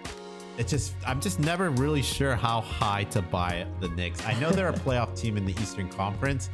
It 0.57 0.67
just, 0.67 0.95
I'm 1.05 1.19
just 1.21 1.39
never 1.39 1.69
really 1.69 2.01
sure 2.01 2.33
how 2.35 2.61
high 2.61 3.03
to 3.05 3.21
buy 3.21 3.67
the 3.79 3.89
Knicks. 3.89 4.25
I 4.25 4.39
know 4.39 4.49
they're 4.51 4.69
a 4.69 4.73
playoff 4.85 5.15
team 5.19 5.37
in 5.37 5.45
the 5.45 5.51
Eastern 5.61 5.87
Conference, 5.89 6.49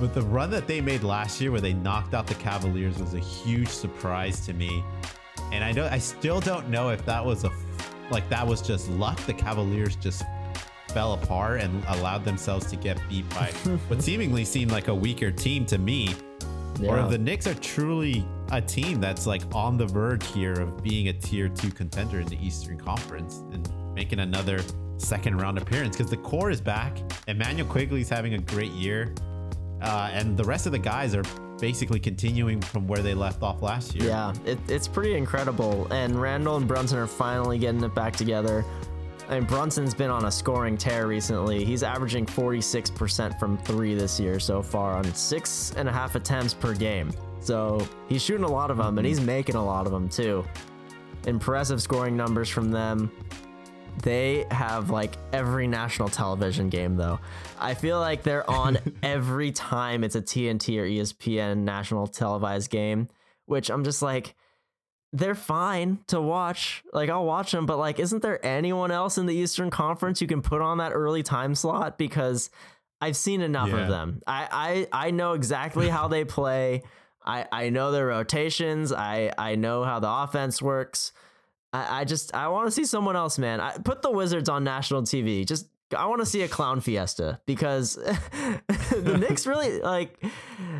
but 0.00 0.14
the 0.14 0.22
run 0.22 0.50
that 0.50 0.66
they 0.66 0.80
made 0.80 1.04
last 1.04 1.40
year 1.40 1.52
where 1.52 1.60
they 1.60 1.74
knocked 1.74 2.14
out 2.14 2.26
the 2.26 2.34
Cavaliers 2.36 2.98
was 2.98 3.14
a 3.14 3.20
huge 3.20 3.68
surprise 3.68 4.44
to 4.46 4.52
me. 4.54 4.82
And 5.52 5.62
I 5.62 5.70
don't 5.72 5.92
I 5.92 5.98
still 5.98 6.40
don't 6.40 6.68
know 6.70 6.88
if 6.88 7.04
that 7.06 7.24
was 7.24 7.44
a 7.44 7.52
like 8.10 8.28
that 8.28 8.46
was 8.46 8.60
just 8.62 8.88
luck. 8.90 9.18
The 9.26 9.34
Cavaliers 9.34 9.96
just 9.96 10.22
fell 10.88 11.14
apart 11.14 11.60
and 11.60 11.82
allowed 11.88 12.24
themselves 12.24 12.66
to 12.66 12.76
get 12.76 13.00
beat 13.08 13.28
by 13.30 13.46
what 13.88 14.02
seemingly 14.02 14.44
seemed 14.44 14.70
like 14.70 14.88
a 14.88 14.94
weaker 14.94 15.30
team 15.30 15.66
to 15.66 15.78
me. 15.78 16.14
Or 16.80 16.96
Yeah. 16.96 17.04
if 17.04 17.10
the 17.10 17.18
Knicks 17.18 17.46
are 17.46 17.54
truly 17.54 18.24
a 18.52 18.60
team 18.60 19.00
that's 19.00 19.26
like 19.26 19.42
on 19.54 19.76
the 19.76 19.86
verge 19.86 20.26
here 20.28 20.52
of 20.52 20.82
being 20.82 21.08
a 21.08 21.12
tier 21.12 21.48
two 21.48 21.70
contender 21.70 22.20
in 22.20 22.26
the 22.26 22.38
Eastern 22.44 22.78
Conference 22.78 23.42
and 23.52 23.68
making 23.94 24.20
another 24.20 24.60
second 24.98 25.38
round 25.40 25.58
appearance 25.58 25.96
because 25.96 26.10
the 26.10 26.16
core 26.18 26.50
is 26.50 26.60
back. 26.60 26.96
Immanuel 27.26 27.68
Quickley's 27.68 28.08
having 28.08 28.34
a 28.34 28.38
great 28.38 28.72
year. 28.72 29.12
Uh, 29.82 30.10
and 30.12 30.36
the 30.36 30.44
rest 30.44 30.66
of 30.66 30.72
the 30.72 30.78
guys 30.78 31.14
are 31.14 31.24
basically 31.58 32.00
continuing 32.00 32.60
from 32.60 32.86
where 32.86 33.00
they 33.00 33.14
left 33.14 33.42
off 33.42 33.62
last 33.62 33.94
year. 33.94 34.08
Yeah, 34.08 34.34
it, 34.44 34.58
it's 34.68 34.88
pretty 34.88 35.14
incredible. 35.14 35.86
And 35.92 36.20
Randle 36.20 36.56
and 36.56 36.66
Brunson 36.68 36.98
are 36.98 37.06
finally 37.06 37.58
getting 37.58 37.82
it 37.82 37.94
back 37.94 38.14
together. 38.14 38.64
I 39.28 39.38
mean, 39.38 39.48
Brunson's 39.48 39.94
been 39.94 40.10
on 40.10 40.26
a 40.26 40.30
scoring 40.30 40.76
tear 40.76 41.06
recently. 41.06 41.64
He's 41.64 41.82
averaging 41.82 42.26
46% 42.26 43.38
from 43.38 43.56
three 43.58 43.94
this 43.94 44.20
year 44.20 44.38
so 44.38 44.62
far 44.62 44.92
on 44.92 45.04
six 45.14 45.72
and 45.76 45.88
a 45.88 45.92
half 45.92 46.14
attempts 46.14 46.52
per 46.52 46.74
game. 46.74 47.10
So 47.40 47.86
he's 48.08 48.22
shooting 48.22 48.44
a 48.44 48.50
lot 48.50 48.70
of 48.70 48.76
them 48.76 48.98
and 48.98 49.06
he's 49.06 49.18
mm-hmm. 49.18 49.26
making 49.26 49.54
a 49.54 49.64
lot 49.64 49.86
of 49.86 49.92
them 49.92 50.08
too. 50.08 50.44
Impressive 51.26 51.80
scoring 51.80 52.16
numbers 52.16 52.50
from 52.50 52.70
them. 52.70 53.10
They 54.02 54.44
have 54.50 54.90
like 54.90 55.16
every 55.32 55.66
national 55.66 56.08
television 56.08 56.68
game 56.68 56.96
though. 56.96 57.20
I 57.58 57.74
feel 57.74 58.00
like 58.00 58.22
they're 58.22 58.48
on 58.48 58.78
every 59.02 59.52
time 59.52 60.04
it's 60.04 60.14
a 60.14 60.22
TNT 60.22 60.78
or 60.78 60.84
ESPN 60.84 61.58
national 61.58 62.06
televised 62.06 62.70
game, 62.70 63.08
which 63.46 63.70
I'm 63.70 63.84
just 63.84 64.02
like 64.02 64.34
they're 65.12 65.34
fine 65.36 66.00
to 66.08 66.20
watch. 66.20 66.82
Like 66.92 67.08
I'll 67.08 67.24
watch 67.24 67.52
them, 67.52 67.66
but 67.66 67.78
like 67.78 67.98
isn't 67.98 68.20
there 68.22 68.44
anyone 68.44 68.90
else 68.90 69.16
in 69.16 69.26
the 69.26 69.34
Eastern 69.34 69.70
Conference 69.70 70.20
you 70.20 70.26
can 70.26 70.42
put 70.42 70.60
on 70.60 70.78
that 70.78 70.92
early 70.92 71.22
time 71.22 71.54
slot 71.54 71.96
because 71.96 72.50
I've 73.00 73.16
seen 73.16 73.40
enough 73.40 73.68
Yeah. 73.68 73.82
of 73.82 73.88
them. 73.88 74.22
I 74.26 74.86
I 74.92 75.06
I 75.06 75.10
know 75.12 75.32
exactly 75.34 75.88
how 75.88 76.08
they 76.08 76.24
play. 76.26 76.82
I 77.24 77.46
I 77.50 77.70
know 77.70 77.90
their 77.92 78.06
rotations. 78.06 78.92
I 78.92 79.32
I 79.38 79.54
know 79.54 79.84
how 79.84 79.98
the 80.00 80.10
offense 80.10 80.60
works. 80.60 81.12
I, 81.74 82.00
I 82.00 82.04
just 82.04 82.34
I 82.34 82.48
want 82.48 82.66
to 82.68 82.70
see 82.70 82.84
someone 82.84 83.16
else, 83.16 83.38
man. 83.38 83.60
I, 83.60 83.76
put 83.78 84.00
the 84.02 84.10
Wizards 84.10 84.48
on 84.48 84.62
national 84.64 85.02
TV. 85.02 85.44
Just 85.46 85.66
I 85.96 86.06
want 86.06 86.20
to 86.20 86.26
see 86.26 86.42
a 86.42 86.48
clown 86.48 86.80
fiesta 86.80 87.40
because 87.46 87.94
the 88.90 89.16
Knicks 89.20 89.46
really 89.46 89.80
like 89.80 90.22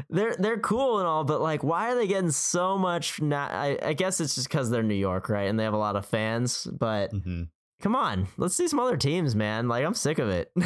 they're 0.09 0.37
they're 0.39 0.59
cool 0.61 0.99
and 1.01 1.07
all, 1.07 1.25
but 1.25 1.41
like, 1.41 1.63
why 1.65 1.91
are 1.91 1.95
they 1.95 2.07
getting 2.07 2.31
so 2.31 2.79
much? 2.79 3.21
Na- 3.21 3.49
I, 3.51 3.79
I 3.83 3.93
guess 3.93 4.21
it's 4.21 4.35
just 4.37 4.49
because 4.49 4.71
they're 4.71 4.83
New 4.83 4.95
York, 4.95 5.29
right? 5.29 5.49
And 5.49 5.59
they 5.59 5.65
have 5.65 5.75
a 5.75 5.79
lot 5.79 5.97
of 5.97 6.07
fans. 6.07 6.65
But 6.65 7.13
Mhm. 7.13 7.49
come 7.83 7.95
on, 7.97 8.29
let's 8.37 8.55
see 8.57 8.69
some 8.69 8.79
other 8.81 8.97
teams, 8.97 9.35
man. 9.35 9.69
Like, 9.69 9.85
I'm 9.85 9.95
sick 9.95 10.19
of 10.19 10.29
it. 10.29 10.53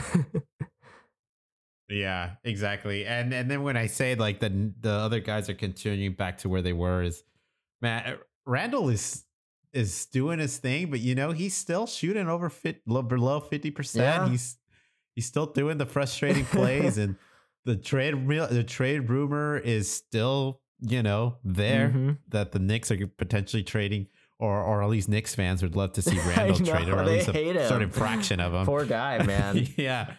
Yeah, 1.90 2.32
exactly. 2.44 3.06
And 3.06 3.32
and 3.32 3.50
then 3.50 3.62
when 3.62 3.76
I 3.78 3.86
say 3.86 4.14
like 4.14 4.40
the 4.40 4.72
the 4.80 4.90
other 4.92 5.20
guys 5.20 5.48
are 5.48 5.54
continuing 5.54 6.12
back 6.12 6.36
to 6.38 6.48
where 6.50 6.60
they 6.60 6.74
were 6.74 7.02
is 7.02 7.24
man 7.80 8.18
Randle 8.44 8.90
is 8.90 9.24
is 9.72 10.06
doing 10.06 10.38
his 10.38 10.58
thing, 10.58 10.90
but 10.90 11.00
you 11.00 11.14
know, 11.14 11.32
he's 11.32 11.54
still 11.54 11.86
shooting 11.86 12.28
over 12.28 12.48
fit 12.48 12.86
below 12.86 13.02
50%. 13.40 14.30
He's 14.30 14.56
he's 15.14 15.26
still 15.26 15.46
doing 15.46 15.78
the 15.78 15.86
frustrating 15.86 16.44
plays 16.44 16.96
and 17.02 17.16
the 17.64 17.76
trade 17.76 18.14
the 18.28 18.64
trade 18.64 19.10
rumor 19.10 19.58
is 19.58 19.92
still, 19.92 20.60
you 20.80 21.02
know, 21.02 21.36
there 21.44 21.90
Mhm. 21.90 22.18
that 22.28 22.52
the 22.52 22.58
Knicks 22.58 22.90
are 22.90 23.06
potentially 23.06 23.62
trading 23.62 24.06
or 24.38 24.62
or 24.62 24.82
at 24.82 24.88
least 24.88 25.08
Knicks 25.08 25.34
fans 25.34 25.62
would 25.62 25.76
love 25.76 25.92
to 25.94 26.02
see 26.02 26.16
Randle 26.36 26.56
traded 26.64 26.88
or 26.94 27.00
at 27.00 27.06
least 27.06 27.28
a 27.28 27.68
certain 27.68 27.90
fraction 27.90 28.40
of 28.40 28.54
him. 28.54 28.64
Poor 28.64 28.84
guy, 28.86 29.22
man. 29.24 29.66
yeah. 29.76 30.14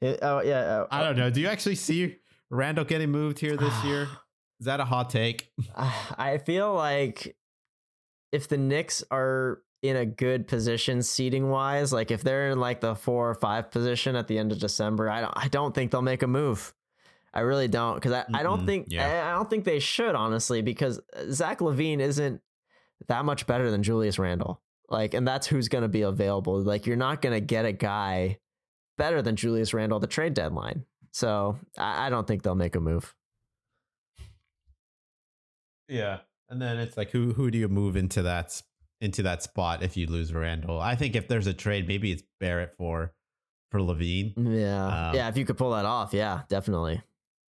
It- 0.00 0.18
oh 0.22 0.40
yeah. 0.42 0.58
uh, 0.60 0.86
I 0.90 1.02
don't 1.02 1.16
know. 1.16 1.30
Do 1.30 1.40
you 1.40 1.46
actually 1.48 1.74
see 1.76 2.16
Randle 2.48 2.84
getting 2.84 3.10
moved 3.10 3.38
here 3.38 3.56
this 3.56 3.84
year? 3.84 4.08
Is 4.60 4.66
that 4.66 4.80
a 4.80 4.84
hot 4.84 5.10
take? 5.10 5.50
I 5.76 6.38
feel 6.44 6.74
like 6.74 7.36
if 8.32 8.48
the 8.48 8.58
Knicks 8.58 9.02
are 9.10 9.62
in 9.82 9.96
a 9.96 10.06
good 10.06 10.46
position 10.46 11.02
seating 11.02 11.48
wise, 11.48 11.92
like 11.92 12.10
if 12.10 12.22
they're 12.22 12.50
in 12.50 12.60
like 12.60 12.80
the 12.80 12.94
four 12.94 13.30
or 13.30 13.34
five 13.34 13.70
position 13.70 14.16
at 14.16 14.28
the 14.28 14.38
end 14.38 14.52
of 14.52 14.58
December, 14.58 15.10
I 15.10 15.20
don't 15.20 15.34
I 15.36 15.48
don't 15.48 15.74
think 15.74 15.90
they'll 15.90 16.02
make 16.02 16.22
a 16.22 16.26
move. 16.26 16.74
I 17.32 17.40
really 17.40 17.68
don't 17.68 17.94
because 17.94 18.12
I, 18.12 18.24
I 18.34 18.42
don't 18.42 18.66
think 18.66 18.86
yeah. 18.88 19.24
I, 19.24 19.30
I 19.30 19.32
don't 19.34 19.48
think 19.48 19.64
they 19.64 19.78
should 19.78 20.14
honestly 20.14 20.62
because 20.62 20.98
uh, 21.16 21.30
Zach 21.30 21.60
LaVine 21.60 22.00
isn't 22.00 22.40
that 23.08 23.24
much 23.24 23.46
better 23.46 23.70
than 23.70 23.82
Julius 23.82 24.18
Randle. 24.18 24.60
Like, 24.88 25.14
and 25.14 25.26
that's 25.26 25.46
who's 25.46 25.68
going 25.68 25.82
to 25.82 25.88
be 25.88 26.02
available. 26.02 26.60
Like, 26.60 26.86
you're 26.86 26.96
not 26.96 27.22
going 27.22 27.32
to 27.32 27.40
get 27.40 27.64
a 27.64 27.72
guy 27.72 28.38
better 28.98 29.22
than 29.22 29.36
Julius 29.36 29.72
Randle 29.72 29.96
at 29.96 30.00
the 30.00 30.08
trade 30.08 30.34
deadline. 30.34 30.84
So 31.12 31.58
I, 31.78 32.06
I 32.06 32.10
don't 32.10 32.26
think 32.26 32.42
they'll 32.42 32.56
make 32.56 32.74
a 32.74 32.80
move. 32.80 33.14
Yeah. 35.88 36.18
And 36.50 36.60
then 36.60 36.78
it's 36.78 36.96
like 36.96 37.10
who 37.10 37.32
who 37.32 37.50
do 37.50 37.58
you 37.58 37.68
move 37.68 37.96
into 37.96 38.22
that 38.22 38.60
into 39.00 39.22
that 39.22 39.42
spot 39.42 39.82
if 39.82 39.96
you 39.96 40.06
lose 40.06 40.32
Randle? 40.34 40.80
I 40.80 40.94
think 40.96 41.14
if 41.16 41.28
there's 41.28 41.46
a 41.46 41.54
trade, 41.54 41.86
maybe 41.88 42.10
it's 42.12 42.22
Barrett 42.40 42.74
for 42.76 43.12
for 43.70 43.78
LaVine. 43.80 44.34
Yeah. 44.36 45.08
Um, 45.10 45.14
yeah. 45.14 45.28
If 45.28 45.36
you 45.36 45.44
could 45.44 45.56
pull 45.56 45.70
that 45.70 45.84
off, 45.84 46.12
yeah, 46.12 46.42
definitely. 46.48 47.00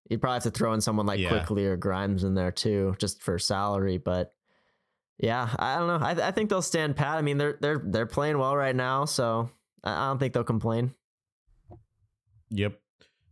You'd 0.10 0.22
probably 0.22 0.36
have 0.36 0.44
to 0.44 0.52
throw 0.52 0.73
in 0.73 0.82
someone 0.82 1.06
like 1.06 1.19
Yeah. 1.19 1.30
Quickley 1.30 1.65
or 1.65 1.78
Grimes 1.78 2.23
in 2.23 2.36
there 2.36 2.52
too, 2.52 2.95
just 2.99 3.23
for 3.23 3.40
salary. 3.40 3.98
But 3.98 4.34
yeah, 5.18 5.49
I 5.57 5.78
don't 5.78 5.88
know. 5.88 6.06
I, 6.06 6.28
I 6.28 6.32
think 6.32 6.49
they'll 6.49 6.61
stand 6.61 6.95
pat. 6.95 7.18
I 7.18 7.22
mean, 7.22 7.38
they're 7.38 7.57
they're 7.60 7.82
they're 7.84 8.06
playing 8.06 8.38
well 8.38 8.56
right 8.56 8.76
now, 8.76 9.06
so 9.06 9.49
I 9.84 9.91
I 9.94 10.07
don't 10.10 10.19
think 10.19 10.34
they'll 10.34 10.44
complain. 10.44 10.94
Yep. 12.52 12.80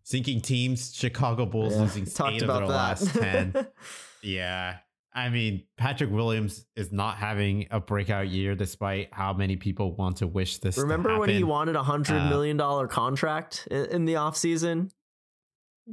Sinking 0.03 0.41
teams, 0.41 0.95
Chicago 0.95 1.45
Bulls 1.45 1.75
Yeah, 1.75 1.81
losing 1.81 2.05
talked 2.07 2.33
eight 2.37 2.41
of 2.41 2.47
their 2.47 2.59
that. 2.61 2.67
last 2.67 3.13
ten. 3.13 3.67
yeah. 4.23 4.77
I 5.19 5.29
mean, 5.29 5.63
Patrick 5.77 6.09
Williams 6.11 6.65
is 6.75 6.91
not 6.91 7.17
having 7.17 7.67
a 7.71 7.79
breakout 7.79 8.29
year 8.29 8.55
despite 8.55 9.09
how 9.13 9.33
many 9.33 9.55
people 9.55 9.95
want 9.95 10.17
to 10.17 10.27
wish 10.27 10.57
this. 10.59 10.77
Remember 10.77 11.17
when 11.19 11.29
he 11.29 11.43
wanted 11.43 11.75
a 11.75 11.83
hundred 11.83 12.17
Uh, 12.21 12.29
million 12.29 12.57
dollar 12.57 12.87
contract 12.87 13.67
in, 13.69 13.85
in 13.87 14.05
the 14.05 14.13
offseason? 14.13 14.91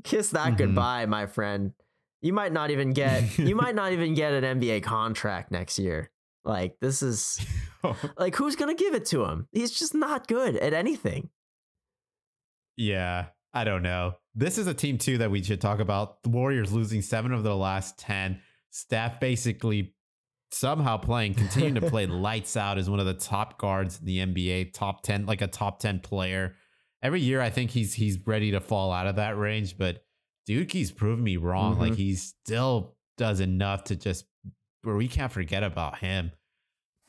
Kiss 0.05 0.31
that 0.31 0.53
Mhm. 0.55 0.59
goodbye, 0.59 1.07
my 1.07 1.27
friend. 1.27 1.73
You 2.23 2.33
might 2.33 2.53
not 2.53 2.71
even 2.71 2.93
get 2.93 3.39
you 3.39 3.55
might 3.57 3.75
not 3.75 3.93
even 3.93 4.15
get 4.15 4.33
an 4.33 4.45
NBA 4.61 4.83
contract 4.83 5.51
next 5.51 5.79
year. 5.79 6.11
Like 6.45 6.77
this 6.81 7.03
is 7.03 7.45
like 8.19 8.35
who's 8.37 8.57
gonna 8.57 8.75
give 8.75 8.95
it 8.95 9.07
to 9.07 9.25
him? 9.25 9.49
He's 9.53 9.71
just 9.77 9.95
not 9.95 10.29
good 10.29 10.57
at 10.57 10.73
anything. 10.73 11.31
Yeah, 12.77 13.27
I 13.55 13.65
don't 13.65 13.83
know. 13.83 14.15
This 14.35 14.59
is 14.59 14.67
a 14.67 14.75
team 14.75 14.99
too 14.99 15.19
that 15.19 15.31
we 15.31 15.43
should 15.43 15.61
talk 15.61 15.81
about. 15.81 16.23
The 16.23 16.29
Warriors 16.29 16.73
losing 16.73 17.01
seven 17.03 17.33
of 17.33 17.43
their 17.43 17.55
last 17.55 17.99
ten. 17.99 18.41
Steph 18.77 19.21
basically 19.21 19.95
somehow 20.51 20.99
playing, 20.99 21.33
continuing 21.33 21.75
to 21.77 21.81
play 21.81 22.07
lights 22.07 22.59
out 22.59 22.77
as 22.77 22.91
one 22.91 23.01
of 23.01 23.07
the 23.07 23.15
top 23.15 23.59
guards 23.59 23.99
in 23.99 24.05
the 24.05 24.19
NBA, 24.19 24.75
top 24.75 25.03
ten, 25.03 25.25
like 25.25 25.41
a 25.41 25.47
top 25.47 25.79
ten 25.81 25.99
player. 25.99 26.55
Every 27.03 27.21
year, 27.23 27.41
I 27.41 27.49
think 27.49 27.71
he's 27.71 27.95
he's 27.95 28.19
ready 28.27 28.51
to 28.51 28.61
fall 28.61 28.93
out 28.93 29.07
of 29.07 29.17
that 29.17 29.39
range, 29.39 29.79
but 29.79 30.05
dude 30.45 30.69
keeps 30.69 30.91
proving 30.91 31.25
me 31.25 31.39
wrong. 31.39 31.79
Like 31.79 31.95
Mhm. 31.95 31.97
he 31.97 32.15
still 32.17 32.97
does 33.17 33.41
enough 33.41 33.85
to 33.85 33.97
just 33.97 34.27
where 34.83 34.97
we 34.97 35.09
can't 35.09 35.33
forget 35.33 35.63
about 35.63 35.99
him. 36.01 36.33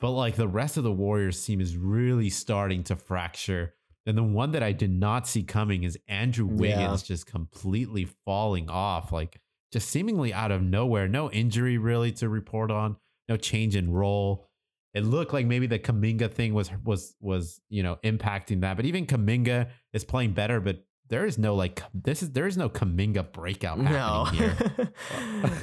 But 0.00 0.12
like 0.12 0.36
the 0.36 0.48
rest 0.48 0.78
of 0.78 0.84
the 0.84 0.92
Warriors 0.92 1.44
team 1.44 1.60
is 1.60 1.76
really 1.76 2.30
starting 2.30 2.82
to 2.84 2.96
fracture. 2.96 3.74
And 4.06 4.16
the 4.16 4.22
one 4.22 4.52
that 4.52 4.62
I 4.62 4.72
did 4.72 4.90
not 4.90 5.28
see 5.28 5.42
coming 5.42 5.82
is 5.82 5.98
Andrew 6.08 6.46
Wiggins 6.46 7.02
just 7.02 7.26
completely 7.26 8.06
falling 8.24 8.70
off, 8.70 9.12
like 9.12 9.40
just 9.72 9.88
seemingly 9.88 10.32
out 10.32 10.50
of 10.50 10.62
nowhere. 10.62 11.08
No 11.08 11.30
injury 11.30 11.78
really 11.78 12.12
to 12.12 12.28
report 12.28 12.70
on, 12.70 12.96
no 13.28 13.36
change 13.36 13.76
in 13.76 13.92
role. 13.92 14.46
It 14.94 15.04
looked 15.04 15.32
like 15.32 15.46
maybe 15.46 15.66
the 15.66 15.78
Kuminga 15.78 16.30
thing 16.32 16.54
was 16.54 16.70
was 16.84 17.14
was 17.20 17.60
you 17.68 17.82
know 17.82 17.98
impacting 18.02 18.62
that, 18.62 18.76
but 18.76 18.86
even 18.86 19.06
Kuminga 19.06 19.68
is 19.92 20.04
playing 20.04 20.32
better. 20.32 20.60
But 20.60 20.84
there 21.10 21.24
is 21.24 21.38
no 21.38 21.54
like 21.54 21.82
this 21.94 22.22
is 22.22 22.32
there 22.32 22.46
is 22.46 22.56
no 22.56 22.68
Kuminga 22.68 23.32
breakout 23.32 23.78
No. 23.78 24.24
happening 24.24 24.40
here. 24.76 24.92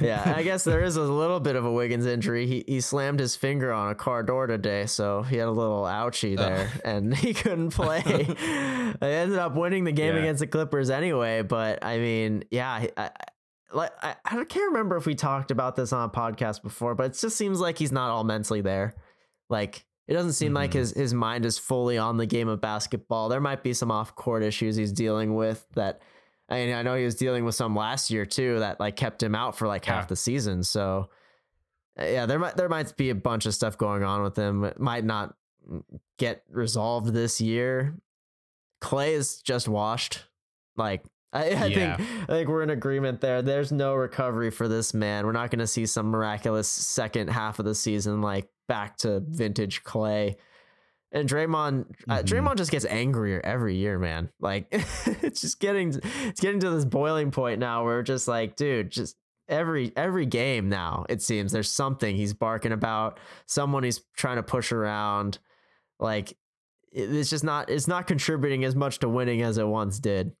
yeah, 0.00 0.34
I 0.36 0.42
guess 0.42 0.64
there 0.64 0.82
is 0.82 0.96
a 0.96 1.02
little 1.02 1.38
bit 1.40 1.54
of 1.56 1.64
a 1.64 1.70
Wiggins 1.72 2.06
injury. 2.06 2.46
He 2.46 2.64
he 2.66 2.80
slammed 2.80 3.18
his 3.20 3.34
finger 3.36 3.72
on 3.72 3.90
a 3.90 3.94
car 3.96 4.22
door 4.22 4.46
today, 4.46 4.86
so 4.86 5.22
he 5.22 5.36
had 5.36 5.48
a 5.48 5.52
little 5.52 5.82
ouchie 5.82 6.36
there, 6.36 6.70
and 6.84 7.14
he 7.16 7.34
couldn't 7.34 7.70
play. 7.70 8.02
they 9.00 9.16
ended 9.18 9.38
up 9.38 9.54
winning 9.56 9.84
the 9.84 9.92
game 9.92 10.14
Yeah. 10.14 10.20
against 10.22 10.40
the 10.40 10.46
Clippers 10.46 10.88
anyway. 10.88 11.42
But 11.42 11.84
I 11.84 11.98
mean, 11.98 12.44
yeah, 12.50 12.70
I, 12.70 12.90
I, 12.96 13.10
like 13.76 13.92
I, 14.02 14.16
I 14.24 14.44
can't 14.44 14.72
remember 14.72 14.96
if 14.96 15.06
we 15.06 15.14
talked 15.14 15.50
about 15.50 15.76
this 15.76 15.92
on 15.92 16.08
a 16.08 16.12
podcast 16.12 16.62
before, 16.62 16.94
but 16.94 17.06
it 17.06 17.18
just 17.18 17.36
seems 17.36 17.60
like 17.60 17.78
he's 17.78 17.92
not 17.92 18.10
all 18.10 18.24
mentally 18.24 18.60
there. 18.60 18.94
Like 19.48 19.84
it 20.08 20.14
doesn't 20.14 20.32
seem 20.34 20.54
like 20.54 20.70
Mhm. 20.70 20.74
his 20.74 20.90
his 20.92 21.14
mind 21.14 21.44
is 21.44 21.58
fully 21.58 21.98
on 21.98 22.16
the 22.16 22.26
game 22.26 22.48
of 22.48 22.60
basketball. 22.60 23.28
There 23.28 23.40
might 23.40 23.62
be 23.62 23.72
some 23.74 23.90
off 23.90 24.14
court 24.14 24.42
issues 24.42 24.76
he's 24.76 24.92
dealing 24.92 25.34
with 25.34 25.66
that. 25.74 26.00
I 26.48 26.64
mean, 26.64 26.74
I 26.74 26.82
know 26.82 26.94
he 26.96 27.04
was 27.04 27.16
dealing 27.16 27.44
with 27.44 27.54
some 27.56 27.74
last 27.74 28.10
year 28.10 28.24
too 28.24 28.60
that 28.60 28.78
like 28.80 28.94
kept 28.96 29.22
him 29.22 29.34
out 29.34 29.56
for 29.58 29.66
like 29.66 29.84
Yeah. 29.86 29.94
half 29.94 30.08
the 30.08 30.16
season. 30.16 30.62
So 30.62 31.08
uh, 32.00 32.04
yeah, 32.04 32.26
there 32.26 32.38
might 32.38 32.56
there 32.56 32.68
might 32.68 32.96
be 32.96 33.10
a 33.10 33.14
bunch 33.14 33.46
of 33.46 33.54
stuff 33.54 33.76
going 33.78 34.04
on 34.04 34.22
with 34.22 34.36
him. 34.36 34.64
It 34.64 34.78
might 34.78 35.04
not 35.04 35.34
get 36.18 36.44
resolved 36.50 37.12
this 37.12 37.40
year. 37.40 37.96
Klay 38.82 39.08
is 39.12 39.40
just 39.42 39.66
washed. 39.68 40.24
Like 40.76 41.02
I, 41.32 41.50
I 41.50 41.66
Yeah. 41.66 41.96
think 41.96 42.08
I 42.22 42.32
think 42.32 42.48
we're 42.48 42.62
in 42.62 42.70
agreement 42.70 43.20
there. 43.20 43.42
There's 43.42 43.72
no 43.72 43.94
recovery 43.94 44.50
for 44.50 44.68
this 44.68 44.94
man. 44.94 45.26
We're 45.26 45.32
not 45.32 45.50
going 45.50 45.58
to 45.58 45.66
see 45.66 45.86
some 45.86 46.06
miraculous 46.06 46.68
second 46.68 47.28
half 47.28 47.58
of 47.58 47.64
the 47.64 47.74
season 47.74 48.20
like 48.22 48.48
back 48.68 48.96
to 48.98 49.20
vintage 49.20 49.82
Klay. 49.84 50.36
And 51.12 51.28
Draymond, 51.28 51.86
uh, 52.08 52.18
Mhm. 52.18 52.24
Draymond 52.24 52.56
just 52.56 52.70
gets 52.70 52.84
angrier 52.84 53.40
every 53.44 53.76
year, 53.76 53.98
man. 53.98 54.30
Like 54.40 54.66
it's 54.72 55.40
just 55.40 55.60
getting, 55.60 55.94
it's 56.24 56.40
getting 56.40 56.60
to 56.60 56.70
this 56.70 56.84
boiling 56.84 57.30
point 57.30 57.58
now 57.60 57.84
where 57.84 57.96
we're 57.96 58.02
just 58.02 58.28
like, 58.28 58.56
dude, 58.56 58.90
just 58.90 59.16
every 59.48 59.92
every 59.96 60.26
game 60.26 60.68
now 60.68 61.06
it 61.08 61.22
seems 61.22 61.52
there's 61.52 61.70
something 61.70 62.16
he's 62.16 62.34
barking 62.34 62.72
about, 62.72 63.20
someone 63.46 63.84
he's 63.84 64.00
trying 64.16 64.36
to 64.36 64.42
push 64.42 64.72
around. 64.72 65.38
Like 66.00 66.36
it's 66.92 67.30
just 67.30 67.44
not, 67.44 67.68
it's 67.70 67.86
not 67.88 68.06
contributing 68.06 68.64
as 68.64 68.74
much 68.74 68.98
to 69.00 69.08
winning 69.08 69.42
as 69.42 69.58
it 69.58 69.66
once 69.66 69.98
did. 70.00 70.32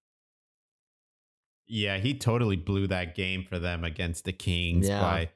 Yeah, 1.68 1.98
he 1.98 2.14
totally 2.14 2.56
blew 2.56 2.86
that 2.88 3.14
game 3.14 3.44
for 3.44 3.58
them 3.58 3.84
against 3.84 4.24
the 4.24 4.32
Kings 4.32 4.88
Yeah. 4.88 5.00
by, 5.00 5.30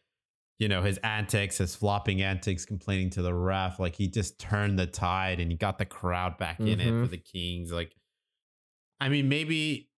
you 0.59 0.69
know, 0.69 0.83
his 0.83 0.99
antics, 0.99 1.59
his 1.59 1.75
flopping 1.75 2.23
antics, 2.23 2.65
complaining 2.65 3.11
to 3.11 3.23
the 3.23 3.35
ref. 3.35 3.81
Like 3.81 3.97
he 3.97 4.07
just 4.09 4.39
turned 4.39 4.79
the 4.79 4.87
tide 4.87 5.41
and 5.41 5.51
he 5.51 5.57
got 5.57 5.79
the 5.79 5.87
crowd 5.87 6.39
back 6.39 6.61
in 6.61 6.81
it 6.81 6.85
for 6.85 6.91
mm-hmm. 6.91 7.07
the 7.11 7.19
Kings. 7.19 7.73
Like, 7.73 7.95
I 9.01 9.09
mean, 9.09 9.29
maybe 9.29 9.91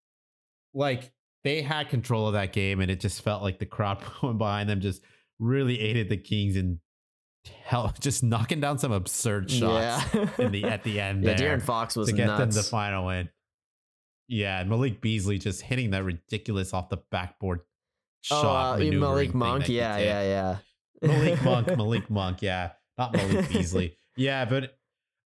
like 0.72 1.12
they 1.44 1.60
had 1.62 1.88
control 1.88 2.28
of 2.28 2.32
that 2.34 2.52
game 2.52 2.80
and 2.80 2.90
it 2.90 3.00
just 3.00 3.20
felt 3.22 3.42
like 3.42 3.58
the 3.58 3.66
crowd 3.66 3.98
going 4.20 4.38
behind 4.38 4.68
them 4.68 4.80
just 4.80 5.02
really 5.38 5.80
aided 5.80 6.08
the 6.08 6.16
Kings 6.16 6.56
and 6.56 6.78
hell, 7.64 7.92
just 8.00 8.22
knocking 8.22 8.60
down 8.60 8.78
some 8.78 8.92
absurd 8.92 9.50
shots 9.50 10.14
Yeah. 10.14 10.28
in 10.38 10.52
the 10.52 10.64
at 10.64 10.82
the 10.84 11.00
end 11.00 11.24
yeah, 11.24 11.34
there 11.34 11.58
De'Aaron 11.58 11.62
Fox 11.62 11.96
was 11.96 12.08
to 12.08 12.14
get 12.14 12.26
nuts. 12.26 12.38
them 12.38 12.50
the 12.50 12.62
final 12.68 13.06
win. 13.06 13.28
Yeah, 14.32 14.60
and 14.60 14.70
Malik 14.70 15.02
Beasley 15.02 15.36
just 15.36 15.60
hitting 15.60 15.90
that 15.90 16.04
ridiculous 16.04 16.72
off 16.72 16.88
the 16.88 16.96
backboard 17.10 17.60
oh, 18.30 18.42
shot. 18.42 18.72
uh, 18.72 18.76
you- 18.78 18.92
maneuvering 18.92 19.00
Malik 19.00 19.34
Monk. 19.34 19.68
Yeah, 19.68 19.98
yeah, 19.98 20.22
yeah. 20.22 20.56
Malik 21.06 21.42
Monk, 21.42 21.66
Malik 21.76 22.08
Monk, 22.08 22.40
yeah. 22.40 22.70
Not 22.96 23.12
Malik 23.12 23.50
Beasley. 23.50 23.98
Yeah, 24.16 24.46
but 24.46 24.78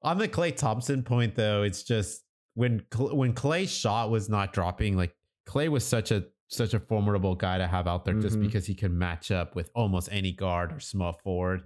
on 0.02 0.18
the 0.18 0.26
Klay 0.26 0.56
Thompson 0.56 1.04
point 1.04 1.36
though, 1.36 1.62
it's 1.62 1.84
just 1.84 2.24
when 2.54 2.84
when 2.98 3.32
Klay's 3.32 3.70
shot 3.70 4.10
was 4.10 4.28
not 4.28 4.52
dropping, 4.52 4.96
like 4.96 5.14
Klay 5.48 5.68
was 5.68 5.84
such 5.84 6.10
a 6.10 6.24
such 6.48 6.74
a 6.74 6.80
formidable 6.80 7.36
guy 7.36 7.58
to 7.58 7.66
have 7.68 7.86
out 7.86 8.04
there 8.04 8.14
just 8.14 8.36
Mhm. 8.38 8.42
because 8.42 8.66
he 8.66 8.74
can 8.74 8.98
match 8.98 9.30
up 9.30 9.54
with 9.54 9.70
almost 9.74 10.08
any 10.10 10.32
guard 10.32 10.72
or 10.72 10.80
small 10.80 11.12
forward. 11.12 11.62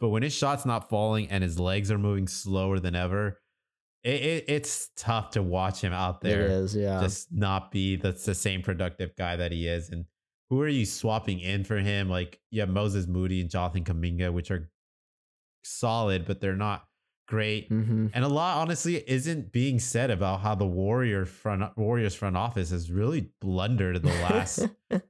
But 0.00 0.08
when 0.08 0.24
his 0.24 0.32
shot's 0.32 0.66
not 0.66 0.88
falling 0.88 1.28
and 1.28 1.42
his 1.44 1.58
legs 1.60 1.90
are 1.92 1.98
moving 1.98 2.26
slower 2.26 2.78
than 2.80 2.96
ever, 2.96 3.40
it, 4.04 4.22
it, 4.22 4.44
it's 4.48 4.90
tough 4.96 5.30
to 5.30 5.42
watch 5.42 5.80
him 5.80 5.92
out 5.92 6.20
there. 6.20 6.48
there 6.48 6.62
is, 6.62 6.76
yeah. 6.76 7.00
just 7.00 7.32
not 7.32 7.70
be 7.70 7.96
the, 7.96 8.12
the 8.12 8.34
same 8.34 8.62
productive 8.62 9.16
guy 9.16 9.36
that 9.36 9.52
he 9.52 9.66
is. 9.66 9.90
And 9.90 10.04
who 10.50 10.60
are 10.62 10.68
you 10.68 10.86
swapping 10.86 11.40
in 11.40 11.64
for 11.64 11.78
him? 11.78 12.08
Like 12.08 12.40
you 12.50 12.60
have 12.60 12.70
Moses 12.70 13.06
Moody 13.06 13.40
and 13.40 13.50
Jonathan 13.50 13.84
Kuminga, 13.84 14.32
which 14.32 14.50
are 14.50 14.70
solid, 15.64 16.26
but 16.26 16.40
they're 16.40 16.56
not 16.56 16.84
great. 17.26 17.68
hmm 17.68 18.06
And 18.14 18.24
a 18.24 18.28
lot, 18.28 18.58
honestly, 18.58 19.02
isn't 19.06 19.52
being 19.52 19.78
said 19.78 20.10
about 20.10 20.40
how 20.40 20.54
the 20.54 20.66
Warrior 20.66 21.24
front 21.26 21.76
Warriors 21.76 22.14
front 22.14 22.36
office 22.36 22.70
has 22.70 22.90
really 22.90 23.30
blundered 23.40 24.02
the 24.02 24.08
last 24.08 24.66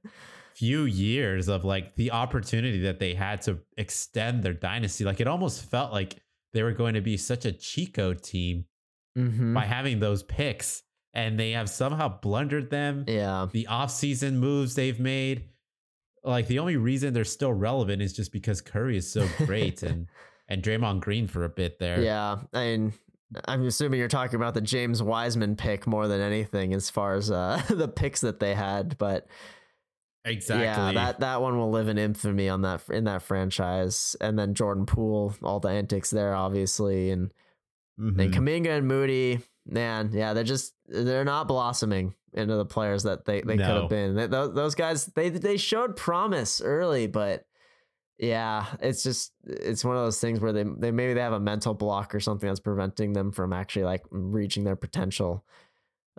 few 0.55 0.83
years 0.83 1.47
of 1.47 1.63
like 1.63 1.95
the 1.95 2.11
opportunity 2.11 2.81
that 2.81 2.99
they 2.99 3.13
had 3.13 3.41
to 3.43 3.59
extend 3.77 4.43
their 4.43 4.53
dynasty. 4.53 5.05
Like 5.05 5.21
it 5.21 5.27
almost 5.27 5.63
felt 5.63 5.93
like 5.93 6.17
they 6.53 6.63
were 6.63 6.73
going 6.73 6.95
to 6.95 7.01
be 7.01 7.15
such 7.15 7.45
a 7.45 7.51
Chico 7.51 8.13
team 8.13 8.65
hmm 9.27 9.53
by 9.53 9.65
having 9.65 9.99
those 9.99 10.23
picks, 10.23 10.83
and 11.13 11.39
they 11.39 11.51
have 11.51 11.69
somehow 11.69 12.19
blundered 12.19 12.69
them. 12.69 13.05
Yeah. 13.07 13.47
The 13.51 13.67
offseason 13.69 14.33
moves 14.33 14.75
they've 14.75 14.99
made. 14.99 15.45
Like 16.23 16.47
the 16.47 16.59
only 16.59 16.75
reason 16.77 17.13
they're 17.13 17.23
still 17.23 17.53
relevant 17.53 18.01
is 18.01 18.13
just 18.13 18.31
because 18.31 18.61
Curry 18.61 18.97
is 18.97 19.11
so 19.11 19.27
great 19.45 19.83
and 19.89 20.07
and 20.47 20.61
Draymond 20.63 20.99
Green 21.01 21.27
for 21.27 21.43
a 21.43 21.49
bit 21.49 21.79
there. 21.79 22.01
Yeah. 22.01 22.39
I 22.53 22.63
mean, 22.65 22.93
I'm 23.45 23.65
assuming 23.67 23.99
you're 23.99 24.07
talking 24.07 24.35
about 24.35 24.53
the 24.55 24.61
James 24.61 25.01
Wiseman 25.03 25.55
pick 25.55 25.85
more 25.85 26.07
than 26.07 26.19
anything 26.21 26.73
as 26.73 26.89
far 26.89 27.15
as 27.15 27.29
uh, 27.29 27.61
the 27.69 27.87
picks 27.87 28.21
that 28.21 28.39
they 28.39 28.53
had. 28.55 28.97
But 28.97 29.27
Exactly. 30.25 30.65
yeah, 30.65 30.91
that, 30.91 31.19
that 31.21 31.41
one 31.41 31.57
will 31.57 31.71
live 31.71 31.87
in 31.87 31.97
infamy 31.97 32.49
on 32.49 32.63
that 32.63 32.81
in 32.89 33.05
that 33.05 33.21
franchise. 33.21 34.15
And 34.19 34.37
then 34.37 34.53
Jordan 34.53 34.85
Poole, 34.85 35.33
all 35.41 35.59
the 35.59 35.69
antics 35.69 36.09
there, 36.09 36.35
obviously. 36.35 37.09
And 37.11 37.31
Mhm. 37.99 38.19
And 38.21 38.33
Kuminga 38.33 38.77
and 38.77 38.87
Moody, 38.87 39.39
man, 39.65 40.11
yeah, 40.13 40.33
they're 40.33 40.43
just 40.43 40.73
they're 40.87 41.25
not 41.25 41.47
blossoming 41.47 42.15
into 42.33 42.55
the 42.55 42.65
players 42.65 43.03
that 43.03 43.25
they, 43.25 43.41
they 43.41 43.57
could 43.57 43.65
have 43.81 43.89
been. 43.89 44.15
They, 44.15 44.27
those, 44.27 44.53
those 44.53 44.75
guys, 44.75 45.07
they 45.07 45.29
they 45.29 45.57
showed 45.57 45.95
promise 45.95 46.61
early, 46.61 47.07
but 47.07 47.45
yeah, 48.17 48.65
it's 48.81 49.03
just 49.03 49.31
it's 49.45 49.83
one 49.83 49.95
of 49.95 50.03
those 50.03 50.19
things 50.19 50.39
where 50.39 50.53
they 50.53 50.63
they 50.63 50.91
maybe 50.91 51.13
they 51.13 51.21
have 51.21 51.33
a 51.33 51.39
mental 51.39 51.73
block 51.73 52.13
or 52.13 52.19
something 52.19 52.47
that's 52.47 52.59
preventing 52.59 53.13
them 53.13 53.31
from 53.31 53.53
actually 53.53 53.85
like 53.85 54.03
reaching 54.11 54.63
their 54.63 54.75
potential. 54.75 55.43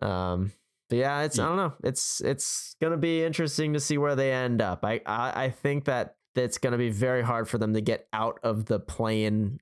Um, 0.02 0.52
but 0.88 0.96
yeah, 0.98 1.22
it's 1.22 1.38
I 1.38 1.46
don't 1.46 1.56
know. 1.56 1.72
It's 1.84 2.20
it's 2.20 2.74
gonna 2.80 2.96
be 2.96 3.22
interesting 3.22 3.72
to 3.74 3.80
see 3.80 3.98
where 3.98 4.16
they 4.16 4.32
end 4.32 4.60
up. 4.60 4.84
I 4.84 5.00
I, 5.06 5.44
I 5.44 5.50
think 5.50 5.84
that 5.84 6.16
it's 6.34 6.58
gonna 6.58 6.78
be 6.78 6.90
very 6.90 7.22
hard 7.22 7.48
for 7.48 7.58
them 7.58 7.74
to 7.74 7.80
get 7.80 8.08
out 8.12 8.40
of 8.42 8.64
the 8.66 8.80
playing 8.80 9.60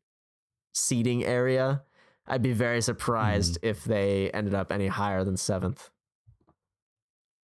seating 0.73 1.25
area. 1.25 1.83
I'd 2.29 2.43
be 2.43 2.53
very 2.53 2.83
surprised 2.83 3.59
if 3.63 3.85
they 3.85 4.31
ended 4.33 4.55
up 4.55 4.71
any 4.71 4.87
higher 4.87 5.25
than 5.25 5.37
seventh. 5.37 5.91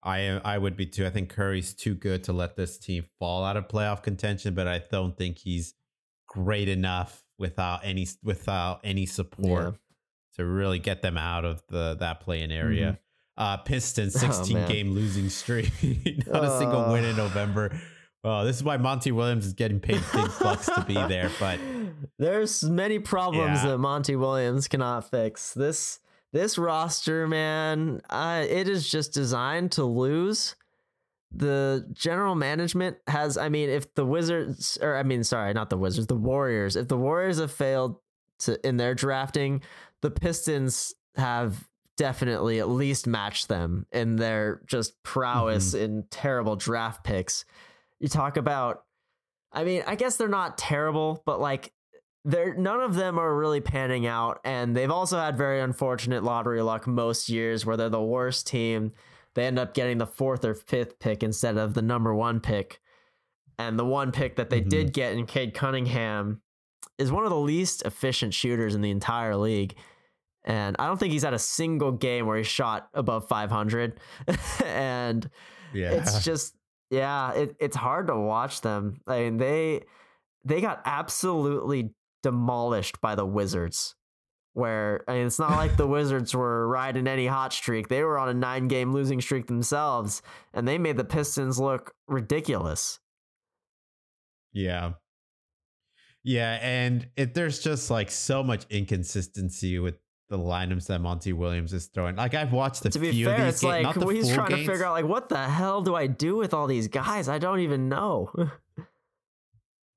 I 0.02 0.40
I 0.44 0.58
would 0.58 0.76
be 0.76 0.86
too. 0.86 1.06
I 1.06 1.10
think 1.10 1.30
Curry's 1.30 1.72
too 1.74 1.94
good 1.94 2.24
to 2.24 2.32
let 2.32 2.56
this 2.56 2.76
team 2.78 3.06
fall 3.18 3.44
out 3.44 3.56
of 3.56 3.68
playoff 3.68 4.02
contention, 4.02 4.54
but 4.54 4.68
I 4.68 4.82
don't 4.90 5.16
think 5.16 5.38
he's 5.38 5.74
great 6.28 6.68
enough 6.68 7.22
without 7.38 7.80
any 7.84 8.06
without 8.22 8.80
any 8.84 9.06
support 9.06 9.64
Yeah. 9.64 9.78
to 10.36 10.44
really 10.44 10.78
get 10.78 11.00
them 11.02 11.16
out 11.16 11.44
of 11.44 11.62
the 11.68 11.96
that 12.00 12.20
play-in 12.20 12.50
area. 12.52 12.98
Uh 13.36 13.56
Pistons 13.56 14.14
Oh, 14.22 14.30
16 14.30 14.54
man. 14.54 14.68
game 14.68 14.90
losing 14.92 15.30
streak. 15.30 15.72
Not 16.26 16.44
a 16.44 16.58
single 16.58 16.92
win 16.92 17.04
in. 17.04 17.16
November. 17.16 17.74
Oh, 18.24 18.44
this 18.44 18.56
is 18.56 18.64
why 18.64 18.78
Monty 18.78 19.12
Williams 19.12 19.44
is 19.46 19.52
getting 19.52 19.80
paid 19.80 20.00
big 20.14 20.30
bucks 20.40 20.66
to 20.66 20.82
be 20.86 20.94
there, 20.94 21.30
but 21.38 21.58
there's 22.18 22.64
many 22.64 22.98
problems 22.98 23.62
Yeah. 23.62 23.70
that 23.72 23.78
Monty 23.78 24.16
Williams 24.16 24.66
cannot 24.66 25.10
fix. 25.10 25.52
This 25.52 26.00
this 26.32 26.58
roster, 26.58 27.28
man, 27.28 28.00
uh, 28.10 28.44
it 28.48 28.66
is 28.68 28.88
just 28.88 29.12
designed 29.12 29.72
to 29.72 29.84
lose. 29.84 30.56
The 31.36 31.86
general 31.92 32.34
management 32.34 32.96
has, 33.08 33.36
I 33.36 33.48
mean, 33.48 33.68
if 33.68 33.92
the 33.94 34.04
Wizards, 34.06 34.78
or 34.80 34.96
I 34.96 35.02
mean, 35.02 35.22
sorry, 35.24 35.52
not 35.52 35.68
the 35.70 35.76
Wizards, 35.76 36.06
the 36.06 36.16
Warriors, 36.16 36.76
if 36.76 36.88
the 36.88 36.96
Warriors 36.96 37.38
have 37.38 37.52
failed 37.52 37.96
to 38.40 38.58
in 38.66 38.76
their 38.78 38.94
drafting, 38.94 39.60
the 40.00 40.10
Pistons 40.10 40.94
have 41.16 41.68
definitely 41.96 42.58
at 42.58 42.68
least 42.68 43.06
matched 43.06 43.48
them 43.48 43.86
in 43.92 44.16
their 44.16 44.62
just 44.66 45.00
prowess 45.04 45.74
in 45.74 46.04
terrible 46.10 46.56
draft 46.56 47.04
picks. 47.04 47.44
You 48.04 48.08
talk 48.08 48.36
about 48.36 48.82
I 49.50 49.64
mean, 49.64 49.82
I 49.86 49.94
guess 49.94 50.16
they're 50.16 50.28
not 50.28 50.58
terrible, 50.58 51.22
but 51.24 51.40
like 51.40 51.72
they're 52.26 52.52
none 52.54 52.82
of 52.82 52.94
them 52.96 53.18
are 53.18 53.34
really 53.34 53.62
panning 53.62 54.06
out 54.06 54.40
and 54.44 54.76
they've 54.76 54.90
also 54.90 55.18
had 55.18 55.38
very 55.38 55.62
unfortunate 55.62 56.22
lottery 56.22 56.60
luck 56.60 56.86
most 56.86 57.30
years 57.30 57.64
where 57.64 57.78
they're 57.78 57.88
the 57.88 58.02
worst 58.02 58.46
team. 58.46 58.92
They 59.34 59.46
end 59.46 59.58
up 59.58 59.72
getting 59.72 59.96
the 59.96 60.06
fourth 60.06 60.44
or 60.44 60.54
fifth 60.54 60.98
pick 60.98 61.22
instead 61.22 61.56
of 61.56 61.72
the 61.72 61.80
number 61.80 62.14
1 62.14 62.40
pick. 62.40 62.78
And 63.58 63.78
the 63.78 63.86
one 63.86 64.12
pick 64.12 64.36
that 64.36 64.50
they 64.50 64.60
Mhm. 64.60 64.68
did 64.68 64.92
get 64.92 65.14
in 65.14 65.24
Cade 65.24 65.54
Cunningham 65.54 66.42
is 66.98 67.10
one 67.10 67.24
of 67.24 67.30
the 67.30 67.38
least 67.38 67.86
efficient 67.86 68.34
shooters 68.34 68.74
in 68.74 68.82
the 68.82 68.90
entire 68.90 69.34
league. 69.34 69.78
And 70.44 70.76
I 70.78 70.88
don't 70.88 71.00
think 71.00 71.14
he's 71.14 71.22
had 71.22 71.32
a 71.32 71.38
single 71.38 71.92
game 71.92 72.26
where 72.26 72.36
he 72.36 72.44
shot 72.44 72.90
above 72.92 73.28
500. 73.28 73.98
and 74.62 75.30
yeah. 75.72 75.92
it's 75.92 76.22
just 76.22 76.54
yeah 76.90 77.32
it, 77.32 77.56
it's 77.60 77.76
hard 77.76 78.08
to 78.08 78.16
watch 78.16 78.60
them. 78.60 79.00
I 79.06 79.20
mean 79.20 79.36
they 79.38 79.84
they 80.44 80.60
got 80.60 80.82
absolutely 80.84 81.94
demolished 82.22 83.00
by 83.00 83.14
the 83.14 83.26
wizards 83.26 83.94
where 84.54 85.04
I 85.08 85.14
mean, 85.14 85.26
it's 85.26 85.38
not 85.38 85.50
like 85.50 85.76
the 85.76 85.86
wizards 85.98 86.34
were 86.34 86.66
riding 86.66 87.06
any 87.06 87.26
hot 87.26 87.52
streak. 87.52 87.88
They 87.88 88.02
were 88.02 88.18
on 88.18 88.28
a 88.28 88.34
nine 88.34 88.68
game 88.68 88.92
losing 88.92 89.20
streak 89.20 89.46
themselves 89.46 90.22
and 90.54 90.66
they 90.66 90.78
made 90.78 90.96
the 90.96 91.04
pistons 91.04 91.58
look 91.60 91.92
ridiculous. 92.08 93.00
Yeah. 94.52 94.92
Yeah, 96.26 96.58
and 96.62 97.06
it, 97.16 97.34
there's 97.34 97.58
just 97.58 97.90
like 97.90 98.10
so 98.10 98.42
much 98.42 98.64
inconsistency 98.70 99.78
with 99.78 99.96
the 100.30 100.38
lineups 100.38 100.86
that 100.86 101.00
Monty 101.00 101.32
Williams 101.32 101.72
is 101.72 101.86
throwing. 101.86 102.16
Like 102.16 102.34
I've 102.34 102.52
watched 102.52 102.82
the 102.82 102.90
to 102.90 102.98
be 102.98 103.10
few 103.12 103.26
fair 103.26 103.34
of 103.36 103.40
these 103.44 103.54
it's 103.54 103.60
games, 103.62 103.70
like 103.72 103.82
not 103.82 103.94
the 103.94 104.06
he's 104.08 104.26
full 104.26 104.34
trying 104.36 104.50
to 104.50 104.56
figure 104.66 104.84
out 104.86 104.92
like 104.92 105.04
what 105.04 105.28
the 105.28 105.36
hell 105.48 105.82
do 105.82 105.94
i 105.94 106.06
do 106.06 106.36
with 106.36 106.54
all 106.54 106.66
these 106.66 106.88
guys 106.88 107.28
i 107.28 107.38
don't 107.38 107.60
even 107.60 107.88
know 107.88 108.30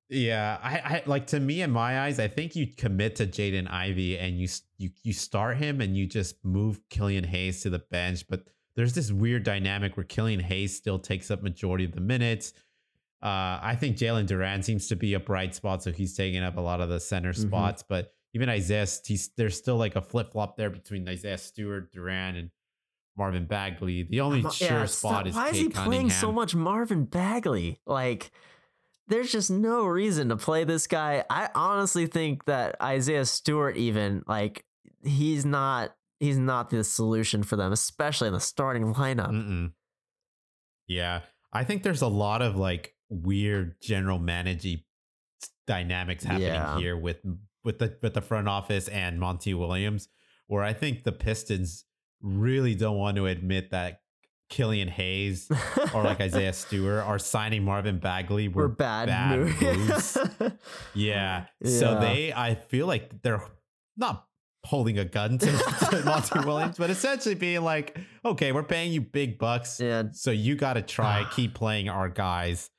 Yeah, 0.09 0.57
I, 0.63 0.75
I 0.77 1.03
like 1.05 1.27
to 1.27 1.39
me 1.41 1.61
in 1.61 1.69
my 1.71 1.99
eyes, 2.01 2.17
I 2.17 2.29
think 2.29 2.55
you 2.55 2.65
commit 2.67 3.17
to 3.17 3.27
Jaden 3.27 3.69
Ivey 3.69 4.17
and 4.17 4.37
you 4.39 4.45
s- 4.45 4.61
you 4.77 4.89
you 5.03 5.11
start 5.11 5.57
him 5.57 5.81
and 5.81 5.97
you 5.97 6.05
just 6.07 6.43
move 6.45 6.79
Killian 6.89 7.25
Hayes 7.25 7.61
to 7.63 7.69
the 7.69 7.79
bench, 7.79 8.25
but 8.29 8.43
there's 8.77 8.93
this 8.93 9.11
weird 9.11 9.43
dynamic 9.43 9.97
where 9.97 10.05
Killian 10.05 10.39
Hayes 10.39 10.73
still 10.77 10.97
takes 10.97 11.29
up 11.29 11.43
majority 11.43 11.83
of 11.83 11.91
the 11.91 11.99
minutes. 11.99 12.53
Uh, 13.21 13.59
I 13.61 13.75
think 13.77 13.97
Jalen 13.97 14.27
Duren 14.27 14.63
seems 14.63 14.87
to 14.87 14.95
be 14.95 15.13
a 15.13 15.19
bright 15.19 15.53
spot, 15.55 15.83
so 15.83 15.91
he's 15.91 16.15
taking 16.15 16.41
up 16.41 16.55
a 16.55 16.61
lot 16.61 16.79
of 16.79 16.87
the 16.87 17.01
center 17.01 17.33
Mhm. 17.33 17.41
spots. 17.47 17.83
But 17.83 18.13
even 18.33 18.49
Isaiah, 18.49 18.87
he's 19.05 19.29
there's 19.37 19.57
still 19.57 19.77
like 19.77 19.95
a 19.95 20.01
flip 20.01 20.31
flop 20.33 20.57
there 20.57 20.69
between 20.69 21.07
Isaiah 21.07 21.37
Stewart, 21.37 21.91
Duren, 21.93 22.37
and 22.37 22.51
Marvin 23.17 23.45
Bagley. 23.45 24.03
The 24.03 24.21
only 24.21 24.41
Mo- 24.41 24.49
sure 24.51 24.67
yeah, 24.79 24.85
spot 24.85 25.11
stop- 25.13 25.27
is 25.27 25.35
why 25.35 25.47
is 25.47 25.53
Cade 25.53 25.61
he 25.63 25.69
playing 25.69 26.09
so 26.09 26.31
much 26.31 26.53
Marvin 26.55 27.05
Bagley? 27.05 27.79
Like, 27.85 28.31
there's 29.07 29.31
just 29.31 29.49
no 29.49 29.85
reason 29.85 30.29
to 30.29 30.35
play 30.37 30.63
this 30.65 30.85
guy. 30.87 31.23
I 31.29 31.49
honestly 31.55 32.05
think 32.07 32.45
that 32.45 32.75
Isaiah 32.81 33.25
Stewart, 33.25 33.77
even 33.77 34.23
like, 34.27 34.65
he's 35.03 35.45
not 35.45 35.95
he's 36.19 36.37
not 36.37 36.69
the 36.69 36.83
solution 36.83 37.43
for 37.43 37.55
them, 37.55 37.71
especially 37.71 38.27
in 38.27 38.33
the 38.33 38.39
starting 38.39 38.93
lineup. 38.93 39.29
Mm-mm. 39.31 39.71
Yeah, 40.87 41.21
I 41.53 41.63
think 41.63 41.83
there's 41.83 42.01
a 42.01 42.07
lot 42.07 42.41
of 42.41 42.55
like 42.55 42.93
weird 43.09 43.75
general 43.81 44.19
managing 44.19 44.81
dynamics 45.65 46.23
happening 46.23 46.47
Yeah. 46.47 46.77
here 46.77 46.97
with 46.97 47.17
with 47.63 47.79
the 47.79 47.97
with 48.01 48.13
the 48.13 48.21
front 48.21 48.47
office 48.47 48.87
and 48.87 49.19
Monty 49.19 49.53
Williams, 49.53 50.09
where 50.47 50.63
I 50.63 50.73
think 50.73 51.03
the 51.03 51.11
Pistons 51.11 51.85
really 52.21 52.75
don't 52.75 52.97
want 52.97 53.17
to 53.17 53.25
admit 53.25 53.71
that 53.71 54.01
Killian 54.49 54.87
Hayes 54.87 55.49
or 55.93 56.03
like 56.03 56.21
Isaiah 56.27 56.53
Stewart 56.53 57.03
are 57.03 57.19
signing 57.19 57.63
Marvin 57.63 57.99
Bagley 57.99 58.47
We're 58.47 58.63
were 58.63 58.67
bad, 58.69 59.07
bad 59.07 59.39
moves. 59.39 59.61
moves. 59.61 60.17
Yeah. 60.93 61.45
So 61.63 61.99
they, 61.99 62.33
I 62.33 62.55
feel 62.55 62.87
like 62.87 63.21
they're 63.21 63.43
not 63.97 64.25
holding 64.63 64.97
a 64.99 65.05
gun 65.05 65.37
to, 65.37 65.45
to 65.91 66.01
Monty 66.05 66.39
Williams, 66.39 66.77
but 66.77 66.89
essentially 66.89 67.35
being 67.35 67.61
like, 67.61 67.97
okay, 68.25 68.51
we're 68.51 68.63
paying 68.63 68.91
you 68.91 69.01
big 69.01 69.37
bucks. 69.37 69.79
yeah, 69.79 70.03
So 70.11 70.31
you 70.31 70.55
got 70.55 70.73
to 70.73 70.81
try 70.81 71.25
keep 71.35 71.53
playing 71.53 71.89
our 71.89 72.09
guys 72.09 72.69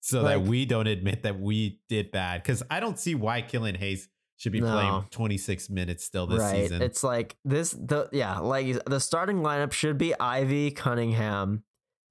so 0.00 0.22
that 0.22 0.42
we 0.42 0.66
don't 0.66 0.86
admit 0.86 1.24
that 1.24 1.40
we 1.40 1.80
did 1.88 2.12
bad. 2.12 2.42
Because 2.42 2.62
I 2.70 2.78
don't 2.78 2.98
see 2.98 3.14
why 3.14 3.42
Killian 3.42 3.74
Hayes 3.76 4.08
should 4.36 4.52
be 4.52 4.60
No. 4.60 4.70
playing 4.72 5.04
26 5.10 5.70
minutes 5.70 6.04
still 6.04 6.26
this 6.26 6.40
right. 6.40 6.62
season. 6.64 6.82
It's 6.82 7.02
like 7.02 7.36
this 7.44 7.70
the 7.72 8.08
yeah, 8.12 8.38
like 8.38 8.84
the 8.84 9.00
starting 9.00 9.38
lineup 9.38 9.72
should 9.72 9.98
be 9.98 10.18
Ivey, 10.18 10.70
Cunningham, 10.70 11.62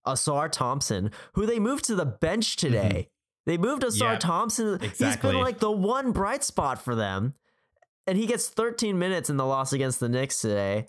Ausar 0.07 0.51
Thompson, 0.51 1.11
who 1.33 1.45
they 1.45 1.59
moved 1.59 1.85
to 1.85 1.95
the 1.95 2.05
bench 2.05 2.55
today. 2.57 3.09
They 3.45 3.57
moved 3.57 3.83
Ausar 3.83 3.91
Mm-hmm. 4.01 4.03
Yeah, 4.13 4.17
Thompson. 4.19 4.79
He's 4.79 4.89
exactly. 4.91 5.31
been 5.33 5.41
like 5.41 5.59
the 5.59 5.71
one 5.71 6.11
bright 6.11 6.43
spot 6.43 6.81
for 6.81 6.95
them. 6.95 7.35
And 8.07 8.17
he 8.17 8.27
gets 8.27 8.49
13 8.49 8.99
minutes 8.99 9.29
in 9.31 9.37
the 9.37 9.45
loss 9.45 9.73
against 9.73 9.99
the 9.99 10.09
Knicks 10.09 10.39
today. 10.39 10.87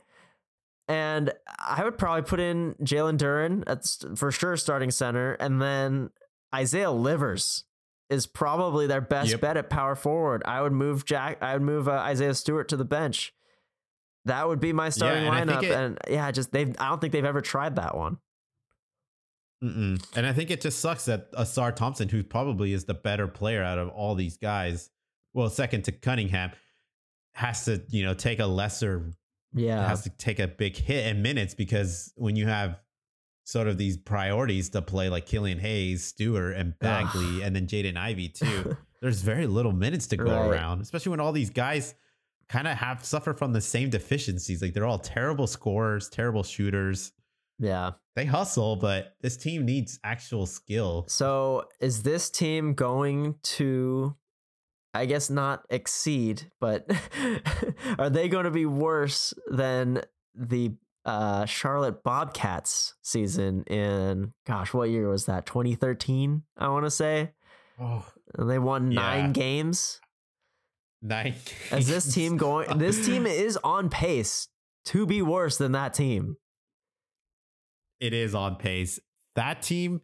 And 0.88 1.32
I 1.58 1.82
would 1.82 1.98
probably 1.98 2.22
put 2.22 2.40
in 2.40 2.74
Jalen 2.82 3.18
Duren 3.18 3.64
at 3.66 4.16
for 4.18 4.30
sure 4.30 4.56
starting 4.56 4.90
center, 4.90 5.32
and 5.34 5.60
then 5.60 6.10
Isaiah 6.54 6.90
Livers 6.92 7.64
is 8.10 8.26
probably 8.26 8.86
their 8.86 9.00
best 9.00 9.30
Yep. 9.30 9.40
bet 9.40 9.56
at 9.56 9.68
power 9.70 9.94
forward. 9.96 10.42
I 10.46 10.62
would 10.62 10.72
move 10.72 11.04
Jack. 11.04 11.42
I 11.42 11.54
would 11.54 11.62
move 11.62 11.88
uh, 11.88 11.92
Isaiah 11.92 12.34
Stewart 12.34 12.68
to 12.68 12.76
the 12.76 12.84
bench. 12.84 13.32
That 14.26 14.46
would 14.48 14.60
be 14.60 14.72
my 14.72 14.88
starting 14.90 15.26
and 15.26 15.50
lineup, 15.50 15.62
it- 15.62 15.70
and 15.72 15.98
yeah, 16.08 16.30
just 16.30 16.52
they. 16.52 16.62
I 16.78 16.88
don't 16.88 17.00
think 17.00 17.12
they've 17.12 17.24
ever 17.24 17.40
tried 17.40 17.76
that 17.76 17.96
one. 17.96 18.18
Mm-mm. 19.62 20.04
And 20.16 20.26
I 20.26 20.32
think 20.32 20.50
it 20.50 20.60
just 20.60 20.80
sucks 20.80 21.06
that 21.06 21.32
Ausar 21.32 21.74
Thompson, 21.74 22.08
who 22.08 22.22
probably 22.22 22.72
is 22.72 22.84
the 22.84 22.94
better 22.94 23.26
player 23.26 23.62
out 23.62 23.78
of 23.78 23.88
all 23.88 24.14
these 24.14 24.36
guys, 24.36 24.90
well, 25.32 25.48
second 25.48 25.84
to 25.84 25.92
Cunningham, 25.92 26.52
has 27.34 27.64
to 27.64 27.82
you 27.88 28.04
know 28.04 28.14
take 28.14 28.38
a 28.38 28.46
lesser 28.46 29.10
Yeah, 29.54 29.86
has 29.88 30.02
to 30.02 30.10
take 30.10 30.38
a 30.38 30.46
big 30.48 30.76
hit 30.76 31.06
in 31.06 31.22
minutes 31.22 31.54
because 31.54 32.12
when 32.16 32.36
you 32.36 32.46
have 32.46 32.78
sort 33.46 33.68
of 33.68 33.78
these 33.78 33.96
priorities 33.96 34.68
to 34.70 34.82
play 34.82 35.08
like 35.08 35.24
Killian 35.24 35.58
Hayes, 35.60 36.02
Stewart, 36.04 36.56
and 36.56 36.76
Bagley, 36.80 37.42
and 37.42 37.54
then 37.54 37.66
Jaden 37.68 37.96
Ivey 37.96 38.28
too, 38.28 38.76
there's 39.00 39.22
very 39.22 39.46
little 39.46 39.70
minutes 39.72 40.08
to 40.08 40.16
go 40.16 40.24
Right. 40.24 40.48
around, 40.50 40.80
especially 40.80 41.10
when 41.10 41.20
all 41.20 41.30
these 41.32 41.50
guys 41.50 41.94
kind 42.48 42.66
of 42.66 42.76
have 42.76 43.04
suffer 43.04 43.32
from 43.34 43.52
the 43.52 43.60
same 43.60 43.88
deficiencies. 43.88 44.60
Like 44.62 44.74
they're 44.74 44.84
all 44.86 44.98
terrible 44.98 45.46
scorers, 45.46 46.08
terrible 46.08 46.42
shooters. 46.42 47.12
yeah. 47.58 47.92
They 48.16 48.24
hustle, 48.24 48.76
but 48.76 49.14
this 49.20 49.36
team 49.36 49.64
needs 49.66 50.00
actual 50.02 50.46
skill. 50.46 51.04
So 51.08 51.64
is 51.80 52.02
this 52.02 52.30
team 52.30 52.72
going 52.74 53.34
to? 53.42 54.16
I 54.94 55.04
guess 55.04 55.28
not 55.28 55.66
exceed, 55.68 56.50
but 56.58 56.90
are 57.98 58.08
they 58.08 58.28
going 58.30 58.44
to 58.46 58.50
be 58.50 58.64
worse 58.64 59.34
than 59.50 60.00
the 60.34 60.72
uh, 61.06 61.46
Charlotte 61.46 62.02
Bobcats 62.02 62.94
season 63.02 63.62
in 63.64 64.32
gosh, 64.44 64.74
what 64.74 64.90
year 64.90 65.08
was 65.08 65.24
that? 65.26 65.46
2013, 65.46 66.42
I 66.58 66.68
want 66.68 66.84
to 66.84 66.90
say. 66.90 67.30
Oh, 67.80 68.04
And 68.36 68.50
they 68.50 68.58
won 68.58 68.90
Yeah. 68.90 69.00
nine 69.00 69.32
games. 69.32 70.00
nine. 71.00 71.34
Games. 71.70 71.72
Is 71.72 71.86
this 71.88 72.12
team 72.14 72.36
going? 72.36 72.68
This 72.78 73.06
team 73.06 73.24
is 73.26 73.56
on 73.62 73.88
pace 73.88 74.48
to 74.86 75.06
be 75.06 75.22
worse 75.22 75.56
than 75.58 75.72
that 75.72 75.94
team. 75.94 76.36
it 78.00 78.12
is 78.12 78.34
on 78.34 78.56
pace. 78.56 78.98
That 79.36 79.62
team 79.62 80.00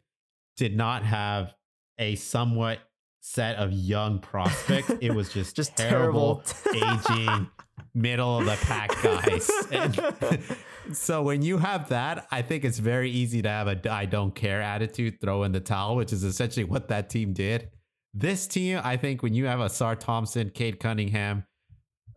did 0.56 0.76
not 0.76 1.04
have 1.04 1.54
a 1.98 2.14
somewhat 2.14 2.78
set 3.20 3.56
of 3.56 3.72
young 3.72 4.18
prospects. 4.30 4.90
It 5.00 5.14
was 5.14 5.32
just, 5.32 5.56
Just 5.56 5.76
terrible, 5.76 6.42
terrible. 6.44 7.00
aging, 7.10 7.50
middle 7.94 8.38
of 8.38 8.46
the 8.46 8.56
pack 8.62 8.90
guys. 9.02 9.50
And 9.70 10.00
so 10.92 11.22
when 11.22 11.42
you 11.42 11.58
have 11.58 11.88
that, 11.90 12.26
I 12.30 12.42
think 12.42 12.64
it's 12.64 12.78
very 12.78 13.10
easy 13.10 13.42
to 13.42 13.48
have 13.48 13.68
a 13.68 13.90
I 13.90 14.06
don't 14.06 14.34
care 14.34 14.60
attitude, 14.60 15.20
throw 15.20 15.42
in 15.44 15.52
the 15.52 15.60
towel, 15.60 15.96
which 15.96 16.12
is 16.12 16.24
essentially 16.24 16.64
what 16.64 16.88
that 16.88 17.10
team 17.10 17.32
did. 17.32 17.70
This 18.14 18.46
team, 18.46 18.80
I 18.82 18.96
think, 18.96 19.22
when 19.22 19.34
you 19.34 19.46
have 19.46 19.60
a 19.60 19.70
Sar 19.70 19.96
Thompson, 19.96 20.50
Cade 20.50 20.80
Cunningham, 20.80 21.44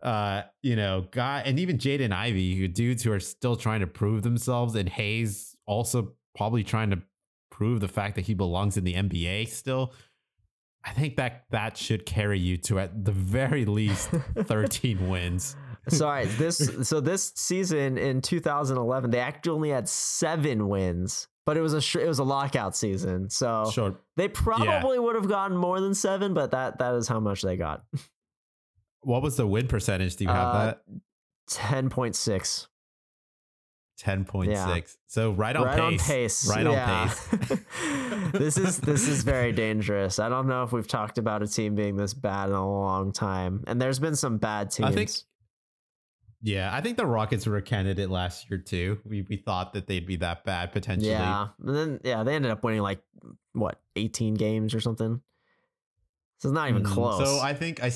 uh, 0.02 0.42
you 0.62 0.76
know, 0.76 1.06
guy, 1.10 1.42
and 1.46 1.58
even 1.58 1.78
Jaden 1.78 2.12
Ivey, 2.12 2.54
who 2.56 2.68
dudes 2.68 3.02
who 3.02 3.12
are 3.12 3.20
still 3.20 3.56
trying 3.56 3.80
to 3.80 3.86
prove 3.86 4.22
themselves, 4.22 4.74
and 4.74 4.88
Hayes 4.90 5.56
also 5.66 6.12
probably 6.36 6.62
trying 6.64 6.90
to 6.90 7.02
prove 7.50 7.80
the 7.80 7.88
fact 7.88 8.14
that 8.16 8.26
he 8.26 8.34
belongs 8.34 8.76
in 8.76 8.84
the 8.84 8.92
NBA 8.92 9.48
still. 9.48 9.94
I 10.84 10.90
think 10.90 11.16
that 11.16 11.46
that 11.50 11.76
should 11.76 12.06
carry 12.06 12.38
you 12.38 12.56
to 12.58 12.78
at 12.78 13.04
the 13.04 13.12
very 13.12 13.64
least 13.64 14.10
13 14.38 15.08
wins. 15.08 15.56
Sorry, 15.88 16.24
this 16.38 16.58
so 16.82 17.00
this 17.00 17.32
season 17.36 17.96
in 17.98 18.20
2011 18.20 19.10
they 19.10 19.20
actually 19.20 19.52
only 19.52 19.70
had 19.70 19.88
seven 19.88 20.68
wins, 20.68 21.28
but 21.44 21.56
it 21.56 21.60
was 21.60 21.74
a 21.74 21.80
sh- 21.80 21.96
it 21.96 22.08
was 22.08 22.18
a 22.18 22.24
lockout 22.24 22.76
season, 22.76 23.30
so 23.30 23.70
Sure. 23.72 23.94
they 24.16 24.28
probably 24.28 24.98
would 24.98 25.14
have 25.14 25.28
gotten 25.28 25.56
more 25.56 25.80
than 25.80 25.94
seven, 25.94 26.34
but 26.34 26.50
that 26.50 26.78
that 26.78 26.94
is 26.94 27.06
how 27.08 27.20
much 27.20 27.42
they 27.42 27.56
got. 27.56 27.84
What 29.02 29.22
was 29.22 29.36
the 29.36 29.46
win 29.46 29.68
percentage? 29.68 30.16
Do 30.16 30.24
you 30.24 30.30
have 30.30 30.46
Uh, 30.54 30.64
that? 30.66 30.82
Ten 31.48 31.88
point 31.90 32.16
six, 32.16 32.66
10.6. 34.02 34.46
yeah. 34.48 34.80
So 35.06 35.30
right 35.32 35.56
on 35.56 35.64
right 35.64 35.78
pace. 35.98 36.00
on 36.02 36.06
pace, 36.06 36.48
Right 36.50 36.66
yeah. 36.66 37.02
on 37.32 37.38
pace. 37.38 37.58
this 38.32 38.58
is 38.58 38.78
this 38.80 39.08
is 39.08 39.22
very 39.22 39.52
dangerous. 39.52 40.18
I 40.18 40.28
don't 40.28 40.48
know 40.48 40.64
if 40.64 40.72
we've 40.72 40.86
talked 40.88 41.16
about 41.18 41.42
a 41.42 41.46
team 41.46 41.74
being 41.74 41.96
this 41.96 42.12
bad 42.12 42.48
in 42.50 42.54
a 42.56 42.68
long 42.68 43.12
time, 43.12 43.62
and 43.66 43.80
there's 43.80 43.98
been 44.00 44.16
some 44.16 44.36
bad 44.38 44.70
teams. 44.70 44.88
I 44.88 44.92
think 44.92 45.10
Yeah, 46.46 46.70
I 46.72 46.80
think 46.80 46.96
the 46.96 47.06
Rockets 47.06 47.44
were 47.44 47.56
a 47.56 47.62
candidate 47.62 48.08
last 48.08 48.48
year 48.48 48.58
too. 48.58 49.00
We 49.04 49.22
we 49.22 49.36
thought 49.36 49.72
that 49.72 49.88
they'd 49.88 50.06
be 50.06 50.14
that 50.16 50.44
bad 50.44 50.70
potentially. 50.72 51.10
Yeah. 51.10 51.48
And 51.64 51.76
then 51.76 52.00
yeah, 52.04 52.22
they 52.22 52.34
ended 52.36 52.52
up 52.52 52.62
winning 52.62 52.82
like 52.82 53.02
what, 53.52 53.80
18 53.96 54.34
games 54.34 54.72
or 54.74 54.80
something. 54.80 55.20
So 56.38 56.48
it's 56.48 56.54
not 56.54 56.68
even 56.68 56.84
Mm, 56.84 56.86
close. 56.92 57.18
So 57.18 57.40
I 57.40 57.52
think 57.52 57.82
I 57.82 57.90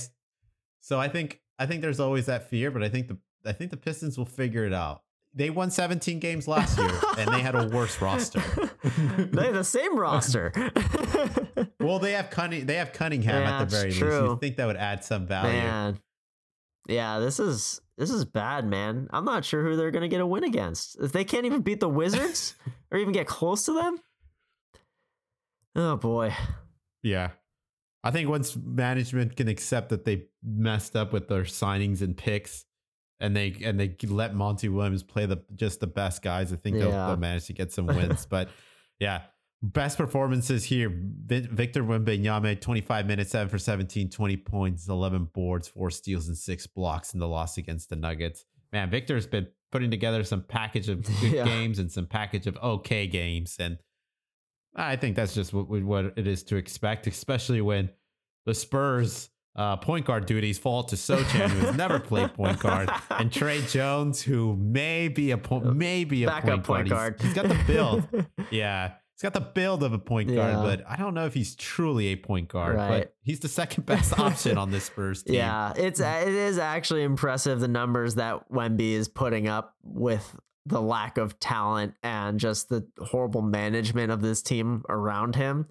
so 0.81 0.99
I 0.99 1.09
think 1.09 1.41
I 1.61 1.67
think 1.67 1.81
there's 1.81 2.01
always 2.01 2.27
that 2.27 2.51
fear, 2.51 2.73
but 2.73 2.83
I 2.83 2.89
think 2.89 3.07
the 3.07 3.19
I 3.47 3.53
think 3.53 3.71
the 3.71 3.77
Pistons 3.77 4.19
will 4.19 4.27
figure 4.27 4.65
it 4.65 4.73
out. 4.73 5.03
They 5.33 5.49
won 5.51 5.71
17 5.71 6.19
games 6.19 6.49
last 6.49 6.77
year 6.77 6.91
and 7.19 7.33
they 7.33 7.41
had 7.41 7.55
a 7.55 7.69
worse 7.69 8.03
roster. 8.03 8.41
they 8.83 9.45
have 9.45 9.55
the 9.55 9.63
same 9.65 9.97
roster. 9.97 10.53
Well, 11.79 11.99
they 11.99 12.13
have 12.13 12.31
Cunning 12.31 12.67
they 12.67 12.75
have 12.77 12.93
Cunningham 12.93 13.43
Yeah, 13.43 13.61
at 13.61 13.69
the 13.69 13.77
very 13.77 13.91
least. 13.91 14.01
You 14.01 14.39
think 14.41 14.57
that 14.57 14.67
would 14.67 14.77
add 14.77 15.05
some 15.05 15.27
value. 15.27 15.53
man. 15.53 15.99
Yeah, 16.89 17.19
this 17.21 17.39
is 17.39 17.81
this 18.01 18.11
is 18.11 18.25
bad, 18.25 18.67
man. 18.67 19.09
I'm 19.13 19.27
not 19.27 19.45
sure 19.45 19.63
who 19.63 19.77
they're 19.77 19.91
gonna 19.91 20.09
get 20.09 20.23
a 20.23 20.27
win 20.27 20.43
against. 20.43 20.99
If 20.99 21.13
they 21.13 21.23
can't 21.23 21.45
even 21.45 21.61
beat 21.61 21.81
the 21.81 21.89
Wizards 21.89 22.55
or 22.91 22.97
even 22.97 23.13
get 23.13 23.27
close 23.27 23.67
to 23.67 23.75
them. 23.75 23.99
Oh 25.77 25.97
boy. 25.97 26.35
Yeah. 27.03 27.33
I 28.03 28.11
think 28.11 28.31
once 28.31 28.57
management 28.57 29.37
can 29.37 29.49
accept 29.49 29.91
that 29.91 30.07
they 30.07 30.29
messed 30.43 30.97
up 30.97 31.13
with 31.13 31.29
their 31.29 31.43
signings 31.43 32.01
and 32.01 32.17
picks 32.17 32.65
and 33.21 33.37
they 33.37 33.55
and 33.63 33.79
they 33.79 33.95
let 34.07 34.35
Monty 34.35 34.71
Williams 34.71 35.03
play 35.03 35.27
the 35.27 35.45
just 35.55 35.81
the 35.81 35.87
best 35.87 36.23
guys, 36.23 36.55
I 36.55 36.57
think 36.57 36.79
they'll, 36.79 36.91
they'll 36.91 37.19
manage 37.19 37.49
to 37.49 37.53
get 37.53 37.71
some 37.71 37.87
wins. 37.87 38.25
but 38.25 38.49
yeah, 38.99 39.25
best 39.63 39.99
performances 39.99 40.65
here. 40.65 40.91
Victor 40.95 41.83
Wembanyama, 41.85 42.61
25 42.61 43.07
minutes, 43.07 43.31
7 43.31 43.49
for 43.49 43.59
17, 43.59 44.11
20 44.11 44.37
points, 44.39 44.89
11 44.89 45.29
boards, 45.35 45.69
4 45.69 45.91
steals, 45.91 46.29
and 46.29 46.37
6 46.37 46.67
blocks 46.69 47.15
in 47.15 47.21
the 47.21 47.29
loss 47.29 47.57
against 47.59 47.91
the 47.91 47.97
Nuggets. 47.97 48.45
Man, 48.73 48.91
Victor's 48.91 49.27
been 49.27 49.49
putting 49.73 49.91
together 49.91 50.25
some 50.25 50.43
package 50.43 50.89
of 50.89 51.03
good 51.21 51.33
Yeah. 51.33 51.45
games 51.45 51.79
and 51.79 51.91
some 51.91 52.07
package 52.07 52.47
of 52.47 52.57
okay 52.59 53.07
games. 53.07 53.57
And 53.61 53.79
I 54.75 54.97
think 54.97 55.17
that's 55.17 55.35
just 55.35 55.53
what 55.53 55.69
what 55.69 56.13
it 56.17 56.27
is 56.27 56.43
to 56.45 56.57
expect, 56.57 57.07
especially 57.07 57.61
when 57.61 57.91
the 58.47 58.55
Spurs 58.55 59.29
uh, 59.57 59.77
point 59.77 60.07
guard 60.07 60.27
duties 60.27 60.59
fall 60.61 60.85
to 60.85 60.95
Sochan, 60.97 61.49
who 61.51 61.67
has 61.67 61.77
never 61.77 61.99
played 61.99 62.33
point 62.35 62.61
guard, 62.61 62.89
and 63.11 63.33
Tre 63.33 63.61
Jones, 63.63 64.23
who 64.23 64.55
may 64.57 65.09
be 65.09 65.33
a 65.33 65.39
point, 65.39 65.75
maybe 65.77 66.23
a 66.23 66.29
Backup 66.29 66.49
point, 66.49 66.65
point 66.65 66.89
guard. 66.89 67.19
guard. 67.19 67.21
He's- 67.21 67.35
he's 67.35 67.43
got 67.43 67.49
the 67.49 67.65
build. 67.73 68.27
Yeah. 68.53 68.93
He's 69.21 69.29
got 69.31 69.35
the 69.35 69.41
build 69.53 69.83
of 69.83 69.93
a 69.93 69.99
point 69.99 70.29
guard, 70.35 70.55
Yeah. 70.55 70.63
but 70.63 70.83
I 70.91 70.97
don't 70.97 71.13
know 71.13 71.27
if 71.27 71.35
he's 71.35 71.55
truly 71.55 72.07
a 72.07 72.17
point 72.17 72.49
guard. 72.49 72.77
Right. 72.77 72.89
But 73.01 73.15
he's 73.23 73.41
the 73.41 73.49
second 73.49 73.85
best 73.85 74.19
option 74.19 74.57
on 74.57 74.71
this 74.71 74.85
Spurs 74.85 75.23
team. 75.25 75.35
Yeah, 75.35 75.75
it's 75.77 76.01
it 76.01 76.29
is 76.29 76.57
actually 76.59 77.03
impressive 77.03 77.61
the 77.61 77.69
numbers 77.69 78.15
that 78.15 78.51
Wemby 78.51 78.93
is 78.93 79.09
putting 79.09 79.47
up 79.47 79.75
with 79.83 80.37
the 80.65 80.81
lack 80.81 81.19
of 81.19 81.39
talent 81.39 81.95
and 82.03 82.41
just 82.41 82.71
the 82.71 82.87
horrible 82.99 83.43
management 83.43 84.11
of 84.11 84.23
this 84.23 84.41
team 84.41 84.85
around 84.89 85.35
him. 85.35 85.67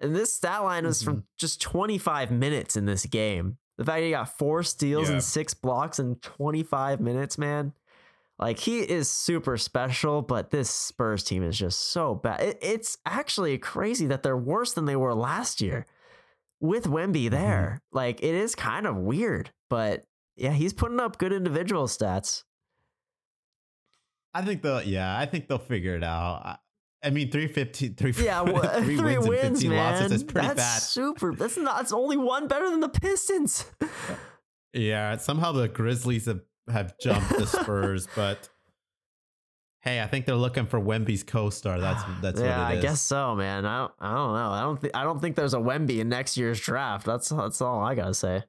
And 0.00 0.14
this 0.14 0.32
stat 0.32 0.62
line 0.62 0.84
was 0.86 1.00
Mm-hmm. 1.02 1.10
from 1.10 1.24
just 1.36 1.60
25 1.62 2.30
minutes 2.30 2.76
in 2.76 2.84
this 2.84 3.06
game. 3.06 3.58
The 3.76 3.84
fact 3.84 4.02
he 4.02 4.10
got 4.10 4.36
four 4.38 4.62
steals 4.62 5.08
Yeah. 5.08 5.14
and 5.14 5.24
six 5.24 5.52
blocks 5.52 5.98
in 5.98 6.14
25 6.16 7.00
minutes, 7.00 7.38
man. 7.38 7.72
Like 8.38 8.58
he 8.58 8.80
is 8.80 9.08
super 9.08 9.56
special, 9.56 10.20
but 10.22 10.50
this 10.50 10.68
Spurs 10.68 11.22
team 11.22 11.42
is 11.42 11.56
just 11.56 11.92
so 11.92 12.14
bad. 12.16 12.40
It, 12.40 12.58
it's 12.60 12.98
actually 13.06 13.56
crazy 13.58 14.06
that 14.06 14.22
they're 14.22 14.36
worse 14.36 14.72
than 14.72 14.86
they 14.86 14.96
were 14.96 15.14
last 15.14 15.60
year 15.60 15.86
with 16.60 16.84
Wemby 16.84 17.26
mm-hmm. 17.26 17.34
there. 17.34 17.80
Like 17.92 18.22
it 18.22 18.34
is 18.34 18.54
kind 18.54 18.86
of 18.86 18.96
weird, 18.96 19.50
but 19.70 20.04
yeah, 20.36 20.52
he's 20.52 20.72
putting 20.72 20.98
up 20.98 21.18
good 21.18 21.32
individual 21.32 21.86
stats. 21.86 22.42
I 24.32 24.42
think 24.42 24.62
they'll 24.62 24.82
yeah, 24.82 25.16
I 25.16 25.26
think 25.26 25.46
they'll 25.46 25.58
figure 25.58 25.94
it 25.94 26.02
out. 26.02 26.42
I, 26.44 26.56
I 27.04 27.10
mean, 27.10 27.30
315, 27.30 27.94
three, 27.94 28.14
Yeah, 28.24 28.40
well, 28.40 28.62
three, 28.82 28.96
three, 28.96 29.18
wins, 29.18 29.28
wins, 29.28 29.42
and 29.44 29.54
15 29.56 29.70
man. 29.70 29.92
losses 29.92 30.12
is 30.12 30.24
pretty 30.24 30.48
that's 30.48 30.58
bad. 30.58 30.82
super. 30.82 31.34
That's 31.34 31.56
not. 31.58 31.82
It's 31.82 31.92
only 31.92 32.16
one 32.16 32.48
better 32.48 32.68
than 32.70 32.80
the 32.80 32.88
Pistons. 32.88 33.66
Yeah, 34.72 35.16
somehow 35.18 35.52
the 35.52 35.68
Grizzlies 35.68 36.26
have, 36.26 36.40
have 36.68 36.98
jumped 36.98 37.30
the 37.30 37.46
Spurs, 37.46 38.08
but 38.16 38.48
hey, 39.80 40.00
I 40.00 40.06
think 40.06 40.26
they're 40.26 40.34
looking 40.34 40.66
for 40.66 40.80
Wemby's 40.80 41.22
co-star. 41.22 41.78
That's 41.80 42.02
that's 42.22 42.40
yeah, 42.40 42.64
what 42.64 42.74
it 42.74 42.78
I 42.78 42.80
guess 42.80 43.00
so, 43.00 43.34
man. 43.34 43.66
I 43.66 43.78
don't, 43.78 43.92
I 44.00 44.14
don't 44.14 44.32
know. 44.34 44.50
I 44.50 44.60
don't 44.62 44.80
think 44.80 44.96
I 44.96 45.04
don't 45.04 45.20
think 45.20 45.36
there's 45.36 45.54
a 45.54 45.58
Wemby 45.58 46.00
in 46.00 46.08
next 46.08 46.36
year's 46.36 46.60
draft. 46.60 47.06
That's 47.06 47.28
that's 47.28 47.60
all 47.60 47.82
I 47.82 47.94
gotta 47.94 48.14
say. 48.14 48.44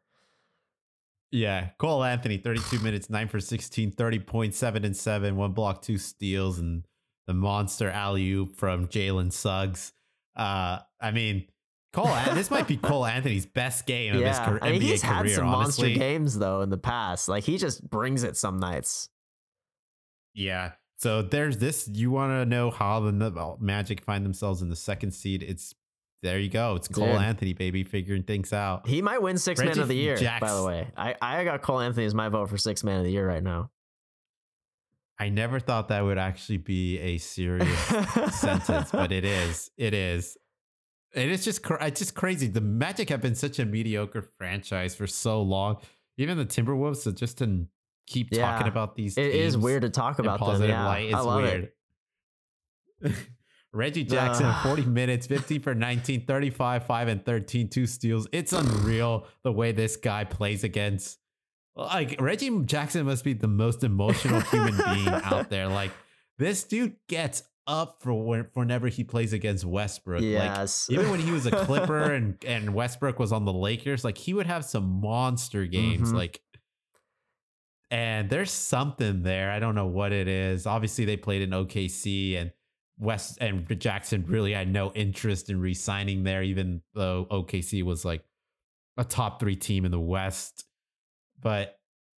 Yeah, 1.32 1.70
Cole 1.80 2.04
Anthony, 2.04 2.38
32 2.38 2.80
minutes, 2.80 3.10
9 3.10 3.28
for 3.28 3.42
16, 3.42 3.92
30 3.92 4.20
points, 4.20 4.58
7 4.58 4.86
and 4.86 4.96
7, 4.96 5.36
one 5.36 5.52
block, 5.52 5.82
two 5.82 5.98
steals, 5.98 6.60
and 6.60 6.86
the 7.28 7.34
monster 7.34 7.90
alley 7.90 8.30
oop 8.32 8.56
from 8.56 8.88
Jalen 8.88 9.34
Suggs. 9.34 9.92
Uh, 10.36 10.80
I 11.02 11.12
mean, 11.12 11.48
Cole, 11.96 12.36
this 12.36 12.52
might 12.52 12.68
be 12.68 12.76
Cole 12.76 13.06
Anthony's 13.06 13.46
best 13.46 13.86
game 13.86 14.16
of 14.16 14.22
his 14.22 14.38
Yeah, 14.38 14.60
I 14.62 14.72
mean 14.72 14.82
NBA 14.82 14.84
he's 14.84 15.02
had 15.02 15.22
career, 15.22 15.36
some 15.36 15.48
honestly. 15.48 15.88
monster 15.90 16.00
games 16.00 16.38
though 16.38 16.62
in 16.62 16.70
the 16.70 16.78
past. 16.78 17.30
Like 17.30 17.46
he 17.46 17.58
just 17.58 17.90
brings 17.90 18.24
it 18.24 18.36
some 18.36 18.60
nights. 18.60 19.10
Yeah. 20.34 20.74
So 20.98 21.22
there's 21.22 21.58
this. 21.58 21.90
You 21.92 22.12
want 22.12 22.32
to 22.32 22.46
know 22.46 22.70
how 22.70 23.00
the 23.00 23.58
Magic 23.60 24.02
find 24.02 24.26
themselves 24.26 24.62
in 24.62 24.70
the 24.70 24.76
second 24.76 25.12
seed? 25.12 25.42
It's 25.42 25.74
there 26.22 26.40
you 26.40 26.50
go. 26.50 26.76
It's 26.76 26.88
Cole 26.88 27.06
Dude. 27.06 27.16
Anthony, 27.16 27.54
baby, 27.54 27.84
figuring 27.84 28.24
things 28.24 28.52
out. 28.52 28.88
He 28.88 29.02
might 29.02 29.22
win 29.22 29.38
six 29.38 29.62
man 29.62 29.80
of 29.80 29.88
the 29.88 29.96
year. 29.96 30.18
By 30.42 30.54
the 30.54 30.64
way, 30.64 30.88
I 30.98 31.16
I 31.22 31.44
got 31.44 31.62
Cole 31.62 31.80
Anthony 31.80 32.06
as 32.06 32.14
my 32.14 32.30
vote 32.30 32.50
for 32.50 32.58
six 32.58 32.84
man 32.84 32.98
of 32.98 33.06
the 33.06 33.12
year 33.12 33.28
right 33.28 33.44
now. 33.44 33.70
I 35.18 35.30
never 35.30 35.62
thought 35.62 35.88
that 35.90 36.04
would 36.04 36.18
actually 36.18 36.58
be 36.58 37.00
a 37.00 37.18
serious 37.20 37.80
sentence, 38.32 38.92
but 38.92 39.14
it 39.14 39.24
is. 39.24 39.72
It 39.78 39.94
is. 39.94 40.36
And 41.16 41.32
it's 41.32 41.46
just 41.46 41.64
cra- 41.64 41.86
it's 41.88 42.00
just 42.00 42.14
crazy. 42.14 42.48
The 42.48 42.62
Magic 42.62 43.10
have 43.10 43.22
been 43.22 43.36
such 43.36 43.60
a 43.60 43.66
mediocre 43.66 44.22
franchise 44.38 44.96
for 44.96 45.08
so 45.08 45.42
long. 45.42 45.78
Even 46.18 46.38
the 46.38 46.46
Timberwolves, 46.46 46.98
so 46.98 47.12
just 47.12 47.38
to 47.40 47.66
keep 48.08 48.32
talking 48.32 48.68
about 48.68 48.96
these, 48.96 49.18
It 49.18 49.34
is 49.34 49.58
weird 49.58 49.82
to 49.84 49.90
talk 49.90 50.20
about 50.20 50.40
them. 50.40 50.70
Yeah, 50.70 50.86
light. 50.86 51.06
It's 51.06 51.16
I 51.16 51.20
love 51.22 51.42
weird. 51.42 51.72
it. 53.02 53.14
Reggie 53.74 54.06
Jackson, 54.06 54.46
Ugh. 54.46 54.64
40 54.68 54.84
minutes, 54.86 55.28
15 55.28 55.62
for 55.62 55.76
19, 55.76 56.26
35, 56.26 56.86
5 56.86 57.08
and 57.10 57.26
13, 57.26 57.68
two 57.70 57.86
steals. 57.86 58.28
It's 58.32 58.54
unreal 58.54 59.28
the 59.44 59.52
way 59.52 59.74
this 59.74 59.98
guy 59.98 60.24
plays 60.24 60.64
against. 60.64 61.20
Like, 61.76 62.22
Reggie 62.22 62.58
Jackson 62.64 63.06
must 63.06 63.26
be 63.26 63.34
the 63.34 63.50
most 63.50 63.84
emotional 63.84 64.40
human 64.40 64.78
being 64.94 65.10
out 65.10 65.50
there. 65.50 65.68
Like, 65.68 65.92
this 66.38 66.64
dude 66.64 66.96
gets 67.10 67.44
up 67.68 68.02
for 68.02 68.46
whenever 68.54 68.88
he 68.88 69.04
plays 69.04 69.34
against 69.34 69.66
Westbrook. 69.66 70.22
Like, 70.22 70.30
Yes. 70.32 70.88
even 70.92 71.10
when 71.10 71.20
he 71.20 71.32
was 71.32 71.46
a 71.46 71.52
Clipper 71.52 72.14
and, 72.14 72.38
and 72.46 72.74
Westbrook 72.74 73.18
was 73.20 73.32
on 73.32 73.46
the 73.46 73.54
Lakers, 73.54 74.04
like, 74.04 74.18
he 74.18 74.34
would 74.34 74.46
have 74.46 74.64
some 74.66 75.02
monster 75.02 75.66
games. 75.66 76.12
Mhm. 76.12 76.16
Like, 76.16 76.42
and 77.92 78.30
there's 78.30 78.52
something 78.52 79.24
there. 79.24 79.52
I 79.52 79.60
don't 79.60 79.76
know 79.76 79.88
what 79.88 80.12
it 80.12 80.28
is. 80.28 80.66
Obviously, 80.66 81.06
they 81.06 81.18
played 81.18 81.42
in 81.42 81.52
OKC 81.52 82.36
and 82.40 82.52
West 82.98 83.38
and 83.42 83.68
Jackson 83.80 84.26
really 84.28 84.54
had 84.54 84.70
no 84.72 84.92
interest 84.94 85.50
in 85.50 85.60
re-signing 85.60 86.24
there, 86.24 86.42
even 86.44 86.82
though 86.94 87.28
OKC 87.30 87.84
was 87.84 88.06
like 88.06 88.24
a 88.98 89.04
top 89.04 89.40
three 89.40 89.56
team 89.56 89.86
in 89.86 89.92
the 89.92 90.00
West. 90.00 90.66
But 91.42 91.78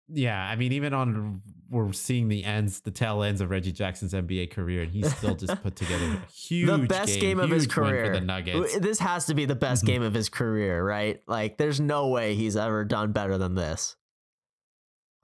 yeah, 0.09 0.41
I 0.43 0.57
mean, 0.57 0.73
even 0.73 0.95
on 0.95 1.43
we're 1.69 1.93
seeing 1.93 2.29
the 2.29 2.45
ends, 2.45 2.81
the 2.81 2.93
tail 2.93 3.23
ends 3.25 3.41
of 3.41 3.51
Reggie 3.51 3.73
Jackson's 3.73 4.15
NBA 4.15 4.51
career, 4.53 4.83
and 4.83 4.93
he's 4.93 5.13
still 5.17 5.35
just 5.35 5.61
put 5.63 5.75
together 5.75 6.05
a 6.05 6.31
huge, 6.33 6.69
the 6.69 6.79
best 6.79 7.19
game, 7.19 7.41
of 7.41 7.51
his 7.51 7.67
career. 7.67 8.07
for 8.07 8.13
the 8.13 8.21
Nuggets. 8.21 8.79
This 8.79 9.01
has 9.01 9.27
to 9.27 9.35
be 9.35 9.47
the 9.47 9.57
best 9.57 9.83
Mhm. 9.83 9.87
game 9.89 10.03
of 10.03 10.15
his 10.15 10.29
career, 10.29 10.85
right? 10.85 11.21
Like, 11.27 11.59
there's 11.59 11.81
no 11.81 12.07
way 12.09 12.35
he's 12.37 12.57
ever 12.57 12.85
done 12.85 13.11
better 13.13 13.37
than 13.37 13.57
this. 13.57 13.97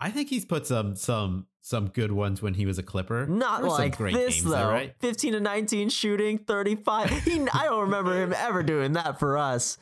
I 0.00 0.10
think 0.10 0.30
he's 0.30 0.44
put 0.44 0.66
some 0.66 0.96
some 0.96 1.46
some 1.64 1.86
good 1.90 2.10
ones 2.10 2.42
when 2.42 2.54
he 2.54 2.66
was 2.66 2.76
a 2.76 2.82
Clipper. 2.82 3.24
Not 3.24 3.60
There 3.60 3.70
were 3.70 3.76
some 3.76 3.84
like 3.84 3.96
great 3.96 4.14
this 4.14 4.34
games 4.34 4.44
though. 4.46 4.50
there, 4.50 4.66
right? 4.66 4.94
15 5.00 5.34
to 5.34 5.40
19 5.40 5.90
shooting, 5.90 6.38
35. 6.38 7.12
I 7.54 7.64
don't 7.66 7.82
remember 7.82 8.20
him 8.20 8.32
ever 8.36 8.64
doing 8.64 8.94
that 8.94 9.20
for 9.20 9.38
us. 9.38 9.78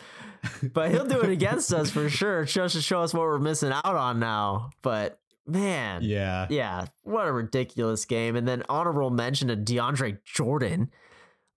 But 0.72 0.90
he'll 0.90 1.06
do 1.06 1.20
it 1.20 1.30
against 1.30 1.72
us 1.72 1.90
for 1.90 2.08
sure. 2.08 2.44
Just 2.44 2.74
to 2.74 2.80
show 2.82 3.02
us 3.02 3.12
what 3.12 3.22
we're 3.22 3.38
missing 3.38 3.72
out 3.72 3.84
on 3.84 4.18
now. 4.20 4.70
But 4.82 5.20
man, 5.46 6.02
Yeah. 6.02 6.46
yeah, 6.50 6.86
what 7.02 7.26
a 7.26 7.32
ridiculous 7.32 8.04
game. 8.04 8.36
And 8.36 8.46
then 8.48 8.62
honorable 8.68 9.10
mention 9.10 9.48
to 9.48 9.56
DeAndre 9.56 10.18
Jordan. 10.24 10.90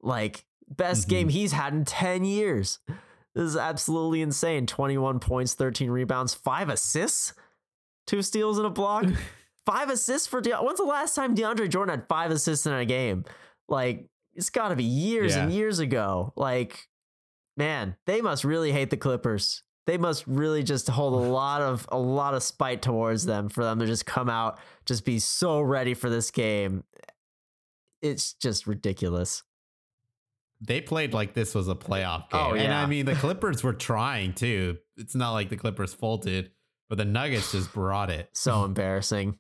Like, 0.02 0.46
best 0.68 1.08
Mhm. 1.08 1.10
game 1.10 1.30
he's 1.30 1.52
had 1.54 1.74
in 1.74 1.86
10 1.86 2.26
years. 2.26 2.80
This 3.36 3.46
is 3.46 3.58
absolutely 3.58 4.22
insane. 4.22 4.66
21 4.68 5.20
points, 5.20 5.54
13 5.54 5.90
rebounds, 5.90 6.34
five 6.34 6.70
assists, 6.70 7.34
two 8.06 8.22
steals 8.22 8.58
and 8.58 8.68
a 8.68 8.70
block. 8.70 9.06
five 9.66 9.90
assists 9.90 10.28
for 10.28 10.42
De- 10.42 10.56
when's 10.58 10.78
the 10.80 10.84
last 10.84 11.16
time 11.16 11.36
DeAndre 11.36 11.70
Jordan 11.70 12.00
had 12.00 12.08
five 12.10 12.32
assists 12.32 12.66
in 12.66 12.74
a 12.74 12.86
game? 12.86 13.24
Like, 13.70 14.10
it's 14.34 14.50
got 14.50 14.70
to 14.70 14.76
be 14.76 14.84
years 14.84 15.36
and 15.36 15.54
years 15.54 15.80
ago. 15.80 16.34
Like, 16.36 16.88
man, 17.58 17.96
they 18.06 18.22
must 18.22 18.44
really 18.44 18.72
hate 18.72 18.90
the 18.90 18.98
Clippers. 18.98 19.64
They 19.86 19.98
must 19.98 20.26
really 20.28 20.64
just 20.64 20.88
hold 20.88 21.14
a 21.14 21.30
lot 21.32 21.62
of 21.62 21.88
a 21.92 21.98
lot 21.98 22.34
of 22.34 22.44
spite 22.44 22.82
towards 22.82 23.26
them 23.26 23.50
for 23.50 23.64
them 23.64 23.80
to 23.80 23.86
just 23.86 24.06
come 24.06 24.30
out, 24.30 24.60
just 24.86 25.06
be 25.06 25.20
so 25.20 25.62
ready 25.62 25.94
for 25.94 26.10
this 26.10 26.32
game. 26.32 26.84
It's 28.02 28.34
just 28.34 28.68
ridiculous. 28.68 29.44
they 30.66 30.82
played 30.82 31.14
like 31.14 31.34
this 31.34 31.54
was 31.56 31.68
a 31.68 31.76
playoff 31.76 32.26
oh, 32.32 32.38
game. 32.38 32.48
Oh, 32.48 32.54
And 32.56 32.64
yeah. 32.64 32.82
I 32.82 32.86
mean, 32.86 33.06
the 33.06 33.16
Clippers 33.24 33.64
were 33.64 33.74
trying 33.74 34.34
too. 34.34 34.78
It's 34.98 35.16
not 35.16 35.32
like 35.32 35.50
the 35.50 35.58
Clippers 35.58 35.94
folded, 35.94 36.52
but 36.90 36.98
the 36.98 37.06
Nuggets 37.06 37.52
just 37.52 37.74
brought 37.74 38.10
it. 38.10 38.30
So 38.34 38.64
embarrassing. 38.66 39.40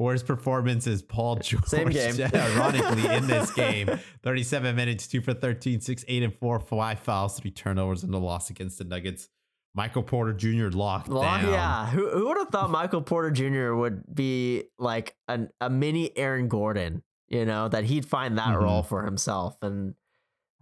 Worst 0.00 0.26
performance 0.26 0.86
is 0.86 1.02
Paul 1.02 1.36
George. 1.36 1.64
Same 1.66 1.90
game. 1.90 2.14
Ironically, 2.34 3.06
in 3.14 3.26
this 3.26 3.50
game, 3.54 3.90
37 4.22 4.74
minutes, 4.74 5.06
2 5.06 5.20
for 5.20 5.34
13, 5.34 5.82
6, 5.82 6.04
8, 6.08 6.22
and 6.22 6.34
4, 6.34 6.58
5 6.58 6.98
fouls, 7.00 7.38
3 7.38 7.50
turnovers, 7.50 8.02
and 8.02 8.14
a 8.14 8.18
loss 8.18 8.48
against 8.48 8.78
the 8.78 8.84
Nuggets. 8.84 9.28
Michael 9.74 10.02
Porter 10.02 10.32
Jr. 10.32 10.68
locked 10.76 11.08
Well, 11.10 11.20
down. 11.20 11.44
yeah, 11.52 11.86
who, 11.90 12.08
who 12.08 12.28
would 12.28 12.38
have 12.38 12.48
thought 12.48 12.70
Michael 12.70 13.02
Porter 13.02 13.30
Jr. 13.30 13.74
would 13.74 14.02
be 14.12 14.64
like 14.78 15.14
an, 15.28 15.50
a 15.60 15.68
mini 15.68 16.16
Aaron 16.16 16.48
Gordon? 16.48 17.02
You 17.28 17.44
know 17.44 17.68
that 17.68 17.84
he'd 17.84 18.06
find 18.06 18.38
that 18.38 18.56
Mhm. 18.56 18.62
role 18.62 18.82
for 18.82 19.04
himself, 19.04 19.56
and 19.62 19.94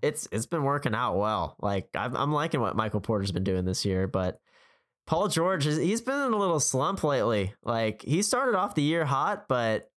it's 0.03 0.29
it's 0.33 0.45
been 0.47 0.65
working 0.65 0.95
out 0.95 1.17
well. 1.17 1.57
Like 1.61 1.89
I'm, 1.95 2.15
I'm 2.17 2.33
liking 2.33 2.61
what 2.61 2.77
Michael 2.77 3.01
Porter's 3.01 3.33
been 3.33 3.45
doing 3.45 3.65
this 3.65 3.85
year, 3.87 4.07
but 4.07 4.39
Paul 5.09 5.29
George 5.29 5.67
is 5.67 5.79
he's 5.79 6.03
been 6.03 6.21
in 6.27 6.33
a 6.35 6.37
little 6.37 6.61
slump 6.61 7.03
lately. 7.03 7.55
Like 7.65 8.03
he 8.03 8.21
started 8.23 8.55
off 8.55 8.75
the 8.75 8.83
year 8.83 9.07
hot, 9.07 9.47
but 9.49 9.91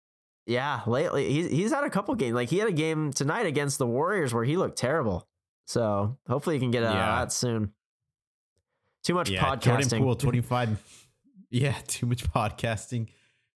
yeah, 0.47 0.81
lately 0.87 1.29
he's 1.33 1.51
he's 1.51 1.73
had 1.73 1.83
a 1.83 1.91
couple 1.91 2.15
games. 2.15 2.35
Like 2.35 2.49
he 2.49 2.59
had 2.59 2.69
a 2.69 2.73
game 2.73 3.13
tonight 3.13 3.45
against 3.47 3.79
the 3.79 3.87
Warriors 3.89 4.33
where 4.33 4.45
he 4.45 4.57
looked 4.57 4.79
terrible. 4.79 5.27
So 5.67 6.17
hopefully 6.29 6.57
he 6.57 6.61
can 6.61 6.71
get 6.71 6.85
out 6.85 6.95
Yeah. 6.95 7.13
of 7.23 7.29
that 7.29 7.33
soon. 7.33 7.73
Too 9.03 9.15
much 9.15 9.31
Yeah, 9.31 9.45
podcasting. 9.45 9.61
Jordan 9.63 9.99
Poole, 9.99 10.15
25. 10.17 11.09
yeah, 11.51 11.75
too 11.89 12.07
much 12.07 12.25
podcasting. 12.31 13.09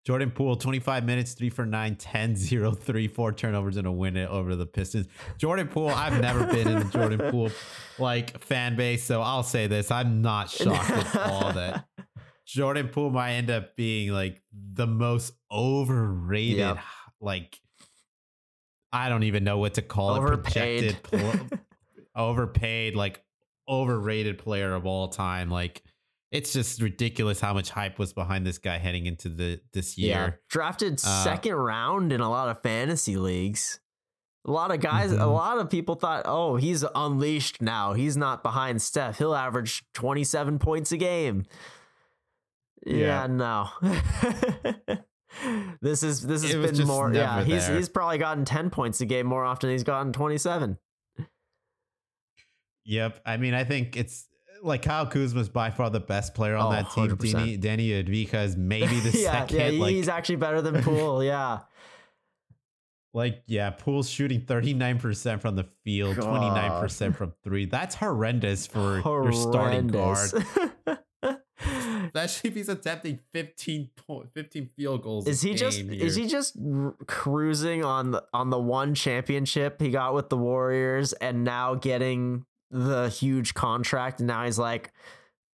Jordan 0.06 0.32
Poole, 0.32 0.56
25 0.58 1.06
minutes, 1.06 1.34
3 1.34 1.50
for 1.50 1.66
9, 1.66 1.96
10, 1.96 2.36
0, 2.38 2.72
3, 2.74 3.08
4 3.08 3.32
turnovers, 3.34 3.78
and 3.78 3.88
a 3.88 3.92
win 3.92 4.18
it 4.18 4.30
over 4.30 4.56
the 4.56 4.66
Pistons. 4.66 5.08
Jordan 5.38 5.68
Poole, 5.70 5.90
I've 5.90 6.20
never 6.20 6.46
been 6.46 6.68
in 6.68 6.80
the 6.80 6.86
Jordan 6.86 7.32
Poole 7.32 7.52
like 8.00 8.40
fan 8.42 8.76
base, 8.76 9.04
so 9.04 9.22
I'll 9.22 9.44
say 9.44 9.68
this. 9.68 9.92
I'm 9.92 10.22
not 10.22 10.50
shocked 10.50 10.90
at 10.92 11.16
all 11.16 11.54
that 11.54 11.86
Jordan 12.46 12.90
Poole 12.90 13.12
might 13.12 13.34
end 13.34 13.50
up 13.50 13.76
being 13.78 14.12
like 14.12 14.42
the 14.52 14.86
most 14.88 15.34
overrated, 15.50 16.58
Yep. 16.58 16.80
like 17.22 17.58
I 18.92 19.08
don't 19.10 19.24
even 19.24 19.44
know 19.46 19.58
what 19.58 19.76
to 19.76 19.82
call 19.82 20.16
it. 20.16 20.20
Overpaid. 20.20 20.98
Projected, 21.04 21.48
pl- 21.50 21.58
overpaid, 22.16 22.96
like 22.96 23.24
overrated 23.70 24.38
player 24.38 24.74
of 24.74 24.86
all 24.86 25.08
time. 25.08 25.50
Like 25.50 25.82
it's 26.34 26.52
just 26.52 26.82
ridiculous 26.82 27.40
how 27.40 27.54
much 27.54 27.70
hype 27.70 27.98
was 28.00 28.12
behind 28.12 28.46
this 28.46 28.58
guy 28.58 28.78
heading 28.80 29.06
into 29.06 29.30
the 29.30 29.62
this 29.72 29.98
Yeah, 29.98 30.08
year. 30.26 30.42
drafted 30.50 30.96
Uh, 30.96 31.24
second 31.24 31.54
round 31.54 32.12
in 32.12 32.20
a 32.20 32.30
lot 32.30 32.50
of 32.50 32.62
fantasy 32.62 33.16
leagues. 33.16 33.80
A 34.46 34.52
lot 34.52 34.72
of 34.72 34.82
guys, 34.82 35.14
a 35.14 35.18
Mhm. 35.20 35.34
lot 35.34 35.58
of 35.60 35.70
people 35.70 35.96
thought, 35.96 36.24
oh, 36.26 36.58
he's 36.58 36.84
unleashed 36.96 37.62
now. 37.62 37.94
He's 37.94 38.18
not 38.18 38.44
behind 38.44 38.82
Steph. 38.82 39.20
He'll 39.20 39.36
average 39.36 39.86
27 39.94 40.60
points 40.60 40.92
a 40.92 40.98
game. 40.98 41.46
Yeah, 42.86 42.98
Yeah. 43.26 43.28
no. 43.28 43.70
this 45.82 46.04
is 46.04 46.22
this 46.28 46.44
has 46.44 46.78
been 46.78 46.86
more. 46.88 47.14
Yeah, 47.14 47.44
he's 47.46 47.68
there. 47.68 47.78
he's 47.78 47.88
probably 47.90 48.18
gotten 48.18 48.44
10 48.44 48.70
points 48.70 49.00
a 49.00 49.06
game 49.06 49.26
more 49.28 49.46
often 49.46 49.68
than 49.70 49.76
he's 49.76 49.84
gotten 49.86 50.12
27. 50.12 50.78
Yep. 52.86 53.22
I 53.26 53.38
mean, 53.38 53.54
I 53.54 53.64
think 53.64 53.96
it's 53.96 54.28
like 54.64 54.82
Kyle 54.82 55.06
Kuzma's 55.06 55.50
by 55.50 55.70
far 55.70 55.90
the 55.90 56.00
best 56.00 56.34
player 56.34 56.56
on 56.56 56.68
Oh, 56.68 56.72
that 56.72 56.92
team. 56.92 57.10
100%. 57.10 57.60
Danny, 57.62 57.90
Deni 57.92 58.04
Avdija 58.04 58.46
is 58.46 58.56
maybe 58.58 59.00
the 59.00 59.18
yeah, 59.20 59.32
second. 59.32 59.76
yeah, 59.76 59.82
like, 59.82 59.94
he's 59.94 60.08
actually 60.10 60.38
better 60.38 60.62
than 60.62 60.82
Poole. 60.82 61.24
Yeah. 61.24 61.60
like, 63.14 63.44
yeah, 63.46 63.70
Poole's 63.72 64.10
shooting 64.10 64.42
39% 64.42 65.42
from 65.42 65.56
the 65.56 65.66
field, 65.84 66.18
God. 66.18 66.54
29% 66.54 67.16
from 67.16 67.34
three. 67.44 67.66
That's 67.66 67.96
horrendous 67.96 68.66
for 68.68 69.00
your 69.00 69.32
starting 69.34 69.88
guard. 69.88 70.32
Horrendous. 70.32 71.04
especially 72.06 72.50
if 72.50 72.56
he's 72.56 72.70
attempting 72.70 73.20
15 73.32 73.90
point, 73.96 74.30
15 74.34 74.70
field 74.76 75.02
goals. 75.04 75.28
Is 75.28 75.42
he 75.42 75.54
just 75.54 75.80
here. 75.80 76.04
is 76.06 76.16
he 76.16 76.28
just 76.28 76.56
r- 76.58 76.96
cruising 77.08 77.84
on 77.84 78.12
the 78.12 78.24
on 78.34 78.50
the 78.50 78.60
one 78.60 78.94
championship 78.94 79.82
he 79.82 79.90
got 79.90 80.14
with 80.14 80.30
the 80.30 80.38
Warriors 80.38 81.14
and 81.14 81.44
now 81.44 81.76
getting 81.76 82.46
the 82.74 83.08
huge 83.10 83.54
contract 83.54 84.20
and 84.20 84.28
now 84.28 84.44
he's 84.44 84.60
like 84.60 84.92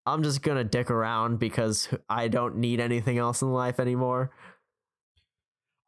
I'm 0.06 0.24
just 0.24 0.42
to 0.58 0.64
dick 0.64 0.90
around 0.90 1.40
because 1.40 1.88
I 2.10 2.28
don't 2.28 2.58
need 2.58 2.80
anything 2.80 3.18
else 3.18 3.42
in 3.42 3.52
life 3.54 3.80
anymore. 3.80 4.32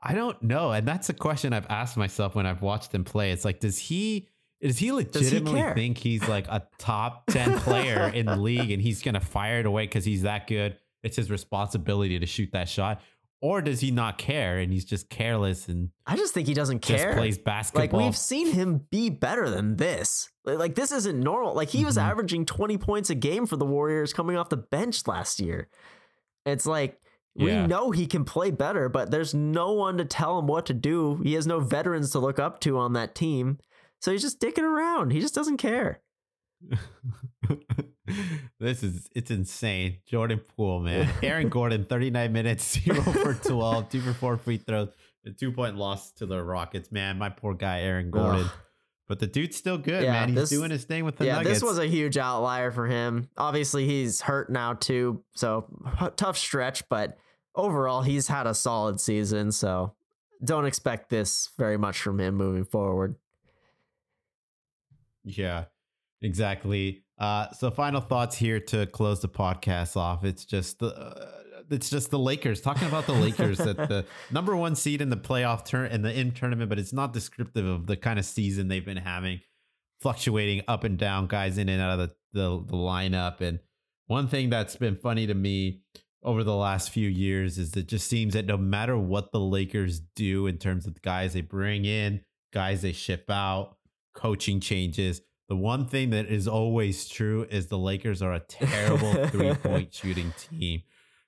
I 0.03 0.13
don't 0.13 0.41
know, 0.41 0.71
and 0.71 0.87
that's 0.87 1.09
a 1.09 1.13
question 1.13 1.53
I've 1.53 1.67
asked 1.69 1.95
myself 1.95 2.35
when 2.35 2.45
I've 2.45 2.61
watched 2.61 2.93
him 2.93 3.03
play. 3.03 3.31
It's 3.31 3.45
like, 3.45 3.59
does 3.59 3.77
he 3.77 4.27
does 4.61 4.77
he 4.77 4.91
legitimately 4.91 5.59
care? 5.59 5.75
think 5.75 5.97
he's 5.97 6.27
like 6.27 6.47
a 6.47 6.67
top 6.79 7.25
ten 7.29 7.59
player 7.59 8.09
in 8.09 8.25
the 8.25 8.35
league, 8.35 8.71
and 8.71 8.81
he's 8.81 9.01
gonna 9.03 9.19
fire 9.19 9.59
it 9.59 9.65
away 9.65 9.85
because 9.85 10.05
he's 10.05 10.23
that 10.23 10.47
good? 10.47 10.77
It's 11.03 11.15
his 11.15 11.29
responsibility 11.29 12.17
to 12.17 12.25
shoot 12.25 12.49
that 12.53 12.67
shot, 12.67 13.01
or 13.41 13.61
does 13.61 13.79
he 13.79 13.91
not 13.91 14.17
care 14.17 14.59
and 14.59 14.71
he's 14.71 14.85
just 14.85 15.09
careless 15.09 15.67
and 15.67 15.89
I 16.05 16.15
just 16.15 16.33
think 16.33 16.47
he 16.47 16.53
doesn't 16.53 16.81
just 16.83 17.03
care. 17.03 17.13
plays 17.15 17.37
basketball? 17.37 17.81
Like 17.83 17.93
we've 17.93 18.15
seen 18.17 18.51
him 18.51 18.85
be 18.91 19.09
better 19.09 19.49
than 19.49 19.77
this. 19.77 20.29
Like 20.45 20.75
this 20.75 20.91
isn't 20.91 21.19
normal. 21.19 21.53
Like 21.55 21.69
he 21.69 21.83
was 21.83 21.97
Mhm. 21.97 22.03
averaging 22.03 22.45
20 22.45 22.77
points 22.77 23.09
a 23.09 23.15
game 23.15 23.45
for 23.47 23.57
the 23.57 23.65
Warriors 23.65 24.13
coming 24.13 24.37
off 24.37 24.49
the 24.49 24.57
bench 24.57 25.07
last 25.07 25.39
year. 25.39 25.67
It's 26.45 26.65
like 26.65 26.99
we 27.35 27.47
Yeah. 27.51 27.65
know 27.65 27.91
he 27.91 28.07
can 28.07 28.25
play 28.25 28.51
better, 28.51 28.89
but 28.89 29.09
there's 29.09 29.33
no 29.33 29.71
one 29.73 29.97
to 29.97 30.05
tell 30.05 30.37
him 30.37 30.47
what 30.47 30.65
to 30.67 30.73
do. 30.73 31.15
He 31.23 31.33
has 31.33 31.47
no 31.47 31.59
veterans 31.59 32.11
to 32.11 32.19
look 32.19 32.39
up 32.39 32.59
to 32.61 32.77
on 32.77 32.93
that 32.93 33.15
team. 33.15 33.57
So 34.01 34.11
he's 34.11 34.21
just 34.21 34.39
dicking 34.41 34.63
around. 34.63 35.11
He 35.11 35.19
just 35.21 35.35
doesn't 35.35 35.57
care. 35.57 36.01
this 38.59 38.83
is 38.83 39.09
it's 39.15 39.31
insane. 39.31 39.97
Jordan 40.05 40.39
Poole, 40.55 40.79
man. 40.83 41.09
Aaron 41.23 41.49
Gordon, 41.49 41.85
39 41.85 42.31
minutes, 42.31 42.79
0 42.83 43.01
for 43.01 43.33
12, 43.33 43.89
2 43.89 44.01
for 44.01 44.13
4 44.13 44.37
free 44.37 44.57
throws, 44.57 44.89
a 45.25 45.31
two 45.31 45.51
point 45.51 45.77
loss 45.77 46.11
to 46.13 46.25
the 46.25 46.41
Rockets. 46.43 46.91
Man, 46.91 47.17
my 47.17 47.29
poor 47.29 47.53
guy, 47.53 47.81
Aaron 47.81 48.11
Gordon. 48.11 48.45
Ugh. 48.45 48.51
But 49.07 49.19
the 49.19 49.27
dude's 49.27 49.57
still 49.57 49.77
good, 49.77 50.03
Yeah, 50.03 50.13
man. 50.13 50.29
He's 50.29 50.37
this- 50.37 50.49
doing 50.49 50.71
his 50.71 50.85
thing 50.85 51.03
with 51.03 51.17
the 51.17 51.25
yeah, 51.25 51.35
Nuggets. 51.35 51.55
this 51.59 51.63
was 51.63 51.77
a 51.77 51.85
huge 51.87 52.17
outlier 52.17 52.71
for 52.71 52.87
him. 52.87 53.27
Obviously, 53.37 53.85
he's 53.85 54.21
hurt 54.21 54.49
now 54.49 54.73
too, 54.73 55.21
so 55.35 55.65
tough 56.15 56.37
stretch. 56.37 56.87
But 56.87 57.17
overall, 57.53 58.03
he's 58.03 58.27
had 58.29 58.47
a 58.47 58.53
solid 58.53 59.01
season. 59.01 59.51
So 59.51 59.95
don't 60.45 60.65
expect 60.65 61.09
this 61.09 61.49
very 61.57 61.77
much 61.77 61.99
from 62.01 62.21
him 62.21 62.35
moving 62.35 62.63
forward. 62.63 63.15
Yeah, 65.25 65.65
exactly. 66.21 67.03
Uh, 67.17 67.51
so 67.51 67.69
final 67.69 68.01
thoughts 68.01 68.35
here 68.35 68.59
to 68.59 68.87
close 68.87 69.21
the 69.21 69.29
podcast 69.29 69.95
off. 69.95 70.23
It's 70.23 70.45
just 70.45 70.79
the 70.79 70.87
uh, 70.87 71.27
it's 71.69 71.89
just 71.89 72.11
the 72.11 72.19
Lakers 72.19 72.61
talking 72.61 72.87
about 72.87 73.05
the 73.05 73.13
Lakers 73.13 73.59
at 73.59 73.77
the 73.77 74.05
number 74.31 74.55
one 74.55 74.75
seed 74.75 75.01
in 75.01 75.09
the 75.09 75.17
playoff 75.17 75.65
turn 75.65 75.91
in 75.91 76.01
the 76.01 76.17
in 76.17 76.31
tournament, 76.31 76.69
but 76.69 76.79
it's 76.79 76.93
not 76.93 77.13
descriptive 77.13 77.65
of 77.65 77.87
the 77.87 77.95
kind 77.95 78.19
of 78.19 78.25
season 78.25 78.67
they've 78.67 78.85
been 78.85 78.97
having, 78.97 79.39
fluctuating 80.01 80.63
up 80.67 80.83
and 80.83 80.97
down, 80.97 81.27
guys 81.27 81.57
in 81.57 81.69
and 81.69 81.81
out 81.81 81.99
of 81.99 82.09
the 82.09 82.15
the, 82.33 82.63
the 82.65 82.77
lineup. 82.77 83.41
And 83.41 83.59
one 84.07 84.27
thing 84.27 84.49
that's 84.49 84.75
been 84.75 84.95
funny 84.95 85.27
to 85.27 85.33
me 85.33 85.81
over 86.23 86.43
the 86.43 86.55
last 86.55 86.91
few 86.91 87.09
years 87.09 87.57
is 87.57 87.75
it 87.75 87.87
just 87.87 88.07
seems 88.07 88.33
that 88.33 88.45
no 88.45 88.57
matter 88.57 88.97
what 88.97 89.31
the 89.31 89.39
Lakers 89.39 89.99
do 90.15 90.47
in 90.47 90.57
terms 90.57 90.85
of 90.85 90.93
the 90.93 90.99
guys 90.99 91.33
they 91.33 91.41
bring 91.41 91.85
in, 91.85 92.21
guys 92.53 92.81
they 92.81 92.91
ship 92.91 93.29
out, 93.29 93.77
coaching 94.13 94.59
changes. 94.59 95.21
The 95.51 95.57
one 95.57 95.85
thing 95.85 96.11
that 96.11 96.27
is 96.27 96.47
always 96.47 97.09
true 97.09 97.45
is 97.49 97.67
the 97.67 97.77
Lakers 97.77 98.21
are 98.21 98.31
a 98.31 98.39
terrible 98.39 99.13
three 99.27 99.53
point 99.53 99.93
shooting 99.93 100.33
team. 100.37 100.83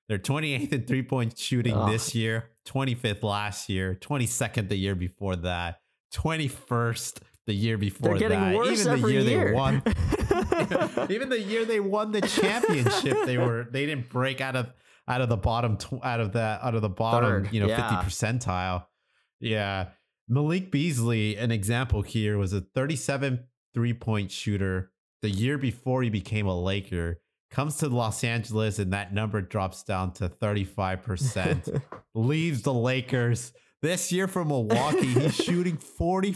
They're 0.08 0.18
28th 0.18 0.72
in 0.72 0.86
three 0.86 1.04
point 1.04 1.38
shooting 1.38 1.76
this 1.88 2.16
year, 2.16 2.45
25th 2.66 3.22
last 3.22 3.68
year, 3.68 3.98
22nd 4.00 4.70
the 4.70 4.78
year 4.78 4.95
before 4.95 5.36
that, 5.36 5.82
21st 6.14 7.20
the 7.48 7.54
year 7.54 7.78
before 7.78 8.12
They're 8.12 8.30
getting 8.30 8.40
that. 8.40 8.56
worse 8.56 8.80
Even 8.80 8.86
the 8.86 8.91
every 8.94 9.12
year, 9.12 9.22
year. 9.24 9.48
they 9.50 9.52
won, 9.52 9.84
even 11.10 11.28
the 11.28 11.41
year 11.41 11.66
they 11.66 11.82
won 11.82 12.14
the 12.14 12.22
championship, 12.22 13.26
they 13.26 13.38
were 13.38 13.68
they 13.72 13.86
didn't 13.86 14.08
break 14.08 14.40
out 14.40 14.56
of 14.56 14.72
out 15.06 15.20
of 15.20 15.28
the 15.28 15.36
bottom 15.36 15.78
out 16.02 16.22
of 16.22 16.32
that 16.32 16.64
out 16.64 16.76
of 16.76 16.82
the 16.82 16.88
bottom, 16.88 17.44
Third, 17.44 17.54
you 17.54 17.60
know, 17.60 17.68
yeah. 17.68 18.00
50 18.00 18.10
percentile. 18.10 18.86
Yeah. 19.41 19.90
Malik 20.30 20.72
Beasley, 20.72 21.36
an 21.36 21.52
example 21.52 22.04
here, 22.04 22.38
was 22.38 22.54
a 22.54 22.62
37 22.62 23.44
three 23.74 23.94
point 23.94 24.32
shooter 24.32 24.91
the 25.22 25.30
year 25.30 25.58
before 25.58 26.04
he 26.04 26.10
became 26.10 26.48
a 26.48 26.60
Laker. 26.60 27.20
Comes 27.52 27.78
to 27.78 27.88
Los 27.90 28.24
Angeles 28.24 28.80
and 28.80 28.94
that 28.94 29.14
number 29.14 29.40
drops 29.41 29.84
down 29.84 30.12
to 30.14 30.28
35%. 30.28 31.82
leaves 32.16 32.64
the 32.64 32.74
Lakers. 32.74 33.54
This 33.84 34.12
year 34.14 34.28
from 34.30 34.48
Milwaukee, 34.48 35.06
he's 35.08 35.36
shooting 35.44 35.78
45% 35.78 36.34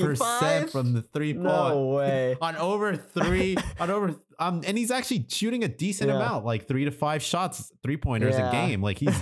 45? 0.00 0.70
from 0.72 0.92
the 0.94 1.02
three 1.02 1.34
point 1.34 1.44
no 1.44 1.86
way. 1.88 2.36
on 2.40 2.56
over 2.56 2.96
three 2.96 3.56
on 3.78 3.90
over 3.90 4.14
um 4.38 4.62
and 4.66 4.76
he's 4.78 4.90
actually 4.90 5.26
shooting 5.28 5.62
a 5.62 5.68
decent 5.68 6.08
Yeah. 6.10 6.16
amount 6.16 6.44
like 6.46 6.66
three 6.66 6.84
to 6.86 6.90
five 6.90 7.22
shots 7.22 7.70
three 7.82 7.96
pointers 7.98 8.36
Yeah. 8.38 8.48
a 8.48 8.52
game 8.52 8.82
like 8.82 8.98
he's 8.98 9.14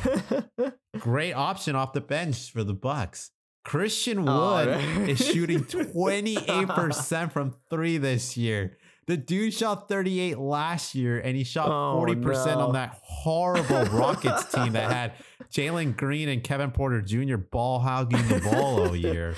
great 0.99 1.32
option 1.32 1.74
off 1.77 1.93
the 1.93 2.01
bench 2.01 2.53
for 2.53 2.65
the 2.65 2.74
bucks 2.74 3.31
christian 3.65 4.28
Oh, 4.28 4.55
wood 4.57 4.69
man. 4.69 5.09
is 5.09 5.19
shooting 5.27 5.61
28% 5.65 7.32
from 7.32 7.55
three 7.70 7.99
this 7.99 8.36
year 8.36 8.77
the 9.07 9.16
dude 9.19 9.53
shot 9.53 9.89
38 9.89 10.39
last 10.39 10.95
year 10.95 11.19
and 11.19 11.36
he 11.36 11.45
shot 11.45 11.69
Oh, 11.69 12.03
40% 12.07 12.23
no. 12.47 12.61
on 12.69 12.73
that 12.74 12.99
horrible 13.03 13.85
rockets 13.99 14.53
team 14.53 14.73
that 14.73 14.91
had 14.91 15.12
jalen 15.51 15.97
green 15.97 16.28
and 16.28 16.43
kevin 16.43 16.70
porter 16.70 17.01
jr 17.03 17.36
ball 17.36 17.78
hogging 17.81 18.27
the 18.28 18.41
ball 18.41 18.86
all 18.89 18.97
year 18.97 19.35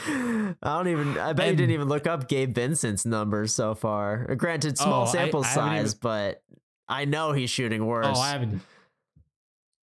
I 0.62 0.76
don't 0.78 0.88
even. 0.88 1.18
I 1.18 1.32
bet 1.32 1.50
you 1.50 1.56
didn't 1.56 1.72
even 1.72 1.88
look 1.88 2.06
up 2.06 2.28
Gabe 2.28 2.54
Vincent's 2.54 3.04
numbers 3.04 3.52
so 3.52 3.74
far. 3.74 4.26
Uh, 4.30 4.34
Granted, 4.36 4.78
small 4.78 5.02
Oh, 5.02 5.10
sample 5.10 5.42
I 5.44 5.46
even- 5.46 5.54
size, 5.54 5.94
but 5.94 6.42
I 6.88 7.04
know 7.04 7.32
he's 7.32 7.50
shooting 7.50 7.84
worse. 7.84 8.06
Oh, 8.08 8.18
I 8.18 8.30
haven't. 8.30 8.62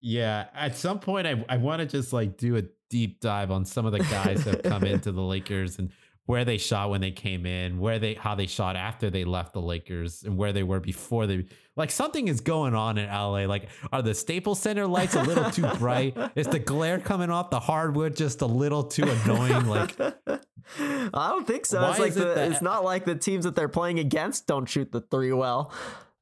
Yeah, 0.02 0.48
at 0.56 0.76
some 0.78 0.99
point, 0.99 1.28
I 1.28 1.44
I 1.49 1.57
want 1.57 1.82
to 1.82 1.86
just 1.86 2.11
like 2.14 2.38
do 2.38 2.56
a 2.57 2.64
deep 2.94 3.20
dive 3.20 3.49
on 3.49 3.65
some 3.65 3.88
of 3.88 3.91
the 3.91 3.98
guys 3.98 4.44
that 4.44 4.53
have 4.53 4.72
come 4.72 4.84
into 4.84 5.11
the 5.11 5.20
Lakers 5.22 5.80
and 5.80 5.90
where 6.28 6.45
they 6.45 6.60
shot 6.60 6.91
when 6.91 7.02
they 7.02 7.10
came 7.10 7.48
in, 7.48 7.80
where 7.80 7.98
they 7.98 8.14
how 8.14 8.36
they 8.36 8.45
shot 8.45 8.76
after 8.76 9.10
they 9.10 9.26
left 9.26 9.53
the 9.53 9.60
Lakers, 9.60 10.22
and 10.22 10.38
where 10.38 10.53
they 10.53 10.61
were 10.61 10.80
before 10.80 11.26
they. 11.26 11.48
Like 11.76 11.90
something 11.90 12.28
is 12.28 12.40
going 12.40 12.76
on 12.76 12.99
in 12.99 13.10
LA. 13.10 13.45
Like, 13.45 13.68
are 13.91 14.03
the 14.03 14.14
Staples 14.14 14.60
Center 14.60 14.86
lights 14.86 15.15
a 15.15 15.24
little 15.24 15.49
too 15.49 15.65
bright? 15.80 16.15
Is 16.36 16.45
the 16.45 16.60
glare 16.60 16.99
coming 16.99 17.32
off 17.32 17.49
the 17.49 17.60
hardwood 17.60 18.15
just 18.15 18.41
a 18.41 18.45
little 18.45 18.84
too 18.84 19.06
annoying? 19.10 19.65
Like, 19.65 19.99
I 20.80 21.30
don't 21.30 21.48
think 21.48 21.65
so. 21.65 21.84
It's 21.90 21.98
like 21.99 22.11
it 22.11 22.15
the, 22.20 22.26
that- 22.26 22.52
it's 22.52 22.61
not 22.61 22.86
like 22.86 23.06
the 23.06 23.15
teams 23.15 23.44
that 23.45 23.56
they're 23.56 23.68
playing 23.68 23.98
against 23.98 24.45
don't 24.45 24.68
shoot 24.68 24.91
the 24.91 25.02
three 25.02 25.34
well. 25.34 25.74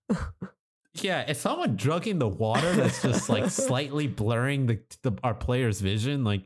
yeah, 0.93 1.29
is 1.29 1.37
someone 1.37 1.75
drugging 1.75 2.17
the 2.17 2.29
water 2.29 2.73
that's 2.73 3.01
just 3.01 3.29
like 3.29 3.49
slightly 3.49 4.07
blurring 4.07 4.67
the, 4.67 4.79
the 5.03 5.11
our 5.21 5.33
players' 5.33 5.81
vision? 5.81 6.23
Like, 6.23 6.43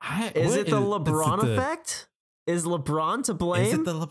I, 0.00 0.28
Is 0.34 0.54
it 0.56 0.68
is- 0.68 0.72
is 0.74 0.78
LeBron 0.80 1.40
the- 1.42 1.52
effect? 1.54 2.08
Is 2.46 2.64
LeBron 2.64 3.24
to 3.24 3.34
blame? 3.34 3.66
Is 3.66 3.74
it 3.74 3.84
the 3.84 3.94
Le- 3.94 4.10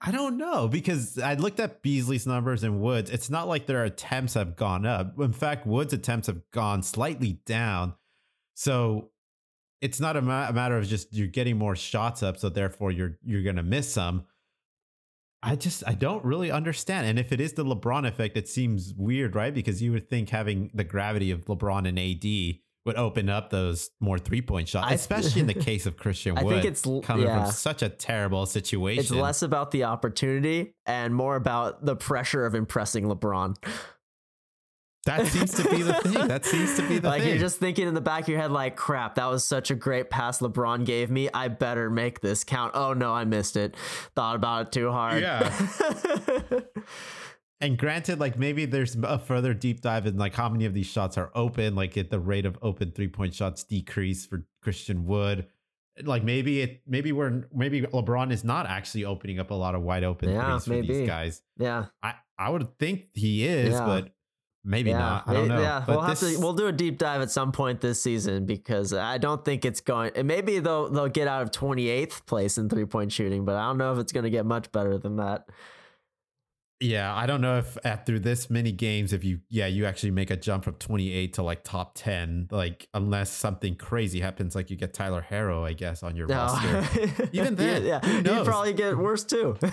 I 0.00 0.10
don't 0.10 0.36
know 0.36 0.68
because 0.68 1.18
I 1.18 1.34
looked 1.34 1.58
at 1.60 1.82
Beasley's 1.82 2.26
numbers 2.26 2.62
and 2.62 2.80
Woods. 2.80 3.10
It's 3.10 3.30
not 3.30 3.48
like 3.48 3.66
their 3.66 3.84
attempts 3.84 4.34
have 4.34 4.54
gone 4.56 4.84
up. 4.84 5.18
In 5.18 5.32
fact, 5.32 5.66
Woods' 5.66 5.92
attempts 5.94 6.26
have 6.26 6.42
gone 6.52 6.82
slightly 6.82 7.40
down. 7.46 7.94
So 8.54 9.10
it's 9.80 10.00
not 10.00 10.16
a, 10.16 10.22
ma- 10.22 10.48
a 10.48 10.52
matter 10.52 10.76
of 10.76 10.86
just 10.86 11.14
you're 11.14 11.26
getting 11.28 11.56
more 11.56 11.76
shots 11.76 12.22
up, 12.22 12.36
so 12.38 12.48
therefore 12.48 12.90
you're 12.92 13.18
you're 13.24 13.42
gonna 13.42 13.62
miss 13.62 13.92
some. 13.92 14.26
I 15.42 15.54
just 15.56 15.82
I 15.86 15.94
don't 15.94 16.24
really 16.24 16.50
understand. 16.50 17.06
And 17.06 17.18
if 17.18 17.30
it 17.32 17.40
is 17.40 17.52
the 17.54 17.64
LeBron 17.64 18.06
effect, 18.06 18.36
it 18.36 18.48
seems 18.48 18.92
weird, 18.94 19.34
right? 19.34 19.54
Because 19.54 19.80
you 19.82 19.92
would 19.92 20.10
think 20.10 20.28
having 20.30 20.70
the 20.74 20.84
gravity 20.84 21.30
of 21.30 21.44
LeBron 21.46 21.86
and 21.88 21.98
AD 21.98 22.60
would 22.86 22.96
open 22.96 23.28
up 23.28 23.50
those 23.50 23.90
more 24.00 24.18
three 24.18 24.40
point 24.40 24.68
shots, 24.68 24.94
especially 24.94 25.40
in 25.40 25.46
the 25.46 25.54
case 25.68 25.86
of 25.86 25.96
Christian 25.96 26.38
I 26.38 26.44
Wood 26.44 26.62
think 26.62 26.64
it's 26.64 26.82
coming 27.04 27.26
yeah. 27.26 27.44
from 27.44 27.52
such 27.52 27.82
a 27.82 27.88
terrible 27.88 28.46
situation. 28.46 29.00
It's 29.00 29.10
less 29.10 29.42
about 29.42 29.72
the 29.72 29.84
opportunity 29.84 30.74
and 30.86 31.14
more 31.14 31.36
about 31.36 31.84
the 31.84 31.96
pressure 31.96 32.46
of 32.46 32.54
impressing 32.54 33.04
LeBron. 33.04 33.56
that 35.04 35.26
seems 35.26 35.54
to 35.54 35.68
be 35.68 35.82
the 35.82 35.94
thing. 36.04 36.28
That 36.28 36.44
seems 36.44 36.76
to 36.76 36.88
be 36.88 36.98
the 36.98 37.08
like 37.08 37.22
thing. 37.22 37.30
you're 37.30 37.38
just 37.38 37.58
thinking 37.58 37.88
in 37.88 37.94
the 37.94 38.00
back 38.00 38.22
of 38.22 38.28
your 38.28 38.40
head, 38.40 38.52
like, 38.52 38.76
crap, 38.76 39.16
that 39.16 39.26
was 39.26 39.44
such 39.44 39.72
a 39.72 39.74
great 39.74 40.08
pass 40.08 40.38
LeBron 40.38 40.86
gave 40.86 41.10
me. 41.10 41.28
I 41.34 41.48
better 41.48 41.90
make 41.90 42.20
this 42.20 42.44
count. 42.44 42.72
Oh 42.74 42.92
no, 42.92 43.12
I 43.12 43.24
missed 43.24 43.56
it. 43.56 43.74
Thought 44.14 44.36
about 44.36 44.66
it 44.66 44.72
too 44.72 44.92
hard. 44.92 45.22
Yeah. 45.22 45.52
and 47.60 47.78
granted, 47.78 48.20
like 48.20 48.38
maybe 48.38 48.64
there's 48.66 48.96
a 49.02 49.18
further 49.18 49.54
deep 49.54 49.80
dive 49.80 50.06
in 50.06 50.16
like 50.18 50.34
how 50.34 50.48
many 50.48 50.64
of 50.66 50.74
these 50.74 50.86
shots 50.86 51.16
are 51.16 51.30
open, 51.34 51.74
like 51.74 51.96
at 51.96 52.10
the 52.10 52.20
rate 52.20 52.44
of 52.46 52.58
open 52.62 52.90
three 52.92 53.08
point 53.08 53.34
shots 53.34 53.64
decrease 53.64 54.26
for 54.26 54.44
Christian 54.62 55.06
Wood. 55.06 55.46
Like 56.02 56.22
maybe 56.22 56.60
it 56.60 56.82
maybe 56.86 57.12
we're 57.12 57.44
maybe 57.54 57.80
LeBron 57.82 58.30
is 58.30 58.44
not 58.44 58.66
actually 58.66 59.04
opening 59.06 59.38
up 59.38 59.50
a 59.50 59.54
lot 59.54 59.74
of 59.74 59.82
wide 59.82 60.04
open 60.04 60.28
Yeah, 60.30 60.50
threes 60.58 60.64
for 60.64 60.70
maybe. 60.70 60.86
these 60.88 61.06
guys. 61.08 61.42
yeah. 61.56 61.86
I, 62.02 62.14
I 62.38 62.50
would 62.50 62.78
think 62.78 63.06
he 63.14 63.46
is, 63.46 63.70
Yeah. 63.72 63.86
but 63.86 64.12
Maybe 64.68 64.90
yeah, 64.90 64.98
not. 64.98 65.28
I 65.28 65.32
don't 65.32 65.46
know. 65.46 65.60
Yeah, 65.60 65.84
But 65.86 65.92
we'll 65.96 66.00
have 66.06 66.18
this- 66.18 66.34
to 66.34 66.40
we'll 66.40 66.52
do 66.52 66.66
a 66.66 66.72
deep 66.72 66.98
dive 66.98 67.20
at 67.22 67.30
some 67.30 67.52
point 67.52 67.80
this 67.80 68.02
season 68.02 68.46
because 68.46 68.92
I 68.92 69.16
don't 69.16 69.44
think 69.44 69.64
it's 69.64 69.80
going. 69.80 70.10
And 70.16 70.26
maybe 70.26 70.58
they'll 70.58 70.90
they'll 70.90 71.06
get 71.08 71.28
out 71.28 71.42
of 71.42 71.52
28th 71.52 72.26
place 72.26 72.58
in 72.58 72.68
three 72.68 72.84
point 72.84 73.12
shooting, 73.12 73.44
but 73.44 73.54
I 73.54 73.62
don't 73.68 73.78
know 73.78 73.92
if 73.92 74.00
it's 74.00 74.10
going 74.10 74.24
to 74.24 74.30
get 74.30 74.44
much 74.44 74.72
better 74.72 74.98
than 74.98 75.16
that. 75.18 75.48
Yeah, 76.78 77.14
I 77.14 77.24
don't 77.24 77.40
know 77.40 77.56
if 77.58 77.78
after 77.84 78.18
this 78.18 78.50
many 78.50 78.70
games, 78.70 79.14
if 79.14 79.24
you 79.24 79.40
yeah, 79.48 79.66
you 79.66 79.86
actually 79.86 80.10
make 80.10 80.30
a 80.30 80.36
jump 80.36 80.64
from 80.64 80.74
28 80.74 81.32
to 81.34 81.42
like 81.42 81.64
top 81.64 81.92
10, 81.94 82.48
like 82.50 82.86
unless 82.92 83.30
something 83.30 83.76
crazy 83.76 84.20
happens, 84.20 84.54
like 84.54 84.70
you 84.70 84.76
get 84.76 84.92
Tyler 84.92 85.24
Herro, 85.26 85.64
I 85.64 85.72
guess, 85.72 86.02
on 86.02 86.16
your 86.16 86.26
roster. 86.26 87.28
Even 87.32 87.54
then, 87.54 87.84
yeah, 87.84 88.00
who 88.00 88.34
you 88.34 88.44
probably 88.44 88.74
get 88.74 88.98
worse 88.98 89.24
too. 89.24 89.56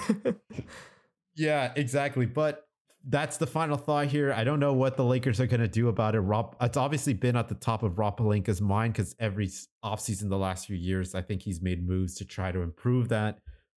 Yeah, 1.35 1.73
exactly. 1.75 2.25
But 2.25 2.65
that's 3.07 3.37
the 3.37 3.47
final 3.47 3.77
thought 3.77 4.07
here. 4.07 4.31
I 4.31 4.43
don't 4.43 4.59
know 4.59 4.73
what 4.73 4.97
the 4.97 5.03
Lakers 5.03 5.39
are 5.41 5.47
going 5.47 5.61
to 5.61 5.67
do 5.67 5.89
about 5.89 6.15
it. 6.15 6.21
Rob, 6.21 6.55
it's 6.61 6.77
obviously 6.77 7.13
been 7.13 7.35
at 7.35 7.49
the 7.49 7.55
top 7.55 7.83
of 7.83 7.97
Rob 7.97 8.17
Pelinka's 8.17 8.61
mind 8.61 8.93
because 8.93 9.15
every 9.19 9.49
offseason 9.83 10.29
the 10.29 10.37
last 10.37 10.67
few 10.67 10.75
years, 10.75 11.15
I 11.15 11.21
think 11.21 11.41
he's 11.41 11.61
made 11.61 11.85
moves 11.85 12.15
to 12.15 12.25
try 12.25 12.51
to 12.51 12.61
improve 12.61 13.09
that. 13.09 13.39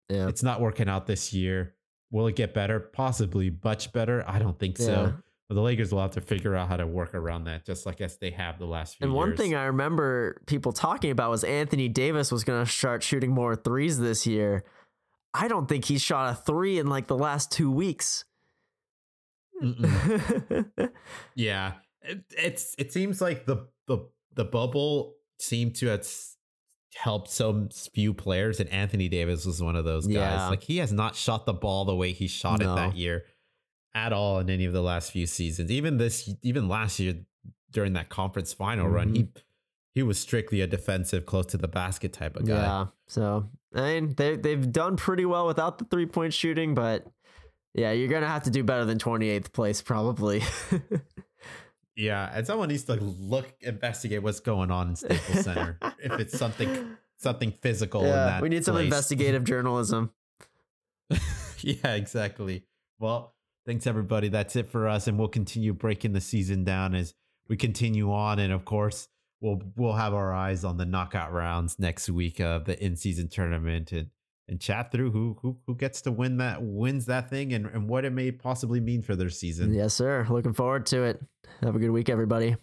yeah, 0.10 0.28
It's 0.28 0.44
not 0.44 0.62
working 0.62 0.90
out 0.90 1.06
this 1.08 1.32
year. 1.32 1.76
Will 2.14 2.28
it 2.28 2.36
get 2.38 2.54
better? 2.54 2.80
Possibly, 2.80 3.54
much 3.64 3.92
better. 3.92 4.24
I 4.26 4.40
don't 4.40 4.58
think 4.58 4.78
Yeah. 4.80 4.86
so. 4.86 5.14
But 5.50 5.56
the 5.56 5.62
Lakers 5.62 5.92
will 5.92 6.02
have 6.02 6.12
to 6.12 6.22
figure 6.22 6.56
out 6.56 6.70
how 6.70 6.78
to 6.78 6.88
work 6.88 7.14
around 7.14 7.44
that, 7.46 7.66
just 7.66 7.86
like 7.86 8.00
as 8.00 8.18
they 8.18 8.30
have 8.32 8.58
the 8.60 8.66
last 8.66 8.96
few 8.96 9.06
years. 9.06 9.10
and 9.10 9.14
one 9.18 9.30
years. 9.30 9.40
thing 9.40 9.56
I 9.56 9.66
remember 9.66 10.42
people 10.46 10.72
talking 10.72 11.12
about 11.12 11.32
was 11.32 11.44
Anthony 11.44 11.90
Davis 11.90 12.32
was 12.32 12.46
going 12.46 12.64
to 12.66 12.72
start 12.72 13.04
shooting 13.04 13.32
more 13.32 13.56
threes 13.56 14.00
this 14.00 14.26
year. 14.26 14.64
I 15.34 15.48
don't 15.50 15.68
think 15.68 15.86
he 15.86 15.98
shot 15.98 16.32
a 16.32 16.36
three 16.36 16.80
in 16.80 16.88
like 16.88 17.08
the 17.08 17.18
last 17.18 17.52
two 17.52 17.70
weeks. 17.72 18.24
Yeah, 21.36 21.74
it, 22.02 22.24
it's 22.38 22.76
it 22.78 22.92
seems 22.94 23.22
like 23.22 23.46
the 23.46 23.68
the 23.88 24.08
the 24.36 24.46
bubble 24.46 25.16
seemed 25.40 25.76
to 25.78 25.88
have 25.88 26.08
helped 26.96 27.30
so 27.30 27.68
few 27.94 28.14
players, 28.14 28.60
and 28.60 28.70
Anthony 28.70 29.10
Davis 29.10 29.46
was 29.46 29.62
one 29.62 29.76
of 29.76 29.86
those 29.86 30.06
guys. 30.06 30.16
Yeah. 30.16 30.50
Like 30.50 30.64
he 30.64 30.78
has 30.78 30.92
not 30.92 31.16
shot 31.16 31.46
the 31.46 31.54
ball 31.54 31.86
the 31.86 31.96
way 31.96 32.12
he 32.12 32.28
shot 32.28 32.62
it 32.62 32.66
that 32.66 32.96
year 32.96 33.26
at 33.96 34.14
all 34.14 34.40
in 34.40 34.50
any 34.50 34.66
of 34.66 34.74
the 34.74 34.82
last 34.82 35.12
few 35.12 35.28
seasons. 35.28 35.72
Even 35.72 35.98
this, 35.98 36.34
even 36.42 36.68
last 36.68 37.00
year 37.00 37.16
during 37.72 37.94
that 37.94 38.10
conference 38.10 38.54
final 38.54 38.88
run, 38.88 39.16
he 39.16 39.24
mm-hmm. 39.24 39.40
he 39.94 40.04
was 40.04 40.20
strictly 40.20 40.62
a 40.62 40.68
defensive, 40.68 41.26
close 41.26 41.48
to 41.48 41.58
the 41.58 41.68
basket 41.68 42.14
type 42.14 42.36
of 42.36 42.48
guy. 42.48 42.56
Yeah. 42.56 42.86
So 43.08 43.50
I 43.74 43.82
mean, 43.82 44.14
they 44.16 44.36
they've 44.36 44.72
done 44.72 44.98
pretty 44.98 45.26
well 45.26 45.48
without 45.48 45.78
the 45.78 45.86
three 45.86 46.06
point 46.06 46.34
shooting, 46.34 46.74
but 46.74 47.06
yeah, 47.74 47.92
you're 47.92 48.10
gonna 48.10 48.28
have 48.28 48.44
to 48.44 48.52
do 48.52 48.64
better 48.64 48.86
than 48.86 49.00
28th 49.00 49.52
place 49.52 49.82
probably. 49.82 50.44
Yeah, 51.96 52.30
and 52.34 52.46
someone 52.48 52.70
needs 52.70 52.84
to 52.86 52.96
look 52.96 53.54
investigate 53.62 54.24
what's 54.24 54.40
going 54.40 54.72
on 54.72 54.90
in 54.90 54.96
Staples 54.96 55.44
Center 55.44 55.78
if 56.00 56.20
it's 56.20 56.38
something 56.38 56.98
something 57.18 57.52
physical 57.62 58.02
in 58.02 58.08
yeah, 58.08 58.26
that. 58.26 58.42
we 58.42 58.50
need 58.50 58.66
some 58.66 58.76
place. 58.76 58.86
investigative 58.86 59.44
journalism. 59.46 60.12
yeah, 61.60 61.94
exactly. 61.94 62.64
Well, 63.00 63.36
thanks 63.66 63.86
everybody. 63.86 64.30
That's 64.30 64.56
it 64.56 64.70
for 64.70 64.88
us, 64.88 65.08
and 65.08 65.20
we'll 65.20 65.28
continue 65.28 65.74
breaking 65.74 66.14
the 66.14 66.22
season 66.22 66.64
down 66.64 66.96
as 66.96 67.14
we 67.48 67.58
continue 67.58 68.12
on, 68.12 68.40
and 68.40 68.52
of 68.52 68.66
course, 68.66 69.08
we'll 69.40 69.62
we'll 69.76 69.94
have 69.94 70.14
our 70.14 70.34
eyes 70.34 70.64
on 70.64 70.78
the 70.78 70.86
knockout 70.86 71.32
rounds 71.32 71.78
next 71.78 72.10
week 72.10 72.40
of 72.40 72.66
the 72.66 72.84
in 72.84 72.96
season 72.96 73.28
tournament 73.28 73.92
and 73.92 74.10
and 74.48 74.60
chat 74.60 74.92
through 74.92 75.12
who 75.12 75.38
who 75.42 75.58
who 75.66 75.76
gets 75.76 76.02
to 76.02 76.12
win 76.12 76.38
that 76.38 76.62
wins 76.62 77.06
that 77.06 77.30
thing 77.30 77.54
and 77.54 77.66
and 77.68 77.88
what 77.88 78.06
it 78.06 78.12
may 78.12 78.32
possibly 78.32 78.80
mean 78.80 79.02
for 79.02 79.16
their 79.16 79.30
season. 79.30 79.74
Yes, 79.74 79.94
sir. 79.94 80.26
Looking 80.30 80.54
forward 80.54 80.86
to 80.88 81.04
it. 81.04 81.22
Have 81.62 81.76
a 81.76 81.80
good 81.80 81.92
week, 81.92 82.10
everybody. 82.10 82.56